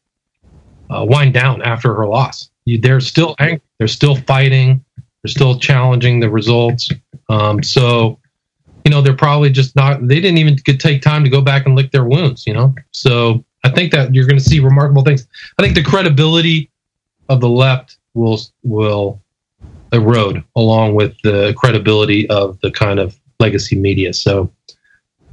uh, 0.89 1.05
wind 1.09 1.35
down 1.35 1.63
after 1.63 1.95
her 1.95 2.07
loss. 2.07 2.51
You, 2.65 2.79
they're 2.79 3.01
still 3.01 3.37
angry. 3.39 3.61
They're 3.79 3.89
still 3.89 4.17
fighting. 4.17 4.85
They're 5.23 5.31
still 5.31 5.59
challenging 5.59 6.21
the 6.21 6.31
results. 6.31 6.91
Um, 7.29 7.63
so, 7.63 8.19
you 8.85 8.91
know, 8.91 9.03
they're 9.03 9.17
probably 9.17 9.51
just 9.51 9.77
not. 9.77 10.07
They 10.07 10.21
didn't 10.21 10.39
even 10.39 10.57
take 10.57 11.03
time 11.03 11.23
to 11.23 11.31
go 11.31 11.43
back 11.43 11.67
and 11.67 11.77
lick 11.77 11.91
their 11.91 12.05
wounds. 12.05 12.47
You 12.47 12.55
know, 12.55 12.75
so 12.93 13.45
I 13.65 13.71
think 13.71 13.93
that 13.93 14.15
you're 14.15 14.27
going 14.27 14.39
to 14.39 14.45
see 14.45 14.61
remarkable 14.61 15.03
things. 15.03 15.27
I 15.59 15.63
think 15.63 15.75
the 15.75 15.83
credibility 15.83 16.71
of 17.29 17.41
the 17.41 17.49
left 17.49 17.99
will 18.15 18.41
will 18.63 19.21
erode 19.93 20.45
along 20.57 20.95
with 20.95 21.17
the 21.23 21.55
credibility 21.57 22.29
of 22.31 22.59
the 22.61 22.71
kind 22.71 22.99
of 22.99 23.19
legacy 23.39 23.77
media. 23.77 24.13
So, 24.13 24.53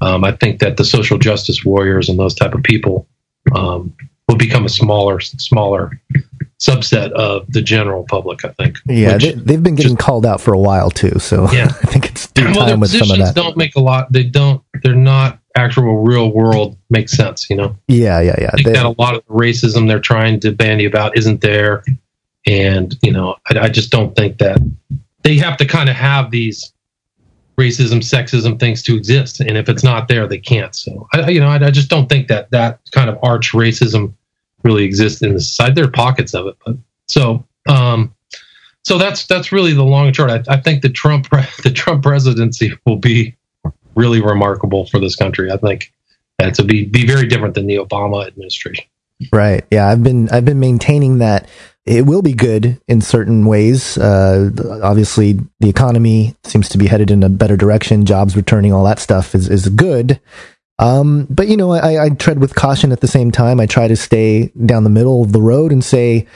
um, 0.01 0.23
I 0.23 0.31
think 0.31 0.59
that 0.59 0.77
the 0.77 0.85
social 0.85 1.17
justice 1.17 1.63
warriors 1.63 2.09
and 2.09 2.19
those 2.19 2.35
type 2.35 2.53
of 2.53 2.63
people 2.63 3.07
um, 3.55 3.93
will 4.27 4.37
become 4.37 4.65
a 4.65 4.69
smaller 4.69 5.19
smaller 5.19 5.99
subset 6.59 7.11
of 7.11 7.45
the 7.51 7.61
general 7.61 8.03
public. 8.03 8.43
I 8.43 8.49
think. 8.49 8.77
Yeah, 8.85 9.17
they, 9.17 9.33
they've 9.33 9.61
been 9.63 9.75
getting 9.75 9.97
called 9.97 10.25
out 10.25 10.41
for 10.41 10.53
a 10.53 10.59
while 10.59 10.91
too. 10.91 11.19
So 11.19 11.49
Yeah. 11.51 11.65
I 11.83 11.87
think 11.87 12.07
it's 12.07 12.27
due 12.31 12.45
well, 12.45 12.67
time 12.67 12.79
with 12.79 12.91
some 12.91 13.01
of 13.01 13.07
positions 13.07 13.33
that. 13.33 13.41
don't 13.41 13.57
make 13.57 13.75
a 13.75 13.81
lot. 13.81 14.11
They 14.11 14.23
don't. 14.23 14.61
They're 14.83 14.95
not 14.95 15.39
actual 15.57 16.03
real 16.03 16.31
world 16.31 16.77
makes 16.89 17.11
sense. 17.11 17.49
You 17.49 17.55
know, 17.57 17.75
Yeah, 17.88 18.21
yeah, 18.21 18.35
yeah. 18.39 18.47
I 18.47 18.55
think 18.55 18.67
They- 18.67 18.73
that 18.73 18.85
a 18.85 18.95
lot 18.97 19.15
of 19.15 19.23
the 19.27 19.34
racism 19.34 19.88
they're 19.88 19.99
trying 19.99 20.39
to 20.41 20.51
bandy 20.51 20.85
about 20.85 21.17
isn't 21.17 21.41
there, 21.41 21.84
and 22.45 22.95
you 23.01 23.11
know, 23.11 23.35
I, 23.49 23.59
I 23.59 23.69
just 23.69 23.91
don't 23.91 24.15
think 24.15 24.38
that 24.38 24.59
they 25.23 25.38
have 25.38 25.57
to 25.57 25.65
kind 25.65 25.89
of 25.89 25.95
have 25.95 26.31
these 26.31 26.71
racism, 27.59 27.99
sexism 28.01 28.59
things 28.59 28.84
to 28.84 28.95
exist, 28.95 29.39
and 29.39 29.57
if 29.57 29.67
it's 29.67 29.84
not 29.84 30.07
there, 30.07 30.27
they 30.27 30.38
can't. 30.38 30.75
So, 30.75 31.07
I, 31.13 31.29
you 31.29 31.39
know, 31.39 31.47
I, 31.49 31.55
I 31.65 31.71
just 31.71 31.89
don't 31.89 32.07
think 32.07 32.27
that 32.27 32.51
that 32.51 32.79
kind 32.91 33.09
of 33.09 33.17
arch 33.23 33.51
racism 33.53 34.13
really 34.63 34.84
exists 34.84 35.21
in 35.21 35.34
the 35.34 35.39
society. 35.39 35.73
There 35.73 35.85
are 35.85 35.91
pockets 35.91 36.34
of 36.34 36.47
it, 36.47 36.55
but 36.65 36.75
so. 37.07 37.45
um 37.67 38.13
so 38.84 38.97
that's 38.97 39.25
that's 39.27 39.51
really 39.51 39.73
the 39.73 39.84
long 39.84 40.07
and 40.07 40.15
short. 40.15 40.31
I, 40.31 40.41
I 40.47 40.61
think 40.61 40.81
the 40.81 40.88
Trump 40.89 41.27
the 41.63 41.71
Trump 41.71 42.03
presidency 42.03 42.71
will 42.85 42.95
be 42.95 43.35
really 43.98 44.22
remarkable 44.22 44.86
for 44.86 44.99
this 44.99 45.15
country. 45.15 45.52
I 45.52 45.57
think 45.57 45.91
that 46.38 46.53
to 46.56 46.64
be 46.64 46.86
be 46.86 47.06
very 47.06 47.28
different 47.28 47.56
than 47.56 47.68
the 47.68 47.76
Obama 47.76 48.26
administration. 48.26 48.86
Right. 49.34 49.65
Yeah, 49.72 49.88
I've 49.88 50.03
been 50.03 50.30
I've 50.30 50.45
been 50.45 50.60
maintaining 50.60 51.18
that 51.18 51.49
it 51.86 52.06
will 52.06 52.22
be 52.22 52.34
good 52.34 52.80
in 52.88 53.02
certain 53.02 53.45
ways. 53.45 53.98
Uh, 53.98 54.52
obviously, 54.84 55.40
the 55.60 55.69
economy 55.69 56.36
seems 56.44 56.69
to 56.69 56.78
be 56.78 56.88
headed 56.88 57.10
in 57.10 57.24
a 57.24 57.30
better 57.30 57.57
direction. 57.57 58.06
Jobs 58.06 58.36
returning, 58.36 58.74
all 58.74 58.84
that 58.86 58.99
stuff 58.99 59.34
is 59.34 59.49
is 59.49 59.69
good. 59.69 60.19
Um, 60.80 61.26
but 61.30 61.48
you 61.48 61.57
know, 61.57 61.72
I, 61.72 62.06
I 62.06 62.10
tread 62.10 62.40
with 62.40 62.53
caution 62.53 62.91
at 62.91 63.02
the 63.02 63.07
same 63.07 63.32
time. 63.32 63.60
I 63.60 63.65
try 63.65 63.88
to 63.88 63.95
stay 63.95 64.52
down 64.65 64.84
the 64.84 64.91
middle 64.91 65.24
of 65.24 65.32
the 65.32 65.41
road 65.41 65.72
and 65.72 65.84
say, 65.84 66.28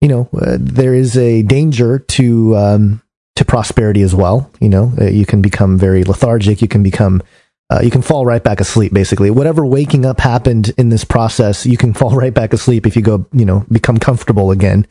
you 0.00 0.08
know, 0.08 0.28
uh, 0.34 0.56
there 0.58 0.94
is 0.94 1.18
a 1.18 1.42
danger 1.42 1.98
to 1.98 2.56
um, 2.56 3.02
to 3.36 3.44
prosperity 3.44 4.02
as 4.02 4.14
well. 4.14 4.50
You 4.60 4.68
know, 4.68 4.92
uh, 5.00 5.06
you 5.06 5.26
can 5.26 5.42
become 5.42 5.78
very 5.78 6.04
lethargic. 6.04 6.62
You 6.62 6.68
can 6.68 6.82
become 6.82 7.22
uh, 7.70 7.80
you 7.82 7.90
can 7.90 8.02
fall 8.02 8.26
right 8.26 8.44
back 8.44 8.60
asleep 8.60 8.92
basically 8.92 9.30
whatever 9.30 9.64
waking 9.64 10.04
up 10.04 10.20
happened 10.20 10.72
in 10.76 10.90
this 10.90 11.02
process 11.02 11.64
you 11.64 11.78
can 11.78 11.94
fall 12.00 12.14
right 12.14 12.34
back 12.34 12.52
asleep 12.52 12.86
if 12.86 12.94
you 12.94 13.00
go 13.00 13.24
you 13.32 13.44
know 13.46 13.64
become 13.72 13.96
comfortable 13.96 14.50
again 14.50 14.86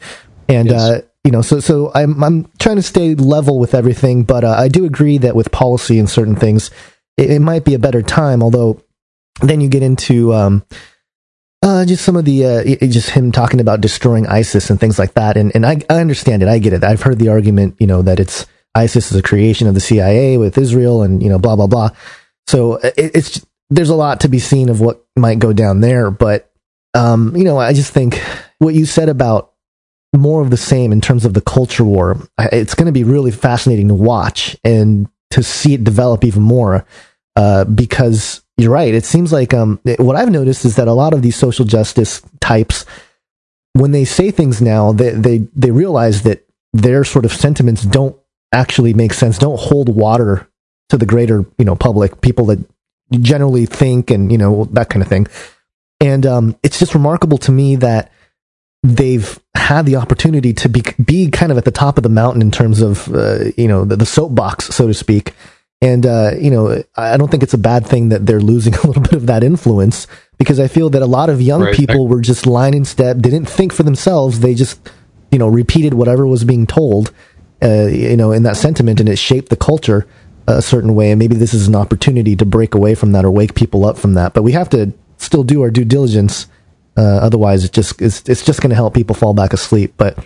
and 0.49 0.69
Yes. 0.69 0.81
uh 0.81 1.01
you 1.23 1.29
know 1.31 1.43
so 1.43 1.59
so 1.59 1.91
i'm 1.93 2.21
i'm 2.23 2.49
trying 2.57 2.75
to 2.77 2.81
stay 2.81 3.13
level 3.13 3.59
with 3.59 3.75
everything 3.75 4.23
but 4.23 4.43
uh, 4.43 4.55
i 4.57 4.67
do 4.69 4.85
agree 4.85 5.19
that 5.19 5.35
with 5.35 5.51
policy 5.51 5.99
and 5.99 6.09
certain 6.09 6.35
things 6.35 6.71
it, 7.15 7.29
it 7.29 7.39
might 7.41 7.63
be 7.63 7.75
a 7.75 7.79
better 7.79 8.01
time 8.01 8.41
although 8.41 8.81
then 9.41 9.61
you 9.61 9.69
get 9.69 9.83
into 9.83 10.33
um 10.33 10.65
uh, 11.63 11.85
just 11.85 12.03
some 12.03 12.17
of 12.17 12.25
the, 12.25 12.45
uh, 12.45 12.87
just 12.87 13.11
him 13.11 13.31
talking 13.31 13.61
about 13.61 13.79
destroying 13.79 14.27
ISIS 14.27 14.69
and 14.69 14.79
things 14.79 14.99
like 14.99 15.13
that. 15.13 15.37
And, 15.37 15.55
and 15.55 15.65
I, 15.65 15.81
I 15.89 16.01
understand 16.01 16.43
it. 16.43 16.49
I 16.49 16.59
get 16.59 16.73
it. 16.73 16.83
I've 16.83 17.01
heard 17.01 17.19
the 17.19 17.29
argument, 17.29 17.77
you 17.79 17.87
know, 17.87 18.01
that 18.01 18.19
it's 18.19 18.45
ISIS 18.75 19.11
is 19.11 19.17
a 19.17 19.23
creation 19.23 19.67
of 19.67 19.73
the 19.73 19.79
CIA 19.79 20.37
with 20.37 20.57
Israel 20.57 21.03
and, 21.03 21.23
you 21.23 21.29
know, 21.29 21.39
blah, 21.39 21.55
blah, 21.55 21.67
blah. 21.67 21.91
So 22.47 22.73
uh, 22.73 22.91
it, 22.97 23.15
it's, 23.15 23.45
there's 23.69 23.89
a 23.89 23.95
lot 23.95 24.19
to 24.21 24.27
be 24.27 24.39
seen 24.39 24.67
of 24.67 24.81
what 24.81 25.05
might 25.15 25.39
go 25.39 25.53
down 25.53 25.79
there. 25.79 26.11
But, 26.11 26.51
um, 26.93 27.33
you 27.33 27.45
know, 27.45 27.57
I 27.57 27.71
just 27.71 27.93
think 27.93 28.21
what 28.59 28.75
you 28.75 28.85
said 28.85 29.07
about 29.07 29.53
more 30.13 30.41
of 30.41 30.49
the 30.49 30.57
same 30.57 30.91
in 30.91 30.99
terms 30.99 31.23
of 31.23 31.33
the 31.33 31.41
culture 31.41 31.85
war, 31.85 32.17
it's 32.37 32.75
going 32.75 32.87
to 32.87 32.91
be 32.91 33.05
really 33.05 33.31
fascinating 33.31 33.87
to 33.87 33.95
watch 33.95 34.57
and 34.65 35.07
to 35.31 35.41
see 35.41 35.73
it 35.73 35.85
develop 35.85 36.25
even 36.25 36.43
more. 36.43 36.85
Uh, 37.35 37.63
because 37.65 38.42
you're 38.57 38.71
right. 38.71 38.93
It 38.93 39.05
seems 39.05 39.31
like 39.33 39.53
um, 39.53 39.79
it- 39.85 39.99
what 39.99 40.15
I've 40.15 40.31
noticed 40.31 40.65
is 40.65 40.75
that 40.75 40.87
a 40.87 40.93
lot 40.93 41.13
of 41.13 41.21
these 41.21 41.35
social 41.35 41.65
justice 41.65 42.21
types, 42.39 42.85
when 43.73 43.91
they 43.91 44.05
say 44.05 44.31
things 44.31 44.61
now, 44.61 44.91
they 44.91 45.11
they 45.11 45.37
they 45.55 45.71
realize 45.71 46.23
that 46.23 46.45
their 46.73 47.03
sort 47.03 47.25
of 47.25 47.33
sentiments 47.33 47.83
don't 47.83 48.15
actually 48.53 48.93
make 48.93 49.13
sense, 49.13 49.37
don't 49.37 49.59
hold 49.59 49.95
water 49.95 50.47
to 50.89 50.97
the 50.97 51.05
greater 51.05 51.45
you 51.57 51.65
know 51.65 51.75
public, 51.75 52.21
people 52.21 52.45
that 52.47 52.59
generally 53.11 53.65
think 53.65 54.11
and 54.11 54.31
you 54.31 54.37
know 54.37 54.65
that 54.65 54.89
kind 54.89 55.01
of 55.01 55.09
thing. 55.09 55.27
And 55.99 56.25
um, 56.25 56.55
it's 56.63 56.79
just 56.79 56.93
remarkable 56.93 57.37
to 57.39 57.51
me 57.51 57.75
that 57.77 58.11
they've 58.83 59.39
had 59.55 59.85
the 59.85 59.95
opportunity 59.95 60.53
to 60.53 60.69
be 60.69 60.83
be 61.03 61.31
kind 61.31 61.51
of 61.51 61.57
at 61.57 61.65
the 61.65 61.71
top 61.71 61.97
of 61.97 62.03
the 62.03 62.09
mountain 62.09 62.41
in 62.41 62.51
terms 62.51 62.81
of 62.81 63.07
uh, 63.13 63.45
you 63.57 63.67
know 63.67 63.85
the, 63.85 63.95
the 63.95 64.05
soapbox, 64.05 64.65
so 64.65 64.87
to 64.87 64.93
speak. 64.93 65.33
And 65.83 66.05
uh, 66.05 66.31
you 66.39 66.49
know, 66.49 66.83
I 66.95 67.17
don't 67.17 67.29
think 67.29 67.43
it's 67.43 67.53
a 67.53 67.57
bad 67.71 67.85
thing 67.85 68.09
that 68.09 68.25
they're 68.25 68.39
losing 68.39 68.73
a 68.83 68.87
little 68.87 69.03
bit 69.03 69.13
of 69.13 69.25
that 69.27 69.43
influence 69.43 70.07
because 70.37 70.59
I 70.59 70.67
feel 70.67 70.89
that 70.91 71.01
a 71.01 71.05
lot 71.17 71.29
of 71.29 71.41
young 71.41 71.61
Right. 71.63 71.75
people 71.75 72.07
were 72.07 72.21
just 72.21 72.45
line 72.47 72.73
in 72.73 72.85
step, 72.85 73.17
didn't 73.19 73.45
think 73.45 73.73
for 73.73 73.83
themselves. 73.83 74.39
They 74.39 74.53
just 74.55 74.79
you 75.31 75.39
know 75.39 75.47
repeated 75.47 75.93
whatever 75.93 76.25
was 76.25 76.43
being 76.43 76.65
told. 76.67 77.11
uh, 77.63 77.87
you 77.87 78.17
know, 78.17 78.31
in 78.33 78.43
that 78.43 78.57
sentiment, 78.57 78.99
and 78.99 79.07
it 79.07 79.17
shaped 79.17 79.47
the 79.49 79.55
culture 79.55 80.05
a 80.47 80.61
certain 80.61 80.95
way. 80.95 81.11
And 81.11 81.19
maybe 81.19 81.35
this 81.37 81.53
is 81.53 81.65
an 81.67 81.75
opportunity 81.75 82.35
to 82.35 82.45
break 82.45 82.75
away 82.75 82.93
from 82.93 83.13
that 83.13 83.23
or 83.23 83.31
wake 83.31 83.55
people 83.55 83.85
up 83.85 83.97
from 83.97 84.15
that. 84.15 84.33
But 84.33 84.43
we 84.43 84.51
have 84.51 84.69
to 84.71 84.91
still 85.17 85.43
do 85.45 85.61
our 85.63 85.71
due 85.71 85.85
diligence. 85.85 86.47
Uh, 86.97 87.01
otherwise, 87.27 87.63
it 87.63 87.71
just 87.71 88.01
it's, 88.01 88.27
it's 88.27 88.43
just 88.43 88.59
going 88.61 88.69
to 88.71 88.75
help 88.75 88.93
people 88.93 89.15
fall 89.15 89.33
back 89.33 89.53
asleep. 89.53 89.93
But 89.95 90.17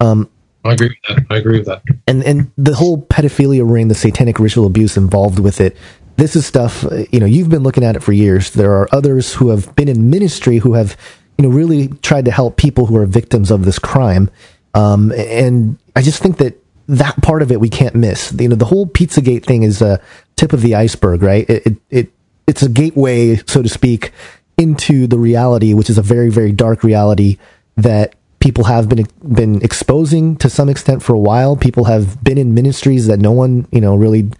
um, 0.00 0.30
I 0.68 0.72
agree 0.72 0.88
with 0.88 1.16
that. 1.16 1.26
I 1.30 1.36
agree 1.36 1.58
with 1.58 1.66
that. 1.66 1.82
And 2.06 2.22
and 2.24 2.50
the 2.56 2.74
whole 2.74 3.02
pedophilia 3.02 3.70
ring, 3.70 3.88
the 3.88 3.94
satanic 3.94 4.38
ritual 4.38 4.66
abuse 4.66 4.96
involved 4.96 5.38
with 5.38 5.60
it. 5.60 5.76
This 6.16 6.36
is 6.36 6.46
stuff 6.46 6.84
uh, 6.84 7.04
you 7.10 7.20
know. 7.20 7.26
You've 7.26 7.50
been 7.50 7.62
looking 7.62 7.84
at 7.84 7.96
it 7.96 8.02
for 8.02 8.12
years. 8.12 8.50
There 8.50 8.72
are 8.72 8.88
others 8.92 9.34
who 9.34 9.50
have 9.50 9.74
been 9.76 9.88
in 9.88 10.10
ministry 10.10 10.58
who 10.58 10.74
have 10.74 10.96
you 11.38 11.42
know 11.42 11.50
really 11.50 11.88
tried 11.88 12.24
to 12.26 12.30
help 12.30 12.56
people 12.56 12.86
who 12.86 12.96
are 12.96 13.06
victims 13.06 13.50
of 13.50 13.64
this 13.64 13.78
crime. 13.78 14.30
Um, 14.74 15.12
and 15.12 15.78
I 15.94 16.02
just 16.02 16.22
think 16.22 16.38
that 16.38 16.62
that 16.88 17.20
part 17.22 17.42
of 17.42 17.50
it 17.50 17.60
we 17.60 17.68
can't 17.68 17.94
miss. 17.94 18.32
You 18.38 18.48
know, 18.48 18.56
the 18.56 18.64
whole 18.64 18.86
Pizzagate 18.86 19.44
thing 19.44 19.62
is 19.62 19.82
a 19.82 20.00
tip 20.36 20.52
of 20.52 20.62
the 20.62 20.74
iceberg, 20.74 21.22
right? 21.22 21.48
It, 21.48 21.66
it, 21.66 21.76
it 21.90 22.12
it's 22.46 22.62
a 22.62 22.68
gateway, 22.68 23.36
so 23.46 23.62
to 23.62 23.68
speak, 23.68 24.12
into 24.56 25.06
the 25.06 25.18
reality, 25.18 25.74
which 25.74 25.90
is 25.90 25.98
a 25.98 26.02
very, 26.02 26.30
very 26.30 26.52
dark 26.52 26.82
reality 26.82 27.38
that 27.76 28.14
people 28.46 28.62
have 28.62 28.88
been 28.88 29.04
been 29.34 29.60
exposing 29.60 30.36
to 30.36 30.48
some 30.48 30.68
extent 30.68 31.02
for 31.02 31.14
a 31.14 31.18
while. 31.18 31.56
People 31.56 31.82
have 31.82 32.22
been 32.22 32.38
in 32.38 32.54
ministries 32.54 33.08
that 33.08 33.18
no 33.18 33.32
one, 33.32 33.66
you 33.72 33.80
know, 33.80 33.96
really, 33.96 34.30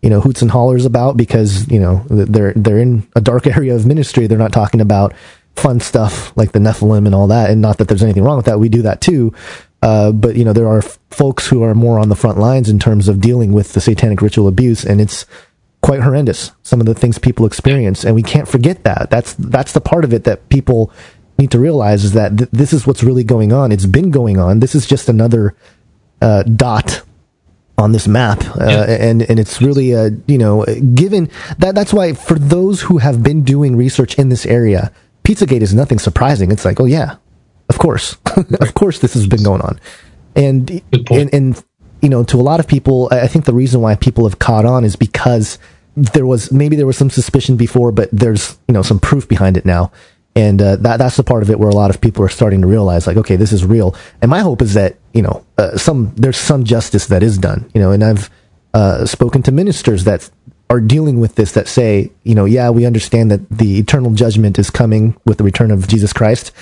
you 0.00 0.08
know, 0.08 0.18
hoots 0.18 0.40
and 0.40 0.50
hollers 0.50 0.86
about 0.86 1.18
because 1.18 1.70
you 1.70 1.78
know 1.78 2.02
they're 2.08 2.54
they're 2.54 2.78
in 2.78 3.06
a 3.14 3.20
dark 3.20 3.46
area 3.56 3.74
of 3.74 3.84
ministry. 3.84 4.26
They're 4.26 4.38
not 4.38 4.54
talking 4.54 4.80
about 4.80 5.12
fun 5.56 5.78
stuff 5.78 6.34
like 6.38 6.52
the 6.52 6.58
Nephilim 6.58 7.04
and 7.04 7.14
all 7.14 7.26
that. 7.26 7.50
And 7.50 7.60
not 7.60 7.76
that 7.78 7.88
there's 7.88 8.02
anything 8.02 8.24
wrong 8.24 8.38
with 8.38 8.46
that. 8.46 8.58
We 8.58 8.70
do 8.70 8.80
that 8.80 9.02
too. 9.02 9.34
Uh, 9.82 10.10
but 10.10 10.36
you 10.36 10.44
know, 10.44 10.54
there 10.54 10.68
are 10.68 10.80
folks 11.10 11.46
who 11.46 11.62
are 11.62 11.74
more 11.74 11.98
on 11.98 12.08
the 12.08 12.16
front 12.16 12.38
lines 12.38 12.70
in 12.70 12.78
terms 12.78 13.08
of 13.08 13.20
dealing 13.20 13.52
with 13.52 13.74
the 13.74 13.80
satanic 13.82 14.22
ritual 14.22 14.48
abuse, 14.48 14.86
and 14.86 15.02
it's 15.02 15.26
quite 15.82 16.00
horrendous. 16.00 16.52
Some 16.62 16.80
of 16.80 16.86
the 16.86 16.94
things 16.94 17.18
people 17.18 17.44
experience, 17.44 18.04
and 18.04 18.14
we 18.14 18.22
can't 18.22 18.48
forget 18.48 18.84
that. 18.84 19.10
That's 19.10 19.34
that's 19.34 19.72
the 19.72 19.82
part 19.82 20.04
of 20.04 20.14
it 20.14 20.24
that 20.24 20.48
people 20.48 20.90
need 21.40 21.50
to 21.50 21.58
realize 21.58 22.04
is 22.04 22.12
that 22.12 22.36
th- 22.36 22.50
this 22.52 22.72
is 22.72 22.86
what's 22.86 23.02
really 23.02 23.24
going 23.24 23.52
on. 23.52 23.72
It's 23.72 23.86
been 23.86 24.10
going 24.10 24.38
on. 24.38 24.60
This 24.60 24.74
is 24.74 24.86
just 24.86 25.08
another 25.08 25.56
uh, 26.20 26.42
dot 26.44 27.02
on 27.78 27.92
this 27.92 28.06
map, 28.06 28.44
uh, 28.60 28.66
yeah. 28.68 28.84
and 28.84 29.22
and 29.22 29.40
it's 29.40 29.62
really 29.62 29.92
a 29.92 30.10
you 30.26 30.36
know 30.36 30.64
given 30.94 31.30
that 31.58 31.74
that's 31.74 31.94
why 31.94 32.12
for 32.12 32.38
those 32.38 32.82
who 32.82 32.98
have 32.98 33.22
been 33.22 33.42
doing 33.42 33.74
research 33.74 34.18
in 34.18 34.28
this 34.28 34.44
area, 34.44 34.92
Pizzagate 35.24 35.62
is 35.62 35.72
nothing 35.72 35.98
surprising. 35.98 36.52
It's 36.52 36.64
like 36.64 36.78
oh 36.78 36.84
yeah, 36.84 37.16
of 37.70 37.78
course, 37.78 38.18
of 38.60 38.74
course 38.74 38.98
this 38.98 39.14
has 39.14 39.26
been 39.26 39.42
going 39.42 39.62
on, 39.62 39.80
and 40.36 40.82
and 41.10 41.32
and 41.32 41.64
you 42.02 42.10
know 42.10 42.22
to 42.24 42.36
a 42.36 42.44
lot 42.44 42.60
of 42.60 42.68
people, 42.68 43.08
I 43.10 43.26
think 43.28 43.46
the 43.46 43.54
reason 43.54 43.80
why 43.80 43.94
people 43.94 44.28
have 44.28 44.38
caught 44.38 44.66
on 44.66 44.84
is 44.84 44.94
because 44.94 45.58
there 45.96 46.26
was 46.26 46.52
maybe 46.52 46.76
there 46.76 46.86
was 46.86 46.98
some 46.98 47.10
suspicion 47.10 47.56
before, 47.56 47.92
but 47.92 48.10
there's 48.12 48.58
you 48.68 48.74
know 48.74 48.82
some 48.82 49.00
proof 49.00 49.26
behind 49.26 49.56
it 49.56 49.64
now 49.64 49.90
and 50.36 50.62
uh, 50.62 50.76
that 50.76 50.98
that's 50.98 51.16
the 51.16 51.24
part 51.24 51.42
of 51.42 51.50
it 51.50 51.58
where 51.58 51.68
a 51.68 51.74
lot 51.74 51.90
of 51.90 52.00
people 52.00 52.24
are 52.24 52.28
starting 52.28 52.60
to 52.60 52.66
realize 52.66 53.06
like 53.06 53.16
okay 53.16 53.36
this 53.36 53.52
is 53.52 53.64
real. 53.64 53.94
And 54.22 54.30
my 54.30 54.40
hope 54.40 54.62
is 54.62 54.74
that 54.74 54.96
you 55.12 55.22
know 55.22 55.44
uh, 55.58 55.76
some 55.76 56.12
there's 56.16 56.36
some 56.36 56.64
justice 56.64 57.06
that 57.06 57.22
is 57.22 57.38
done 57.38 57.68
you 57.74 57.80
know 57.80 57.90
and 57.90 58.04
i've 58.04 58.30
uh, 58.72 59.04
spoken 59.04 59.42
to 59.42 59.50
ministers 59.50 60.04
that 60.04 60.30
are 60.68 60.80
dealing 60.80 61.18
with 61.18 61.34
this 61.34 61.52
that 61.52 61.66
say 61.66 62.10
you 62.22 62.34
know 62.34 62.44
yeah 62.44 62.70
we 62.70 62.86
understand 62.86 63.30
that 63.30 63.48
the 63.50 63.78
eternal 63.78 64.12
judgment 64.12 64.58
is 64.58 64.70
coming 64.70 65.16
with 65.24 65.38
the 65.38 65.44
return 65.44 65.70
of 65.70 65.88
jesus 65.88 66.12
christ. 66.12 66.52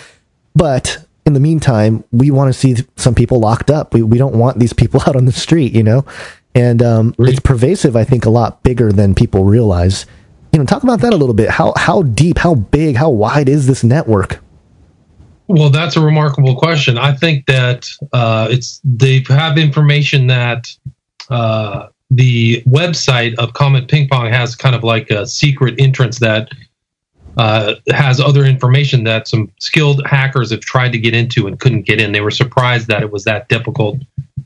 But 0.54 1.04
in 1.26 1.34
the 1.34 1.40
meantime 1.40 2.04
we 2.10 2.30
want 2.30 2.52
to 2.52 2.58
see 2.58 2.76
some 2.96 3.14
people 3.14 3.38
locked 3.38 3.70
up. 3.70 3.92
We, 3.92 4.02
we 4.02 4.16
don't 4.16 4.38
want 4.38 4.58
these 4.58 4.72
people 4.72 5.00
out 5.06 5.16
on 5.16 5.26
the 5.26 5.32
street 5.32 5.74
you 5.74 5.82
know? 5.82 6.06
And 6.54 6.82
um, 6.82 7.14
it's 7.18 7.40
pervasive 7.40 7.94
i 7.96 8.04
think 8.04 8.24
a 8.24 8.30
lot 8.30 8.62
bigger 8.62 8.90
than 8.92 9.14
people 9.14 9.44
realize 9.44 10.06
you 10.52 10.58
know, 10.58 10.64
talk 10.64 10.82
about 10.82 11.00
that 11.00 11.12
a 11.12 11.16
little 11.16 11.34
bit. 11.34 11.50
How 11.50 11.72
how 11.76 12.02
deep, 12.02 12.38
how 12.38 12.54
big, 12.54 12.96
how 12.96 13.10
wide 13.10 13.48
is 13.48 13.66
this 13.66 13.84
network? 13.84 14.40
Well, 15.48 15.70
that's 15.70 15.96
a 15.96 16.00
remarkable 16.00 16.56
question. 16.56 16.98
I 16.98 17.14
think 17.14 17.46
that 17.46 17.88
uh, 18.12 18.48
it's 18.50 18.80
they 18.84 19.24
have 19.28 19.56
information 19.56 20.26
that 20.26 20.68
uh, 21.30 21.88
the 22.10 22.62
website 22.62 23.34
of 23.36 23.54
Comet 23.54 23.88
Ping 23.88 24.08
Pong 24.08 24.30
has 24.30 24.54
kind 24.54 24.74
of 24.74 24.84
like 24.84 25.10
a 25.10 25.26
secret 25.26 25.74
entrance 25.78 26.18
that 26.18 26.50
uh, 27.38 27.74
has 27.90 28.20
other 28.20 28.44
information 28.44 29.04
that 29.04 29.28
some 29.28 29.50
skilled 29.60 30.04
hackers 30.06 30.50
have 30.50 30.60
tried 30.60 30.92
to 30.92 30.98
get 30.98 31.14
into 31.14 31.46
and 31.46 31.60
couldn't 31.60 31.82
get 31.82 32.00
in. 32.00 32.12
They 32.12 32.20
were 32.20 32.30
surprised 32.30 32.88
that 32.88 33.02
it 33.02 33.10
was 33.10 33.24
that 33.24 33.48
difficult 33.48 33.98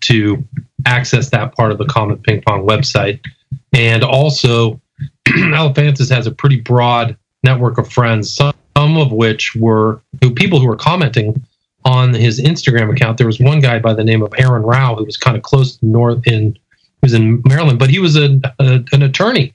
to 0.02 0.44
access 0.84 1.30
that 1.30 1.54
part 1.56 1.72
of 1.72 1.78
the 1.78 1.86
Comet 1.86 2.22
Ping 2.22 2.42
Pong 2.46 2.66
website, 2.66 3.20
and 3.72 4.04
also 4.04 4.80
Alefantis 5.28 6.10
has 6.10 6.26
a 6.26 6.32
pretty 6.32 6.60
broad 6.60 7.16
network 7.44 7.78
of 7.78 7.90
friends, 7.90 8.32
some, 8.32 8.54
of 8.74 9.12
which 9.12 9.54
were 9.54 10.02
people 10.34 10.58
who 10.58 10.66
were 10.66 10.76
commenting 10.76 11.44
on 11.84 12.14
his 12.14 12.40
Instagram 12.40 12.90
account. 12.90 13.18
There 13.18 13.26
was 13.26 13.38
one 13.38 13.60
guy 13.60 13.78
by 13.78 13.94
the 13.94 14.04
name 14.04 14.22
of 14.22 14.32
Aaron 14.36 14.62
Rao 14.62 14.96
who 14.96 15.04
was 15.04 15.16
kind 15.16 15.36
of 15.36 15.42
close 15.42 15.76
to 15.76 15.86
north 15.86 16.26
in 16.26 16.54
he 16.54 17.06
was 17.06 17.14
in 17.14 17.42
Maryland, 17.44 17.78
but 17.78 17.90
he 17.90 17.98
was 17.98 18.16
a, 18.16 18.40
a 18.58 18.84
an 18.92 19.02
attorney 19.02 19.54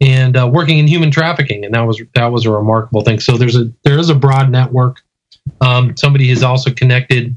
and 0.00 0.36
uh, 0.36 0.48
working 0.52 0.78
in 0.78 0.86
human 0.86 1.10
trafficking, 1.10 1.64
and 1.64 1.74
that 1.74 1.80
was 1.80 2.00
that 2.14 2.26
was 2.26 2.46
a 2.46 2.50
remarkable 2.50 3.02
thing. 3.02 3.20
So 3.20 3.36
there's 3.36 3.56
a 3.56 3.72
there 3.84 3.98
is 3.98 4.10
a 4.10 4.14
broad 4.14 4.50
network. 4.50 5.02
Um, 5.60 5.96
somebody 5.96 6.28
has 6.28 6.42
also 6.42 6.70
connected 6.70 7.36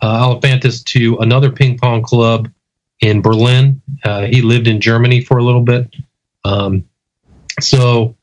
uh, 0.00 0.38
to 0.40 1.16
another 1.18 1.50
ping 1.50 1.78
pong 1.78 2.02
club 2.02 2.50
in 3.00 3.22
Berlin. 3.22 3.80
Uh, 4.04 4.22
he 4.22 4.42
lived 4.42 4.68
in 4.68 4.80
Germany 4.80 5.22
for 5.22 5.38
a 5.38 5.42
little 5.42 5.62
bit. 5.62 5.94
Um, 6.44 6.84
so 7.62 8.16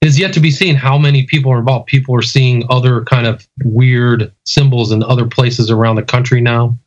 it's 0.00 0.18
yet 0.18 0.32
to 0.34 0.40
be 0.40 0.50
seen 0.50 0.76
how 0.76 0.96
many 0.96 1.24
people 1.24 1.52
are 1.52 1.58
involved. 1.58 1.86
People 1.86 2.14
are 2.14 2.22
seeing 2.22 2.64
other 2.70 3.04
kind 3.04 3.26
of 3.26 3.46
weird 3.64 4.32
symbols 4.44 4.92
in 4.92 5.02
other 5.02 5.26
places 5.26 5.70
around 5.70 5.96
the 5.96 6.02
country 6.02 6.40
now, 6.40 6.78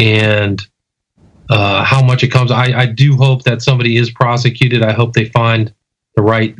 and 0.00 0.62
uh, 1.50 1.82
how 1.84 2.02
much 2.02 2.22
it 2.22 2.28
comes. 2.28 2.50
I, 2.50 2.72
I, 2.72 2.86
do 2.86 3.16
hope 3.16 3.42
that 3.42 3.62
somebody 3.62 3.96
is 3.96 4.10
prosecuted. 4.10 4.82
I 4.82 4.92
hope 4.92 5.12
they 5.12 5.26
find 5.26 5.72
the 6.16 6.22
right 6.22 6.54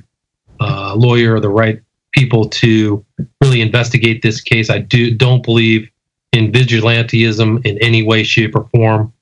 uh, 0.61 0.95
lawyer 0.97 1.37
or 1.37 1.41
the 1.41 1.49
right 1.49 1.81
people 2.13 2.49
to 2.49 3.05
really 3.41 3.61
investigate 3.61 4.23
this 4.23 4.41
case. 4.41 4.71
I 4.71 4.79
do 4.79 5.15
don't 5.15 5.43
believe 5.43 5.89
in 6.33 6.51
vigilantism 6.51 7.65
in 7.65 7.79
any 7.79 8.03
way, 8.03 8.23
shape, 8.23 8.57
or 8.57 8.69
form. 8.75 9.13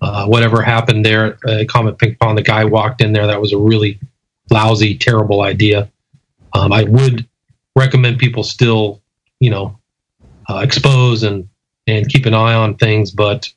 Uh, 0.00 0.26
whatever 0.26 0.62
happened 0.62 1.04
there 1.04 1.38
uh, 1.46 1.62
Comet 1.68 1.98
Ping 1.98 2.16
Pong, 2.20 2.34
the 2.34 2.42
guy 2.42 2.64
walked 2.64 3.00
in 3.00 3.12
there. 3.12 3.26
That 3.26 3.40
was 3.40 3.52
a 3.52 3.58
really 3.58 4.00
lousy, 4.50 4.96
terrible 4.96 5.42
idea. 5.42 5.90
Um, 6.54 6.72
I 6.72 6.84
would 6.84 7.26
recommend 7.76 8.18
people 8.18 8.44
still, 8.44 9.00
you 9.40 9.50
know, 9.50 9.78
uh, 10.48 10.58
expose 10.58 11.22
and 11.22 11.48
and 11.86 12.08
keep 12.08 12.26
an 12.26 12.34
eye 12.34 12.54
on 12.54 12.76
things. 12.76 13.10
But 13.10 13.52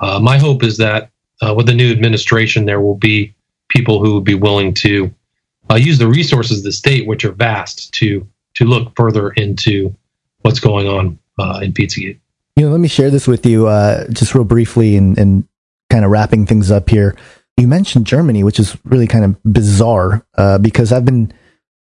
uh, 0.00 0.20
my 0.20 0.38
hope 0.38 0.62
is 0.62 0.76
that 0.78 1.10
uh, 1.40 1.54
with 1.54 1.66
the 1.66 1.74
new 1.74 1.90
administration, 1.90 2.66
there 2.66 2.80
will 2.80 2.96
be 2.96 3.34
people 3.68 4.04
who 4.04 4.14
would 4.14 4.24
be 4.24 4.34
willing 4.34 4.74
to 4.74 5.12
uh, 5.70 5.76
use 5.76 5.98
the 5.98 6.08
resources 6.08 6.58
of 6.58 6.64
the 6.64 6.72
state, 6.72 7.06
which 7.06 7.24
are 7.24 7.32
vast, 7.32 7.92
to 7.94 8.26
to 8.54 8.64
look 8.64 8.94
further 8.96 9.30
into 9.30 9.94
what's 10.42 10.60
going 10.60 10.86
on 10.86 11.18
uh, 11.38 11.60
in 11.62 11.72
Pizzagate. 11.72 12.18
You 12.56 12.66
know, 12.66 12.70
let 12.70 12.80
me 12.80 12.88
share 12.88 13.10
this 13.10 13.26
with 13.26 13.44
you 13.44 13.66
uh, 13.66 14.06
just 14.08 14.34
real 14.34 14.44
briefly 14.44 14.96
and, 14.96 15.18
and 15.18 15.48
kind 15.90 16.04
of 16.04 16.10
wrapping 16.10 16.46
things 16.46 16.70
up 16.70 16.88
here. 16.88 17.16
You 17.56 17.68
mentioned 17.68 18.06
Germany, 18.06 18.44
which 18.44 18.58
is 18.58 18.76
really 18.84 19.06
kind 19.06 19.24
of 19.24 19.42
bizarre 19.44 20.26
uh, 20.36 20.58
because 20.58 20.92
I've 20.92 21.04
been 21.04 21.32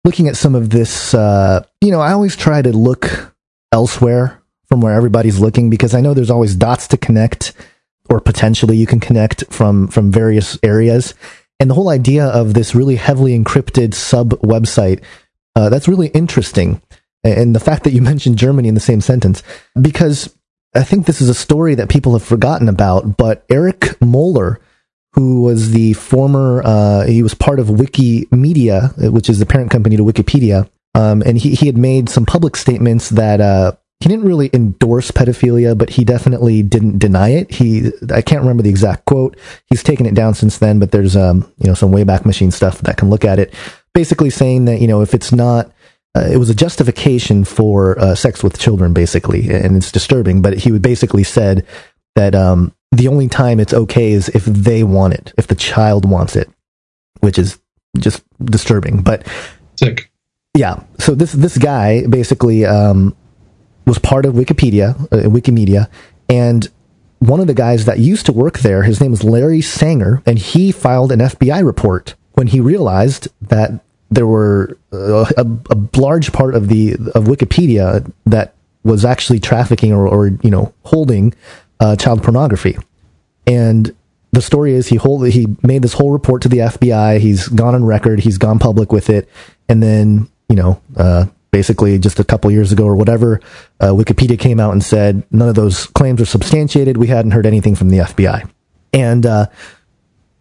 looking 0.04 0.28
at 0.28 0.36
some 0.36 0.54
of 0.54 0.70
this. 0.70 1.14
Uh, 1.14 1.64
you 1.80 1.90
know, 1.90 2.00
I 2.00 2.12
always 2.12 2.36
try 2.36 2.62
to 2.62 2.70
look 2.70 3.34
elsewhere 3.72 4.42
from 4.66 4.80
where 4.80 4.94
everybody's 4.94 5.40
looking 5.40 5.70
because 5.70 5.94
I 5.94 6.00
know 6.00 6.14
there's 6.14 6.30
always 6.30 6.54
dots 6.54 6.88
to 6.88 6.96
connect, 6.96 7.52
or 8.08 8.20
potentially 8.20 8.76
you 8.76 8.86
can 8.86 9.00
connect 9.00 9.44
from 9.52 9.88
from 9.88 10.10
various 10.10 10.58
areas. 10.62 11.14
And 11.60 11.68
the 11.68 11.74
whole 11.74 11.88
idea 11.88 12.26
of 12.26 12.54
this 12.54 12.74
really 12.74 12.96
heavily 12.96 13.36
encrypted 13.36 13.92
sub 13.92 14.30
website 14.40 15.02
uh, 15.58 15.68
that's 15.68 15.88
really 15.88 16.06
interesting. 16.08 16.80
And 17.24 17.52
the 17.52 17.60
fact 17.60 17.82
that 17.82 17.92
you 17.92 18.00
mentioned 18.12 18.38
Germany 18.38 18.68
in 18.68 18.74
the 18.74 18.80
same 18.80 19.00
sentence, 19.00 19.42
because 19.80 20.34
I 20.74 20.84
think 20.84 21.06
this 21.06 21.20
is 21.20 21.28
a 21.28 21.34
story 21.34 21.74
that 21.74 21.88
people 21.88 22.12
have 22.12 22.22
forgotten 22.22 22.68
about. 22.68 23.16
But 23.16 23.44
Eric 23.50 24.00
Moeller 24.00 24.60
who 25.18 25.42
was 25.42 25.72
the 25.72 25.94
former, 25.94 26.62
uh, 26.64 27.04
he 27.04 27.24
was 27.24 27.34
part 27.34 27.58
of 27.58 27.66
Wikimedia, 27.66 29.10
which 29.10 29.28
is 29.28 29.40
the 29.40 29.46
parent 29.46 29.68
company 29.68 29.96
to 29.96 30.04
Wikipedia. 30.04 30.70
Um, 30.94 31.24
and 31.26 31.36
he, 31.36 31.56
he 31.56 31.66
had 31.66 31.76
made 31.76 32.08
some 32.08 32.24
public 32.24 32.54
statements 32.54 33.10
that, 33.10 33.40
uh, 33.40 33.72
he 33.98 34.08
didn't 34.08 34.26
really 34.26 34.48
endorse 34.52 35.10
pedophilia, 35.10 35.76
but 35.76 35.90
he 35.90 36.04
definitely 36.04 36.62
didn't 36.62 36.98
deny 36.98 37.30
it. 37.30 37.50
He, 37.50 37.90
I 38.14 38.22
can't 38.22 38.42
remember 38.42 38.62
the 38.62 38.70
exact 38.70 39.06
quote. 39.06 39.36
He's 39.66 39.82
taken 39.82 40.06
it 40.06 40.14
down 40.14 40.34
since 40.34 40.58
then, 40.58 40.78
but 40.78 40.92
there's, 40.92 41.16
um, 41.16 41.52
you 41.58 41.66
know, 41.66 41.74
some 41.74 41.90
Wayback 41.90 42.24
Machine 42.24 42.52
stuff 42.52 42.80
that 42.82 42.96
can 42.96 43.10
look 43.10 43.24
at 43.24 43.40
it. 43.40 43.52
Basically 43.94 44.30
saying 44.30 44.66
that, 44.66 44.80
you 44.80 44.86
know, 44.86 45.00
if 45.02 45.14
it's 45.14 45.32
not, 45.32 45.72
uh, 46.16 46.28
it 46.30 46.36
was 46.36 46.48
a 46.48 46.54
justification 46.54 47.44
for 47.44 47.98
uh, 47.98 48.14
sex 48.14 48.44
with 48.44 48.56
children, 48.60 48.92
basically, 48.92 49.50
and 49.50 49.76
it's 49.76 49.90
disturbing. 49.90 50.42
But 50.42 50.58
he 50.58 50.70
would 50.70 50.82
basically 50.82 51.24
said 51.24 51.66
that 52.14 52.36
um, 52.36 52.72
the 52.92 53.08
only 53.08 53.28
time 53.28 53.60
it's 53.60 53.74
okay 53.74 54.12
is 54.12 54.28
if 54.30 54.44
they 54.44 54.82
want 54.82 55.14
it, 55.14 55.32
if 55.36 55.46
the 55.46 55.54
child 55.54 56.08
wants 56.08 56.36
it, 56.36 56.50
which 57.20 57.38
is 57.38 57.58
just 57.98 58.22
disturbing. 58.44 59.02
But 59.02 59.26
Sick. 59.76 60.10
yeah, 60.54 60.82
so 60.98 61.14
this 61.14 61.32
this 61.32 61.58
guy 61.58 62.06
basically 62.06 62.64
um, 62.64 63.14
was 63.86 63.98
part 63.98 64.24
of 64.26 64.34
Wikipedia, 64.34 65.00
uh, 65.12 65.28
Wikimedia, 65.28 65.88
and 66.28 66.68
one 67.20 67.40
of 67.40 67.46
the 67.46 67.54
guys 67.54 67.84
that 67.86 67.98
used 67.98 68.26
to 68.26 68.32
work 68.32 68.60
there, 68.60 68.84
his 68.84 69.00
name 69.00 69.10
was 69.10 69.24
Larry 69.24 69.60
Sanger, 69.60 70.22
and 70.24 70.38
he 70.38 70.70
filed 70.70 71.10
an 71.10 71.18
FBI 71.18 71.64
report 71.64 72.14
when 72.34 72.46
he 72.46 72.60
realized 72.60 73.28
that 73.42 73.84
there 74.10 74.26
were 74.26 74.78
uh, 74.92 75.26
a, 75.36 75.46
a 75.70 75.98
large 75.98 76.32
part 76.32 76.54
of 76.54 76.68
the 76.68 76.94
of 77.14 77.24
Wikipedia 77.24 78.10
that 78.24 78.54
was 78.84 79.04
actually 79.04 79.40
trafficking 79.40 79.92
or, 79.92 80.06
or 80.06 80.28
you 80.28 80.50
know 80.50 80.72
holding 80.84 81.34
uh, 81.80 81.96
child 81.96 82.22
pornography, 82.22 82.76
and 83.46 83.94
the 84.32 84.42
story 84.42 84.72
is 84.74 84.88
he 84.88 84.96
hold 84.96 85.26
he 85.28 85.46
made 85.62 85.82
this 85.82 85.94
whole 85.94 86.10
report 86.10 86.42
to 86.42 86.48
the 86.48 86.58
FBI. 86.58 87.18
He's 87.18 87.48
gone 87.48 87.74
on 87.74 87.84
record. 87.84 88.20
He's 88.20 88.38
gone 88.38 88.58
public 88.58 88.92
with 88.92 89.10
it, 89.10 89.28
and 89.68 89.82
then 89.82 90.28
you 90.48 90.56
know. 90.56 90.80
Uh, 90.96 91.26
basically, 91.50 91.98
just 91.98 92.20
a 92.20 92.24
couple 92.24 92.50
years 92.50 92.72
ago 92.72 92.84
or 92.84 92.94
whatever, 92.94 93.40
uh, 93.80 93.86
Wikipedia 93.86 94.38
came 94.38 94.60
out 94.60 94.72
and 94.72 94.84
said 94.84 95.22
none 95.32 95.48
of 95.48 95.54
those 95.54 95.86
claims 95.86 96.20
are 96.20 96.26
substantiated. 96.26 96.98
We 96.98 97.06
hadn't 97.06 97.30
heard 97.30 97.46
anything 97.46 97.74
from 97.74 97.88
the 97.88 97.98
FBI, 97.98 98.48
and 98.92 99.24
uh, 99.24 99.46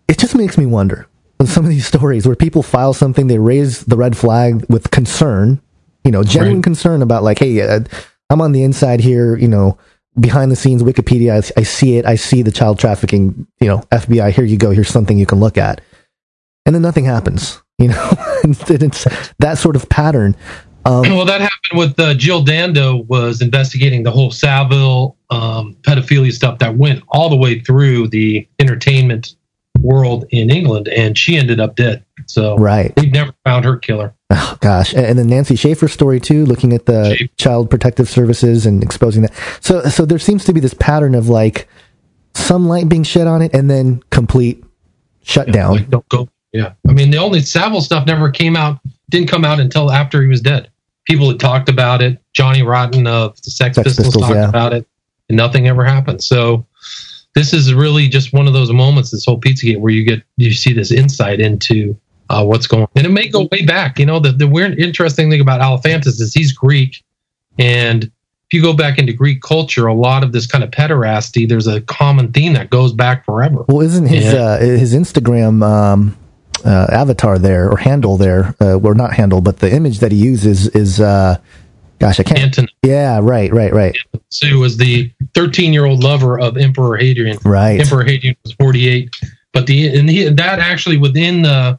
it 0.10 0.18
just 0.20 0.36
makes 0.36 0.58
me 0.58 0.66
wonder 0.66 1.08
some 1.46 1.64
of 1.64 1.70
these 1.70 1.88
stories 1.88 2.26
where 2.28 2.36
people 2.36 2.62
file 2.62 2.94
something, 2.94 3.28
they 3.28 3.40
raise 3.40 3.86
the 3.86 3.96
red 3.96 4.18
flag 4.18 4.66
with 4.70 4.92
concern, 4.92 5.62
you 6.04 6.12
know, 6.12 6.24
genuine 6.24 6.58
Right. 6.58 6.64
concern 6.64 7.02
about 7.02 7.24
like, 7.24 7.40
hey, 7.40 7.62
uh, 7.62 7.80
I'm 8.30 8.42
on 8.42 8.52
the 8.52 8.64
inside 8.64 9.00
here, 9.00 9.38
you 9.38 9.48
know, 9.48 9.78
behind 10.20 10.52
the 10.52 10.56
scenes 10.56 10.84
Wikipedia, 10.84 11.34
I, 11.34 11.60
I 11.60 11.64
see 11.64 11.98
it, 11.98 12.06
I 12.06 12.16
see 12.16 12.42
the 12.42 12.52
child 12.52 12.80
trafficking, 12.80 13.48
you 13.60 13.68
know, 13.68 13.80
FBI, 13.92 14.32
here 14.32 14.46
you 14.46 14.58
go, 14.58 14.72
here's 14.72 14.90
something 14.90 15.18
you 15.18 15.26
can 15.26 15.40
look 15.40 15.58
at. 15.58 15.82
And 16.66 16.76
then 16.76 16.82
nothing 16.82 17.06
happens, 17.06 17.62
you 17.78 17.90
know, 17.90 18.12
it's 18.44 19.08
that 19.40 19.58
sort 19.58 19.76
of 19.76 19.88
pattern. 19.90 20.36
Um, 20.86 21.02
Well, 21.02 21.26
that 21.26 21.42
happened 21.42 21.80
with 21.80 22.00
uh, 22.00 22.14
Jill 22.14 22.44
Dando 22.44 23.04
was 23.08 23.42
investigating 23.42 24.04
the 24.04 24.12
whole 24.12 24.32
Savile 24.32 25.18
um, 25.30 25.76
pedophilia 25.82 26.32
stuff 26.32 26.60
that 26.60 26.78
went 26.78 27.04
all 27.10 27.30
the 27.30 27.36
way 27.36 27.60
through 27.60 28.08
the 28.08 28.48
entertainment 28.60 29.36
world 29.82 30.26
in 30.30 30.50
England, 30.50 30.88
and 30.88 31.18
she 31.18 31.38
ended 31.38 31.60
up 31.60 31.76
dead. 31.76 32.04
So 32.26 32.58
right. 32.58 32.94
we've 32.98 33.12
never 33.12 33.34
found 33.44 33.66
her 33.66 33.78
killer. 33.78 34.14
Oh, 34.30 34.58
gosh. 34.60 34.94
And 34.94 35.18
then 35.18 35.28
Nancy 35.28 35.56
Schaefer's 35.56 35.94
story 35.94 36.20
too, 36.20 36.46
looking 36.46 36.74
at 36.74 36.86
the 36.86 37.16
Schaefer. 37.16 37.34
child 37.38 37.70
protective 37.70 38.10
services 38.10 38.66
and 38.66 38.84
exposing 38.84 39.22
that. 39.22 39.34
So, 39.62 39.84
so 39.84 40.06
there 40.06 40.20
seems 40.20 40.44
to 40.46 40.54
be 40.54 40.60
this 40.60 40.74
pattern 40.74 41.16
of 41.16 41.30
like 41.30 41.68
some 42.34 42.68
light 42.68 42.90
being 42.90 43.04
shed 43.04 43.28
on 43.28 43.42
it 43.42 43.54
and 43.54 43.70
then 43.70 44.04
complete 44.10 44.64
shutdown. 45.24 45.78
Like, 45.78 45.90
don't 45.90 46.08
go. 46.10 46.30
Yeah, 46.54 46.74
I 46.88 46.94
mean, 46.94 47.12
the 47.12 47.18
only 47.18 47.42
Savile 47.42 47.82
stuff 47.82 48.08
never 48.08 48.32
came 48.32 48.56
out, 48.56 48.80
didn't 49.10 49.28
come 49.28 49.44
out 49.44 49.60
until 49.60 49.92
after 49.92 50.22
he 50.22 50.28
was 50.28 50.42
dead. 50.42 50.70
People 51.06 51.30
had 51.30 51.40
talked 51.40 51.70
about 51.70 52.02
it. 52.02 52.22
Johnny 52.34 52.64
Rotten 52.64 53.06
of 53.06 53.42
the 53.44 53.52
Sex, 53.52 53.76
Sex 53.76 53.88
Pistols, 53.88 54.08
Pistols, 54.08 54.24
talked 54.24 54.36
yeah. 54.36 54.50
about 54.50 54.74
it, 54.74 54.88
and 55.30 55.38
nothing 55.38 55.68
ever 55.68 55.84
happened. 55.84 56.24
So 56.24 56.66
this 57.36 57.54
is 57.54 57.74
really 57.74 58.08
just 58.08 58.34
one 58.34 58.48
of 58.48 58.54
those 58.54 58.72
moments, 58.72 59.12
this 59.12 59.26
whole 59.26 59.40
Pizzagate, 59.40 59.80
where 59.80 59.92
you 59.92 60.04
get 60.04 60.24
you 60.38 60.54
see 60.54 60.74
this 60.74 60.92
insight 60.92 61.40
into 61.40 61.98
uh, 62.30 62.44
what's 62.44 62.68
going 62.68 62.84
on, 62.84 62.90
and 62.96 63.06
it 63.06 63.12
may 63.12 63.28
go 63.28 63.48
way 63.52 63.66
back. 63.66 64.00
You 64.00 64.06
know, 64.06 64.20
the 64.20 64.32
the 64.32 64.48
weird, 64.48 64.78
interesting 64.80 65.30
thing 65.30 65.42
about 65.42 65.62
Alefantis 65.62 66.20
is 66.22 66.34
he's 66.34 66.52
Greek, 66.52 67.04
and 67.60 68.04
if 68.06 68.54
you 68.54 68.62
go 68.62 68.74
back 68.74 68.98
into 68.98 69.12
Greek 69.14 69.42
culture, 69.42 69.88
a 69.88 69.94
lot 69.94 70.24
of 70.24 70.32
this 70.32 70.48
kind 70.48 70.64
of 70.64 70.72
pederasty, 70.72 71.48
there's 71.48 71.68
a 71.68 71.82
common 71.82 72.32
theme 72.32 72.54
that 72.54 72.70
goes 72.70 72.94
back 72.94 73.26
forever. 73.26 73.66
Well, 73.68 73.82
isn't 73.82 74.08
his 74.08 74.26
Yeah. 74.26 74.40
uh, 74.40 74.60
his 74.60 74.94
Instagram 74.94 75.62
um, 75.64 76.18
uh, 76.66 76.88
avatar 76.90 77.38
there 77.40 77.70
or 77.70 77.78
handle 77.78 78.16
there, 78.18 78.56
uh, 78.62 78.76
or 78.80 78.96
not 78.96 79.14
handle, 79.14 79.42
but 79.42 79.60
the 79.60 79.72
image 79.74 80.00
that 80.00 80.12
he 80.14 80.18
uses 80.18 80.68
is, 80.70 81.02
uh, 81.02 81.38
gosh, 82.00 82.20
I 82.22 82.24
can't. 82.24 82.40
Anton 82.40 82.68
yeah, 82.84 83.20
right, 83.22 83.52
right, 83.52 83.74
right, 83.74 83.98
Sue 84.30 84.60
was 84.60 84.78
the 84.78 85.12
13 85.34 85.74
year 85.74 85.84
old 85.86 86.02
lover 86.04 86.40
of 86.40 86.56
Emperor 86.58 86.96
Hadrian. 86.98 87.38
right. 87.44 87.82
Emperor 87.82 88.04
Hadrian 88.06 88.36
was 88.46 88.54
48, 88.54 89.14
but 89.52 89.68
the 89.68 89.88
and 89.98 90.10
he, 90.10 90.30
that 90.30 90.60
actually 90.60 90.98
within 90.98 91.42
the 91.42 91.78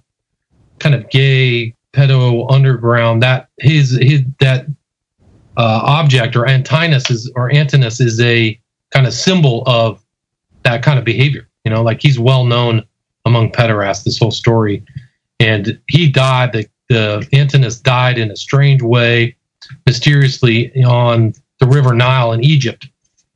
kind 0.78 0.94
of 0.94 1.09
gay 1.10 1.74
pedo 1.92 2.50
underground 2.50 3.22
that 3.22 3.48
his 3.59 3.98
his 4.00 4.22
that 4.40 4.66
uh, 5.56 5.80
object 5.84 6.36
or 6.36 6.46
Antinous 6.46 7.10
is 7.10 7.30
or 7.34 7.52
Antinous 7.52 8.00
is 8.00 8.20
a 8.20 8.59
kind 8.90 9.06
of 9.06 9.12
symbol 9.12 9.62
of 9.66 10.02
that 10.62 10.82
kind 10.82 10.98
of 10.98 11.05
behavior. 11.05 11.48
You 11.64 11.70
know, 11.72 11.82
like 11.82 12.00
he's 12.00 12.18
well 12.18 12.44
known 12.44 12.84
among 13.24 13.52
pederasts. 13.52 14.05
This 14.05 14.18
whole 14.18 14.30
story, 14.30 14.84
and 15.40 15.78
he 15.88 16.09
died. 16.09 16.52
The 16.52 16.68
the 16.88 17.28
Antinous 17.32 17.78
died 17.80 18.18
in 18.18 18.30
a 18.30 18.36
strange 18.36 18.82
way, 18.82 19.36
mysteriously 19.86 20.72
on 20.84 21.34
the 21.59 21.66
River 21.66 21.94
Nile 21.94 22.32
in 22.32 22.44
Egypt. 22.44 22.88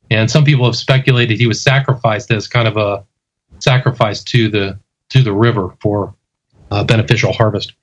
And 0.09 0.29
some 0.29 0.45
people 0.45 0.65
have 0.65 0.75
speculated 0.75 1.39
he 1.39 1.47
was 1.47 1.61
sacrificed 1.61 2.31
as 2.31 2.47
kind 2.47 2.67
of 2.67 2.77
a 2.77 3.03
sacrifice 3.59 4.23
to 4.25 4.49
the 4.49 4.79
to 5.09 5.21
the 5.21 5.33
river 5.33 5.75
for 5.79 6.13
beneficial 6.81 7.33
harvest. 7.33 7.73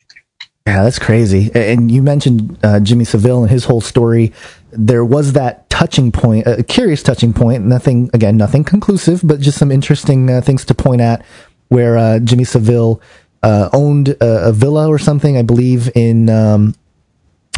Yeah, 0.67 0.85
that's 0.85 0.99
crazy. 0.99 1.51
And 1.55 1.91
you 1.91 2.03
mentioned 2.03 2.59
uh, 2.63 2.81
Jimmy 2.81 3.05
Savile 3.05 3.43
and 3.43 3.51
his 3.51 3.65
whole 3.65 3.81
story. 3.81 4.33
There 4.71 5.05
was 5.05 5.33
that 5.33 5.69
touching 5.71 6.13
point, 6.13 6.47
a 6.47 6.63
curious 6.63 7.03
touching 7.03 7.33
point. 7.33 7.65
Nothing, 7.65 8.11
again, 8.15 8.37
nothing 8.37 8.63
conclusive, 8.65 9.21
but 9.25 9.41
just 9.41 9.59
some 9.59 9.73
interesting 9.73 10.31
uh, 10.31 10.41
things 10.41 10.65
to 10.67 10.75
point 10.75 11.01
at. 11.01 11.25
Where 11.69 11.97
uh, 11.97 12.19
Jimmy 12.19 12.45
Savile 12.45 13.01
uh, 13.43 13.71
owned 13.73 14.11
a, 14.21 14.49
a 14.49 14.53
villa 14.53 14.89
or 14.89 14.99
something, 14.99 15.37
I 15.37 15.43
believe 15.43 15.91
in. 15.95 16.29
Um, 16.29 16.75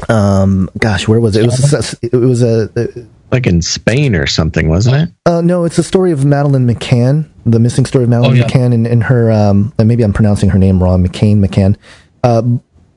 um, 0.09 0.71
gosh, 0.79 1.07
where 1.07 1.21
was 1.21 1.37
it? 1.37 1.45
It 1.45 1.47
was 1.47 1.73
a, 1.73 2.07
it 2.07 2.17
was 2.17 2.43
a, 2.43 3.07
Like 3.33 3.47
in 3.47 3.63
Spain 3.63 4.15
or 4.15 4.27
something, 4.27 4.69
wasn't 4.69 5.09
it? 5.09 5.15
uh, 5.27 5.41
no, 5.41 5.65
it's 5.65 5.77
the 5.77 5.83
story 5.83 6.13
of 6.13 6.25
Madeleine 6.25 6.67
McCann, 6.67 7.29
the 7.47 7.59
missing 7.59 7.87
story 7.87 8.05
of 8.05 8.11
Madeleine 8.11 8.33
Oh, 8.33 8.35
yeah. 8.35 8.45
McCann, 8.47 8.75
and, 8.75 8.87
and 8.87 9.03
her. 9.05 9.33
Um, 9.33 9.73
and 9.79 9.89
maybe 9.89 10.03
I'm 10.03 10.13
pronouncing 10.13 10.51
her 10.51 10.59
name 10.59 10.83
wrong. 10.83 11.03
McCain, 11.07 11.45
McCann, 11.45 11.77
uh, 12.25 12.43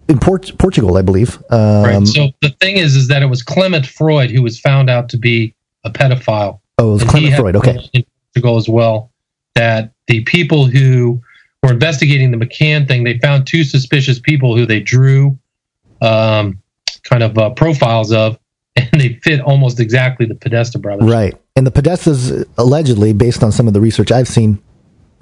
in 0.09 0.19
Port- 0.19 0.51
Portugal, 0.59 0.97
I 0.97 1.01
believe. 1.01 1.37
Um, 1.51 1.83
Right. 1.83 2.07
So 2.07 2.29
the 2.41 2.49
thing 2.61 2.75
is, 2.77 2.95
is 2.97 3.07
that 3.07 3.23
it 3.23 3.27
was 3.27 3.41
Clement 3.41 3.85
Freud 3.87 4.29
who 4.29 4.43
was 4.43 4.59
found 4.59 4.89
out 4.89 5.07
to 5.09 5.17
be 5.17 5.55
a 5.85 5.89
pedophile. 5.89 6.59
oh, 6.79 6.89
it 6.89 6.91
was 6.91 7.01
And 7.03 7.11
Clement 7.11 7.35
Freud. 7.37 7.55
Okay, 7.55 7.89
in 7.93 8.03
Portugal 8.33 8.57
as 8.57 8.67
well. 8.69 9.11
That 9.55 9.93
the 10.07 10.21
people 10.25 10.65
who 10.65 11.21
were 11.63 11.71
investigating 11.71 12.31
the 12.31 12.37
McCann 12.37 12.87
thing, 12.89 13.05
they 13.05 13.17
found 13.19 13.47
two 13.47 13.63
suspicious 13.63 14.19
people 14.19 14.55
who 14.55 14.65
they 14.65 14.81
drew 14.81 15.39
um, 16.01 16.59
kind 17.03 17.23
of 17.23 17.37
uh, 17.37 17.51
profiles 17.51 18.11
of, 18.11 18.37
and 18.91 19.01
they 19.01 19.19
fit 19.23 19.41
almost 19.41 19.79
exactly 19.79 20.25
the 20.25 20.35
Podesta 20.35 20.79
brothers. 20.79 21.09
right. 21.09 21.35
And 21.55 21.65
the 21.65 21.71
Podestas 21.71 22.45
allegedly, 22.57 23.13
based 23.13 23.43
on 23.43 23.51
some 23.51 23.67
of 23.67 23.73
the 23.73 23.79
research 23.79 24.11
I've 24.11 24.27
seen, 24.27 24.61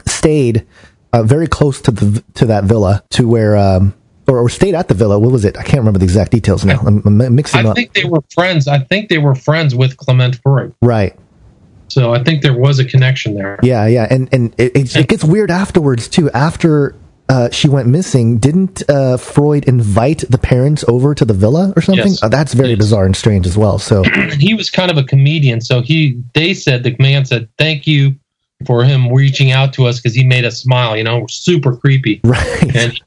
stayed 0.08 0.66
uh, 1.12 1.24
very 1.24 1.48
close 1.48 1.80
to 1.82 1.92
the 1.92 2.24
to 2.36 2.46
that 2.48 2.64
villa, 2.64 3.04
to 3.12 3.28
where. 3.28 3.56
Um, 3.56 3.94
or, 4.26 4.40
or 4.40 4.48
stayed 4.48 4.74
at 4.74 4.88
the 4.88 4.94
villa. 4.94 5.20
What 5.20 5.34
was 5.34 5.44
it? 5.44 5.58
I 5.58 5.64
can't 5.64 5.80
remember 5.80 6.00
the 6.00 6.06
exact 6.06 6.32
details 6.32 6.64
now. 6.64 6.80
I'm, 6.80 7.06
I'm 7.06 7.36
mixing 7.36 7.66
I 7.66 7.70
up. 7.70 7.72
I 7.72 7.74
think 7.74 7.92
they 7.92 8.06
were 8.06 8.22
friends. 8.34 8.70
I 8.70 8.80
think 8.80 9.10
they 9.10 9.18
were 9.18 9.36
friends 9.36 9.76
with 9.76 9.98
Clement 9.98 10.40
Freud. 10.42 10.74
right. 10.82 11.14
So 11.90 12.14
I 12.14 12.24
think 12.24 12.42
there 12.42 12.58
was 12.58 12.80
a 12.80 12.86
connection 12.86 13.36
there. 13.36 13.60
Yeah, 13.62 13.86
yeah, 13.86 14.08
and 14.10 14.28
and 14.34 14.56
it, 14.58 14.76
it, 14.76 14.96
it 14.96 15.08
gets 15.08 15.24
weird 15.24 15.52
afterwards 15.52 16.08
too. 16.08 16.32
After 16.32 16.96
uh, 17.30 17.50
she 17.52 17.68
went 17.70 17.88
missing, 17.88 18.38
didn't 18.38 18.84
uh, 18.90 19.18
Freud 19.18 19.66
invite 19.66 20.24
the 20.30 20.38
parents 20.38 20.84
over 20.88 21.16
to 21.16 21.26
the 21.26 21.34
villa 21.34 21.74
or 21.76 21.82
something? 21.82 22.08
Yes. 22.08 22.22
Uh, 22.24 22.28
that's 22.30 22.54
very 22.54 22.70
Yes. 22.72 22.78
bizarre 22.80 23.06
and 23.06 23.16
strange 23.16 23.46
as 23.48 23.58
well. 23.58 23.80
So 23.80 24.04
he 24.40 24.54
was 24.54 24.70
kind 24.70 24.92
of 24.92 24.98
a 24.98 25.04
comedian. 25.04 25.62
So 25.62 25.82
he, 25.82 26.22
they 26.34 26.54
said, 26.54 26.84
the 26.84 26.96
man 27.00 27.26
said, 27.26 27.48
"Thank 27.58 27.88
you 27.88 28.16
for 28.66 28.84
him 28.84 29.12
reaching 29.12 29.52
out 29.52 29.74
to 29.74 29.86
us 29.88 30.00
because 30.00 30.16
he 30.16 30.24
made 30.24 30.46
us 30.46 30.62
smile." 30.62 30.96
You 30.98 31.04
know, 31.04 31.26
super 31.30 31.76
creepy. 31.76 32.20
right, 32.24 32.76
And 32.76 33.00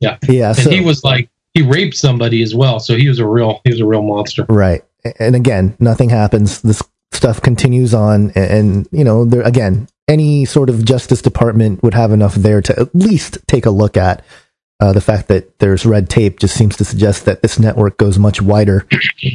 yeah, 0.00 0.18
yeah, 0.28 0.48
and 0.48 0.56
so, 0.58 0.70
he 0.70 0.80
was 0.80 1.02
like, 1.04 1.28
he 1.54 1.62
raped 1.62 1.96
somebody 1.96 2.42
as 2.42 2.54
well. 2.54 2.78
So 2.80 2.96
he 2.96 3.08
was 3.08 3.18
a 3.18 3.26
real, 3.26 3.60
he 3.64 3.70
was 3.70 3.80
a 3.80 3.86
real 3.86 4.02
monster. 4.02 4.44
right. 4.48 4.82
And 5.18 5.34
again, 5.36 5.76
nothing 5.78 6.08
happens. 6.10 6.62
This 6.62 6.82
stuff 7.12 7.40
continues 7.42 7.92
on, 7.94 8.30
and, 8.34 8.36
and 8.36 8.88
you 8.90 9.04
know, 9.04 9.24
there 9.24 9.42
again, 9.42 9.86
any 10.08 10.44
sort 10.44 10.68
of 10.70 10.84
Justice 10.84 11.22
Department 11.22 11.82
would 11.82 11.94
have 11.94 12.12
enough 12.12 12.34
there 12.34 12.60
to 12.62 12.78
at 12.78 12.94
least 12.94 13.38
take 13.46 13.66
a 13.66 13.70
look 13.70 13.96
at. 13.96 14.24
Uh, 14.80 14.92
the 14.92 15.00
fact 15.00 15.28
that 15.28 15.58
there's 15.60 15.86
red 15.86 16.10
tape 16.10 16.40
just 16.40 16.54
seems 16.56 16.76
to 16.76 16.84
suggest 16.84 17.24
that 17.24 17.42
this 17.42 17.58
network 17.60 17.96
goes 17.96 18.18
much 18.18 18.42
wider. 18.42 18.86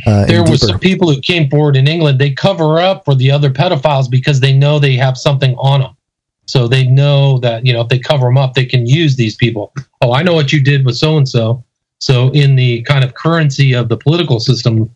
Uh, 0.05 0.25
There 0.25 0.43
was 0.43 0.67
some 0.67 0.77
people 0.79 1.11
who 1.11 1.19
came 1.21 1.49
forward 1.49 1.75
in 1.77 1.87
England. 1.87 2.19
They 2.19 2.31
cover 2.31 2.77
up 2.79 3.05
for 3.05 3.15
the 3.15 3.31
other 3.31 3.49
pedophiles 3.49 4.11
because 4.11 4.41
they 4.41 4.53
know 4.53 4.79
they 4.79 4.95
have 4.95 5.17
something 5.17 5.55
on 5.55 5.79
them. 5.79 5.95
So 6.45 6.67
they 6.67 6.85
know 6.85 7.39
that 7.39 7.65
you 7.65 7.71
know 7.71 7.81
if 7.81 7.87
they 7.87 7.99
cover 7.99 8.25
them 8.27 8.37
up, 8.37 8.53
they 8.53 8.65
can 8.65 8.85
use 8.85 9.15
these 9.15 9.35
people. 9.35 9.73
Oh, 10.01 10.11
I 10.13 10.23
know 10.23 10.33
what 10.33 10.51
you 10.51 10.61
did 10.61 10.85
with 10.85 10.97
so 10.97 11.17
and 11.17 11.27
so. 11.27 11.63
So 11.99 12.29
in 12.31 12.55
the 12.55 12.81
kind 12.83 13.03
of 13.03 13.13
currency 13.13 13.73
of 13.73 13.87
the 13.89 13.97
political 13.97 14.39
system, 14.39 14.93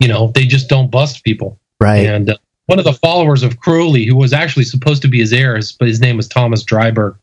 you 0.00 0.08
know, 0.08 0.28
they 0.34 0.44
just 0.46 0.68
don't 0.68 0.90
bust 0.90 1.24
people. 1.24 1.58
right. 1.80 2.06
And 2.06 2.30
uh, 2.30 2.36
one 2.66 2.78
of 2.78 2.84
the 2.84 2.92
followers 2.92 3.42
of 3.42 3.58
Crowley, 3.58 4.04
who 4.04 4.16
was 4.16 4.32
actually 4.32 4.64
supposed 4.64 5.02
to 5.02 5.08
be 5.08 5.20
his 5.20 5.32
heir, 5.32 5.58
but 5.78 5.88
his 5.88 6.00
name 6.00 6.16
was 6.16 6.28
Thomas 6.28 6.64
Driberg 6.64 7.16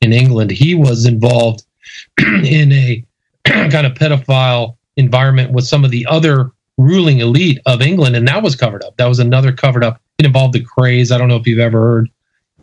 in 0.00 0.12
England. 0.12 0.50
He 0.50 0.74
was 0.74 1.06
involved 1.06 1.64
in 2.18 2.72
a 2.72 3.04
kind 3.44 3.86
of 3.86 3.94
pedophile 3.94 4.76
environment 4.96 5.52
with 5.52 5.66
some 5.66 5.84
of 5.84 5.90
the 5.90 6.04
other 6.06 6.50
ruling 6.76 7.18
elite 7.20 7.60
of 7.66 7.80
England, 7.82 8.16
and 8.16 8.26
that 8.28 8.42
was 8.42 8.56
covered 8.56 8.84
up. 8.84 8.96
That 8.96 9.06
was 9.06 9.18
another 9.18 9.52
covered 9.52 9.84
up. 9.84 10.00
It 10.18 10.26
involved 10.26 10.54
the 10.54 10.64
Krays. 10.64 11.12
I 11.12 11.18
don't 11.18 11.28
know 11.28 11.36
if 11.36 11.46
you've 11.46 11.58
ever 11.58 11.80
heard 11.80 12.10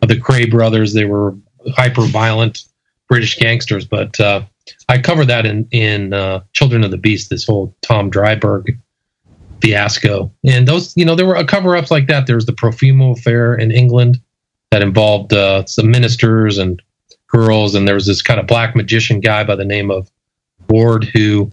of 0.02 0.08
the 0.08 0.16
Kray 0.16 0.50
brothers. 0.50 0.92
They 0.92 1.06
were 1.06 1.34
hyper 1.68 2.02
violent 2.02 2.64
British 3.08 3.38
gangsters, 3.38 3.86
but 3.86 4.18
uh, 4.20 4.42
I 4.88 4.98
covered 4.98 5.26
that 5.26 5.46
in 5.46 5.66
in 5.70 6.12
uh, 6.12 6.42
Children 6.52 6.84
of 6.84 6.90
the 6.90 6.98
Beast. 6.98 7.30
This 7.30 7.46
whole 7.46 7.74
Tom 7.82 8.10
Driberg 8.10 8.78
fiasco, 9.60 10.32
and 10.44 10.66
those 10.66 10.96
you 10.96 11.04
know 11.04 11.14
there 11.14 11.26
were 11.26 11.42
cover 11.44 11.76
ups 11.76 11.90
like 11.90 12.06
that. 12.08 12.26
There 12.26 12.36
was 12.36 12.46
the 12.46 12.52
Profumo 12.52 13.18
affair 13.18 13.54
in 13.54 13.70
England 13.70 14.20
that 14.70 14.82
involved 14.82 15.32
uh, 15.32 15.64
some 15.66 15.90
ministers 15.90 16.58
and 16.58 16.82
girls, 17.28 17.74
and 17.74 17.86
there 17.86 17.94
was 17.94 18.06
this 18.06 18.22
kind 18.22 18.40
of 18.40 18.46
black 18.46 18.76
magician 18.76 19.20
guy 19.20 19.44
by 19.44 19.56
the 19.56 19.64
name 19.64 19.90
of 19.90 20.10
Ward 20.68 21.04
who 21.04 21.50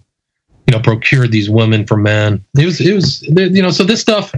you 0.66 0.72
know 0.72 0.80
procured 0.80 1.32
these 1.32 1.50
women 1.50 1.86
for 1.86 1.96
men. 1.96 2.44
It 2.58 2.64
was 2.64 2.80
it 2.80 2.94
was 2.94 3.22
you 3.22 3.62
know 3.62 3.70
so 3.70 3.84
this 3.84 4.00
stuff 4.00 4.34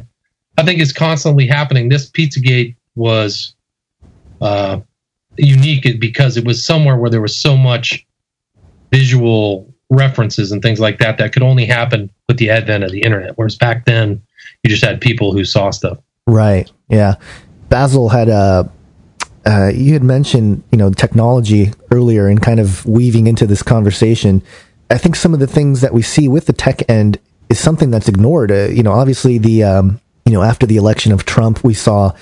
I 0.59 0.65
think 0.65 0.81
is 0.81 0.93
constantly 0.93 1.47
happening. 1.47 1.89
This 1.89 2.11
Pizzagate 2.11 2.77
was 2.95 3.55
uh, 4.41 4.81
unique 5.37 6.01
because 6.01 6.37
it 6.37 6.45
was 6.45 6.65
somewhere 6.65 6.97
where 6.97 7.11
there 7.11 7.21
was 7.21 7.37
so 7.37 7.57
much 7.57 8.07
visual 8.91 9.73
references 9.91 10.53
and 10.53 10.63
things 10.63 10.81
like 10.81 10.99
that 10.99 11.19
that 11.19 11.33
could 11.33 11.43
only 11.43 11.65
happen 11.65 12.11
with 12.29 12.39
the 12.39 12.51
advent 12.51 12.85
of 12.85 12.91
the 12.91 13.01
internet. 13.01 13.37
Whereas 13.37 13.57
back 13.57 13.85
then, 13.85 14.23
you 14.63 14.71
just 14.71 14.85
had 14.85 15.01
people 15.01 15.33
who 15.33 15.45
saw 15.45 15.71
stuff. 15.71 15.99
Right. 16.27 16.71
Yeah. 16.89 17.15
Basil 17.69 18.09
had 18.09 18.29
a. 18.29 18.71
Uh, 19.45 19.71
you 19.73 19.93
had 19.93 20.03
mentioned, 20.03 20.65
you 20.73 20.79
know, 20.79 20.91
technology 20.91 21.71
earlier 21.93 22.27
and 22.27 22.43
kind 22.43 22.59
of 22.59 22.85
weaving 22.85 23.29
into 23.29 23.47
this 23.47 23.63
conversation. 23.63 24.43
I 24.91 24.99
think 24.99 25.15
some 25.15 25.35
of 25.35 25.39
the 25.39 25.47
things 25.47 25.83
that 25.83 25.93
we 25.93 26.03
see 26.03 26.27
with 26.27 26.47
the 26.47 26.53
tech 26.53 26.83
end 26.91 27.21
is 27.49 27.61
something 27.61 27.93
that's 27.93 28.09
ignored. 28.09 28.51
Uh, 28.51 28.69
you 28.71 28.83
know, 28.83 28.91
obviously 28.91 29.39
the, 29.39 29.63
um, 29.63 30.01
you 30.25 30.33
know, 30.33 30.43
after 30.43 30.67
the 30.67 30.77
election 30.77 31.13
of 31.13 31.25
Trump, 31.25 31.63
we 31.63 31.75
saw 31.75 32.13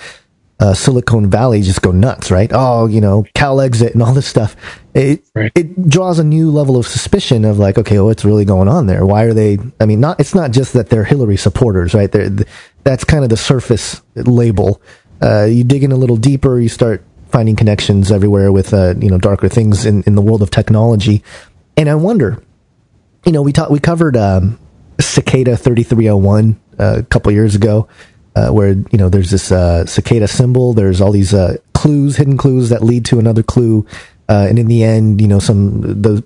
uh, 0.64 0.72
Silicon 0.72 1.28
Valley 1.28 1.60
just 1.60 1.82
go 1.82 1.92
nuts, 1.92 2.30
right? 2.30 2.50
Oh, 2.52 2.86
you 2.86 3.00
know, 3.00 3.26
Cal 3.34 3.60
exit 3.60 3.92
and 3.92 4.02
all 4.02 4.14
this 4.14 4.26
stuff. 4.26 4.56
It 4.94 5.22
right. 5.34 5.52
it 5.54 5.90
draws 5.90 6.18
a 6.18 6.24
new 6.24 6.50
level 6.50 6.78
of 6.78 6.86
suspicion 6.86 7.44
of 7.44 7.58
like, 7.58 7.76
okay, 7.76 8.00
what's 8.00 8.24
really 8.24 8.46
going 8.46 8.68
on 8.68 8.86
there? 8.86 9.04
Why 9.04 9.24
are 9.24 9.34
they? 9.34 9.58
I 9.78 9.84
mean, 9.84 10.00
not 10.00 10.20
it's 10.20 10.34
not 10.34 10.52
just 10.52 10.72
that 10.72 10.88
they're 10.88 11.04
Hillary 11.04 11.36
supporters, 11.36 11.92
right? 11.92 12.10
They're, 12.10 12.30
that's 12.82 13.04
kind 13.04 13.24
of 13.24 13.30
the 13.30 13.36
surface 13.36 14.00
label. 14.14 14.80
Uh, 15.20 15.44
you 15.44 15.64
dig 15.64 15.84
in 15.84 15.92
a 15.92 15.96
little 15.96 16.16
deeper, 16.16 16.58
you 16.58 16.70
start 16.70 17.04
finding 17.28 17.56
connections 17.56 18.10
everywhere 18.10 18.50
with 18.50 18.72
uh, 18.72 18.94
you 18.98 19.10
know 19.10 19.18
darker 19.18 19.48
things 19.48 19.84
in, 19.84 20.02
in 20.04 20.14
the 20.14 20.22
world 20.22 20.40
of 20.40 20.50
technology. 20.50 21.22
And 21.76 21.90
I 21.90 21.94
wonder, 21.94 22.42
you 23.26 23.32
know, 23.32 23.42
we 23.42 23.52
talked 23.52 23.70
we 23.70 23.80
covered 23.80 24.16
um, 24.16 24.58
Cicada 24.98 25.58
3301 25.58 26.58
uh, 26.78 26.96
a 27.00 27.02
couple 27.02 27.32
years 27.32 27.54
ago 27.54 27.86
uh, 28.36 28.50
where 28.50 28.70
you 28.70 28.98
know 28.98 29.08
there's 29.08 29.30
this 29.30 29.52
uh, 29.52 29.86
cicada 29.86 30.28
symbol. 30.28 30.72
There's 30.72 31.00
all 31.00 31.12
these 31.12 31.32
uh, 31.34 31.56
clues, 31.72 32.16
hidden 32.16 32.36
clues 32.36 32.68
that 32.70 32.82
lead 32.82 33.04
to 33.06 33.18
another 33.18 33.42
clue, 33.42 33.86
uh, 34.28 34.46
and 34.48 34.58
in 34.58 34.66
the 34.66 34.82
end, 34.82 35.20
you 35.20 35.28
know, 35.28 35.38
some 35.38 35.80
the 36.02 36.24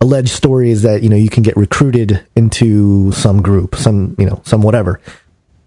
alleged 0.00 0.30
story 0.30 0.70
is 0.70 0.82
that 0.82 1.02
you 1.02 1.08
know 1.08 1.16
you 1.16 1.30
can 1.30 1.42
get 1.42 1.56
recruited 1.56 2.24
into 2.36 3.12
some 3.12 3.40
group, 3.42 3.74
some 3.76 4.16
you 4.18 4.26
know, 4.26 4.40
some 4.44 4.62
whatever. 4.62 5.00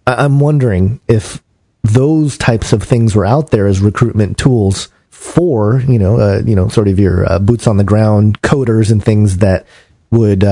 I- 0.06 0.26
I'm 0.26 0.40
wondering 0.40 1.00
if 1.08 1.42
those 1.84 2.38
types 2.38 2.74
of 2.74 2.84
things 2.84 3.16
were 3.16 3.26
out 3.26 3.52
there 3.52 3.68
as 3.68 3.80
recruitment 3.80 4.38
tools 4.38 4.90
for 5.10 5.80
you 5.88 5.98
know 5.98 6.20
uh, 6.20 6.42
you 6.46 6.56
know 6.56 6.68
sort 6.68 6.88
of 6.88 7.00
your 7.00 7.32
uh, 7.32 7.40
boots 7.40 7.66
on 7.66 7.78
the 7.78 7.84
ground 7.84 8.42
coders 8.42 8.92
and 8.92 9.04
things 9.04 9.38
that 9.38 9.66
would 10.12 10.44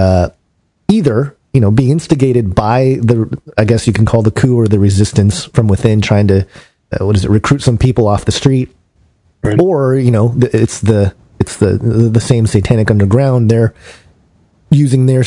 either 0.88 1.35
you 1.56 1.62
know, 1.62 1.72
be 1.72 1.90
instigated 1.90 2.54
by 2.54 2.98
the, 3.02 3.40
I 3.58 3.64
guess 3.64 3.88
you 3.88 3.94
can 3.94 4.06
call 4.06 4.22
the 4.22 4.30
coup 4.30 4.60
or 4.60 4.68
the 4.68 4.78
resistance 4.78 5.46
from 5.46 5.70
within, 5.70 6.02
trying 6.02 6.28
to, 6.28 6.46
uh, 6.92 7.06
what 7.06 7.16
is 7.16 7.24
it, 7.24 7.32
recruit 7.32 7.62
some 7.62 7.78
people 7.78 8.10
off 8.10 8.26
the 8.26 8.34
street, 8.34 8.76
right. 9.42 9.58
or 9.60 9.96
you 9.96 10.12
know, 10.12 10.34
it's 10.38 10.82
the 10.82 11.16
it's 11.40 11.58
the 11.58 11.78
the 11.78 12.20
same 12.20 12.46
satanic 12.46 12.92
underground. 12.92 13.50
They're 13.50 13.74
using 14.70 15.06
their 15.06 15.24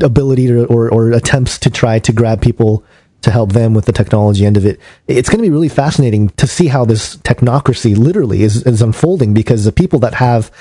ability 0.00 0.46
to, 0.46 0.66
or 0.66 0.88
or 0.88 1.10
attempts 1.10 1.58
to 1.58 1.70
try 1.70 1.98
to 1.98 2.12
grab 2.12 2.40
people 2.40 2.84
to 3.22 3.32
help 3.32 3.52
them 3.52 3.74
with 3.74 3.86
the 3.86 3.92
technology 3.92 4.46
end 4.46 4.56
of 4.56 4.64
it. 4.64 4.78
It's 5.08 5.28
going 5.28 5.38
to 5.38 5.42
be 5.42 5.50
really 5.50 5.68
fascinating 5.68 6.28
to 6.36 6.46
see 6.46 6.68
how 6.68 6.84
this 6.84 7.16
technocracy 7.16 7.96
literally 7.96 8.44
is, 8.44 8.62
is 8.64 8.80
unfolding 8.80 9.34
because 9.34 9.64
the 9.64 9.72
people 9.72 9.98
that 10.00 10.14
have 10.14 10.52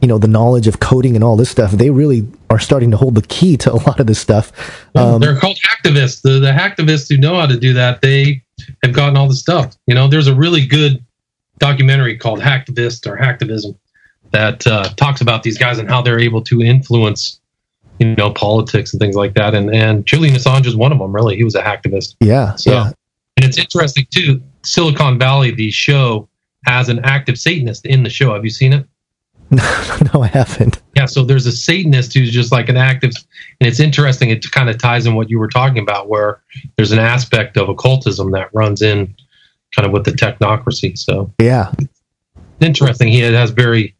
you 0.00 0.08
know 0.08 0.18
the 0.18 0.28
knowledge 0.28 0.66
of 0.66 0.80
coding 0.80 1.14
and 1.14 1.24
all 1.24 1.36
this 1.36 1.50
stuff 1.50 1.70
they 1.72 1.90
really 1.90 2.26
are 2.50 2.58
starting 2.58 2.90
to 2.90 2.96
hold 2.96 3.14
the 3.14 3.22
key 3.22 3.56
to 3.56 3.72
a 3.72 3.80
lot 3.86 3.98
of 3.98 4.06
this 4.06 4.18
stuff. 4.18 4.52
Um, 4.94 5.20
they're 5.20 5.36
called 5.36 5.58
hacktivists. 5.58 6.22
The, 6.22 6.38
the 6.38 6.52
hacktivists 6.52 7.08
who 7.08 7.16
know 7.16 7.34
how 7.34 7.46
to 7.46 7.58
do 7.58 7.72
that 7.72 8.00
they 8.00 8.42
have 8.82 8.92
gotten 8.92 9.16
all 9.16 9.28
the 9.28 9.34
stuff. 9.34 9.76
You 9.86 9.94
know 9.94 10.08
there's 10.08 10.26
a 10.26 10.34
really 10.34 10.66
good 10.66 11.04
documentary 11.58 12.16
called 12.16 12.40
hacktivist 12.40 13.06
or 13.06 13.16
hacktivism 13.16 13.76
that 14.32 14.66
uh, 14.66 14.84
talks 14.96 15.20
about 15.20 15.42
these 15.42 15.56
guys 15.56 15.78
and 15.78 15.88
how 15.88 16.02
they're 16.02 16.18
able 16.20 16.42
to 16.42 16.60
influence 16.60 17.40
you 17.98 18.14
know 18.16 18.30
politics 18.32 18.92
and 18.92 19.00
things 19.00 19.16
like 19.16 19.34
that. 19.34 19.54
And 19.54 19.74
and 19.74 20.06
Julian 20.06 20.34
Assange 20.34 20.66
is 20.66 20.76
one 20.76 20.92
of 20.92 20.98
them 20.98 21.14
really. 21.14 21.36
He 21.36 21.44
was 21.44 21.54
a 21.54 21.62
hacktivist. 21.62 22.16
Yeah 22.20 22.54
so 22.56 22.72
yeah. 22.72 22.92
and 23.36 23.46
it's 23.46 23.58
interesting 23.58 24.06
too. 24.10 24.42
Silicon 24.62 25.18
Valley 25.18 25.50
the 25.50 25.70
show 25.70 26.28
has 26.66 26.88
an 26.88 27.00
active 27.04 27.38
Satanist 27.38 27.84
in 27.86 28.02
the 28.02 28.10
show. 28.10 28.32
Have 28.34 28.44
you 28.44 28.50
seen 28.50 28.72
it 28.72 28.86
no, 30.14 30.22
I 30.22 30.28
haven't. 30.28 30.80
Yeah, 30.96 31.06
so 31.06 31.24
there's 31.24 31.46
a 31.46 31.52
Satanist 31.52 32.14
who's 32.14 32.30
just 32.30 32.52
like 32.52 32.68
an 32.68 32.76
active, 32.76 33.12
and 33.60 33.68
it's 33.68 33.80
interesting. 33.80 34.30
It 34.30 34.50
kind 34.50 34.68
of 34.68 34.78
ties 34.78 35.06
in 35.06 35.14
what 35.14 35.30
you 35.30 35.38
were 35.38 35.48
talking 35.48 35.82
about, 35.82 36.08
where 36.08 36.40
there's 36.76 36.92
an 36.92 36.98
aspect 36.98 37.56
of 37.56 37.68
occultism 37.68 38.30
that 38.32 38.50
runs 38.52 38.82
in 38.82 39.14
kind 39.74 39.86
of 39.86 39.92
with 39.92 40.04
the 40.04 40.12
technocracy. 40.12 40.96
So 40.96 41.32
yeah, 41.40 41.72
interesting. 42.60 43.08
He 43.08 43.20
has 43.20 43.50
very, 43.50 43.94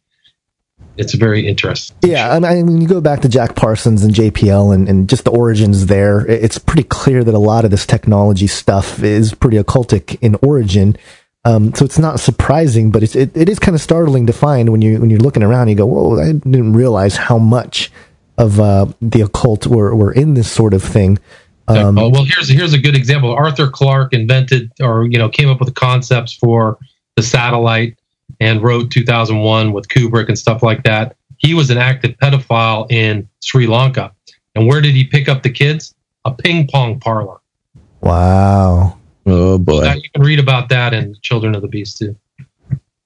it's 0.97 1.13
very 1.13 1.47
interesting. 1.47 1.97
Yeah, 2.01 2.33
I 2.33 2.39
mean, 2.39 2.67
when 2.67 2.81
you 2.81 2.87
go 2.87 3.01
back 3.01 3.21
to 3.21 3.29
Jack 3.29 3.55
Parsons 3.55 4.03
and 4.03 4.13
JPL 4.13 4.73
and, 4.73 4.87
and 4.87 5.09
just 5.09 5.25
the 5.25 5.31
origins 5.31 5.87
there, 5.87 6.25
it's 6.25 6.57
pretty 6.57 6.83
clear 6.83 7.23
that 7.23 7.33
a 7.33 7.39
lot 7.39 7.65
of 7.65 7.71
this 7.71 7.85
technology 7.85 8.47
stuff 8.47 9.03
is 9.03 9.33
pretty 9.33 9.57
occultic 9.57 10.17
in 10.21 10.35
origin. 10.41 10.97
Um, 11.45 11.75
so 11.75 11.85
it's 11.85 11.99
not 11.99 12.19
surprising, 12.19 12.89
but 12.89 13.03
it's, 13.03 13.15
it, 13.15 13.37
it 13.37 13.47
is 13.47 13.59
kind 13.59 13.75
of 13.75 13.81
startling 13.81 14.25
to 14.25 14.33
find 14.33 14.69
when 14.69 14.81
you 14.81 14.99
when 14.99 15.11
you're 15.11 15.19
looking 15.19 15.43
around. 15.43 15.67
You 15.67 15.75
go, 15.75 15.85
"Whoa! 15.85 16.19
I 16.19 16.33
didn't 16.33 16.73
realize 16.73 17.15
how 17.15 17.37
much 17.37 17.91
of 18.37 18.59
uh, 18.59 18.87
the 18.99 19.21
occult 19.21 19.67
were, 19.67 19.95
were 19.95 20.11
in 20.11 20.33
this 20.33 20.51
sort 20.51 20.73
of 20.73 20.81
thing." 20.83 21.19
Um, 21.67 21.95
well, 21.95 22.23
here's 22.23 22.49
here's 22.49 22.73
a 22.73 22.79
good 22.79 22.95
example. 22.95 23.31
Arthur 23.31 23.69
Clarke 23.69 24.13
invented, 24.13 24.71
or 24.81 25.05
you 25.05 25.19
know, 25.19 25.29
came 25.29 25.47
up 25.47 25.59
with 25.59 25.67
the 25.67 25.73
concepts 25.73 26.33
for 26.33 26.79
the 27.15 27.21
satellite 27.21 27.97
and 28.39 28.61
wrote 28.61 28.89
2001 28.91 29.71
with 29.71 29.87
Kubrick 29.87 30.27
and 30.27 30.37
stuff 30.37 30.63
like 30.63 30.83
that. 30.83 31.15
He 31.37 31.53
was 31.53 31.69
an 31.69 31.77
active 31.77 32.15
pedophile 32.17 32.91
in 32.91 33.29
Sri 33.41 33.67
Lanka, 33.67 34.11
and 34.55 34.65
where 34.65 34.81
did 34.81 34.95
he 34.95 35.03
pick 35.03 35.29
up 35.29 35.43
the 35.43 35.51
kids? 35.51 35.93
A 36.25 36.31
ping 36.31 36.67
pong 36.67 36.99
parlor. 36.99 37.37
Wow. 38.01 38.97
Oh 39.25 39.57
boy! 39.57 39.83
So 39.83 39.93
you 39.93 40.09
can 40.09 40.23
read 40.23 40.39
about 40.39 40.69
that 40.69 40.93
in 40.93 41.15
Children 41.21 41.55
of 41.55 41.61
the 41.61 41.67
Beast 41.67 41.97
too. 41.97 42.15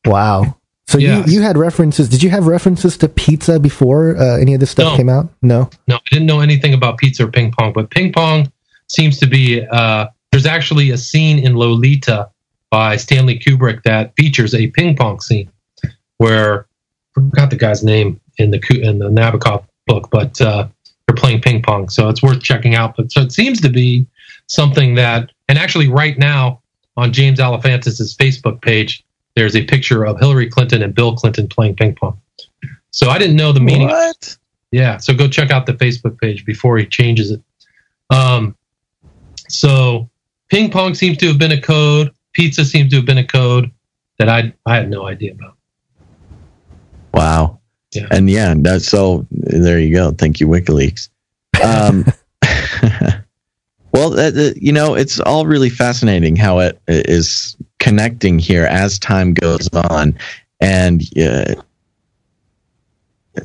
Wow. 0.06 0.58
So 0.88 0.98
yes. 0.98 1.28
you, 1.28 1.36
you 1.36 1.42
had 1.42 1.56
references. 1.56 2.10
Did 2.10 2.24
you 2.24 2.32
have 2.32 2.48
references 2.48 2.98
to 2.98 3.08
pizza 3.08 3.60
before 3.60 4.18
uh, 4.18 4.40
any 4.40 4.56
of 4.56 4.60
this 4.60 4.72
stuff 4.72 4.94
no. 4.94 4.98
came 4.98 5.08
out? 5.08 5.30
No. 5.44 5.70
No, 5.88 5.98
I 5.98 6.00
didn't 6.10 6.26
know 6.26 6.40
anything 6.40 6.74
about 6.74 6.98
pizza 6.98 7.26
or 7.26 7.32
ping 7.32 7.52
pong, 7.52 7.74
but 7.74 7.92
ping 7.92 8.12
pong 8.12 8.52
seems 8.88 9.20
to 9.20 9.28
be. 9.28 9.66
Uh, 9.68 10.08
there's 10.32 10.48
actually 10.48 10.90
a 10.90 10.98
scene 10.98 11.40
in 11.40 11.56
Lolita 11.56 12.30
by 12.70 12.98
Stanley 12.98 13.38
Kubrick 13.38 13.84
that 13.84 14.16
features 14.16 14.54
a 14.56 14.68
ping 14.68 14.96
pong 14.96 15.20
scene 15.20 15.52
where 16.18 16.66
I 17.16 17.22
forgot 17.22 17.50
the 17.50 17.56
guy's 17.56 17.84
name 17.84 18.20
in 18.38 18.52
the 18.52 18.60
in 18.82 19.00
the 19.00 19.10
Nabokov 19.10 19.66
book, 19.86 20.10
but 20.12 20.40
uh, 20.42 20.68
they're 21.08 21.16
playing 21.16 21.42
ping 21.42 21.62
pong, 21.62 21.90
so 21.90 22.10
it's 22.10 22.24
worth 22.24 22.42
checking 22.42 22.76
out. 22.76 22.96
But 22.96 23.12
so 23.12 23.22
it 23.22 23.32
seems 23.32 23.62
to 23.62 23.70
be 23.70 24.08
something 24.48 24.96
that 24.96 25.32
and 25.50 25.58
actually, 25.58 25.90
right 25.90 26.18
now 26.18 26.62
on 26.96 27.12
James 27.12 27.40
Alefantis' 27.40 28.16
Facebook 28.16 28.62
page, 28.62 29.04
there's 29.36 29.56
a 29.56 29.66
picture 29.66 30.06
of 30.06 30.20
Hillary 30.20 30.48
Clinton 30.48 30.84
and 30.84 30.94
Bill 30.94 31.16
Clinton 31.16 31.48
playing 31.48 31.76
ping 31.76 31.96
pong. 31.96 32.22
So 32.92 33.10
I 33.10 33.18
didn't 33.18 33.36
know 33.36 33.52
the 33.52 33.60
meaning. 33.60 33.88
What? 33.88 34.38
Yeah. 34.72 34.98
So 34.98 35.14
go 35.14 35.28
check 35.28 35.50
out 35.50 35.66
the 35.66 35.74
Facebook 35.74 36.20
page 36.20 36.46
before 36.46 36.78
he 36.78 36.86
changes 36.86 37.32
it. 37.32 37.42
Um, 38.12 38.56
so 39.48 40.10
ping 40.50 40.70
pong 40.70 40.94
seems 40.94 41.18
to 41.18 41.28
have 41.28 41.40
been 41.40 41.52
a 41.52 41.62
code. 41.62 42.12
Pizza 42.34 42.64
seems 42.64 42.92
to 42.92 42.98
have 42.98 43.06
been 43.06 43.18
a 43.18 43.26
code 43.26 43.72
that 44.20 44.30
I 44.30 44.54
I 44.68 44.76
had 44.76 44.90
no 44.90 45.08
idea 45.08 45.32
about. 45.32 45.58
Wow. 47.12 47.60
Yeah. 47.92 48.08
And 48.12 48.30
yeah, 48.30 48.54
that's 48.56 48.88
so 48.88 49.26
there 49.32 49.80
you 49.80 49.96
go. 49.96 50.12
Thank 50.12 50.40
you, 50.40 50.48
WikiLeaks. 50.48 51.10
Um, 51.64 52.06
Well, 53.92 54.20
uh, 54.20 54.32
uh, 54.32 54.52
you 54.56 54.72
know, 54.72 54.96
it's 54.96 55.20
all 55.20 55.46
really 55.46 55.70
fascinating 55.70 56.36
how 56.36 56.60
it 56.60 56.80
is 56.88 57.58
connecting 57.80 58.40
here 58.40 58.66
as 58.66 59.00
time 59.00 59.34
goes 59.34 59.68
on. 59.74 60.18
And 60.60 61.02
uh, 61.18 61.56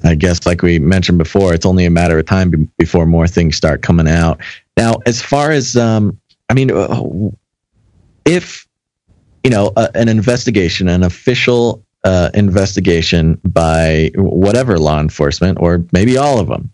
I 0.03 0.15
guess, 0.15 0.47
like 0.47 0.63
we 0.63 0.79
mentioned 0.79 1.19
before, 1.19 1.55
it's 1.55 1.67
only 1.67 1.87
a 1.87 1.91
matter 1.91 2.19
of 2.19 2.27
time 2.27 2.51
be- 2.51 2.69
before 2.79 3.07
more 3.07 3.27
things 3.27 3.57
start 3.57 3.83
coming 3.83 4.09
out. 4.09 4.41
Now, 4.77 4.97
as 5.07 5.23
far 5.23 5.51
as, 5.51 5.77
um, 5.77 6.21
I 6.51 6.55
mean, 6.55 6.71
uh, 6.71 7.03
if, 8.25 8.67
you 9.45 9.51
know, 9.51 9.73
uh, 9.77 9.89
an 9.95 10.09
investigation, 10.09 10.89
an 10.89 11.03
official 11.03 11.85
uh, 12.03 12.31
investigation 12.35 13.41
by 13.45 14.11
whatever 14.15 14.79
law 14.79 15.01
enforcement, 15.01 15.59
or 15.61 15.85
maybe 15.93 16.19
all 16.19 16.39
of 16.39 16.49
them, 16.49 16.71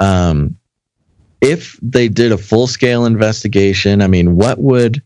um, 0.00 0.56
if 1.42 1.76
they 1.82 2.08
did 2.08 2.32
a 2.32 2.38
full 2.38 2.66
scale 2.66 3.04
investigation, 3.04 4.00
I 4.00 4.06
mean, 4.06 4.36
what 4.36 4.58
would 4.58 5.02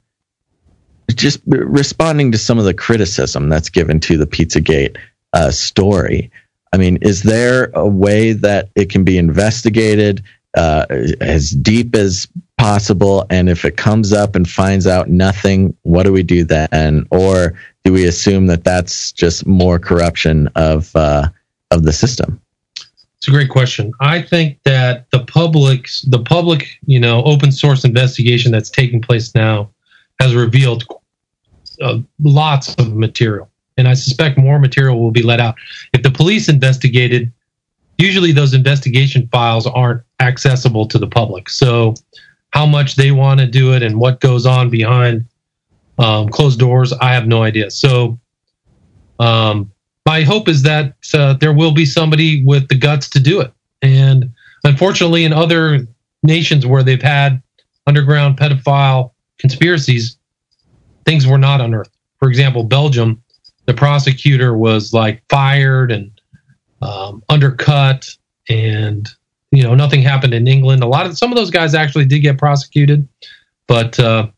just 1.14 1.40
responding 1.46 2.30
to 2.32 2.38
some 2.38 2.58
of 2.58 2.64
the 2.64 2.74
criticism 2.74 3.48
that's 3.48 3.70
given 3.70 3.98
to 4.00 4.18
the 4.18 4.26
Pizzagate 4.26 4.96
uh, 5.32 5.50
story? 5.50 6.30
I 6.72 6.76
mean, 6.76 6.98
is 7.00 7.22
there 7.22 7.70
a 7.74 7.86
way 7.86 8.32
that 8.32 8.68
it 8.74 8.90
can 8.90 9.02
be 9.02 9.16
investigated 9.16 10.22
uh, 10.56 10.84
as 11.22 11.50
deep 11.50 11.94
as 11.94 12.28
possible? 12.58 13.24
And 13.30 13.48
if 13.48 13.64
it 13.64 13.78
comes 13.78 14.12
up 14.12 14.36
and 14.36 14.48
finds 14.48 14.86
out 14.86 15.08
nothing, 15.08 15.74
what 15.82 16.02
do 16.02 16.12
we 16.12 16.22
do 16.22 16.44
then? 16.44 17.06
Or 17.10 17.54
do 17.84 17.94
we 17.94 18.04
assume 18.04 18.46
that 18.48 18.64
that's 18.64 19.10
just 19.12 19.46
more 19.46 19.78
corruption 19.78 20.48
of 20.54 20.94
uh, 20.94 21.28
of 21.70 21.84
the 21.84 21.94
system? 21.94 22.42
It's 23.26 23.32
a 23.32 23.34
great 23.34 23.50
question. 23.50 23.92
I 23.98 24.22
think 24.22 24.62
that 24.62 25.10
the 25.10 25.24
public, 25.24 25.88
the 26.06 26.20
public, 26.20 26.78
you 26.86 27.00
know, 27.00 27.24
open 27.24 27.50
source 27.50 27.84
investigation 27.84 28.52
that's 28.52 28.70
taking 28.70 29.02
place 29.02 29.34
now 29.34 29.68
has 30.20 30.36
revealed 30.36 30.84
uh, 31.82 31.98
lots 32.22 32.72
of 32.76 32.94
material, 32.94 33.50
and 33.78 33.88
I 33.88 33.94
suspect 33.94 34.38
more 34.38 34.60
material 34.60 35.00
will 35.00 35.10
be 35.10 35.24
let 35.24 35.40
out. 35.40 35.56
If 35.92 36.04
the 36.04 36.10
police 36.12 36.48
investigated, 36.48 37.32
usually 37.98 38.30
those 38.30 38.54
investigation 38.54 39.28
files 39.32 39.66
aren't 39.66 40.02
accessible 40.20 40.86
to 40.86 40.96
the 40.96 41.08
public. 41.08 41.48
So, 41.48 41.94
how 42.50 42.64
much 42.64 42.94
they 42.94 43.10
want 43.10 43.40
to 43.40 43.46
do 43.48 43.72
it 43.72 43.82
and 43.82 43.98
what 43.98 44.20
goes 44.20 44.46
on 44.46 44.70
behind 44.70 45.26
um, 45.98 46.28
closed 46.28 46.60
doors, 46.60 46.92
I 46.92 47.12
have 47.12 47.26
no 47.26 47.42
idea. 47.42 47.72
So, 47.72 48.20
um, 49.18 49.72
my 50.06 50.22
hope 50.22 50.48
is 50.48 50.62
that 50.62 50.94
uh, 51.12 51.34
there 51.34 51.52
will 51.52 51.72
be 51.72 51.84
somebody 51.84 52.44
with 52.44 52.68
the 52.68 52.76
guts 52.76 53.10
to 53.10 53.20
do 53.20 53.40
it. 53.40 53.52
And 53.82 54.32
unfortunately, 54.62 55.24
in 55.24 55.32
other 55.32 55.86
nations 56.22 56.64
where 56.64 56.84
they've 56.84 57.02
had 57.02 57.42
underground 57.88 58.38
pedophile 58.38 59.10
conspiracies, 59.38 60.16
things 61.04 61.26
were 61.26 61.38
not 61.38 61.60
unearthed. 61.60 61.90
For 62.20 62.28
example, 62.28 62.62
Belgium, 62.62 63.22
the 63.66 63.74
prosecutor 63.74 64.56
was 64.56 64.92
like 64.92 65.22
fired 65.28 65.90
and 65.90 66.10
um, 66.82 67.22
undercut, 67.28 68.08
and 68.48 69.08
you 69.50 69.62
know 69.62 69.74
nothing 69.74 70.02
happened 70.02 70.34
in 70.34 70.46
England. 70.46 70.82
A 70.82 70.86
lot 70.86 71.06
of 71.06 71.18
some 71.18 71.32
of 71.32 71.36
those 71.36 71.50
guys 71.50 71.74
actually 71.74 72.04
did 72.04 72.20
get 72.20 72.38
prosecuted, 72.38 73.06
but 73.66 73.98
uh, 73.98 74.28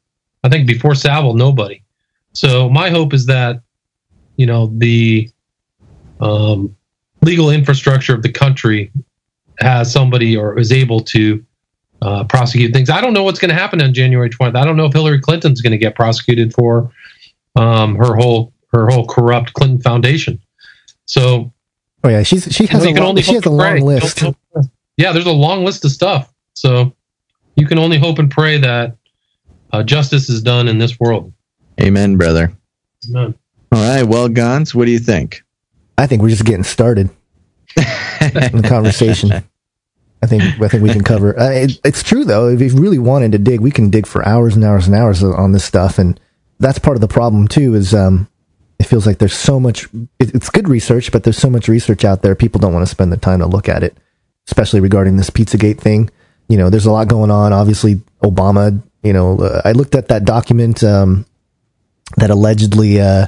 I 0.45 0.49
think 0.49 0.66
before 0.66 0.95
Savile, 0.95 1.35
nobody. 1.35 1.82
So 2.32 2.70
my 2.70 2.90
hope 2.90 3.12
is 3.12 3.27
that 3.27 3.61
you 4.36 4.47
know 4.47 4.73
the 4.78 5.31
um, 6.20 6.74
legal 7.23 7.51
infrastructure 7.51 8.15
of 8.15 8.23
the 8.23 8.32
country 8.32 8.90
has 9.61 9.93
somebody 9.93 10.36
or 10.36 10.59
is 10.59 10.73
able 10.73 11.01
to 11.01 11.45
uh, 12.03 12.24
prosecute 12.24 12.73
things. 12.73 12.90
I 12.90 13.01
don't 13.01 13.12
know 13.12 13.24
what's 13.24 13.39
going 13.39 13.49
to 13.49 13.55
happen 13.55 13.82
on 13.82 13.93
January 13.93 14.31
20th. 14.31 14.57
I 14.57 14.65
don't 14.65 14.77
know 14.77 14.86
if 14.86 14.93
Hillary 14.93 15.20
Clinton's 15.20 15.61
going 15.61 15.73
to 15.73 15.78
get 15.78 15.95
prosecuted 15.95 16.53
for 16.55 16.90
um, 17.57 17.97
her 17.97 18.15
whole 18.15 18.53
her 18.73 18.89
whole 18.89 19.07
corrupt 19.07 19.55
Clinton 19.55 19.81
Foundation. 19.81 20.40
So, 21.07 21.53
oh 22.05 22.09
yeah, 22.09 22.23
she's 22.23 22.45
she 22.55 22.66
has 22.66 22.85
a 22.85 22.93
long, 22.93 23.16
she 23.16 23.35
has 23.35 23.47
a 23.47 23.51
long 23.51 23.81
list. 23.81 24.23
Yeah, 24.97 25.12
there's 25.12 25.27
a 25.27 25.32
long 25.32 25.65
list 25.65 25.85
of 25.85 25.90
stuff. 25.90 26.32
So 26.55 26.95
you 27.57 27.66
can 27.66 27.78
only 27.78 27.99
hope 27.99 28.19
and 28.19 28.31
pray 28.31 28.59
that 28.59 28.97
uh, 29.73 29.82
justice 29.82 30.28
is 30.28 30.43
done 30.43 30.69
in 30.69 30.78
this 30.78 31.01
world. 31.01 31.32
Amen, 31.81 32.16
brother. 32.16 32.53
Amen. 33.09 33.35
All 33.73 33.97
right, 33.97 34.03
well, 34.03 34.28
Gons, 34.28 34.74
what 34.74 34.86
do 34.86 34.90
you 34.90 34.99
think? 34.99 35.43
I 35.99 36.07
think 36.07 36.23
we're 36.23 36.31
just 36.31 36.45
getting 36.45 36.62
started 36.62 37.11
in 37.77 38.57
the 38.57 38.66
conversation. 38.66 39.33
I 40.23 40.27
think 40.27 40.43
I 40.43 40.69
think 40.69 40.83
we 40.83 40.91
can 40.91 41.03
cover. 41.03 41.39
Uh, 41.39 41.51
it, 41.51 41.81
it's 41.85 42.03
true 42.03 42.25
though. 42.25 42.49
If 42.49 42.61
you 42.61 42.81
really 42.81 42.99
wanted 42.99 43.33
to 43.33 43.39
dig, 43.39 43.61
we 43.61 43.73
can 43.73 43.91
dig 43.91 44.07
for 44.07 44.27
hours 44.27 44.55
and 44.55 44.65
hours 44.65 44.87
and 44.87 44.95
hours 44.97 45.23
on 45.23 45.53
this 45.53 45.65
stuff, 45.65 45.99
and 45.99 46.19
that's 46.61 46.79
part 46.79 46.97
of 46.97 47.01
the 47.01 47.09
problem 47.09 47.49
too. 47.49 47.75
Is 47.75 47.95
um, 47.95 48.29
it 48.79 48.85
feels 48.85 49.07
like 49.07 49.19
there's 49.19 49.37
so 49.37 49.59
much. 49.59 49.85
It, 50.19 50.35
it's 50.35 50.51
good 50.51 50.69
research, 50.69 51.11
but 51.11 51.25
there's 51.25 51.37
so 51.37 51.51
much 51.51 51.69
research 51.69 52.05
out 52.05 52.23
there. 52.23 52.35
People 52.37 52.61
don't 52.61 52.73
want 52.73 52.87
to 52.87 52.91
spend 52.91 53.12
the 53.12 53.16
time 53.16 53.41
to 53.41 53.47
look 53.47 53.69
at 53.69 53.83
it, 53.83 53.97
especially 54.47 54.81
regarding 54.81 55.16
this 55.16 55.31
PizzaGate 55.31 55.81
thing. 55.81 56.11
You 56.49 56.59
know, 56.59 56.70
there's 56.70 56.87
a 56.87 56.93
lot 56.93 57.09
going 57.09 57.31
on. 57.31 57.53
Obviously, 57.53 57.97
Obama. 58.23 58.81
You 59.03 59.12
know, 59.12 59.39
uh, 59.39 59.62
I 59.65 59.73
looked 59.73 59.95
at 59.95 60.09
that 60.09 60.25
document 60.25 60.85
um, 60.85 61.27
that 62.16 62.31
allegedly. 62.31 63.01
Uh, 63.01 63.27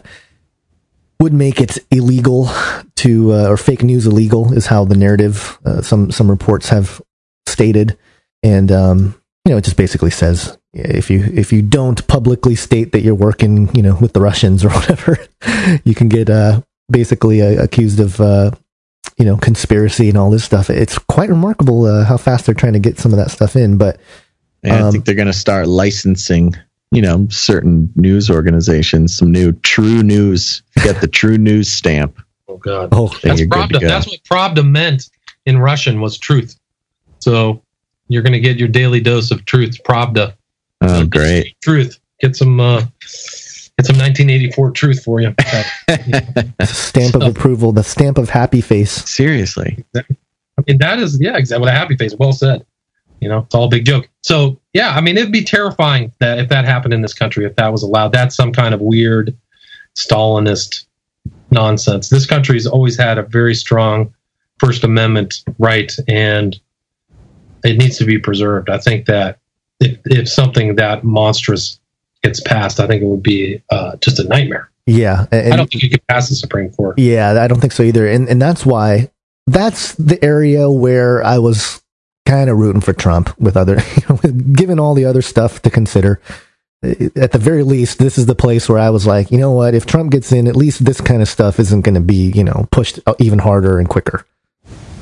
would 1.20 1.32
make 1.32 1.60
it 1.60 1.78
illegal 1.90 2.48
to 2.96 3.32
uh, 3.32 3.48
or 3.48 3.56
fake 3.56 3.82
news 3.82 4.06
illegal 4.06 4.52
is 4.52 4.66
how 4.66 4.84
the 4.84 4.96
narrative 4.96 5.58
uh, 5.64 5.82
some 5.82 6.10
some 6.10 6.30
reports 6.30 6.70
have 6.70 7.00
stated. 7.46 7.96
And 8.42 8.72
um, 8.72 9.20
you 9.44 9.52
know 9.52 9.58
it 9.58 9.64
just 9.64 9.76
basically 9.76 10.10
says 10.10 10.58
if 10.72 11.10
you 11.10 11.24
if 11.24 11.52
you 11.52 11.62
don't 11.62 12.06
publicly 12.06 12.54
state 12.54 12.92
that 12.92 13.02
you're 13.02 13.14
working 13.14 13.74
you 13.74 13.82
know 13.82 13.96
with 14.00 14.12
the 14.12 14.20
Russians 14.20 14.64
or 14.64 14.70
whatever 14.70 15.18
you 15.84 15.94
can 15.94 16.08
get 16.08 16.30
uh, 16.30 16.62
basically 16.90 17.42
uh, 17.42 17.62
accused 17.62 18.00
of 18.00 18.20
uh, 18.20 18.50
you 19.18 19.24
know 19.24 19.36
conspiracy 19.36 20.08
and 20.08 20.18
all 20.18 20.30
this 20.30 20.44
stuff. 20.44 20.70
It's 20.70 20.98
quite 20.98 21.28
remarkable 21.28 21.84
uh, 21.84 22.04
how 22.04 22.16
fast 22.16 22.46
they're 22.46 22.54
trying 22.54 22.74
to 22.74 22.78
get 22.78 22.98
some 22.98 23.12
of 23.12 23.18
that 23.18 23.30
stuff 23.30 23.56
in 23.56 23.76
but 23.76 23.96
um, 24.64 24.72
I 24.72 24.90
think 24.90 25.04
they're 25.04 25.14
going 25.14 25.26
to 25.26 25.32
start 25.32 25.68
licensing 25.68 26.54
you 26.90 27.02
know, 27.02 27.26
certain 27.30 27.92
news 27.94 28.30
organizations, 28.30 29.16
some 29.16 29.30
new 29.30 29.52
true 29.52 30.02
news, 30.02 30.62
Get 30.82 31.00
the 31.00 31.08
true 31.08 31.38
news 31.38 31.70
stamp. 31.70 32.20
Oh 32.48 32.56
God! 32.56 32.88
Oh, 32.92 33.08
that's 33.22 33.40
Pravda. 33.42 33.80
That's 33.80 34.08
what 34.08 34.20
Pravda 34.24 34.68
meant 34.68 35.10
in 35.46 35.58
Russian 35.58 36.00
was 36.00 36.18
truth. 36.18 36.58
So 37.20 37.62
you're 38.08 38.22
going 38.22 38.32
to 38.32 38.40
get 38.40 38.56
your 38.56 38.68
daily 38.68 39.00
dose 39.00 39.30
of 39.30 39.44
truth, 39.44 39.78
Pravda. 39.84 40.34
Oh, 40.80 41.06
great! 41.06 41.54
Truth. 41.60 42.00
Get 42.20 42.34
some. 42.34 42.58
Uh, 42.58 42.80
get 42.80 43.86
some 43.86 43.98
1984 43.98 44.70
truth 44.72 45.04
for 45.04 45.20
you. 45.20 45.34
stamp 46.64 47.14
of 47.14 47.22
approval. 47.22 47.72
The 47.72 47.84
stamp 47.84 48.18
of 48.18 48.30
happy 48.30 48.60
face. 48.60 48.90
Seriously. 49.08 49.84
I 49.96 50.02
mean, 50.66 50.78
that 50.78 50.98
is 50.98 51.20
yeah, 51.20 51.36
exactly. 51.36 51.60
What 51.60 51.68
a 51.68 51.76
happy 51.76 51.96
face. 51.96 52.14
Well 52.18 52.32
said. 52.32 52.64
You 53.20 53.28
know, 53.28 53.40
it's 53.40 53.54
all 53.54 53.64
a 53.64 53.68
big 53.68 53.84
joke. 53.84 54.08
So 54.22 54.59
yeah, 54.72 54.90
I 54.90 55.00
mean, 55.00 55.16
it'd 55.16 55.32
be 55.32 55.44
terrifying 55.44 56.12
that 56.20 56.38
if 56.38 56.48
that 56.48 56.64
happened 56.64 56.94
in 56.94 57.02
this 57.02 57.14
country, 57.14 57.44
if 57.44 57.56
that 57.56 57.72
was 57.72 57.82
allowed. 57.82 58.12
That's 58.12 58.36
some 58.36 58.52
kind 58.52 58.74
of 58.74 58.80
weird 58.80 59.36
Stalinist 59.96 60.86
nonsense. 61.50 62.08
This 62.08 62.26
country's 62.26 62.66
always 62.66 62.96
had 62.96 63.18
a 63.18 63.22
very 63.22 63.54
strong 63.54 64.14
First 64.58 64.84
Amendment 64.84 65.42
right, 65.58 65.92
and 66.06 66.58
it 67.64 67.78
needs 67.78 67.98
to 67.98 68.04
be 68.04 68.18
preserved. 68.18 68.70
I 68.70 68.78
think 68.78 69.06
that 69.06 69.38
if, 69.80 69.98
if 70.04 70.28
something 70.28 70.76
that 70.76 71.02
monstrous 71.02 71.80
gets 72.22 72.40
passed, 72.40 72.78
I 72.78 72.86
think 72.86 73.02
it 73.02 73.06
would 73.06 73.22
be 73.22 73.62
uh, 73.70 73.96
just 73.96 74.20
a 74.20 74.24
nightmare. 74.24 74.70
Yeah, 74.86 75.26
I 75.32 75.56
don't 75.56 75.70
think 75.70 75.82
you 75.82 75.90
could 75.90 76.06
pass 76.08 76.28
the 76.28 76.34
Supreme 76.34 76.70
Court. 76.70 76.98
Yeah, 76.98 77.42
I 77.42 77.48
don't 77.48 77.60
think 77.60 77.72
so 77.72 77.82
either, 77.82 78.08
and 78.08 78.28
and 78.28 78.40
that's 78.40 78.66
why 78.66 79.10
that's 79.46 79.94
the 79.94 80.22
area 80.24 80.70
where 80.70 81.24
I 81.24 81.38
was 81.38 81.82
kind 82.30 82.48
of 82.48 82.58
rooting 82.58 82.80
for 82.80 82.92
Trump 82.92 83.36
with 83.40 83.56
other, 83.56 83.74
you 83.96 84.02
know, 84.08 84.16
given 84.52 84.78
all 84.78 84.94
the 84.94 85.04
other 85.04 85.22
stuff 85.22 85.60
to 85.62 85.70
consider. 85.70 86.20
At 86.82 87.32
the 87.32 87.38
very 87.38 87.62
least, 87.62 87.98
this 87.98 88.16
is 88.16 88.24
the 88.24 88.34
place 88.34 88.68
where 88.68 88.78
I 88.78 88.88
was 88.88 89.06
like, 89.06 89.30
you 89.30 89.36
know 89.36 89.50
what? 89.50 89.74
If 89.74 89.84
Trump 89.84 90.12
gets 90.12 90.32
in, 90.32 90.46
at 90.46 90.56
least 90.56 90.84
this 90.84 91.00
kind 91.00 91.20
of 91.20 91.28
stuff 91.28 91.60
isn't 91.60 91.82
going 91.82 91.96
to 91.96 92.00
be, 92.00 92.30
you 92.30 92.42
know, 92.42 92.68
pushed 92.70 93.00
even 93.18 93.38
harder 93.38 93.78
and 93.78 93.88
quicker. 93.88 94.24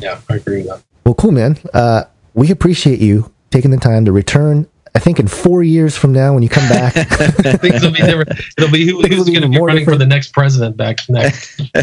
Yeah, 0.01 0.21
I 0.29 0.37
agree 0.37 0.59
with 0.59 0.69
that. 0.69 0.83
Well, 1.05 1.15
cool, 1.15 1.31
man. 1.31 1.59
Uh, 1.73 2.05
we 2.35 2.51
appreciate 2.51 2.99
you 2.99 3.33
taking 3.51 3.71
the 3.71 3.77
time 3.77 4.05
to 4.07 4.13
return 4.13 4.67
I 4.95 4.99
think 4.99 5.19
in 5.19 5.29
four 5.29 5.63
years 5.63 5.97
from 5.97 6.13
now, 6.13 6.35
when 6.35 6.43
you 6.43 6.49
come 6.49 6.69
back, 6.69 6.95
things 7.61 7.83
will 7.83 7.91
be 7.91 7.99
different. 7.99 8.31
It'll 8.57 8.71
be 8.71 8.87
who, 8.87 9.03
who's 9.03 9.29
going 9.29 9.43
to 9.43 9.49
be 9.49 9.59
running 9.59 9.81
different. 9.81 9.87
for 9.87 9.97
the 9.97 10.07
next 10.07 10.33
president 10.33 10.77
back 10.77 10.99
next. 11.09 11.59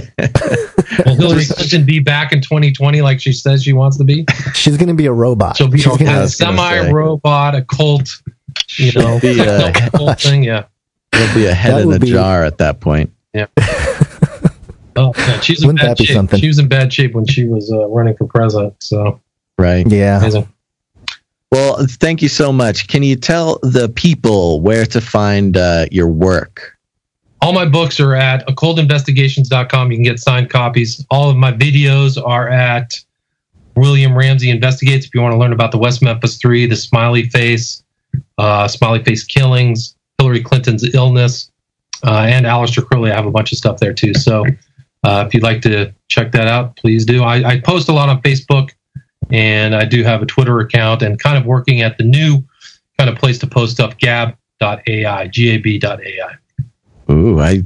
will 1.06 1.16
Hillary 1.16 1.46
Clinton 1.46 1.86
be 1.86 2.00
back 2.00 2.32
in 2.32 2.42
2020 2.42 3.02
like 3.02 3.20
she 3.20 3.34
says 3.34 3.64
she 3.64 3.74
wants 3.74 3.98
to 3.98 4.04
be? 4.04 4.26
She's 4.54 4.78
going 4.78 4.90
to 4.90 4.94
be 4.94 5.06
a 5.06 5.14
robot. 5.14 5.58
She'll 5.58 5.68
be 5.68 5.80
She's 5.80 6.02
a, 6.02 6.24
a 6.24 6.28
semi-robot, 6.28 7.56
a 7.56 7.62
cult, 7.64 8.10
you 8.78 8.92
know, 8.94 9.20
be 9.20 9.40
a, 9.40 9.72
whole 9.96 10.14
thing. 10.14 10.44
Yeah, 10.44 10.66
it'll 11.14 11.36
be 11.36 11.46
a 11.46 11.54
head 11.54 11.76
that 11.76 11.82
in 11.82 11.94
a 11.94 12.00
be, 12.00 12.08
jar 12.08 12.44
at 12.44 12.58
that 12.60 12.80
point. 12.80 13.12
Yeah. 13.34 13.48
Oh, 14.98 15.12
yeah, 15.18 15.40
she's 15.42 15.62
in 15.62 15.68
Wouldn't 15.68 15.86
bad 15.86 15.98
shape. 15.98 16.16
Something? 16.16 16.40
She 16.40 16.48
was 16.48 16.58
in 16.58 16.68
bad 16.68 16.94
shape 16.94 17.14
when 17.14 17.26
she 17.26 17.46
was 17.46 17.72
uh, 17.72 17.86
running 17.88 18.16
for 18.16 18.28
president. 18.28 18.82
So 18.82 19.20
right, 19.58 19.86
yeah. 19.86 20.20
Amazing. 20.20 20.48
Well, 21.56 21.88
thank 21.88 22.22
you 22.22 22.28
so 22.28 22.52
much. 22.52 22.90
Can 22.90 23.02
you 23.02 23.16
tell 23.16 23.60
the 23.64 23.88
people 23.88 24.60
where 24.60 24.86
to 24.88 25.00
find 25.00 25.56
uh, 25.56 25.86
your 25.90 26.10
work? 26.10 26.78
All 27.42 27.54
my 27.54 27.64
books 27.64 27.98
are 28.02 28.14
at 28.14 28.46
occultinvestigations.com. 28.48 29.90
You 29.90 29.96
can 29.96 30.04
get 30.04 30.20
signed 30.20 30.50
copies. 30.50 31.06
All 31.10 31.30
of 31.30 31.38
my 31.38 31.54
videos 31.54 32.22
are 32.22 32.50
at 32.50 33.02
William 33.78 34.18
Ramsey 34.18 34.50
Investigates. 34.50 35.06
If 35.06 35.16
you 35.16 35.22
want 35.22 35.32
to 35.32 35.38
learn 35.38 35.54
about 35.54 35.72
the 35.72 35.78
West 35.78 36.02
Memphis 36.02 36.36
Three, 36.36 36.66
the 36.66 36.76
Smiley 36.76 37.30
Face, 37.30 37.82
uh, 38.38 38.68
Smiley 38.68 39.02
Face 39.02 39.24
killings, 39.24 39.96
Hillary 40.18 40.44
Clinton's 40.44 40.94
illness, 40.94 41.50
uh, 42.04 42.26
and 42.28 42.46
Aleister 42.46 42.86
Crowley, 42.86 43.14
I 43.14 43.16
have 43.16 43.28
a 43.28 43.32
bunch 43.32 43.54
of 43.54 43.58
stuff 43.58 43.80
there 43.80 43.94
too. 43.94 44.14
So 44.14 44.44
uh, 45.06 45.24
if 45.26 45.34
you'd 45.34 45.44
like 45.44 45.62
to 45.62 45.94
check 46.10 46.34
that 46.34 46.50
out, 46.50 46.76
please 46.76 47.06
do. 47.06 47.24
I, 47.24 47.48
I 47.48 47.60
post 47.62 47.88
a 47.88 47.94
lot 47.94 48.10
on 48.10 48.22
Facebook 48.24 48.72
and 49.32 49.76
I 49.76 49.86
do 49.86 50.04
have 50.04 50.22
a 50.22 50.26
Twitter 50.26 50.60
account 50.60 51.02
and 51.02 51.20
kind 51.20 51.38
of 51.38 51.46
working 51.46 51.82
at 51.82 51.98
the 51.98 52.04
new 52.04 52.44
kind 52.98 53.10
of 53.10 53.18
place 53.18 53.38
to 53.40 53.48
post 53.48 53.74
stuff, 53.74 53.98
gab.ai, 53.98 55.28
gab.ai. 55.28 56.36
Ooh, 57.12 57.40
I 57.40 57.64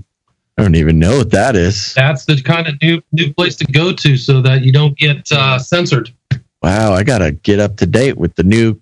I 0.58 0.64
don't 0.64 0.76
even 0.76 1.00
know 1.00 1.18
what 1.18 1.32
that 1.32 1.56
is. 1.56 1.94
That's 1.94 2.26
the 2.26 2.42
kind 2.42 2.68
of 2.68 2.82
new 2.82 3.02
new 3.14 3.34
place 3.34 3.56
to 3.58 3.66
go 3.66 3.94
to 3.94 4.18
so 4.18 4.42
that 4.42 4.62
you 4.62 4.74
don't 4.74 4.98
get 4.98 5.32
uh, 5.32 5.58
censored. 5.58 6.12
Wow, 6.62 6.94
I 6.94 7.04
gotta 7.04 7.32
get 7.32 7.60
up 7.60 7.78
to 7.78 7.86
date 7.86 8.18
with 8.18 8.36
the 8.36 8.44
new 8.44 8.80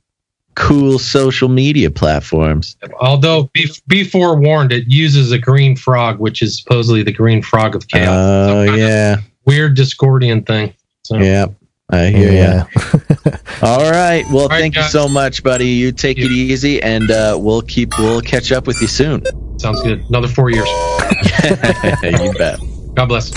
cool 0.55 0.97
social 0.97 1.49
media 1.49 1.91
platforms. 1.91 2.75
Although 2.99 3.51
be, 3.53 3.69
be 3.85 4.03
forewarned, 4.03 4.73
it 4.73 4.85
uses 4.87 5.31
a 5.31 5.37
green 5.37 5.75
frog, 5.75 6.19
which 6.19 6.41
is 6.41 6.57
supposedly 6.57 7.03
the 7.03 7.11
green 7.11 7.43
frog 7.43 7.75
of 7.75 7.87
chaos. 7.87 8.09
Oh 8.09 8.63
yeah, 8.63 9.17
weird 9.45 9.77
Discordian 9.77 10.47
thing. 10.47 10.73
So. 11.03 11.17
Yeah, 11.17 11.45
I 11.89 12.07
hear 12.07 12.31
yeah. 12.31 12.65
you. 12.76 13.31
All 13.61 13.89
right. 13.89 14.26
Well, 14.30 14.43
All 14.43 14.47
right, 14.49 14.59
thank 14.59 14.76
guys. 14.76 14.93
you 14.93 14.99
so 14.99 15.07
much, 15.07 15.41
buddy. 15.41 15.69
You 15.69 15.93
take 15.93 16.18
it 16.18 16.31
easy, 16.31 16.81
and 16.81 17.09
uh, 17.09 17.38
we'll 17.39 17.61
keep 17.61 17.97
we'll 17.97 18.22
catch 18.22 18.51
up 18.51 18.68
with 18.68 18.81
you 18.81 18.88
soon. 18.88 19.23
Sounds 19.57 19.81
good. 19.84 20.03
Another 20.09 20.27
four 20.27 20.49
years. 20.49 20.68
you 22.03 22.34
bet. 22.38 22.59
God 22.93 23.05
bless. 23.05 23.31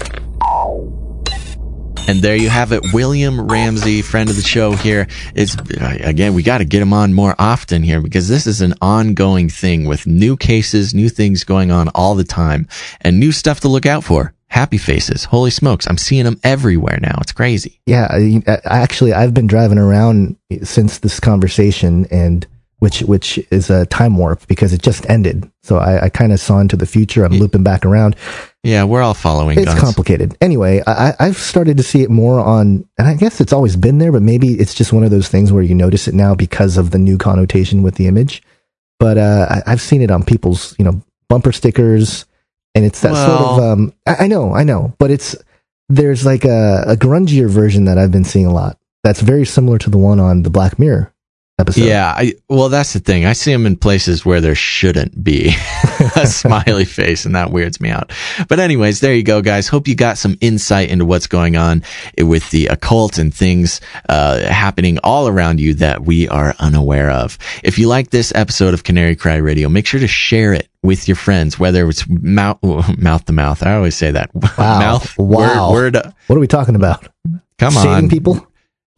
And 2.08 2.22
there 2.22 2.34
you 2.34 2.48
have 2.48 2.72
it, 2.72 2.82
William 2.92 3.46
Ramsey, 3.46 4.02
friend 4.02 4.28
of 4.28 4.34
the 4.34 4.42
show 4.42 4.72
here. 4.72 5.06
It's 5.36 5.54
again, 5.80 6.34
we 6.34 6.42
got 6.42 6.58
to 6.58 6.64
get 6.64 6.82
him 6.82 6.92
on 6.92 7.12
more 7.14 7.36
often 7.38 7.84
here 7.84 8.00
because 8.00 8.26
this 8.26 8.48
is 8.48 8.62
an 8.62 8.74
ongoing 8.80 9.48
thing 9.48 9.84
with 9.84 10.08
new 10.08 10.36
cases, 10.36 10.92
new 10.92 11.08
things 11.08 11.44
going 11.44 11.70
on 11.70 11.88
all 11.94 12.16
the 12.16 12.24
time, 12.24 12.66
and 13.00 13.20
new 13.20 13.30
stuff 13.30 13.60
to 13.60 13.68
look 13.68 13.86
out 13.86 14.02
for 14.02 14.34
happy 14.50 14.78
faces. 14.78 15.24
Holy 15.24 15.50
smokes. 15.50 15.86
I'm 15.86 15.96
seeing 15.96 16.24
them 16.24 16.38
everywhere 16.42 16.98
now. 17.00 17.16
It's 17.20 17.32
crazy. 17.32 17.80
Yeah. 17.86 18.08
I, 18.10 18.42
I 18.46 18.80
actually, 18.80 19.12
I've 19.12 19.32
been 19.32 19.46
driving 19.46 19.78
around 19.78 20.36
since 20.62 20.98
this 20.98 21.20
conversation 21.20 22.06
and 22.10 22.46
which, 22.80 23.00
which 23.02 23.38
is 23.50 23.70
a 23.70 23.86
time 23.86 24.16
warp 24.16 24.46
because 24.48 24.72
it 24.72 24.82
just 24.82 25.08
ended. 25.08 25.48
So 25.62 25.76
I, 25.76 26.06
I 26.06 26.08
kind 26.08 26.32
of 26.32 26.40
saw 26.40 26.58
into 26.58 26.76
the 26.76 26.86
future. 26.86 27.24
I'm 27.24 27.34
looping 27.34 27.62
back 27.62 27.84
around. 27.86 28.16
Yeah. 28.64 28.84
We're 28.84 29.02
all 29.02 29.14
following. 29.14 29.56
It's 29.58 29.66
guns. 29.66 29.80
complicated. 29.80 30.36
Anyway, 30.40 30.82
I, 30.86 31.14
I've 31.20 31.36
started 31.36 31.76
to 31.76 31.82
see 31.82 32.02
it 32.02 32.10
more 32.10 32.40
on, 32.40 32.88
and 32.98 33.06
I 33.06 33.14
guess 33.14 33.40
it's 33.40 33.52
always 33.52 33.76
been 33.76 33.98
there, 33.98 34.10
but 34.12 34.22
maybe 34.22 34.54
it's 34.54 34.74
just 34.74 34.92
one 34.92 35.04
of 35.04 35.10
those 35.10 35.28
things 35.28 35.52
where 35.52 35.62
you 35.62 35.74
notice 35.74 36.08
it 36.08 36.14
now 36.14 36.34
because 36.34 36.76
of 36.76 36.90
the 36.90 36.98
new 36.98 37.18
connotation 37.18 37.82
with 37.82 37.94
the 37.94 38.08
image. 38.08 38.42
But, 38.98 39.16
uh, 39.16 39.46
I, 39.48 39.72
I've 39.72 39.80
seen 39.80 40.02
it 40.02 40.10
on 40.10 40.24
people's, 40.24 40.74
you 40.78 40.84
know, 40.84 41.02
bumper 41.28 41.52
stickers, 41.52 42.24
and 42.74 42.84
it's 42.84 43.00
that 43.00 43.12
well, 43.12 43.26
sort 43.26 43.62
of 43.62 43.72
um, 43.72 43.92
I, 44.06 44.24
I, 44.24 44.26
know 44.26 44.54
i 44.54 44.64
know 44.64 44.94
but 44.98 45.10
it's 45.10 45.36
there's 45.88 46.24
like 46.24 46.44
a, 46.44 46.84
a 46.86 46.96
grungier 46.96 47.48
version 47.48 47.84
that 47.84 47.98
i've 47.98 48.12
been 48.12 48.24
seeing 48.24 48.46
a 48.46 48.52
lot 48.52 48.78
that's 49.02 49.20
very 49.20 49.46
similar 49.46 49.78
to 49.78 49.90
the 49.90 49.98
one 49.98 50.20
on 50.20 50.42
the 50.42 50.50
black 50.50 50.78
mirror 50.78 51.12
episode 51.60 51.84
yeah 51.84 52.12
I, 52.16 52.34
well 52.48 52.68
that's 52.68 52.92
the 52.92 53.00
thing 53.00 53.26
i 53.26 53.32
see 53.32 53.52
them 53.52 53.66
in 53.66 53.76
places 53.76 54.24
where 54.24 54.40
there 54.40 54.54
shouldn't 54.54 55.22
be 55.22 55.48
a 56.16 56.26
smiley 56.26 56.84
face 56.84 57.24
and 57.24 57.36
that 57.36 57.50
weirds 57.50 57.80
me 57.80 57.90
out 57.90 58.12
but 58.48 58.58
anyways 58.58 59.00
there 59.00 59.14
you 59.14 59.22
go 59.22 59.42
guys 59.42 59.68
hope 59.68 59.86
you 59.86 59.94
got 59.94 60.18
some 60.18 60.36
insight 60.40 60.90
into 60.90 61.04
what's 61.04 61.26
going 61.26 61.56
on 61.56 61.82
with 62.18 62.50
the 62.50 62.66
occult 62.66 63.18
and 63.18 63.34
things 63.34 63.80
uh, 64.08 64.40
happening 64.40 64.98
all 65.04 65.28
around 65.28 65.60
you 65.60 65.74
that 65.74 66.02
we 66.02 66.28
are 66.28 66.54
unaware 66.58 67.10
of 67.10 67.38
if 67.62 67.78
you 67.78 67.86
like 67.86 68.10
this 68.10 68.32
episode 68.34 68.74
of 68.74 68.82
canary 68.82 69.14
cry 69.14 69.36
radio 69.36 69.68
make 69.68 69.86
sure 69.86 70.00
to 70.00 70.08
share 70.08 70.52
it 70.52 70.70
with 70.82 71.08
your 71.08 71.16
friends, 71.16 71.58
whether 71.58 71.88
it's 71.88 72.08
mouth 72.08 72.58
mouth 72.98 73.24
to 73.26 73.32
mouth. 73.32 73.62
I 73.62 73.74
always 73.74 73.96
say 73.96 74.10
that. 74.12 74.30
Wow. 74.58 74.78
mouth 74.78 75.18
wow. 75.18 75.72
word, 75.72 75.94
word. 75.94 76.14
What 76.26 76.36
are 76.36 76.40
we 76.40 76.46
talking 76.46 76.74
about? 76.74 77.08
Come 77.58 77.72
Saving 77.72 77.90
on, 77.90 78.08
people. 78.08 78.46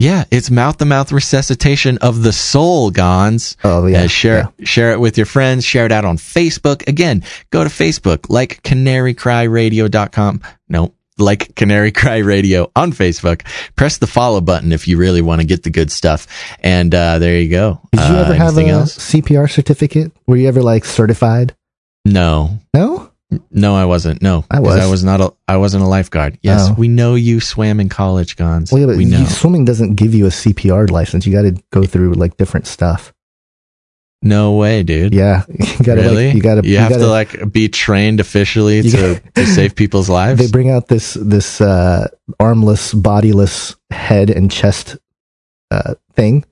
Yeah, 0.03 0.25
it's 0.31 0.51
mouth 0.51 0.79
to 0.79 0.85
mouth 0.85 1.13
resuscitation 1.13 1.97
of 1.99 2.23
the 2.23 2.33
soul, 2.33 2.91
Gons. 2.91 3.55
Oh 3.63 3.85
yeah, 3.85 4.03
uh, 4.03 4.07
share 4.07 4.51
yeah. 4.57 4.65
share 4.65 4.91
it 4.91 4.99
with 4.99 5.15
your 5.15 5.25
friends. 5.25 5.63
Share 5.63 5.85
it 5.85 5.93
out 5.93 6.03
on 6.03 6.17
Facebook. 6.17 6.85
Again, 6.89 7.23
go 7.51 7.63
to 7.63 7.69
Facebook, 7.69 8.29
like 8.29 8.61
canarycryradio.com. 8.63 10.41
No, 10.67 10.93
like 11.17 11.55
Canary 11.55 11.93
Cry 11.93 12.17
Radio 12.17 12.69
on 12.75 12.91
Facebook. 12.91 13.47
Press 13.77 13.97
the 13.99 14.07
follow 14.07 14.41
button 14.41 14.73
if 14.73 14.89
you 14.89 14.97
really 14.97 15.21
want 15.21 15.39
to 15.39 15.47
get 15.47 15.63
the 15.63 15.69
good 15.69 15.89
stuff. 15.89 16.27
And 16.59 16.93
uh, 16.93 17.19
there 17.19 17.39
you 17.39 17.49
go. 17.49 17.79
Did 17.93 18.01
you 18.01 18.15
uh, 18.17 18.23
ever 18.25 18.33
have 18.33 18.57
a 18.57 18.67
else? 18.67 18.97
CPR 18.97 19.49
certificate? 19.49 20.11
Were 20.27 20.35
you 20.35 20.49
ever 20.49 20.61
like 20.61 20.83
certified? 20.83 21.55
No. 22.03 22.59
No? 22.73 23.12
No, 23.51 23.75
I 23.75 23.85
wasn't. 23.85 24.21
No, 24.21 24.45
I 24.51 24.59
was. 24.59 24.79
I 24.79 24.89
was 24.89 25.03
not. 25.03 25.21
A, 25.21 25.33
I 25.47 25.57
wasn't 25.57 25.83
a 25.83 25.87
lifeguard. 25.87 26.37
Yes, 26.41 26.67
Oh. 26.69 26.75
we 26.77 26.87
know 26.87 27.15
you 27.15 27.39
swam 27.39 27.79
in 27.79 27.89
college, 27.89 28.35
Gons. 28.35 28.71
Well, 28.71 28.81
yeah, 28.81 28.87
but 28.87 28.97
we 28.97 29.05
know. 29.05 29.19
you, 29.19 29.25
swimming 29.25 29.65
doesn't 29.65 29.95
give 29.95 30.13
you 30.13 30.25
a 30.25 30.29
CPR 30.29 30.89
license. 30.89 31.25
You 31.25 31.33
got 31.33 31.43
to 31.43 31.61
go 31.71 31.83
through 31.85 32.13
like 32.13 32.37
different 32.37 32.67
stuff. 32.67 33.13
no 34.21 34.53
way, 34.53 34.83
dude. 34.83 35.13
Yeah, 35.13 35.43
you 35.49 35.85
got 35.85 35.95
to 35.95 36.01
really? 36.01 36.27
like, 36.27 36.35
you 36.35 36.41
got 36.41 36.61
to 36.61 36.67
You 36.67 36.77
have 36.77 36.93
to 36.93 37.07
like 37.07 37.51
be 37.51 37.67
trained 37.69 38.19
officially 38.19 38.81
to, 38.83 39.19
to 39.35 39.45
save 39.45 39.75
people's 39.75 40.09
lives. 40.09 40.39
They 40.39 40.47
bring 40.51 40.69
out 40.69 40.87
this 40.87 41.13
this 41.15 41.59
uh, 41.61 42.07
armless, 42.39 42.93
bodiless 42.93 43.75
head 43.89 44.29
and 44.29 44.49
chest 44.51 44.97
uh, 45.71 45.95
thing, 46.13 46.45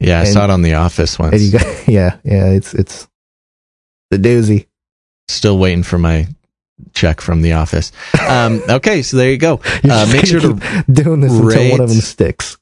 yeah, 0.00 0.18
I 0.18 0.24
and- 0.24 0.28
saw 0.32 0.44
it 0.44 0.50
on 0.50 0.62
The 0.62 0.74
Office 0.74 1.18
once. 1.18 1.40
you 1.42 1.52
got 1.52 1.66
yeah, 1.88 2.18
yeah. 2.24 2.46
It's 2.50 2.74
it's 2.74 3.08
the 4.10 4.18
doozy. 4.18 4.66
Still 5.28 5.58
waiting 5.58 5.82
for 5.82 5.98
my 5.98 6.28
check 6.94 7.20
from 7.20 7.42
The 7.42 7.52
Office. 7.54 7.92
Um, 8.28 8.62
okay, 8.68 9.02
so 9.02 9.16
there 9.16 9.30
you 9.30 9.38
go. 9.38 9.60
Uh, 9.88 10.08
make 10.12 10.26
sure 10.26 10.40
to 10.40 10.84
doing 10.90 11.20
this 11.20 11.32
until 11.32 11.70
one 11.70 11.80
of 11.80 11.88
them 11.88 12.00
sticks. 12.00 12.56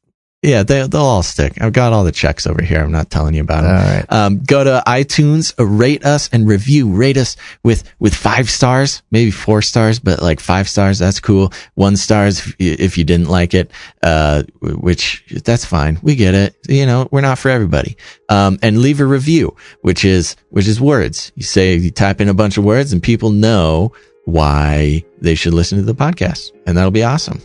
Yeah, 0.44 0.62
they, 0.62 0.86
they'll 0.86 1.00
all 1.00 1.22
stick. 1.22 1.58
I've 1.62 1.72
got 1.72 1.94
all 1.94 2.04
the 2.04 2.12
checks 2.12 2.46
over 2.46 2.62
here. 2.62 2.80
I'm 2.82 2.92
not 2.92 3.08
telling 3.08 3.32
you 3.32 3.40
about 3.40 3.64
All 3.64 3.70
them. 3.70 3.86
right. 3.86 4.12
Um, 4.12 4.42
go 4.42 4.62
to 4.62 4.82
iTunes, 4.86 5.58
uh, 5.58 5.64
rate 5.64 6.04
us 6.04 6.28
and 6.34 6.46
review. 6.46 6.90
Rate 6.92 7.16
us 7.16 7.36
with, 7.62 7.82
with 7.98 8.14
five 8.14 8.50
stars, 8.50 9.02
maybe 9.10 9.30
four 9.30 9.62
stars, 9.62 9.98
but 9.98 10.20
like 10.20 10.40
five 10.40 10.68
stars. 10.68 10.98
That's 10.98 11.18
cool. 11.18 11.50
One 11.76 11.96
stars 11.96 12.46
if, 12.46 12.54
if 12.58 12.98
you 12.98 13.04
didn't 13.04 13.28
like 13.30 13.54
it, 13.54 13.70
uh, 14.02 14.42
which 14.60 15.24
that's 15.44 15.64
fine. 15.64 15.98
We 16.02 16.14
get 16.14 16.34
it. 16.34 16.54
You 16.68 16.84
know, 16.84 17.08
we're 17.10 17.22
not 17.22 17.38
for 17.38 17.48
everybody. 17.48 17.96
Um, 18.28 18.58
and 18.60 18.82
leave 18.82 19.00
a 19.00 19.06
review, 19.06 19.56
which 19.80 20.04
is, 20.04 20.36
which 20.50 20.68
is 20.68 20.78
words. 20.78 21.32
You 21.36 21.42
say, 21.42 21.74
you 21.76 21.90
type 21.90 22.20
in 22.20 22.28
a 22.28 22.34
bunch 22.34 22.58
of 22.58 22.64
words 22.64 22.92
and 22.92 23.02
people 23.02 23.30
know 23.30 23.94
why 24.26 25.04
they 25.22 25.36
should 25.36 25.54
listen 25.54 25.78
to 25.78 25.84
the 25.84 25.94
podcast. 25.94 26.50
And 26.66 26.76
that'll 26.76 26.90
be 26.90 27.02
awesome. 27.02 27.40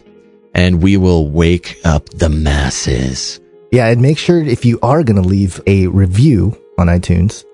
And 0.54 0.82
we 0.82 0.98
will 0.98 1.30
wake 1.30 1.80
up 1.86 2.10
the 2.10 2.30
masses. 2.30 3.40
Yeah, 3.72 3.88
and 3.88 4.02
make 4.02 4.18
sure 4.18 4.42
if 4.42 4.66
you 4.66 4.80
are 4.82 5.04
going 5.04 5.22
to 5.22 5.28
leave 5.28 5.62
a 5.68 5.88
review 5.88 6.58
on 6.78 6.88
iTunes 6.88 7.46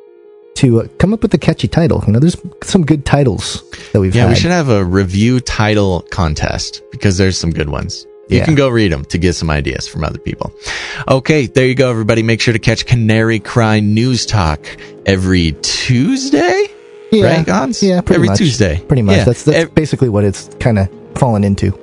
to 0.56 0.80
uh, 0.82 0.88
come 0.98 1.14
up 1.14 1.22
with 1.22 1.34
a 1.34 1.38
catchy 1.38 1.68
title. 1.68 2.02
You 2.08 2.14
know, 2.14 2.20
there's 2.20 2.38
some 2.64 2.86
good 2.86 3.06
titles 3.06 3.62
that 3.92 4.00
we've 4.00 4.16
Yeah, 4.16 4.24
had. 4.24 4.30
we 4.30 4.36
should 4.36 4.52
have 4.52 4.70
a 4.70 4.84
review 4.86 5.42
title 5.42 6.02
contest 6.12 6.82
because 6.92 7.18
there's 7.18 7.38
some 7.38 7.52
good 7.52 7.70
ones. 7.70 8.06
You 8.30 8.38
Yeah. 8.38 8.46
can 8.46 8.56
go 8.56 8.70
read 8.70 8.92
them 8.94 9.04
to 9.06 9.18
get 9.18 9.34
some 9.36 9.50
ideas 9.50 9.88
from 9.88 10.04
other 10.06 10.18
people. 10.18 10.54
Okay, 11.10 11.48
there 11.48 11.66
you 11.68 11.76
go, 11.76 11.90
everybody. 11.92 12.24
Make 12.24 12.40
sure 12.40 12.54
to 12.54 12.60
catch 12.60 12.86
Canary 12.86 13.40
Cry 13.40 13.82
News 13.82 14.26
Talk 14.26 14.66
every 15.06 15.52
Tuesday. 15.62 16.68
yeah, 17.12 17.26
right, 17.38 17.46
Gons? 17.46 17.84
Yeah, 17.84 18.00
pretty 18.02 18.16
Every 18.20 18.28
much. 18.30 18.38
Tuesday. 18.38 18.82
Pretty 18.88 19.02
much. 19.04 19.18
Yeah. 19.18 19.24
That's 19.26 19.44
that's 19.44 19.70
basically 19.74 20.10
what 20.10 20.24
it's 20.24 20.50
kind 20.62 20.80
of 20.80 20.88
fallen 21.16 21.44
into. 21.44 21.78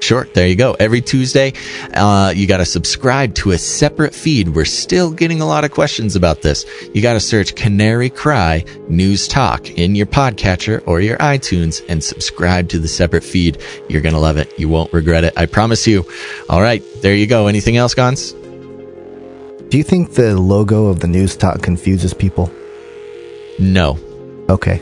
Sure, 0.00 0.28
there 0.32 0.46
you 0.46 0.54
go. 0.54 0.74
Every 0.78 1.00
Tuesday, 1.00 1.52
uh, 1.92 2.32
you 2.34 2.46
got 2.46 2.58
to 2.58 2.64
subscribe 2.64 3.34
to 3.36 3.50
a 3.50 3.58
separate 3.58 4.14
feed. 4.14 4.50
We're 4.50 4.64
still 4.64 5.10
getting 5.10 5.40
a 5.40 5.46
lot 5.46 5.64
of 5.64 5.72
questions 5.72 6.14
about 6.14 6.42
this. 6.42 6.64
You 6.94 7.02
got 7.02 7.14
to 7.14 7.20
search 7.20 7.56
Canary 7.56 8.08
Cry 8.08 8.64
News 8.88 9.26
Talk 9.26 9.70
in 9.70 9.96
your 9.96 10.06
podcatcher 10.06 10.82
or 10.86 11.00
your 11.00 11.18
iTunes 11.18 11.82
and 11.88 12.02
subscribe 12.02 12.68
to 12.68 12.78
the 12.78 12.88
separate 12.88 13.24
feed. 13.24 13.60
You're 13.88 14.00
going 14.00 14.14
to 14.14 14.20
love 14.20 14.36
it. 14.36 14.56
You 14.58 14.68
won't 14.68 14.92
regret 14.92 15.24
it. 15.24 15.34
I 15.36 15.46
promise 15.46 15.86
you. 15.86 16.06
All 16.48 16.62
right, 16.62 16.82
there 17.02 17.14
you 17.14 17.26
go. 17.26 17.48
Anything 17.48 17.76
else, 17.76 17.94
Gons? 17.94 18.32
Do 19.68 19.76
you 19.76 19.84
think 19.84 20.12
the 20.12 20.40
logo 20.40 20.86
of 20.86 21.00
the 21.00 21.08
news 21.08 21.36
talk 21.36 21.60
confuses 21.60 22.14
people? 22.14 22.50
No. 23.58 23.98
Okay. 24.48 24.80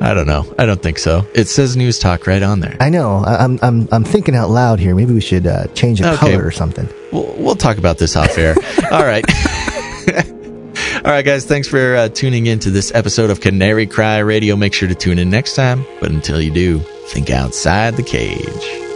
I 0.00 0.12
don't 0.14 0.26
know. 0.26 0.52
I 0.58 0.66
don't 0.66 0.82
think 0.82 0.98
so. 0.98 1.26
It 1.34 1.46
says 1.48 1.76
News 1.76 1.98
Talk 1.98 2.26
right 2.26 2.42
on 2.42 2.60
there. 2.60 2.76
I 2.80 2.90
know. 2.90 3.22
I, 3.24 3.44
I'm 3.44 3.58
I'm 3.62 3.88
I'm 3.92 4.04
thinking 4.04 4.34
out 4.34 4.50
loud 4.50 4.78
here. 4.80 4.94
Maybe 4.94 5.14
we 5.14 5.20
should 5.20 5.46
uh, 5.46 5.66
change 5.68 6.00
the 6.00 6.12
Okay. 6.14 6.32
color 6.32 6.44
or 6.44 6.50
something. 6.50 6.88
We'll, 7.12 7.34
we'll 7.38 7.54
talk 7.56 7.78
about 7.78 7.98
this 7.98 8.16
off 8.16 8.36
air. 8.36 8.54
All 8.92 9.04
right. 9.04 9.24
All 11.04 11.10
right, 11.10 11.24
guys. 11.24 11.44
Thanks 11.44 11.68
for 11.68 11.96
uh, 11.96 12.08
tuning 12.08 12.46
in 12.46 12.58
to 12.60 12.70
this 12.70 12.92
episode 12.94 13.30
of 13.30 13.40
Canary 13.40 13.86
Cry 13.86 14.18
Radio. 14.18 14.56
Make 14.56 14.72
sure 14.74 14.88
to 14.88 14.94
tune 14.94 15.18
in 15.18 15.28
next 15.30 15.54
time. 15.54 15.84
But 16.00 16.10
until 16.10 16.40
you 16.40 16.50
do, 16.50 16.78
think 17.08 17.30
outside 17.30 17.94
the 17.96 18.02
cage. 18.02 18.93